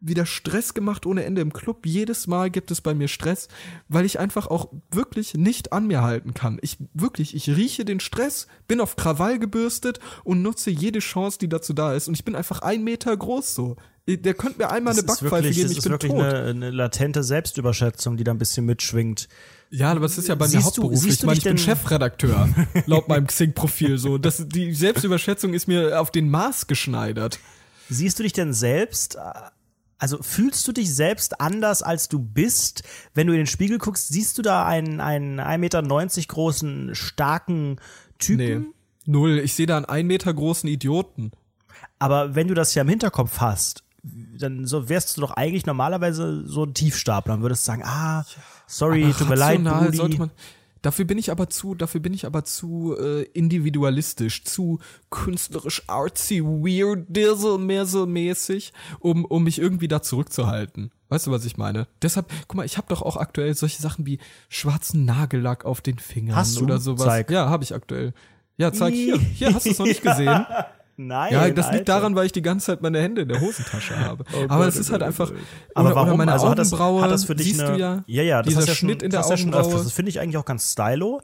wieder 0.00 0.26
Stress 0.26 0.74
gemacht 0.74 1.06
ohne 1.06 1.24
Ende 1.24 1.40
im 1.40 1.52
Club. 1.52 1.84
Jedes 1.84 2.26
Mal 2.28 2.50
gibt 2.50 2.70
es 2.70 2.80
bei 2.80 2.94
mir 2.94 3.08
Stress, 3.08 3.48
weil 3.88 4.04
ich 4.04 4.18
einfach 4.20 4.46
auch 4.46 4.68
wirklich 4.92 5.34
nicht 5.34 5.72
an 5.72 5.86
mir 5.88 6.02
halten 6.02 6.34
kann. 6.34 6.58
Ich 6.62 6.76
wirklich, 6.94 7.34
ich 7.34 7.48
rieche 7.48 7.84
den 7.84 7.98
Stress, 8.00 8.46
bin 8.68 8.80
auf 8.80 8.94
Krawall 8.96 9.38
gebürstet 9.38 9.98
und 10.24 10.42
nutze 10.42 10.70
jede 10.70 11.00
Chance, 11.00 11.38
die 11.40 11.48
dazu 11.48 11.72
da 11.72 11.94
ist. 11.94 12.06
Und 12.08 12.14
ich 12.14 12.24
bin 12.24 12.36
einfach 12.36 12.60
ein 12.62 12.84
Meter 12.84 13.16
groß 13.16 13.54
so. 13.54 13.76
Der 14.06 14.32
könnte 14.32 14.58
mir 14.58 14.70
einmal 14.70 14.94
eine 14.94 15.02
Das 15.02 15.16
ist 15.16 15.20
Backpfeife 15.20 15.42
wirklich, 15.44 15.56
geben, 15.56 15.68
das 15.68 15.72
ich 15.72 15.78
ist 15.78 15.84
bin 15.84 15.92
wirklich 15.92 16.12
tot. 16.12 16.22
eine, 16.22 16.44
eine 16.44 16.70
latente 16.70 17.22
Selbstüberschätzung, 17.22 18.16
die 18.16 18.24
da 18.24 18.30
ein 18.30 18.38
bisschen 18.38 18.64
mitschwingt. 18.64 19.28
Ja, 19.70 19.90
aber 19.90 20.06
es 20.06 20.16
ist 20.16 20.28
ja 20.28 20.34
bei 20.34 20.46
mir 20.46 20.52
Siehst 20.52 20.62
du- 20.62 20.66
hauptberuflich. 20.84 21.00
siehst 21.02 21.14
Ich 21.16 21.20
du 21.20 21.26
meine, 21.26 21.38
ich 21.38 21.44
bin 21.44 21.58
Chefredakteur, 21.58 22.48
laut 22.86 23.08
meinem 23.08 23.26
Xing-Profil 23.26 23.98
so. 23.98 24.16
Das, 24.16 24.48
die 24.48 24.72
Selbstüberschätzung 24.72 25.52
ist 25.52 25.68
mir 25.68 26.00
auf 26.00 26.10
den 26.10 26.30
Maß 26.30 26.68
geschneidert. 26.68 27.38
Siehst 27.90 28.18
du 28.18 28.22
dich 28.22 28.32
denn 28.32 28.54
selbst, 28.54 29.18
also 29.98 30.22
fühlst 30.22 30.66
du 30.68 30.72
dich 30.72 30.94
selbst 30.94 31.40
anders, 31.40 31.82
als 31.82 32.08
du 32.08 32.20
bist? 32.20 32.82
Wenn 33.14 33.26
du 33.26 33.32
in 33.32 33.40
den 33.40 33.46
Spiegel 33.46 33.78
guckst, 33.78 34.08
siehst 34.08 34.38
du 34.38 34.42
da 34.42 34.64
einen, 34.64 35.00
einen 35.00 35.40
1,90 35.40 35.58
Meter 35.58 35.82
großen, 36.28 36.94
starken 36.94 37.80
Typen? 38.18 38.60
Nee. 38.60 38.68
Null. 39.06 39.38
Ich 39.38 39.54
sehe 39.54 39.66
da 39.66 39.76
einen 39.76 39.86
ein 39.86 40.06
Meter 40.06 40.32
großen 40.32 40.68
Idioten. 40.68 41.32
Aber 41.98 42.34
wenn 42.34 42.48
du 42.48 42.54
das 42.54 42.74
ja 42.74 42.82
im 42.82 42.88
Hinterkopf 42.88 43.40
hast, 43.40 43.82
dann 44.02 44.66
so 44.66 44.88
wärst 44.88 45.16
du 45.16 45.20
doch 45.20 45.32
eigentlich 45.32 45.66
normalerweise 45.66 46.46
so 46.46 46.64
ein 46.64 46.74
Tiefstapler 46.74 47.34
und 47.34 47.42
würdest 47.42 47.64
sagen, 47.64 47.82
ah, 47.84 48.24
sorry, 48.66 49.04
Aber 49.04 49.16
tut 49.16 49.28
mir 49.28 49.34
leid, 49.34 49.64
Brudi. 49.64 49.96
sollte 49.96 50.18
man. 50.18 50.30
Dafür 50.82 51.04
bin 51.04 51.18
ich 51.18 51.30
aber 51.30 51.48
zu, 51.50 51.74
dafür 51.74 52.00
bin 52.00 52.14
ich 52.14 52.26
aber 52.26 52.44
zu 52.44 52.96
äh, 52.98 53.22
individualistisch, 53.32 54.44
zu 54.44 54.78
künstlerisch 55.10 55.82
artsy, 55.86 56.42
weird, 56.42 57.08
mäßig, 58.08 58.72
um, 59.00 59.24
um 59.24 59.44
mich 59.44 59.58
irgendwie 59.58 59.88
da 59.88 60.02
zurückzuhalten. 60.02 60.90
Weißt 61.08 61.26
du, 61.26 61.30
was 61.30 61.44
ich 61.44 61.56
meine? 61.56 61.88
Deshalb, 62.02 62.30
guck 62.46 62.56
mal, 62.56 62.66
ich 62.66 62.76
habe 62.76 62.88
doch 62.88 63.02
auch 63.02 63.16
aktuell 63.16 63.54
solche 63.54 63.80
Sachen 63.80 64.06
wie 64.06 64.18
schwarzen 64.48 65.04
Nagellack 65.04 65.64
auf 65.64 65.80
den 65.80 65.98
Fingern 65.98 66.36
Hast 66.36 66.58
du? 66.58 66.64
oder 66.64 66.78
sowas. 66.78 67.06
Zeig. 67.06 67.30
Ja, 67.30 67.48
habe 67.48 67.64
ich 67.64 67.74
aktuell. 67.74 68.12
Ja, 68.56 68.72
zeig 68.72 68.92
hier. 68.92 69.18
Hier, 69.34 69.54
hast 69.54 69.66
du 69.66 69.70
es 69.70 69.78
noch 69.78 69.86
nicht 69.86 70.02
gesehen? 70.02 70.44
Nein, 71.00 71.32
Ja, 71.32 71.48
das 71.50 71.66
Alter. 71.66 71.76
liegt 71.78 71.88
daran, 71.88 72.16
weil 72.16 72.26
ich 72.26 72.32
die 72.32 72.42
ganze 72.42 72.66
Zeit 72.66 72.82
meine 72.82 73.00
Hände 73.00 73.22
in 73.22 73.28
der 73.28 73.40
Hosentasche 73.40 73.96
habe. 74.04 74.24
aber 74.48 74.58
Gott, 74.64 74.68
es 74.68 74.76
ist 74.76 74.88
oh 74.90 74.92
halt 74.92 75.04
einfach. 75.04 75.30
oh. 75.30 75.32
Oder, 75.32 75.40
Aber 75.74 75.86
oder 75.92 75.94
warum? 75.96 76.18
meine 76.18 76.32
also 76.32 76.48
hat 76.50 76.58
das, 76.58 76.72
Augenbraue, 76.72 77.02
hat 77.02 77.10
das 77.12 77.24
für 77.24 77.36
dich 77.36 77.46
siehst 77.46 77.60
eine, 77.60 77.72
du 77.74 77.78
ja. 77.78 78.02
ja, 78.06 78.22
ja, 78.24 78.38
das 78.42 78.48
dieser 78.48 78.60
hast 78.62 78.68
ja 78.68 78.74
Schnitt 78.74 79.00
schon, 79.00 79.04
in 79.06 79.10
der 79.10 79.20
das 79.20 79.30
ja 79.30 79.36
schon 79.36 79.48
Augenbraue. 79.54 79.70
öfters. 79.72 79.84
Das 79.84 79.92
finde 79.92 80.08
ich 80.10 80.18
eigentlich 80.20 80.36
auch 80.36 80.44
ganz 80.44 80.72
stylo. 80.72 81.20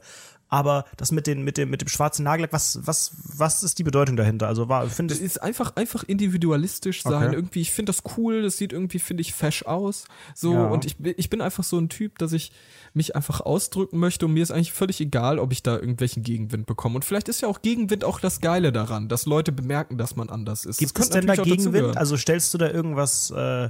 Aber 0.47 0.85
das 0.97 1.11
mit, 1.11 1.25
den, 1.27 1.43
mit, 1.43 1.57
dem, 1.57 1.69
mit 1.71 1.81
dem 1.81 1.87
schwarzen 1.87 2.23
Nagellack, 2.23 2.53
was, 2.53 2.79
was, 2.85 3.11
was 3.35 3.63
ist 3.63 3.79
die 3.79 3.83
Bedeutung 3.83 4.15
dahinter? 4.15 4.47
Also 4.47 4.69
war, 4.69 4.87
finde 4.87 5.13
Das 5.13 5.21
ist 5.21 5.41
einfach, 5.41 5.75
einfach 5.75 6.03
individualistisch 6.03 7.01
sein. 7.03 7.27
Okay. 7.29 7.35
Irgendwie, 7.35 7.61
ich 7.61 7.71
finde 7.71 7.91
das 7.91 8.03
cool, 8.17 8.43
das 8.43 8.57
sieht 8.57 8.71
irgendwie, 8.71 8.99
finde 8.99 9.21
ich, 9.21 9.33
fesch 9.33 9.63
aus. 9.65 10.05
So, 10.35 10.53
Ja. 10.53 10.65
und 10.67 10.85
ich, 10.85 10.97
bin- 10.97 11.15
ich 11.17 11.29
bin 11.29 11.41
einfach 11.41 11.63
so 11.63 11.77
ein 11.79 11.89
Typ, 11.89 12.19
dass 12.19 12.31
ich 12.31 12.51
mich 12.93 13.15
einfach 13.15 13.41
ausdrücken 13.41 13.97
möchte 13.99 14.25
und 14.27 14.33
mir 14.33 14.43
ist 14.43 14.51
eigentlich 14.51 14.71
völlig 14.71 15.01
egal, 15.01 15.39
ob 15.39 15.51
ich 15.51 15.63
da 15.63 15.75
irgendwelchen 15.75 16.21
Gegenwind 16.23 16.65
bekomme. 16.67 16.95
Und 16.95 17.05
vielleicht 17.05 17.27
ist 17.27 17.41
ja 17.41 17.47
auch 17.47 17.61
Gegenwind 17.61 18.03
auch 18.03 18.19
das 18.19 18.39
Geile 18.39 18.71
daran, 18.71 19.09
dass 19.09 19.25
Leute 19.25 19.51
bemerken, 19.51 19.97
dass 19.97 20.15
man 20.15 20.29
anders 20.29 20.65
ist. 20.65 20.77
Gibt 20.77 20.97
es 20.99 21.09
denn 21.09 21.25
da 21.27 21.35
Gegenwind? 21.35 21.97
Also 21.97 22.17
stellst 22.17 22.53
du 22.53 22.57
da 22.59 22.69
irgendwas 22.69 23.31
äh, 23.31 23.69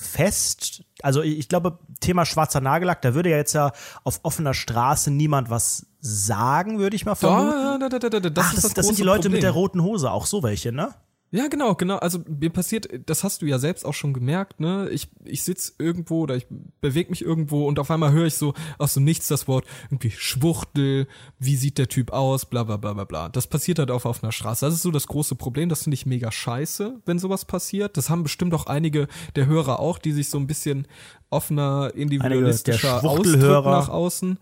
fest? 0.00 0.82
Also 1.02 1.22
ich 1.22 1.48
glaube, 1.48 1.78
Thema 2.00 2.24
schwarzer 2.24 2.60
Nagellack, 2.60 3.02
da 3.02 3.14
würde 3.14 3.30
ja 3.30 3.36
jetzt 3.36 3.52
ja 3.52 3.72
auf 4.04 4.20
offener 4.22 4.54
Straße 4.54 5.10
niemand 5.10 5.50
was 5.50 5.86
sagen, 6.00 6.78
würde 6.78 6.96
ich 6.96 7.04
mal 7.04 7.14
vermuten. 7.14 7.80
da, 7.80 7.88
da, 7.88 7.98
da, 7.98 8.08
da, 8.08 8.20
da, 8.20 8.30
das 8.30 8.44
Ach, 8.46 8.54
ist 8.54 8.56
das, 8.56 8.62
das, 8.62 8.74
das 8.74 8.86
sind 8.86 8.98
die 8.98 9.02
Leute 9.02 9.28
mit 9.28 9.42
der 9.42 9.48
Problem. 9.48 9.62
roten 9.62 9.82
Hose, 9.82 10.10
auch 10.10 10.26
so 10.26 10.42
welche, 10.42 10.72
ne? 10.72 10.94
Ja, 11.32 11.46
genau, 11.46 11.76
genau. 11.76 11.96
Also 11.98 12.18
mir 12.26 12.50
passiert, 12.50 12.88
das 13.06 13.22
hast 13.22 13.42
du 13.42 13.46
ja 13.46 13.60
selbst 13.60 13.86
auch 13.86 13.94
schon 13.94 14.12
gemerkt, 14.12 14.58
ne? 14.58 14.88
Ich, 14.90 15.08
ich 15.24 15.44
sitz 15.44 15.76
irgendwo 15.78 16.22
oder 16.22 16.34
ich 16.34 16.46
bewege 16.80 17.10
mich 17.10 17.22
irgendwo 17.22 17.68
und 17.68 17.78
auf 17.78 17.88
einmal 17.92 18.10
höre 18.10 18.26
ich 18.26 18.34
so 18.34 18.52
aus 18.78 18.94
dem 18.94 19.04
Nichts 19.04 19.28
das 19.28 19.46
Wort 19.46 19.64
irgendwie 19.90 20.10
Schwuchtel, 20.10 21.06
wie 21.38 21.54
sieht 21.54 21.78
der 21.78 21.86
Typ 21.86 22.12
aus, 22.12 22.46
bla 22.46 22.64
bla 22.64 22.78
bla 22.78 22.94
bla 22.94 23.04
bla. 23.04 23.28
Das 23.28 23.46
passiert 23.46 23.78
halt 23.78 23.92
auch 23.92 24.06
auf 24.06 24.24
einer 24.24 24.32
Straße. 24.32 24.66
Das 24.66 24.74
ist 24.74 24.82
so 24.82 24.90
das 24.90 25.06
große 25.06 25.36
Problem. 25.36 25.68
Das 25.68 25.84
finde 25.84 25.94
ich 25.94 26.04
mega 26.04 26.32
scheiße, 26.32 27.00
wenn 27.06 27.20
sowas 27.20 27.44
passiert. 27.44 27.96
Das 27.96 28.10
haben 28.10 28.24
bestimmt 28.24 28.52
auch 28.52 28.66
einige 28.66 29.06
der 29.36 29.46
Hörer 29.46 29.78
auch, 29.78 29.98
die 29.98 30.12
sich 30.12 30.30
so 30.30 30.38
ein 30.38 30.48
bisschen 30.48 30.88
offener, 31.30 31.92
individualistischer 31.94 33.00
Schwuchtelhörer. 33.00 33.70
nach 33.70 33.88
außen, 33.88 34.38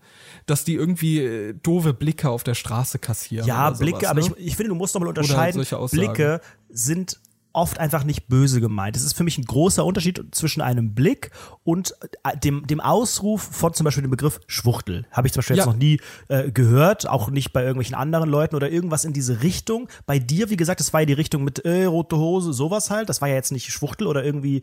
dass 0.47 0.63
die 0.63 0.73
irgendwie 0.73 1.19
äh, 1.19 1.53
doofe 1.53 1.93
Blicke 1.93 2.29
auf 2.29 2.43
der 2.43 2.55
Straße 2.55 2.99
kassieren. 2.99 3.47
Ja, 3.47 3.69
Blicke, 3.69 3.99
sowas, 3.99 4.09
aber 4.09 4.21
ne? 4.21 4.27
ich, 4.37 4.47
ich 4.47 4.55
finde, 4.55 4.69
du 4.69 4.75
musst 4.75 4.95
doch 4.95 4.99
mal 4.99 5.07
unterscheiden. 5.07 5.63
Blicke 5.91 6.41
sind 6.69 7.19
oft 7.53 7.79
einfach 7.79 8.03
nicht 8.03 8.27
böse 8.27 8.61
gemeint. 8.61 8.95
Es 8.95 9.03
ist 9.03 9.13
für 9.13 9.23
mich 9.23 9.37
ein 9.37 9.45
großer 9.45 9.83
Unterschied 9.83 10.23
zwischen 10.31 10.61
einem 10.61 10.93
Blick 10.93 11.31
und 11.63 11.93
äh, 12.23 12.37
dem, 12.37 12.67
dem 12.67 12.79
Ausruf 12.79 13.41
von 13.41 13.73
zum 13.73 13.85
Beispiel 13.85 14.03
dem 14.03 14.11
Begriff 14.11 14.39
Schwuchtel. 14.47 15.05
Habe 15.11 15.27
ich 15.27 15.33
zum 15.33 15.39
Beispiel 15.39 15.57
ja. 15.57 15.63
jetzt 15.63 15.73
noch 15.73 15.79
nie 15.79 15.99
äh, 16.27 16.51
gehört, 16.51 17.07
auch 17.09 17.29
nicht 17.29 17.51
bei 17.51 17.61
irgendwelchen 17.61 17.95
anderen 17.95 18.29
Leuten 18.29 18.55
oder 18.55 18.69
irgendwas 18.69 19.03
in 19.03 19.13
diese 19.13 19.41
Richtung. 19.41 19.89
Bei 20.05 20.19
dir, 20.19 20.49
wie 20.49 20.57
gesagt, 20.57 20.79
das 20.79 20.93
war 20.93 21.01
ja 21.01 21.05
die 21.07 21.13
Richtung 21.13 21.43
mit 21.43 21.59
äh, 21.65 21.85
rote 21.85 22.17
Hose, 22.17 22.53
sowas 22.53 22.91
halt. 22.91 23.09
Das 23.09 23.21
war 23.21 23.27
ja 23.27 23.35
jetzt 23.35 23.51
nicht 23.51 23.71
Schwuchtel 23.71 24.07
oder 24.07 24.23
irgendwie 24.23 24.61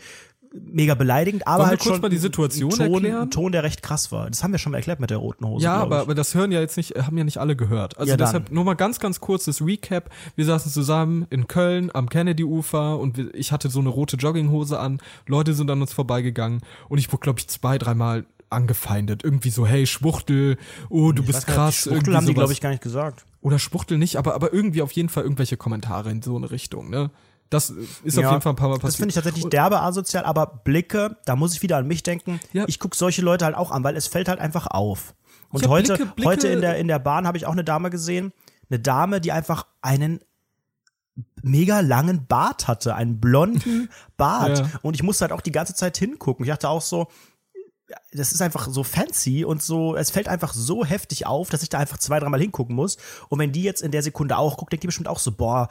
mega 0.64 0.94
beleidigend, 0.94 1.46
aber 1.46 1.58
Wollen 1.58 1.68
halt 1.70 1.80
kurz 1.80 1.94
schon 1.94 2.02
mal 2.02 2.08
die 2.08 2.18
Situation 2.18 2.70
Ton, 2.70 3.06
ein 3.06 3.30
Ton, 3.30 3.52
der 3.52 3.62
recht 3.62 3.82
krass 3.82 4.12
war. 4.12 4.28
Das 4.28 4.42
haben 4.42 4.52
wir 4.52 4.58
schon 4.58 4.72
mal 4.72 4.78
erklärt 4.78 5.00
mit 5.00 5.10
der 5.10 5.18
roten 5.18 5.46
Hose. 5.46 5.64
Ja, 5.64 5.76
aber, 5.76 6.00
aber 6.00 6.14
das 6.14 6.34
hören 6.34 6.52
ja 6.52 6.60
jetzt 6.60 6.76
nicht, 6.76 6.94
haben 6.96 7.16
ja 7.18 7.24
nicht 7.24 7.38
alle 7.38 7.56
gehört. 7.56 7.98
Also 7.98 8.10
ja, 8.10 8.16
deshalb 8.16 8.50
nur 8.50 8.64
mal 8.64 8.74
ganz, 8.74 9.00
ganz 9.00 9.20
kurzes 9.20 9.60
Recap. 9.60 10.10
Wir 10.34 10.44
saßen 10.44 10.70
zusammen 10.70 11.26
in 11.30 11.46
Köln 11.48 11.90
am 11.92 12.08
Kennedy-Ufer 12.08 12.98
und 12.98 13.18
ich 13.34 13.52
hatte 13.52 13.68
so 13.68 13.80
eine 13.80 13.88
rote 13.88 14.16
Jogginghose 14.16 14.78
an. 14.78 15.00
Leute 15.26 15.54
sind 15.54 15.70
an 15.70 15.80
uns 15.80 15.92
vorbeigegangen 15.92 16.60
und 16.88 16.98
ich 16.98 17.12
wurde, 17.12 17.20
glaube 17.20 17.38
ich, 17.38 17.48
zwei, 17.48 17.78
dreimal 17.78 18.24
angefeindet. 18.50 19.24
Irgendwie 19.24 19.50
so, 19.50 19.66
hey, 19.66 19.86
Schwuchtel, 19.86 20.56
oh, 20.88 21.12
du 21.12 21.22
ich 21.22 21.26
bist 21.26 21.46
krass. 21.46 21.86
Nicht, 21.86 21.94
Schwuchtel 21.94 22.16
haben 22.16 22.26
die, 22.26 22.34
glaube 22.34 22.52
ich, 22.52 22.60
gar 22.60 22.70
nicht 22.70 22.82
gesagt. 22.82 23.24
Oder 23.40 23.58
Schwuchtel 23.58 23.98
nicht, 23.98 24.16
aber, 24.16 24.34
aber 24.34 24.52
irgendwie 24.52 24.82
auf 24.82 24.92
jeden 24.92 25.08
Fall 25.08 25.24
irgendwelche 25.24 25.56
Kommentare 25.56 26.10
in 26.10 26.22
so 26.22 26.36
eine 26.36 26.50
Richtung, 26.50 26.90
ne? 26.90 27.10
Das 27.50 27.70
ist 27.70 28.16
ja, 28.16 28.26
auf 28.26 28.32
jeden 28.32 28.42
Fall 28.42 28.52
ein 28.52 28.56
paar 28.56 28.68
Mal 28.68 28.74
passiert. 28.74 28.88
Das 28.88 28.96
finde 28.96 29.08
ich 29.10 29.14
tatsächlich 29.14 29.44
derbe 29.46 29.80
asozial, 29.80 30.24
aber 30.24 30.46
Blicke, 30.64 31.16
da 31.24 31.36
muss 31.36 31.54
ich 31.54 31.62
wieder 31.62 31.76
an 31.76 31.86
mich 31.86 32.02
denken. 32.02 32.40
Ja. 32.52 32.64
Ich 32.66 32.80
gucke 32.80 32.96
solche 32.96 33.22
Leute 33.22 33.44
halt 33.44 33.54
auch 33.54 33.70
an, 33.70 33.84
weil 33.84 33.96
es 33.96 34.06
fällt 34.06 34.28
halt 34.28 34.40
einfach 34.40 34.66
auf. 34.66 35.14
Und 35.50 35.62
ja, 35.62 35.68
heute, 35.68 35.94
Blicke, 35.94 36.12
Blicke, 36.14 36.28
heute 36.28 36.48
in 36.48 36.60
der, 36.60 36.76
in 36.78 36.88
der 36.88 36.98
Bahn 36.98 37.26
habe 37.26 37.38
ich 37.38 37.46
auch 37.46 37.52
eine 37.52 37.64
Dame 37.64 37.90
gesehen. 37.90 38.32
Eine 38.68 38.80
Dame, 38.80 39.20
die 39.20 39.30
einfach 39.30 39.66
einen 39.80 40.20
mega 41.42 41.80
langen 41.80 42.26
Bart 42.26 42.68
hatte, 42.68 42.94
einen 42.94 43.20
blonden 43.20 43.88
Bart. 44.16 44.58
Ja. 44.58 44.70
Und 44.82 44.94
ich 44.94 45.02
musste 45.02 45.22
halt 45.22 45.32
auch 45.32 45.40
die 45.40 45.52
ganze 45.52 45.74
Zeit 45.74 45.96
hingucken. 45.96 46.44
Ich 46.44 46.50
dachte 46.50 46.68
auch 46.68 46.82
so, 46.82 47.08
das 48.12 48.32
ist 48.32 48.42
einfach 48.42 48.68
so 48.68 48.82
fancy 48.82 49.44
und 49.44 49.62
so, 49.62 49.94
es 49.94 50.10
fällt 50.10 50.26
einfach 50.26 50.52
so 50.52 50.84
heftig 50.84 51.26
auf, 51.26 51.50
dass 51.50 51.62
ich 51.62 51.68
da 51.68 51.78
einfach 51.78 51.98
zwei, 51.98 52.18
dreimal 52.18 52.40
hingucken 52.40 52.74
muss. 52.74 52.96
Und 53.28 53.38
wenn 53.38 53.52
die 53.52 53.62
jetzt 53.62 53.80
in 53.80 53.92
der 53.92 54.02
Sekunde 54.02 54.36
auch 54.36 54.56
guckt, 54.56 54.72
denkt 54.72 54.82
die 54.82 54.88
bestimmt 54.88 55.08
auch 55.08 55.20
so, 55.20 55.30
boah, 55.30 55.68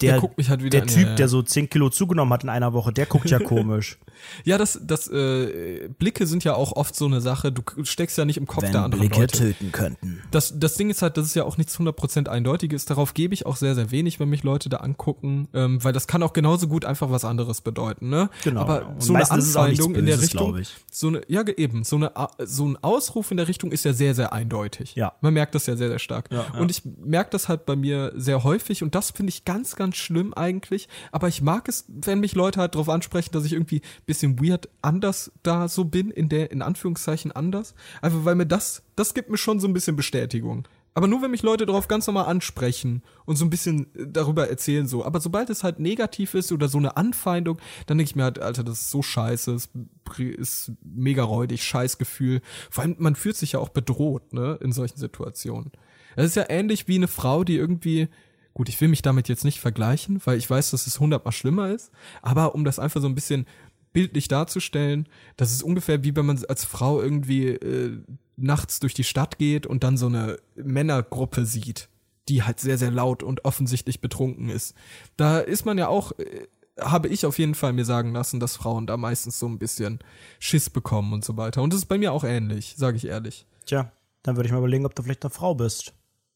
der, 0.00 0.12
der 0.12 0.20
guckt 0.20 0.38
mich 0.38 0.50
halt 0.50 0.62
wieder 0.64 0.80
der 0.80 0.88
Typ, 0.88 1.06
ja. 1.06 1.14
der 1.14 1.28
so 1.28 1.40
10 1.40 1.70
Kilo 1.70 1.88
zugenommen 1.88 2.32
hat 2.32 2.42
in 2.42 2.48
einer 2.48 2.72
Woche, 2.72 2.92
der 2.92 3.06
guckt 3.06 3.30
ja 3.30 3.38
komisch. 3.44 3.98
ja, 4.44 4.58
das, 4.58 4.80
das 4.82 5.08
äh, 5.08 5.88
Blicke 5.98 6.26
sind 6.26 6.42
ja 6.42 6.54
auch 6.54 6.72
oft 6.72 6.96
so 6.96 7.06
eine 7.06 7.20
Sache. 7.20 7.52
Du 7.52 7.62
steckst 7.84 8.18
ja 8.18 8.24
nicht 8.24 8.36
im 8.36 8.46
Kopf 8.46 8.64
Wenn 8.64 8.72
der 8.72 8.82
anderen 8.82 9.02
Blicke 9.02 9.20
Leute. 9.20 9.38
töten 9.38 9.70
könnten. 9.70 10.20
Das, 10.32 10.58
das 10.58 10.74
Ding 10.74 10.90
ist 10.90 11.00
halt, 11.00 11.16
das 11.16 11.26
ist 11.26 11.36
ja 11.36 11.44
auch 11.44 11.58
nichts 11.58 11.78
100% 11.78 12.28
eindeutiges. 12.28 12.86
Darauf 12.86 13.14
gebe 13.14 13.34
ich 13.34 13.46
auch 13.46 13.54
sehr, 13.54 13.76
sehr 13.76 13.92
wenig, 13.92 14.18
wenn 14.18 14.28
mich 14.28 14.42
Leute 14.42 14.68
da 14.68 14.78
angucken, 14.78 15.46
ähm, 15.54 15.82
weil 15.84 15.92
das 15.92 16.08
kann 16.08 16.24
auch 16.24 16.32
genauso 16.32 16.66
gut 16.66 16.84
einfach 16.84 17.10
was 17.10 17.24
anderes 17.24 17.60
bedeuten. 17.60 18.08
Ne? 18.08 18.30
Genau. 18.42 18.62
Aber 18.62 18.88
Und 18.88 19.02
so 19.02 19.14
eine 19.14 19.30
Anfeindung 19.30 19.94
in 19.94 20.06
der 20.06 20.20
Richtung, 20.20 20.58
ich. 20.58 20.74
so 20.90 21.06
eine, 21.06 21.22
ja 21.28 21.44
eben, 21.46 21.84
so 21.84 21.96
eine, 21.96 22.10
so 22.40 22.66
ein 22.66 22.76
Ausruf 22.82 23.30
in 23.30 23.36
der 23.36 23.46
Richtung 23.46 23.70
ist 23.70 23.84
ja 23.84 23.92
sehr, 23.92 24.16
sehr 24.16 24.32
eindeutig. 24.32 24.96
Ja. 24.96 25.12
Man 25.20 25.34
merkt 25.34 25.54
das 25.54 25.66
ja 25.66 25.76
sehr, 25.76 25.88
sehr 25.88 26.00
stark. 26.00 26.30
Ja, 26.32 26.46
ja. 26.52 26.60
Und 26.60 26.72
ich 26.72 26.82
merke 26.84 27.30
das 27.30 27.48
halt 27.48 27.64
bei 27.64 27.76
mir 27.76 28.12
sehr 28.16 28.42
häufig 28.42 28.82
und 28.82 28.96
das 28.96 29.12
finde 29.12 29.30
ich 29.30 29.44
ganz, 29.44 29.76
ganz 29.76 29.83
schlimm 29.92 30.34
eigentlich. 30.34 30.88
Aber 31.12 31.28
ich 31.28 31.42
mag 31.42 31.68
es, 31.68 31.84
wenn 31.88 32.20
mich 32.20 32.34
Leute 32.34 32.60
halt 32.60 32.74
darauf 32.74 32.88
ansprechen, 32.88 33.32
dass 33.32 33.44
ich 33.44 33.52
irgendwie 33.52 33.82
bisschen 34.06 34.40
weird 34.40 34.68
anders 34.82 35.32
da 35.42 35.68
so 35.68 35.84
bin, 35.84 36.10
in 36.10 36.28
der, 36.28 36.50
in 36.50 36.62
Anführungszeichen 36.62 37.32
anders. 37.32 37.74
Einfach 38.02 38.24
weil 38.24 38.34
mir 38.34 38.46
das, 38.46 38.82
das 38.96 39.14
gibt 39.14 39.30
mir 39.30 39.38
schon 39.38 39.60
so 39.60 39.68
ein 39.68 39.74
bisschen 39.74 39.96
Bestätigung. 39.96 40.66
Aber 40.94 41.08
nur 41.08 41.22
wenn 41.22 41.32
mich 41.32 41.42
Leute 41.42 41.66
darauf 41.66 41.88
ganz 41.88 42.06
normal 42.06 42.26
ansprechen 42.26 43.02
und 43.24 43.36
so 43.36 43.44
ein 43.44 43.50
bisschen 43.50 43.92
äh, 43.96 44.06
darüber 44.06 44.48
erzählen 44.48 44.86
so. 44.86 45.04
Aber 45.04 45.20
sobald 45.20 45.50
es 45.50 45.64
halt 45.64 45.80
negativ 45.80 46.34
ist 46.34 46.52
oder 46.52 46.68
so 46.68 46.78
eine 46.78 46.96
Anfeindung, 46.96 47.58
dann 47.86 47.98
denke 47.98 48.10
ich 48.10 48.16
mir 48.16 48.22
halt, 48.22 48.38
Alter, 48.38 48.62
das 48.62 48.80
ist 48.80 48.90
so 48.90 49.02
scheiße, 49.02 49.52
es 49.52 49.70
ist 50.18 50.72
mega 50.82 51.24
räudig, 51.24 51.64
scheiß 51.64 51.98
Gefühl. 51.98 52.40
Vor 52.70 52.84
allem, 52.84 52.96
man 52.98 53.16
fühlt 53.16 53.36
sich 53.36 53.52
ja 53.52 53.58
auch 53.58 53.70
bedroht, 53.70 54.32
ne, 54.32 54.58
in 54.62 54.72
solchen 54.72 54.98
Situationen. 54.98 55.72
Es 56.16 56.26
ist 56.26 56.36
ja 56.36 56.44
ähnlich 56.48 56.86
wie 56.86 56.94
eine 56.94 57.08
Frau, 57.08 57.42
die 57.42 57.56
irgendwie 57.56 58.08
Gut, 58.54 58.68
ich 58.68 58.80
will 58.80 58.88
mich 58.88 59.02
damit 59.02 59.28
jetzt 59.28 59.44
nicht 59.44 59.60
vergleichen, 59.60 60.20
weil 60.24 60.38
ich 60.38 60.48
weiß, 60.48 60.70
dass 60.70 60.86
es 60.86 61.00
hundertmal 61.00 61.32
schlimmer 61.32 61.70
ist. 61.70 61.90
Aber 62.22 62.54
um 62.54 62.64
das 62.64 62.78
einfach 62.78 63.00
so 63.00 63.08
ein 63.08 63.16
bisschen 63.16 63.46
bildlich 63.92 64.28
darzustellen, 64.28 65.08
das 65.36 65.52
ist 65.52 65.62
ungefähr 65.62 66.04
wie 66.04 66.14
wenn 66.14 66.26
man 66.26 66.42
als 66.48 66.64
Frau 66.64 67.00
irgendwie 67.00 67.48
äh, 67.48 67.98
nachts 68.36 68.80
durch 68.80 68.94
die 68.94 69.04
Stadt 69.04 69.38
geht 69.38 69.66
und 69.66 69.84
dann 69.84 69.96
so 69.96 70.06
eine 70.06 70.38
Männergruppe 70.54 71.46
sieht, 71.46 71.88
die 72.28 72.42
halt 72.42 72.60
sehr, 72.60 72.78
sehr 72.78 72.90
laut 72.90 73.22
und 73.22 73.44
offensichtlich 73.44 74.00
betrunken 74.00 74.48
ist. 74.48 74.74
Da 75.16 75.38
ist 75.38 75.64
man 75.64 75.78
ja 75.78 75.88
auch, 75.88 76.12
äh, 76.18 76.46
habe 76.80 77.08
ich 77.08 77.26
auf 77.26 77.38
jeden 77.38 77.54
Fall 77.54 77.72
mir 77.72 77.84
sagen 77.84 78.12
lassen, 78.12 78.40
dass 78.40 78.56
Frauen 78.56 78.86
da 78.86 78.96
meistens 78.96 79.38
so 79.38 79.46
ein 79.46 79.58
bisschen 79.58 79.98
Schiss 80.38 80.70
bekommen 80.70 81.12
und 81.12 81.24
so 81.24 81.36
weiter. 81.36 81.62
Und 81.62 81.72
das 81.72 81.80
ist 81.80 81.86
bei 81.86 81.98
mir 81.98 82.12
auch 82.12 82.24
ähnlich, 82.24 82.74
sage 82.76 82.96
ich 82.96 83.06
ehrlich. 83.06 83.46
Tja, 83.66 83.92
dann 84.22 84.36
würde 84.36 84.46
ich 84.46 84.52
mal 84.52 84.58
überlegen, 84.58 84.86
ob 84.86 84.94
du 84.94 85.02
vielleicht 85.02 85.24
eine 85.24 85.30
Frau 85.30 85.54
bist. 85.54 85.92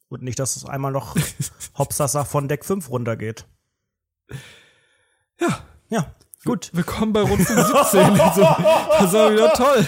Und 0.09 0.23
nicht, 0.23 0.39
dass 0.39 0.57
es 0.57 0.65
einmal 0.65 0.93
noch 0.93 1.15
Hopsasa 1.79 2.25
von 2.25 2.49
Deck 2.49 2.65
5 2.65 2.89
runtergeht. 2.91 3.47
Ja. 5.41 5.61
Ja, 5.91 6.15
gut. 6.45 6.71
Willkommen 6.73 7.13
bei 7.13 7.21
Rundfunk 7.21 7.59
17. 7.59 8.21
Also, 8.21 8.41
das 8.41 9.13
war 9.13 9.33
wieder 9.33 9.53
toll. 9.53 9.87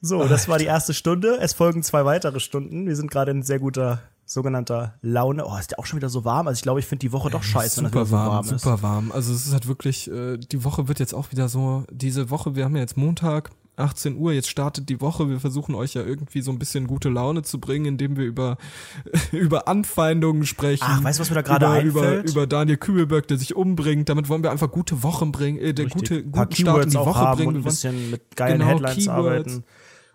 So, 0.00 0.24
das 0.26 0.48
war 0.48 0.58
die 0.58 0.64
erste 0.64 0.94
Stunde. 0.94 1.38
Es 1.40 1.54
folgen 1.54 1.82
zwei 1.82 2.04
weitere 2.04 2.40
Stunden. 2.40 2.86
Wir 2.86 2.96
sind 2.96 3.10
gerade 3.10 3.30
in 3.32 3.42
sehr 3.42 3.58
guter 3.58 4.02
sogenannter 4.24 4.98
Laune. 5.02 5.46
Oh, 5.46 5.56
ist 5.56 5.72
der 5.72 5.78
auch 5.78 5.86
schon 5.86 5.98
wieder 5.98 6.08
so 6.08 6.24
warm? 6.24 6.46
Also 6.48 6.58
ich 6.58 6.62
glaube, 6.62 6.80
ich 6.80 6.86
finde 6.86 7.00
die 7.00 7.12
Woche 7.12 7.30
doch 7.30 7.42
scheiße, 7.42 7.80
super 7.80 7.92
wenn 7.92 8.00
das 8.00 8.08
so 8.08 8.16
warm, 8.16 8.28
warm 8.28 8.54
ist. 8.54 8.62
Super 8.62 8.82
warm. 8.82 9.12
Also 9.12 9.32
es 9.32 9.46
ist 9.46 9.52
halt 9.52 9.66
wirklich, 9.66 10.10
äh, 10.10 10.38
die 10.38 10.64
Woche 10.64 10.88
wird 10.88 10.98
jetzt 10.98 11.14
auch 11.14 11.30
wieder 11.30 11.48
so, 11.48 11.84
diese 11.90 12.30
Woche, 12.30 12.54
wir 12.56 12.64
haben 12.64 12.74
ja 12.74 12.80
jetzt 12.80 12.96
Montag, 12.96 13.50
18 13.76 14.16
Uhr, 14.16 14.32
jetzt 14.32 14.48
startet 14.48 14.88
die 14.88 15.00
Woche. 15.00 15.28
Wir 15.28 15.40
versuchen 15.40 15.74
euch 15.74 15.94
ja 15.94 16.02
irgendwie 16.02 16.40
so 16.40 16.50
ein 16.50 16.58
bisschen 16.58 16.86
gute 16.86 17.08
Laune 17.08 17.42
zu 17.42 17.58
bringen, 17.58 17.86
indem 17.86 18.16
wir 18.16 18.24
über, 18.24 18.56
über 19.32 19.68
Anfeindungen 19.68 20.46
sprechen. 20.46 20.84
Ach, 20.86 21.02
weißt 21.02 21.18
du, 21.18 21.22
was 21.22 21.30
mir 21.30 21.36
da 21.36 21.42
gerade 21.42 21.68
einfällt? 21.68 22.24
Über, 22.24 22.30
über 22.30 22.46
Daniel 22.46 22.76
Kübelberg, 22.76 23.26
der 23.28 23.36
sich 23.36 23.56
umbringt. 23.56 24.08
Damit 24.08 24.28
wollen 24.28 24.42
wir 24.42 24.50
einfach 24.50 24.70
gute 24.70 25.02
Wochen 25.02 25.32
bringen, 25.32 25.58
äh, 25.58 25.74
der 25.74 25.86
gute, 25.86 26.24
guten 26.24 26.54
Start 26.54 26.84
in 26.84 26.90
die 26.90 26.96
Woche 26.96 27.36
bringen. 27.36 27.48
Und 27.48 27.56
ein 27.56 27.64
bisschen 27.64 28.10
mit 28.10 28.36
geilen 28.36 28.58
genau, 28.58 28.70
Headlines 28.70 28.96
Keywords. 28.96 29.08
arbeiten. 29.08 29.64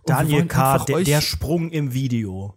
Daniel 0.06 0.46
K., 0.46 0.80
der, 0.86 1.04
der 1.04 1.22
Sprung 1.22 1.70
im 1.70 1.94
Video. 1.94 2.56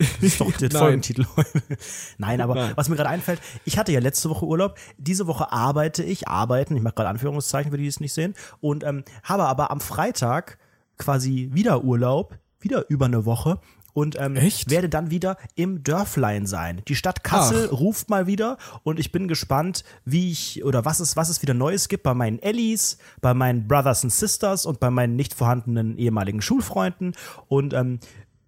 Das 0.00 0.22
ist 0.22 0.40
doch 0.40 0.50
der 0.56 0.70
Folgentitel. 0.70 1.26
Nein, 2.18 2.40
aber 2.40 2.54
Nein. 2.54 2.72
was 2.74 2.88
mir 2.88 2.96
gerade 2.96 3.10
einfällt, 3.10 3.40
ich 3.64 3.78
hatte 3.78 3.92
ja 3.92 4.00
letzte 4.00 4.30
Woche 4.30 4.46
Urlaub. 4.46 4.76
Diese 4.96 5.26
Woche 5.26 5.52
arbeite 5.52 6.02
ich, 6.02 6.26
arbeiten, 6.26 6.74
ich 6.74 6.82
mache 6.82 6.94
gerade 6.94 7.10
Anführungszeichen, 7.10 7.70
für 7.70 7.76
die, 7.76 7.84
die 7.84 7.88
es 7.88 8.00
nicht 8.00 8.14
sehen, 8.14 8.34
und 8.60 8.82
ähm, 8.82 9.04
habe 9.22 9.44
aber 9.44 9.70
am 9.70 9.80
Freitag 9.80 10.58
quasi 10.96 11.50
wieder 11.52 11.84
Urlaub, 11.84 12.38
wieder 12.60 12.88
über 12.88 13.06
eine 13.06 13.24
Woche 13.24 13.60
und 13.92 14.18
ähm, 14.18 14.36
werde 14.36 14.88
dann 14.88 15.10
wieder 15.10 15.36
im 15.54 15.82
Dörflein 15.82 16.46
sein. 16.46 16.82
Die 16.88 16.94
Stadt 16.94 17.24
Kassel 17.24 17.70
Ach. 17.72 17.78
ruft 17.78 18.08
mal 18.08 18.26
wieder 18.26 18.56
und 18.82 18.98
ich 18.98 19.12
bin 19.12 19.28
gespannt, 19.28 19.84
wie 20.04 20.30
ich 20.30 20.64
oder 20.64 20.84
was 20.84 21.00
es 21.00 21.16
was 21.16 21.28
es 21.28 21.42
wieder 21.42 21.54
Neues 21.54 21.88
gibt 21.88 22.04
bei 22.04 22.14
meinen 22.14 22.38
Ellis, 22.38 22.98
bei 23.20 23.34
meinen 23.34 23.66
Brothers 23.66 24.04
and 24.04 24.12
Sisters 24.12 24.66
und 24.66 24.80
bei 24.80 24.90
meinen 24.90 25.16
nicht 25.16 25.34
vorhandenen 25.34 25.98
ehemaligen 25.98 26.40
Schulfreunden 26.40 27.14
und 27.48 27.74
ähm, 27.74 27.98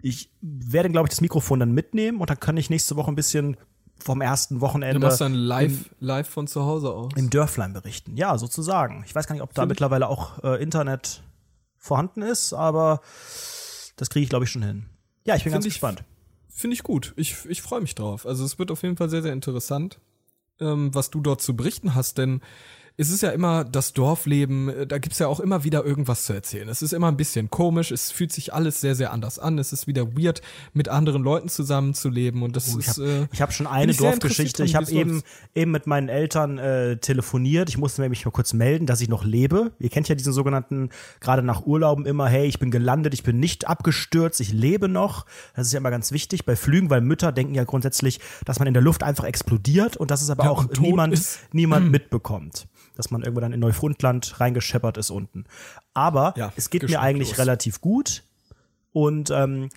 ich 0.02 0.30
werde, 0.40 0.90
glaube 0.90 1.06
ich, 1.06 1.10
das 1.10 1.20
Mikrofon 1.20 1.60
dann 1.60 1.72
mitnehmen 1.72 2.20
und 2.20 2.28
dann 2.28 2.40
kann 2.40 2.56
ich 2.56 2.70
nächste 2.70 2.96
Woche 2.96 3.10
ein 3.10 3.14
bisschen 3.14 3.56
vom 3.98 4.20
ersten 4.20 4.60
Wochenende. 4.60 5.00
Du 5.00 5.06
machst 5.06 5.20
dann 5.20 5.34
live, 5.34 5.72
im, 5.72 6.06
live 6.06 6.28
von 6.28 6.46
zu 6.46 6.64
Hause 6.64 6.92
aus. 6.92 7.12
Im 7.16 7.30
Dörflein 7.30 7.72
berichten. 7.72 8.16
Ja, 8.16 8.36
sozusagen. 8.36 9.04
Ich 9.06 9.14
weiß 9.14 9.26
gar 9.26 9.34
nicht, 9.34 9.42
ob 9.42 9.54
da 9.54 9.62
Find 9.62 9.70
mittlerweile 9.70 10.08
auch 10.08 10.42
äh, 10.42 10.62
Internet 10.62 11.22
vorhanden 11.78 12.22
ist, 12.22 12.52
aber 12.52 13.00
das 13.96 14.10
kriege 14.10 14.24
ich, 14.24 14.28
glaube 14.28 14.44
ich, 14.44 14.50
schon 14.50 14.62
hin. 14.62 14.86
Ja, 15.24 15.36
ich 15.36 15.44
bin 15.44 15.52
Find 15.52 15.54
ganz 15.54 15.66
ich, 15.66 15.74
gespannt. 15.74 16.04
Finde 16.48 16.74
ich 16.74 16.82
gut. 16.82 17.14
Ich, 17.16 17.44
ich 17.46 17.62
freue 17.62 17.80
mich 17.80 17.94
drauf. 17.94 18.26
Also 18.26 18.44
es 18.44 18.58
wird 18.58 18.70
auf 18.70 18.82
jeden 18.82 18.96
Fall 18.96 19.08
sehr, 19.08 19.22
sehr 19.22 19.32
interessant, 19.32 20.00
ähm, 20.60 20.94
was 20.94 21.10
du 21.10 21.20
dort 21.20 21.40
zu 21.40 21.56
berichten 21.56 21.94
hast, 21.94 22.18
denn 22.18 22.40
es 22.96 23.10
ist 23.10 23.22
ja 23.22 23.30
immer 23.30 23.64
das 23.64 23.92
Dorfleben, 23.92 24.68
äh, 24.68 24.86
da 24.86 24.98
gibt's 24.98 25.18
ja 25.18 25.26
auch 25.26 25.40
immer 25.40 25.64
wieder 25.64 25.84
irgendwas 25.84 26.24
zu 26.24 26.32
erzählen. 26.32 26.68
Es 26.68 26.82
ist 26.82 26.92
immer 26.92 27.08
ein 27.08 27.16
bisschen 27.16 27.50
komisch, 27.50 27.90
es 27.90 28.10
fühlt 28.10 28.32
sich 28.32 28.52
alles 28.52 28.80
sehr, 28.80 28.94
sehr 28.94 29.12
anders 29.12 29.38
an. 29.38 29.58
Es 29.58 29.72
ist 29.72 29.86
wieder 29.86 30.16
weird, 30.16 30.42
mit 30.72 30.88
anderen 30.88 31.22
Leuten 31.22 31.48
zusammenzuleben 31.48 32.42
und 32.42 32.54
das 32.56 32.74
oh, 32.74 32.78
ich 32.78 32.86
ist. 32.86 32.98
Hab, 32.98 33.04
äh, 33.04 33.28
ich 33.32 33.40
habe 33.40 33.52
schon 33.52 33.66
eine 33.66 33.94
Dorfgeschichte. 33.94 34.64
Ich 34.64 34.74
habe 34.74 34.90
eben, 34.90 35.22
eben 35.54 35.70
mit 35.70 35.86
meinen 35.86 36.08
Eltern 36.08 36.58
äh, 36.58 36.98
telefoniert. 36.98 37.68
Ich 37.68 37.78
musste 37.78 38.02
nämlich 38.02 38.24
mal 38.24 38.30
kurz 38.30 38.52
melden, 38.52 38.86
dass 38.86 39.00
ich 39.00 39.08
noch 39.08 39.24
lebe. 39.24 39.72
Ihr 39.78 39.88
kennt 39.88 40.08
ja 40.08 40.14
diesen 40.14 40.32
sogenannten, 40.32 40.90
gerade 41.20 41.42
nach 41.42 41.66
Urlauben 41.66 42.04
immer, 42.04 42.28
hey, 42.28 42.46
ich 42.46 42.58
bin 42.58 42.70
gelandet, 42.70 43.14
ich 43.14 43.22
bin 43.22 43.40
nicht 43.40 43.66
abgestürzt, 43.66 44.40
ich 44.40 44.52
lebe 44.52 44.88
noch. 44.88 45.24
Das 45.56 45.66
ist 45.66 45.72
ja 45.72 45.78
immer 45.78 45.90
ganz 45.90 46.12
wichtig 46.12 46.44
bei 46.44 46.56
Flügen, 46.56 46.90
weil 46.90 47.00
Mütter 47.00 47.32
denken 47.32 47.54
ja 47.54 47.64
grundsätzlich, 47.64 48.20
dass 48.44 48.58
man 48.58 48.68
in 48.68 48.74
der 48.74 48.82
Luft 48.82 49.02
einfach 49.02 49.24
explodiert 49.24 49.96
und 49.96 50.10
dass 50.10 50.20
es 50.20 50.30
aber 50.30 50.44
ja, 50.44 50.50
auch 50.50 50.66
niemand, 50.78 51.18
niemand 51.52 51.90
mitbekommt 51.90 52.66
dass 52.96 53.10
man 53.10 53.22
irgendwo 53.22 53.40
dann 53.40 53.52
in 53.52 53.60
Neufundland 53.60 54.40
reingescheppert 54.40 54.98
ist 54.98 55.10
unten. 55.10 55.44
Aber 55.94 56.34
ja, 56.36 56.52
es 56.56 56.70
geht 56.70 56.82
mir 56.88 57.00
eigentlich 57.00 57.38
relativ 57.38 57.80
gut. 57.80 58.24
Und 58.92 59.30
ähm, 59.30 59.70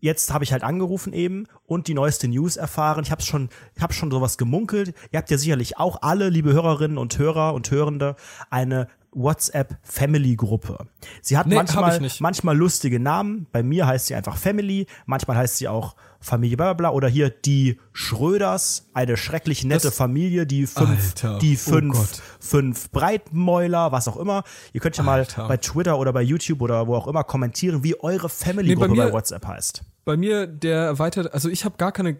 jetzt 0.00 0.32
habe 0.32 0.44
ich 0.44 0.52
halt 0.52 0.62
angerufen 0.62 1.12
eben 1.12 1.46
und 1.64 1.88
die 1.88 1.94
neueste 1.94 2.28
News 2.28 2.56
erfahren. 2.56 3.04
Ich 3.04 3.10
habe 3.10 3.22
schon, 3.22 3.48
ich 3.74 3.82
habe 3.82 3.92
schon 3.92 4.10
sowas 4.10 4.38
gemunkelt. 4.38 4.94
Ihr 5.10 5.18
habt 5.18 5.30
ja 5.30 5.38
sicherlich 5.38 5.78
auch 5.78 6.02
alle, 6.02 6.28
liebe 6.28 6.52
Hörerinnen 6.52 6.98
und 6.98 7.18
Hörer 7.18 7.54
und 7.54 7.70
Hörende, 7.70 8.16
eine 8.50 8.88
WhatsApp 9.12 9.78
Family 9.82 10.36
Gruppe. 10.36 10.86
Sie 11.22 11.36
hat 11.36 11.46
Nee, 11.46 11.54
manchmal, 11.56 12.00
manchmal 12.20 12.56
lustige 12.56 13.00
Namen. 13.00 13.46
Bei 13.52 13.62
mir 13.62 13.86
heißt 13.86 14.06
sie 14.06 14.14
einfach 14.14 14.36
Family. 14.36 14.86
Manchmal 15.06 15.36
heißt 15.36 15.56
sie 15.56 15.68
auch 15.68 15.96
Familie 16.20 16.56
bla 16.56 16.72
bla 16.72 16.90
bla. 16.90 16.90
Oder 16.90 17.08
hier 17.08 17.30
die 17.30 17.78
Schröders, 17.92 18.88
eine 18.94 19.16
schrecklich 19.16 19.64
nette 19.64 19.88
Das- 19.88 19.96
Familie, 19.96 20.46
die 20.46 20.66
fünf, 20.66 20.88
Alter, 21.14 21.38
die 21.38 21.54
oh 21.54 21.70
fünf, 21.70 21.94
Gott. 21.96 22.22
fünf 22.40 22.90
Breitmäuler, 22.90 23.92
was 23.92 24.08
auch 24.08 24.16
immer. 24.16 24.44
Ihr 24.72 24.80
könnt 24.80 24.96
ja 24.96 25.02
mal 25.04 25.20
Alter. 25.20 25.48
bei 25.48 25.56
Twitter 25.56 25.98
oder 25.98 26.12
bei 26.12 26.22
YouTube 26.22 26.60
oder 26.62 26.86
wo 26.86 26.94
auch 26.94 27.06
immer 27.06 27.24
kommentieren, 27.24 27.84
wie 27.84 27.98
eure 28.00 28.28
Family 28.28 28.70
Nee, 28.70 28.74
bei 28.76 28.88
bei, 28.88 29.12
WhatsApp 29.12 29.46
heißt. 29.46 29.82
Bei 30.04 30.16
mir 30.16 30.46
der 30.46 30.78
erweiterte, 30.86 31.34
also 31.34 31.50
ich 31.50 31.66
habe 31.66 31.76
gar 31.76 31.92
keine 31.92 32.16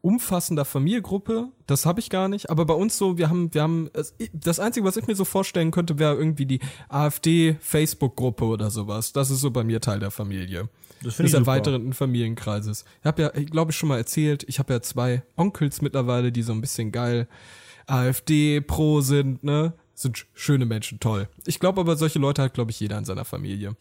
umfassende 0.00 0.64
Familiengruppe, 0.64 1.48
das 1.66 1.86
habe 1.86 1.98
ich 1.98 2.08
gar 2.08 2.28
nicht, 2.28 2.50
aber 2.50 2.64
bei 2.66 2.74
uns 2.74 2.96
so, 2.96 3.18
wir 3.18 3.28
haben, 3.28 3.52
wir 3.52 3.62
haben, 3.62 3.90
das 4.32 4.60
Einzige, 4.60 4.86
was 4.86 4.96
ich 4.96 5.08
mir 5.08 5.16
so 5.16 5.24
vorstellen 5.24 5.72
könnte, 5.72 5.98
wäre 5.98 6.14
irgendwie 6.14 6.46
die 6.46 6.60
AfD-Facebook-Gruppe 6.88 8.44
oder 8.44 8.70
sowas. 8.70 9.12
Das 9.12 9.30
ist 9.30 9.40
so 9.40 9.50
bei 9.50 9.64
mir 9.64 9.80
Teil 9.80 9.98
der 9.98 10.10
Familie. 10.10 10.68
Das 11.04 11.14
finde 11.14 11.28
ich 11.28 11.32
des 11.32 11.38
super. 11.40 11.50
erweiterten 11.52 11.92
Familienkreises. 11.92 12.84
Ich 13.00 13.06
habe 13.06 13.22
ja, 13.22 13.34
ich 13.34 13.46
glaube 13.50 13.70
ich 13.72 13.76
schon 13.76 13.88
mal 13.88 13.98
erzählt, 13.98 14.44
ich 14.48 14.58
habe 14.58 14.72
ja 14.72 14.80
zwei 14.82 15.22
Onkels 15.36 15.82
mittlerweile, 15.82 16.32
die 16.32 16.42
so 16.42 16.52
ein 16.52 16.60
bisschen 16.60 16.92
geil 16.92 17.28
AfD-Pro 17.86 19.00
sind, 19.00 19.42
ne? 19.44 19.74
Sind 19.94 20.16
sch- 20.16 20.26
schöne 20.34 20.64
Menschen, 20.66 21.00
toll. 21.00 21.28
Ich 21.46 21.60
glaube 21.60 21.80
aber, 21.80 21.96
solche 21.96 22.18
Leute 22.18 22.42
hat, 22.42 22.54
glaube 22.54 22.70
ich, 22.70 22.80
jeder 22.80 22.96
in 22.98 23.04
seiner 23.04 23.24
Familie. 23.24 23.76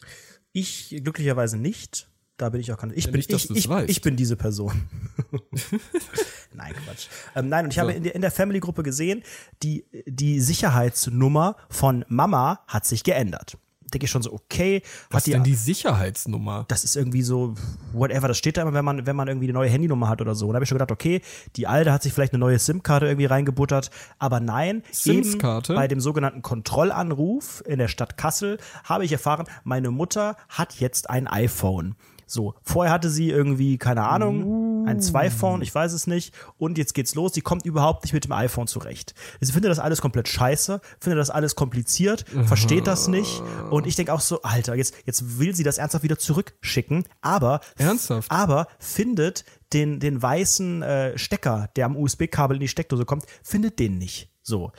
Ich 0.52 0.90
glücklicherweise 1.04 1.58
nicht. 1.58 2.08
Da 2.38 2.50
bin 2.50 2.60
ich 2.60 2.72
auch 2.74 2.78
kein. 2.78 2.92
Ich 2.96 3.06
bin 3.06 3.16
nicht, 3.16 3.32
dass 3.32 3.46
ich, 3.46 3.52
ich, 3.52 3.70
weißt. 3.70 3.90
ich 3.90 4.02
bin 4.02 4.16
diese 4.16 4.36
Person. 4.36 4.90
nein, 6.54 6.74
Quatsch. 6.86 7.08
Ähm, 7.36 7.50
nein, 7.50 7.66
und 7.66 7.72
ich 7.72 7.80
habe 7.80 7.94
in 7.94 8.04
der, 8.04 8.16
in 8.16 8.22
der 8.22 8.32
Family-Gruppe 8.32 8.84
gesehen, 8.84 9.24
die, 9.64 9.86
die 10.08 10.40
Sicherheitsnummer 10.40 11.56
von 11.70 12.04
Mama 12.08 12.62
hat 12.68 12.86
sich 12.86 13.04
geändert. 13.04 13.58
Denke 13.94 14.06
ich 14.06 14.12
schon 14.12 14.22
so, 14.22 14.34
okay, 14.34 14.82
Was 15.10 15.24
die, 15.24 15.32
denn 15.32 15.44
die 15.44 15.56
Sicherheitsnummer? 15.56 16.66
das 16.68 16.84
ist 16.84 16.96
irgendwie 16.96 17.22
so, 17.22 17.56
whatever, 17.94 18.28
das 18.28 18.38
steht 18.38 18.58
da 18.58 18.62
immer, 18.62 18.74
wenn 18.74 18.86
man, 18.86 19.06
wenn 19.06 19.16
man 19.16 19.28
irgendwie 19.28 19.48
eine 19.48 19.54
neue 19.54 19.70
Handynummer 19.70 20.08
hat 20.10 20.22
oder 20.22 20.36
so. 20.36 20.48
Und 20.48 20.54
da 20.54 20.56
habe 20.56 20.64
ich 20.64 20.70
schon 20.70 20.78
gedacht, 20.78 20.92
okay, 20.92 21.22
die 21.56 21.68
alte 21.68 21.92
hat 21.92 22.04
sich 22.04 22.14
vielleicht 22.14 22.34
eine 22.34 22.40
neue 22.40 22.60
SIM-Karte 22.60 23.06
irgendwie 23.06 23.26
reingebuttert. 23.26 23.92
Aber 24.20 24.40
nein, 24.40 24.84
eben 25.06 25.38
bei 25.68 25.88
dem 25.88 26.00
sogenannten 26.00 26.42
Kontrollanruf 26.42 27.64
in 27.66 27.80
der 27.80 27.88
Stadt 27.88 28.18
Kassel 28.18 28.58
habe 28.84 29.06
ich 29.06 29.12
erfahren, 29.12 29.48
meine 29.64 29.92
Mutter 29.92 30.36
hat 30.50 30.80
jetzt 30.80 31.10
ein 31.10 31.28
iPhone. 31.28 31.96
So, 32.32 32.56
vorher 32.64 32.94
hatte 32.94 33.10
sie 33.10 33.30
irgendwie, 33.30 33.78
keine 33.78 34.04
Ahnung, 34.08 34.86
ein 34.88 35.02
Zwei-Phone, 35.02 35.62
ich 35.62 35.76
weiß 35.76 35.92
es 35.92 36.08
nicht. 36.08 36.34
Und 36.58 36.78
jetzt 36.78 36.94
geht's 36.94 37.14
los, 37.14 37.34
sie 37.34 37.42
kommt 37.42 37.66
überhaupt 37.66 38.04
nicht 38.04 38.14
mit 38.14 38.24
dem 38.24 38.32
iPhone 38.32 38.68
zurecht. 38.68 39.14
Sie 39.42 39.52
findet 39.52 39.70
das 39.70 39.80
alles 39.80 40.02
komplett 40.02 40.30
scheiße, 40.30 40.80
findet 41.00 41.20
das 41.20 41.30
alles 41.30 41.56
kompliziert, 41.56 42.26
versteht 42.46 42.88
das 42.88 43.08
nicht. 43.08 43.44
Und 43.70 43.86
ich 43.86 43.96
denke 43.98 44.14
auch 44.14 44.22
so, 44.22 44.42
Alter, 44.44 44.76
jetzt, 44.76 44.96
jetzt 45.06 45.40
will 45.40 45.54
sie 45.54 45.64
das 45.64 45.78
ernsthaft 45.78 46.04
wieder 46.04 46.18
zurückschicken, 46.18 47.04
aber 47.20 47.60
Ernsthaft? 47.78 48.32
aber 48.32 48.68
findet 48.80 49.44
den, 49.74 50.00
den 50.00 50.22
weißen 50.22 50.84
äh, 50.84 51.18
Stecker, 51.18 51.70
der 51.76 51.86
am 51.86 51.98
USB-Kabel 51.98 52.56
in 52.56 52.62
die 52.62 52.68
Steckdose 52.68 53.06
kommt, 53.06 53.26
findet 53.44 53.80
den 53.80 53.98
nicht. 53.98 54.30
So. 54.42 54.72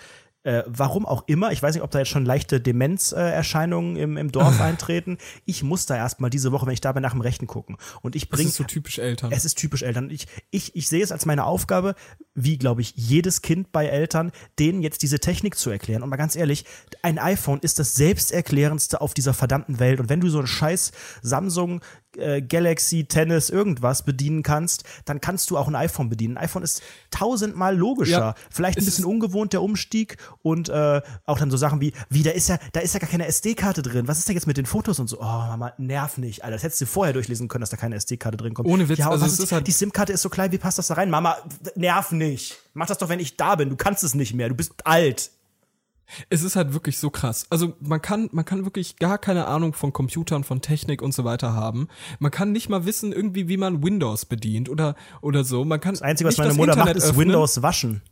Äh, 0.44 0.64
warum 0.66 1.06
auch 1.06 1.24
immer, 1.28 1.52
ich 1.52 1.62
weiß 1.62 1.74
nicht, 1.74 1.84
ob 1.84 1.90
da 1.92 2.00
jetzt 2.00 2.08
schon 2.08 2.24
leichte 2.24 2.60
Demenzerscheinungen 2.60 3.96
im, 3.96 4.16
im 4.16 4.32
Dorf 4.32 4.60
eintreten. 4.60 5.18
Ich 5.44 5.62
muss 5.62 5.86
da 5.86 5.96
erstmal 5.96 6.30
diese 6.30 6.50
Woche, 6.50 6.66
wenn 6.66 6.74
ich 6.74 6.80
da 6.80 6.90
bin, 6.92 7.02
nach 7.02 7.12
dem 7.12 7.20
Rechten 7.20 7.46
gucken. 7.46 7.76
Und 8.00 8.16
ich 8.16 8.28
bringe 8.28 8.48
ist 8.48 8.56
so 8.56 8.64
typisch 8.64 8.98
Eltern. 8.98 9.30
es 9.30 9.44
ist 9.44 9.56
typisch 9.56 9.82
Eltern. 9.82 10.10
Ich, 10.10 10.26
ich, 10.50 10.74
ich 10.74 10.88
sehe 10.88 11.02
es 11.02 11.12
als 11.12 11.26
meine 11.26 11.44
Aufgabe, 11.44 11.94
wie, 12.34 12.58
glaube 12.58 12.80
ich, 12.80 12.94
jedes 12.96 13.42
Kind 13.42 13.70
bei 13.70 13.86
Eltern, 13.86 14.32
denen 14.58 14.82
jetzt 14.82 15.02
diese 15.02 15.20
Technik 15.20 15.56
zu 15.56 15.70
erklären. 15.70 16.02
Und 16.02 16.08
mal 16.08 16.16
ganz 16.16 16.34
ehrlich, 16.34 16.64
ein 17.02 17.18
iPhone 17.18 17.60
ist 17.60 17.78
das 17.78 17.94
selbsterklärendste 17.94 19.00
auf 19.00 19.14
dieser 19.14 19.34
verdammten 19.34 19.78
Welt. 19.78 20.00
Und 20.00 20.08
wenn 20.08 20.20
du 20.20 20.28
so 20.28 20.40
ein 20.40 20.46
scheiß 20.48 20.90
Samsung 21.22 21.82
äh, 22.16 22.42
Galaxy 22.42 23.04
Tennis 23.04 23.50
irgendwas 23.50 24.04
bedienen 24.04 24.42
kannst, 24.42 24.84
dann 25.04 25.20
kannst 25.20 25.50
du 25.50 25.58
auch 25.58 25.68
ein 25.68 25.74
iPhone 25.74 26.08
bedienen. 26.08 26.36
Ein 26.36 26.44
iPhone 26.44 26.62
ist 26.62 26.82
tausendmal 27.10 27.76
logischer. 27.76 28.10
Ja, 28.18 28.34
Vielleicht 28.50 28.78
ein 28.78 28.84
bisschen 28.84 29.04
ungewohnt 29.04 29.52
der 29.52 29.62
Umstieg 29.62 30.16
und 30.42 30.68
äh, 30.68 31.00
auch 31.26 31.38
dann 31.38 31.50
so 31.50 31.56
Sachen 31.56 31.80
wie, 31.80 31.92
wie 32.10 32.22
da 32.22 32.30
ist 32.30 32.48
ja, 32.48 32.58
da 32.72 32.80
ist 32.80 32.94
ja 32.94 33.00
gar 33.00 33.08
keine 33.10 33.26
SD-Karte 33.26 33.82
drin. 33.82 34.08
Was 34.08 34.18
ist 34.18 34.28
denn 34.28 34.34
jetzt 34.34 34.46
mit 34.46 34.56
den 34.56 34.66
Fotos 34.66 34.98
und 34.98 35.08
so? 35.08 35.20
Oh, 35.20 35.24
Mama, 35.24 35.72
nerv 35.78 36.18
nicht, 36.18 36.44
Alter. 36.44 36.56
Das 36.56 36.62
hättest 36.62 36.80
du 36.80 36.86
vorher 36.86 37.12
durchlesen 37.12 37.48
können, 37.48 37.60
dass 37.62 37.70
da 37.70 37.76
keine 37.76 37.96
SD-Karte 37.96 38.36
drin 38.36 38.54
kommt. 38.54 38.68
Ohne 38.68 38.88
Witz, 38.88 38.98
Ja, 38.98 39.10
also 39.10 39.24
ist, 39.26 39.38
ist 39.40 39.52
halt- 39.52 39.66
die 39.66 39.72
SIM-Karte 39.72 40.12
ist 40.12 40.22
so 40.22 40.28
klein, 40.30 40.52
wie 40.52 40.58
passt 40.58 40.78
das 40.78 40.88
da 40.88 40.94
rein? 40.94 41.10
Mama, 41.10 41.36
nerv 41.76 42.12
nicht. 42.12 42.56
Mach 42.74 42.86
das 42.86 42.98
doch, 42.98 43.08
wenn 43.08 43.20
ich 43.20 43.36
da 43.36 43.54
bin. 43.56 43.68
Du 43.70 43.76
kannst 43.76 44.02
es 44.04 44.14
nicht 44.14 44.34
mehr. 44.34 44.48
Du 44.48 44.54
bist 44.54 44.72
alt. 44.84 45.30
Es 46.30 46.42
ist 46.42 46.56
halt 46.56 46.72
wirklich 46.72 46.98
so 46.98 47.10
krass. 47.10 47.46
Also 47.50 47.74
man 47.80 48.00
kann, 48.02 48.28
man 48.32 48.44
kann 48.44 48.64
wirklich 48.64 48.96
gar 48.96 49.18
keine 49.18 49.46
Ahnung 49.46 49.72
von 49.72 49.92
Computern, 49.92 50.44
von 50.44 50.60
Technik 50.60 51.02
und 51.02 51.12
so 51.12 51.24
weiter 51.24 51.54
haben. 51.54 51.88
Man 52.18 52.30
kann 52.30 52.52
nicht 52.52 52.68
mal 52.68 52.84
wissen, 52.84 53.12
irgendwie, 53.12 53.48
wie 53.48 53.56
man 53.56 53.82
Windows 53.82 54.24
bedient 54.24 54.68
oder, 54.68 54.94
oder 55.20 55.44
so. 55.44 55.64
Man 55.64 55.80
kann 55.80 55.94
Das 55.94 56.02
Einzige, 56.02 56.28
was 56.28 56.38
meine 56.38 56.54
Mutter 56.54 56.76
macht, 56.76 56.78
Internet 56.78 56.96
ist 56.96 57.10
öffnen, 57.10 57.26
Windows 57.26 57.62
waschen. 57.62 58.02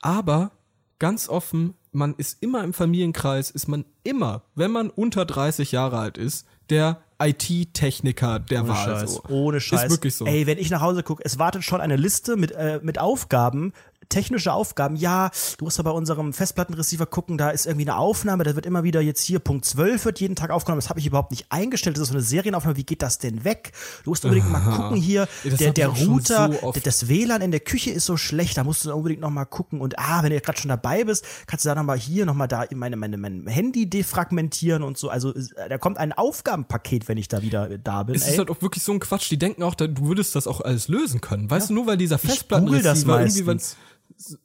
Aber 0.00 0.52
ganz 0.98 1.28
offen, 1.28 1.74
man 1.92 2.14
ist 2.16 2.42
immer 2.42 2.64
im 2.64 2.72
Familienkreis, 2.72 3.50
ist 3.50 3.68
man 3.68 3.84
immer, 4.02 4.42
wenn 4.54 4.70
man 4.70 4.90
unter 4.90 5.24
30 5.24 5.72
Jahre 5.72 5.98
alt 5.98 6.18
ist, 6.18 6.46
der 6.70 7.02
IT-Techniker 7.20 8.40
der 8.40 8.62
Ohne 8.62 8.68
Wahl. 8.70 8.84
Scheiß. 8.84 9.14
So. 9.14 9.22
Ohne 9.28 9.60
Scheiß. 9.60 9.84
Ist 9.84 9.90
wirklich 9.90 10.14
so. 10.14 10.26
Ey, 10.26 10.46
wenn 10.46 10.58
ich 10.58 10.70
nach 10.70 10.80
Hause 10.80 11.02
gucke, 11.02 11.22
es 11.24 11.38
wartet 11.38 11.62
schon 11.62 11.80
eine 11.80 11.96
Liste 11.96 12.36
mit, 12.36 12.52
äh, 12.52 12.80
mit 12.82 12.98
Aufgaben, 12.98 13.72
technische 14.14 14.52
Aufgaben. 14.52 14.96
Ja, 14.96 15.30
du 15.58 15.64
musst 15.64 15.78
da 15.78 15.82
bei 15.82 15.90
unserem 15.90 16.32
Festplattenreceiver 16.32 17.06
gucken, 17.06 17.36
da 17.36 17.50
ist 17.50 17.66
irgendwie 17.66 17.88
eine 17.88 17.98
Aufnahme, 17.98 18.44
da 18.44 18.54
wird 18.54 18.64
immer 18.66 18.84
wieder 18.84 19.00
jetzt 19.00 19.22
hier 19.22 19.40
Punkt 19.40 19.64
12 19.64 20.04
wird 20.04 20.20
jeden 20.20 20.36
Tag 20.36 20.50
aufgenommen. 20.50 20.80
Das 20.80 20.88
habe 20.88 21.00
ich 21.00 21.06
überhaupt 21.06 21.30
nicht 21.30 21.46
eingestellt. 21.50 21.96
Das 21.96 22.02
ist 22.02 22.08
so 22.08 22.14
eine 22.14 22.22
Serienaufnahme. 22.22 22.76
Wie 22.76 22.84
geht 22.84 23.02
das 23.02 23.18
denn 23.18 23.44
weg? 23.44 23.72
Du 24.04 24.10
musst 24.10 24.24
unbedingt 24.24 24.50
mal 24.50 24.60
gucken 24.60 24.96
hier. 24.96 25.26
Das 25.42 25.58
Der, 25.58 25.72
der 25.72 25.88
Router, 25.88 26.50
so 26.60 26.72
der- 26.72 26.82
das 26.82 27.08
WLAN 27.08 27.42
in 27.42 27.50
der 27.50 27.60
Küche 27.60 27.90
ist 27.90 28.06
so 28.06 28.16
schlecht. 28.16 28.56
Da 28.56 28.64
musst 28.64 28.84
du 28.84 28.94
unbedingt 28.94 29.20
noch 29.20 29.30
mal 29.30 29.44
gucken. 29.44 29.80
Und 29.80 29.98
ah, 29.98 30.22
wenn 30.22 30.30
du 30.30 30.40
gerade 30.40 30.58
schon 30.58 30.68
dabei 30.68 31.04
bist, 31.04 31.24
kannst 31.46 31.64
du 31.64 31.68
da 31.68 31.74
noch 31.74 31.82
mal 31.82 31.98
hier 31.98 32.24
noch 32.26 32.34
mal 32.34 32.46
da 32.46 32.64
meine, 32.74 32.96
meine, 32.96 33.16
mein 33.16 33.46
Handy 33.46 33.88
defragmentieren 33.88 34.82
und 34.82 34.96
so. 34.96 35.08
Also 35.08 35.32
da 35.68 35.78
kommt 35.78 35.98
ein 35.98 36.12
Aufgabenpaket, 36.12 37.08
wenn 37.08 37.18
ich 37.18 37.28
da 37.28 37.42
wieder 37.42 37.78
da 37.78 38.04
bin. 38.04 38.14
Es 38.14 38.22
ist 38.22 38.32
ey. 38.32 38.36
halt 38.38 38.50
auch 38.50 38.62
wirklich 38.62 38.84
so 38.84 38.92
ein 38.92 39.00
Quatsch. 39.00 39.30
Die 39.30 39.38
denken 39.38 39.62
auch, 39.62 39.74
du 39.74 39.88
würdest 40.06 40.34
das 40.34 40.46
auch 40.46 40.60
alles 40.60 40.88
lösen 40.88 41.20
können. 41.20 41.50
Weißt 41.50 41.70
du, 41.70 41.74
nur 41.74 41.86
weil 41.86 41.96
dieser 41.96 42.18
Festplattenreceiver 42.18 43.20
irgendwie 43.20 43.42
meistens. 43.42 43.76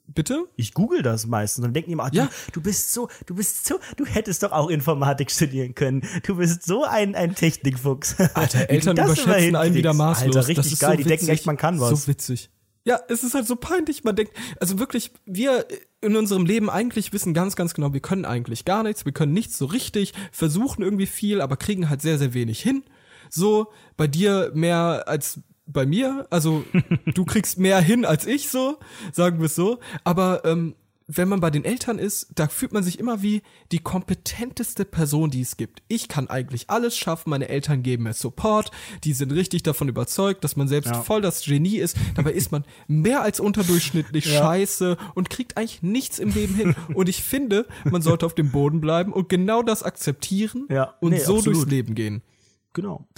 Bitte? 0.08 0.46
Ich 0.56 0.74
google 0.74 1.02
das 1.02 1.26
meistens 1.26 1.64
und 1.64 1.72
denke 1.74 1.88
mir 1.88 1.94
immer, 1.94 2.10
Ja. 2.12 2.26
du, 2.46 2.52
du 2.54 2.62
bist 2.62 2.92
so, 2.92 3.08
du 3.26 3.34
bist 3.34 3.66
so, 3.66 3.78
du 3.96 4.04
hättest 4.04 4.42
doch 4.42 4.52
auch 4.52 4.68
Informatik 4.68 5.30
studieren 5.30 5.74
können. 5.74 6.02
Du 6.24 6.36
bist 6.36 6.64
so 6.64 6.84
ein, 6.84 7.14
ein 7.14 7.34
Technikfuchs. 7.34 8.16
Alter, 8.34 8.68
Eltern 8.70 8.96
überschätzen 8.96 9.56
einen 9.56 9.74
wieder 9.74 9.94
maßlos. 9.94 10.36
Alter, 10.36 10.48
richtig 10.48 10.56
das 10.56 10.72
ist 10.72 10.78
geil. 10.80 10.90
so 10.90 10.96
die 10.96 11.04
witzig. 11.04 11.18
denken 11.20 11.32
echt, 11.32 11.46
man 11.46 11.56
kann 11.56 11.78
was. 11.80 11.90
So 11.90 12.06
witzig. 12.08 12.50
Ja, 12.84 12.98
es 13.08 13.22
ist 13.22 13.34
halt 13.34 13.46
so 13.46 13.56
peinlich. 13.56 14.04
Man 14.04 14.16
denkt, 14.16 14.32
also 14.58 14.78
wirklich, 14.78 15.12
wir 15.26 15.66
in 16.00 16.16
unserem 16.16 16.46
Leben 16.46 16.68
eigentlich 16.70 17.12
wissen 17.12 17.32
ganz, 17.34 17.54
ganz 17.54 17.74
genau, 17.74 17.92
wir 17.92 18.00
können 18.00 18.24
eigentlich 18.24 18.64
gar 18.64 18.82
nichts, 18.82 19.04
wir 19.04 19.12
können 19.12 19.32
nichts 19.34 19.56
so 19.58 19.66
richtig, 19.66 20.14
versuchen 20.32 20.82
irgendwie 20.82 21.06
viel, 21.06 21.40
aber 21.42 21.56
kriegen 21.56 21.88
halt 21.90 22.00
sehr, 22.02 22.18
sehr 22.18 22.34
wenig 22.34 22.60
hin. 22.60 22.82
So, 23.28 23.68
bei 23.96 24.06
dir 24.08 24.50
mehr 24.54 25.04
als 25.06 25.40
bei 25.72 25.86
mir. 25.86 26.26
Also, 26.30 26.64
du 27.14 27.24
kriegst 27.26 27.58
mehr 27.58 27.80
hin 27.80 28.04
als 28.04 28.26
ich, 28.26 28.48
so, 28.48 28.78
sagen 29.12 29.38
wir 29.38 29.46
es 29.46 29.54
so. 29.54 29.78
Aber 30.04 30.44
ähm, 30.44 30.74
wenn 31.12 31.28
man 31.28 31.40
bei 31.40 31.50
den 31.50 31.64
Eltern 31.64 31.98
ist, 31.98 32.28
da 32.36 32.46
fühlt 32.46 32.72
man 32.72 32.84
sich 32.84 33.00
immer 33.00 33.20
wie 33.20 33.42
die 33.72 33.80
kompetenteste 33.80 34.84
Person, 34.84 35.28
die 35.30 35.40
es 35.40 35.56
gibt. 35.56 35.82
Ich 35.88 36.06
kann 36.06 36.30
eigentlich 36.30 36.70
alles 36.70 36.96
schaffen, 36.96 37.30
meine 37.30 37.48
Eltern 37.48 37.82
geben 37.82 38.04
mir 38.04 38.12
Support, 38.12 38.70
die 39.02 39.12
sind 39.12 39.32
richtig 39.32 39.64
davon 39.64 39.88
überzeugt, 39.88 40.44
dass 40.44 40.54
man 40.54 40.68
selbst 40.68 40.92
Ja. 40.92 41.02
voll 41.02 41.20
das 41.20 41.44
Genie 41.44 41.78
ist. 41.78 41.96
Dabei 42.14 42.30
ist 42.30 42.52
man 42.52 42.64
mehr 42.86 43.22
als 43.22 43.40
unterdurchschnittlich 43.40 44.24
Ja. 44.32 44.38
scheiße 44.38 44.96
und 45.16 45.30
kriegt 45.30 45.56
eigentlich 45.56 45.82
nichts 45.82 46.20
im 46.20 46.30
Leben 46.30 46.54
hin. 46.54 46.76
Und 46.94 47.08
ich 47.08 47.24
finde, 47.24 47.66
man 47.90 48.02
sollte 48.02 48.24
auf 48.24 48.36
dem 48.36 48.52
Boden 48.52 48.80
bleiben 48.80 49.12
und 49.12 49.28
genau 49.28 49.64
das 49.64 49.82
akzeptieren 49.82 50.66
Ja, 50.70 50.94
und 51.00 51.10
nee, 51.10 51.18
so 51.18 51.38
absolut. 51.38 51.56
durchs 51.56 51.70
Leben 51.70 51.96
gehen. 51.96 52.22
Genau. 52.72 53.08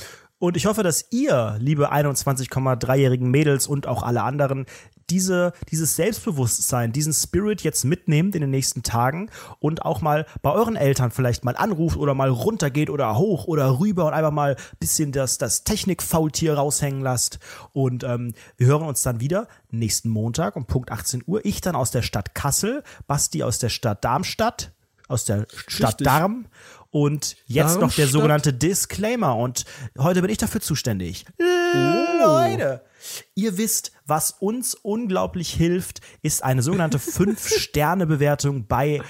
Und 0.43 0.57
ich 0.57 0.67
hoffe, 0.67 0.83
dass 0.83 1.07
ihr, 1.13 1.55
liebe 1.61 1.93
21,3-jährigen 1.93 3.31
Mädels 3.31 3.69
und 3.69 3.87
auch 3.87 4.03
alle 4.03 4.25
anderen, 4.25 4.67
diese, 5.09 5.53
dieses 5.71 5.95
Selbstbewusstsein, 5.95 6.93
diesen 6.93 7.13
Spirit 7.13 7.63
jetzt 7.63 7.85
mitnehmt 7.85 8.35
in 8.35 8.41
den 8.41 8.51
nächsten 8.51 8.83
Tagen 8.83 9.31
und 9.61 9.85
auch 9.85 10.01
mal 10.01 10.27
bei 10.43 10.51
euren 10.51 10.75
Eltern 10.75 11.13
vielleicht 11.13 11.45
mal 11.45 11.55
anruft 11.55 11.97
oder 11.97 12.15
mal 12.15 12.29
runtergeht 12.29 12.91
oder 12.91 13.17
hoch 13.19 13.45
oder 13.45 13.79
rüber 13.79 14.07
und 14.07 14.15
einfach 14.15 14.33
mal 14.33 14.57
ein 14.57 14.79
bisschen 14.81 15.13
das, 15.13 15.39
das 15.39 15.63
Technikfaultier 15.63 16.55
raushängen 16.55 17.03
lasst. 17.03 17.39
Und 17.73 18.03
ähm, 18.03 18.35
wir 18.57 18.67
hören 18.67 18.83
uns 18.83 19.03
dann 19.03 19.21
wieder 19.21 19.47
nächsten 19.71 20.09
Montag 20.09 20.57
um 20.57 20.67
Punkt 20.67 20.91
18 20.91 21.23
Uhr. 21.25 21.45
Ich 21.45 21.61
dann 21.61 21.77
aus 21.77 21.93
der 21.93 22.03
Stadt 22.03 22.35
Kassel, 22.35 22.83
Basti 23.07 23.45
aus 23.45 23.61
der 23.61 23.69
Stadt 23.69 24.05
Darmstadt, 24.05 24.73
aus 25.07 25.25
der 25.25 25.47
Stadt 25.69 26.01
Richtig. 26.01 26.07
Darm 26.09 26.47
Und 26.93 27.37
jetzt 27.47 27.71
Darum 27.77 27.89
noch 27.89 27.95
der 27.95 28.07
sogenannte 28.07 28.53
Disclaimer. 28.53 29.37
Und 29.37 29.65
heute 29.99 30.21
bin 30.21 30.31
ich 30.31 30.37
dafür 30.37 30.61
zuständig. 30.61 31.25
Oh. 31.41 31.45
Leute, 32.23 32.85
ihr 33.35 33.57
wisst, 33.57 33.93
was 34.07 34.33
uns 34.33 34.75
unglaublich 34.75 35.51
hilft, 35.53 36.03
ist 36.21 36.45
eine 36.45 36.63
sogenannte 36.63 36.99
5-Sterne-Bewertung 36.99 38.67
bei 38.67 39.01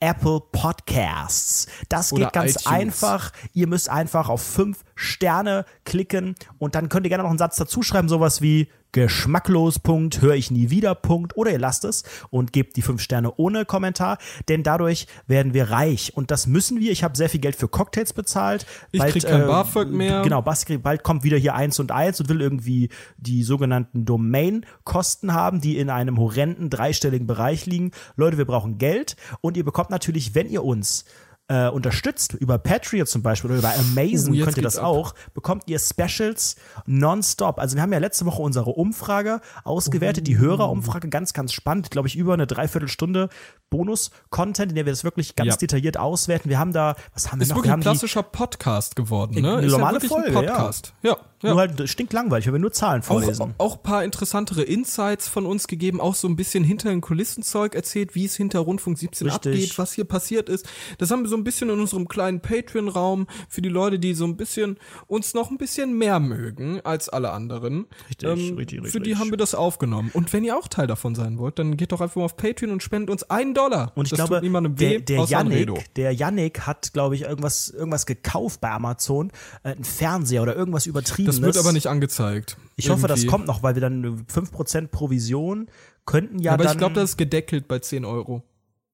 Apple 0.00 0.40
Podcasts. 0.50 1.68
Das 1.88 2.10
geht 2.10 2.18
Oder 2.18 2.30
ganz 2.30 2.52
iTunes. 2.52 2.66
einfach. 2.66 3.32
Ihr 3.52 3.68
müsst 3.68 3.88
einfach 3.88 4.28
auf 4.28 4.42
5 4.42 4.82
Sterne 4.96 5.66
klicken 5.84 6.34
und 6.58 6.74
dann 6.74 6.88
könnt 6.88 7.06
ihr 7.06 7.10
gerne 7.10 7.22
noch 7.22 7.30
einen 7.30 7.38
Satz 7.38 7.56
dazu 7.56 7.82
schreiben, 7.82 8.08
sowas 8.08 8.42
wie 8.42 8.72
geschmacklos. 8.92 9.78
Punkt, 9.78 10.20
höre 10.20 10.34
ich 10.34 10.50
nie 10.50 10.70
wieder. 10.70 10.94
Punkt. 10.94 11.36
Oder 11.36 11.52
ihr 11.52 11.58
lasst 11.58 11.84
es 11.84 12.02
und 12.30 12.52
gebt 12.52 12.76
die 12.76 12.82
5 12.82 13.00
Sterne 13.00 13.32
ohne 13.36 13.64
Kommentar, 13.64 14.18
denn 14.48 14.62
dadurch 14.62 15.06
werden 15.26 15.54
wir 15.54 15.70
reich 15.70 16.12
und 16.14 16.30
das 16.30 16.46
müssen 16.46 16.80
wir. 16.80 16.90
Ich 16.90 17.04
habe 17.04 17.16
sehr 17.16 17.28
viel 17.28 17.40
Geld 17.40 17.56
für 17.56 17.68
Cocktails 17.68 18.12
bezahlt. 18.12 18.66
Ich 18.92 19.02
krieg 19.02 19.24
kein 19.24 19.46
BAföG 19.46 19.90
mehr. 19.90 20.22
Genau, 20.22 20.42
bald 20.42 21.02
kommt 21.02 21.24
wieder 21.24 21.38
hier 21.38 21.54
eins 21.54 21.78
und 21.78 21.92
eins 21.92 22.20
und 22.20 22.28
will 22.28 22.40
irgendwie 22.40 22.88
die 23.16 23.42
sogenannten 23.42 24.04
Domain-Kosten 24.04 25.32
haben, 25.32 25.60
die 25.60 25.78
in 25.78 25.90
einem 25.90 26.18
horrenden 26.18 26.70
dreistelligen 26.70 27.26
Bereich 27.26 27.66
liegen. 27.66 27.92
Leute, 28.16 28.38
wir 28.38 28.44
brauchen 28.44 28.78
Geld 28.78 29.16
und 29.40 29.56
ihr 29.56 29.64
bekommt 29.64 29.90
natürlich, 29.90 30.34
wenn 30.34 30.48
ihr 30.48 30.64
uns 30.64 31.04
äh, 31.50 31.68
unterstützt, 31.68 32.34
über 32.34 32.58
Patreon 32.58 33.06
zum 33.06 33.22
Beispiel 33.22 33.50
oder 33.50 33.58
über 33.58 33.74
Amazon 33.74 34.32
Uh, 34.34 34.44
könnt 34.44 34.56
ihr 34.56 34.62
das 34.62 34.78
ab. 34.78 34.84
auch, 34.84 35.14
bekommt 35.34 35.64
ihr 35.66 35.80
Specials 35.80 36.54
nonstop. 36.86 37.58
Also 37.58 37.74
wir 37.74 37.82
haben 37.82 37.92
ja 37.92 37.98
letzte 37.98 38.24
Woche 38.24 38.40
unsere 38.40 38.70
Umfrage 38.70 39.40
ausgewertet, 39.64 40.28
die 40.28 40.38
Hörerumfrage, 40.38 41.08
ganz, 41.08 41.32
ganz 41.32 41.52
spannend, 41.52 41.90
glaube 41.90 42.06
ich, 42.06 42.14
über 42.14 42.34
eine 42.34 42.46
Dreiviertelstunde 42.46 43.28
Bonus-Content, 43.70 44.70
in 44.70 44.76
der 44.76 44.86
wir 44.86 44.92
das 44.92 45.02
wirklich 45.04 45.34
ganz 45.34 45.48
Ja. 45.54 45.56
detailliert 45.56 45.96
auswerten. 45.96 46.48
Wir 46.48 46.58
haben 46.60 46.72
da, 46.72 46.94
was 47.14 47.32
haben 47.32 47.40
wir 47.40 47.42
Ist 47.42 47.48
noch? 47.50 47.56
wirklich 47.56 47.70
wir 47.70 47.70
ein 47.70 47.72
haben 47.74 47.80
die, 47.80 47.84
klassischer 47.88 48.22
Podcast 48.22 48.94
geworden, 48.94 49.40
ne? 49.40 49.56
Eine 49.56 49.66
ist 49.66 49.72
normale 49.72 49.96
ja 49.98 50.02
wirklich 50.02 50.10
Folge, 50.12 50.38
ein 50.38 50.44
ja. 50.44 50.52
Podcast. 50.52 50.92
Ja, 51.02 51.16
ja. 51.42 51.50
nur 51.50 51.60
halt 51.60 51.88
stinklangweilig, 51.88 52.46
wenn 52.46 52.54
wir 52.54 52.60
nur 52.60 52.72
Zahlen 52.72 53.02
vorlesen. 53.02 53.54
auch 53.58 53.76
ein 53.76 53.82
paar 53.82 54.04
interessantere 54.04 54.62
Insights 54.62 55.28
von 55.28 55.46
uns 55.46 55.66
gegeben, 55.66 56.00
auch 56.00 56.14
so 56.14 56.28
ein 56.28 56.36
bisschen 56.36 56.64
hinter 56.64 56.90
den 56.90 57.00
Kulissenzeug 57.00 57.74
erzählt, 57.74 58.14
wie 58.14 58.24
es 58.24 58.36
hinter 58.36 58.60
Rundfunk 58.60 58.98
17 58.98 59.28
Richtig. 59.28 59.52
abgeht, 59.52 59.78
was 59.78 59.92
hier 59.92 60.04
passiert 60.04 60.48
ist. 60.48 60.68
Das 60.98 61.10
haben 61.10 61.22
wir 61.22 61.28
so 61.28 61.36
ein 61.36 61.44
bisschen 61.44 61.70
in 61.70 61.80
unserem 61.80 62.08
kleinen 62.08 62.40
Patreon-Raum 62.40 63.26
für 63.48 63.62
die 63.62 63.68
Leute, 63.68 63.98
die 63.98 64.14
so 64.14 64.24
ein 64.24 64.36
bisschen 64.36 64.78
uns 65.06 65.34
noch 65.34 65.50
ein 65.50 65.58
bisschen 65.58 65.96
mehr 65.96 66.20
mögen 66.20 66.80
als 66.84 67.08
alle 67.08 67.30
anderen. 67.30 67.86
Richtig, 68.08 68.28
ähm, 68.28 68.56
richtig, 68.56 68.80
Für 68.80 69.00
die 69.00 69.10
richtig. 69.10 69.18
haben 69.18 69.30
wir 69.30 69.38
das 69.38 69.54
aufgenommen. 69.54 70.10
Und 70.12 70.32
wenn 70.32 70.44
ihr 70.44 70.56
auch 70.56 70.68
Teil 70.68 70.86
davon 70.86 71.14
sein 71.14 71.38
wollt, 71.38 71.58
dann 71.58 71.76
geht 71.76 71.92
doch 71.92 72.00
einfach 72.00 72.16
mal 72.16 72.24
auf 72.24 72.36
Patreon 72.36 72.70
und 72.72 72.82
spendet 72.82 73.10
uns 73.10 73.24
einen 73.24 73.54
Dollar. 73.54 73.92
Und 73.94 74.06
ich 74.06 74.10
das 74.10 74.28
glaube, 74.28 74.40
der, 74.40 75.00
der. 75.00 75.24
Yannick, 75.24 75.94
der 75.94 76.12
Yannick 76.12 76.60
hat, 76.66 76.92
glaube 76.92 77.14
ich, 77.14 77.22
irgendwas, 77.22 77.70
irgendwas 77.70 78.06
gekauft 78.06 78.60
bei 78.60 78.70
Amazon, 78.70 79.30
äh, 79.62 79.70
ein 79.70 79.84
Fernseher 79.84 80.42
oder 80.42 80.56
irgendwas 80.56 80.86
übertriebenes. 80.86 81.29
Das 81.36 81.42
wird 81.42 81.56
aber 81.58 81.72
nicht 81.72 81.86
angezeigt. 81.86 82.56
Ich 82.76 82.90
hoffe, 82.90 83.06
das 83.06 83.20
Irgendwie. 83.20 83.30
kommt 83.30 83.46
noch, 83.46 83.62
weil 83.62 83.74
wir 83.74 83.82
dann 83.82 84.26
5% 84.26 84.88
Provision 84.88 85.68
könnten 86.06 86.38
ja 86.38 86.52
aber 86.52 86.64
dann. 86.64 86.72
ich 86.72 86.78
glaube, 86.78 86.94
das 86.94 87.10
ist 87.10 87.16
gedeckelt 87.16 87.68
bei 87.68 87.78
10 87.78 88.04
Euro. 88.04 88.42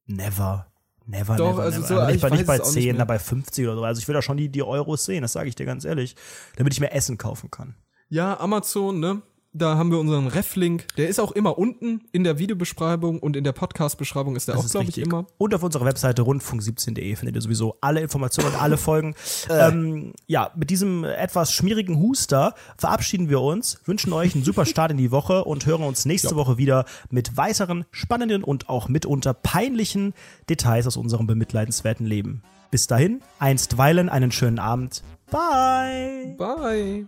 Never. 0.06 0.66
Never, 1.08 1.36
Doch, 1.36 1.50
never, 1.52 1.62
also 1.62 1.76
never. 1.80 1.88
so, 1.88 1.94
Aber 1.94 2.06
nicht 2.06 2.16
ich 2.16 2.22
bei, 2.22 2.30
nicht 2.30 2.46
bei 2.46 2.54
es 2.56 2.60
auch 2.62 2.64
10, 2.66 2.74
nicht 2.74 2.84
mehr. 2.86 2.94
da 2.98 3.04
bei 3.04 3.18
50 3.20 3.64
oder 3.66 3.76
so. 3.76 3.84
Also 3.84 4.00
ich 4.00 4.08
will 4.08 4.14
da 4.14 4.22
schon 4.22 4.36
die, 4.36 4.48
die 4.48 4.62
Euros 4.64 5.04
sehen, 5.04 5.22
das 5.22 5.32
sage 5.32 5.48
ich 5.48 5.54
dir 5.54 5.64
ganz 5.64 5.84
ehrlich. 5.84 6.16
Damit 6.56 6.72
ich 6.72 6.80
mir 6.80 6.90
Essen 6.90 7.16
kaufen 7.16 7.48
kann. 7.50 7.76
Ja, 8.08 8.38
Amazon, 8.40 8.98
ne? 8.98 9.22
Da 9.58 9.78
haben 9.78 9.90
wir 9.90 9.98
unseren 9.98 10.26
Ref-Link. 10.26 10.86
Der 10.98 11.08
ist 11.08 11.18
auch 11.18 11.32
immer 11.32 11.56
unten 11.56 12.02
in 12.12 12.24
der 12.24 12.38
Videobeschreibung 12.38 13.20
und 13.20 13.36
in 13.36 13.44
der 13.44 13.52
Podcast-Beschreibung 13.52 14.36
ist 14.36 14.48
der 14.48 14.56
Das 14.56 14.66
auch, 14.66 14.70
glaube 14.70 14.90
ich, 14.90 14.98
immer. 14.98 15.26
Und 15.38 15.54
auf 15.54 15.62
unserer 15.62 15.86
Webseite 15.86 16.22
rundfunk17.de 16.22 17.16
findet 17.16 17.36
ihr 17.36 17.40
sowieso 17.40 17.78
alle 17.80 18.00
Informationen 18.00 18.50
und 18.50 18.60
alle 18.60 18.76
Folgen. 18.76 19.14
Äh. 19.48 19.68
ähm, 19.68 20.12
ja, 20.26 20.50
mit 20.56 20.70
diesem 20.70 21.04
etwas 21.04 21.52
schmierigen 21.52 22.00
Huster 22.00 22.54
verabschieden 22.78 23.28
wir 23.28 23.40
uns, 23.40 23.78
wünschen 23.84 24.12
euch 24.12 24.34
einen 24.34 24.44
super 24.44 24.64
Start 24.64 24.90
in 24.90 24.96
die 24.96 25.10
Woche 25.10 25.44
und 25.44 25.66
hören 25.66 25.82
uns 25.82 26.04
nächste 26.04 26.34
Woche 26.36 26.58
wieder 26.58 26.84
mit 27.10 27.36
weiteren 27.36 27.84
spannenden 27.90 28.42
und 28.42 28.68
auch 28.68 28.88
mitunter 28.88 29.34
peinlichen 29.34 30.14
Details 30.48 30.86
aus 30.86 30.96
unserem 30.96 31.26
bemitleidenswerten 31.26 32.06
Leben. 32.06 32.42
Bis 32.70 32.86
dahin, 32.86 33.20
einstweilen 33.38 34.08
einen 34.08 34.32
schönen 34.32 34.58
Abend. 34.58 35.02
Bye! 35.30 36.34
Bye. 36.36 37.06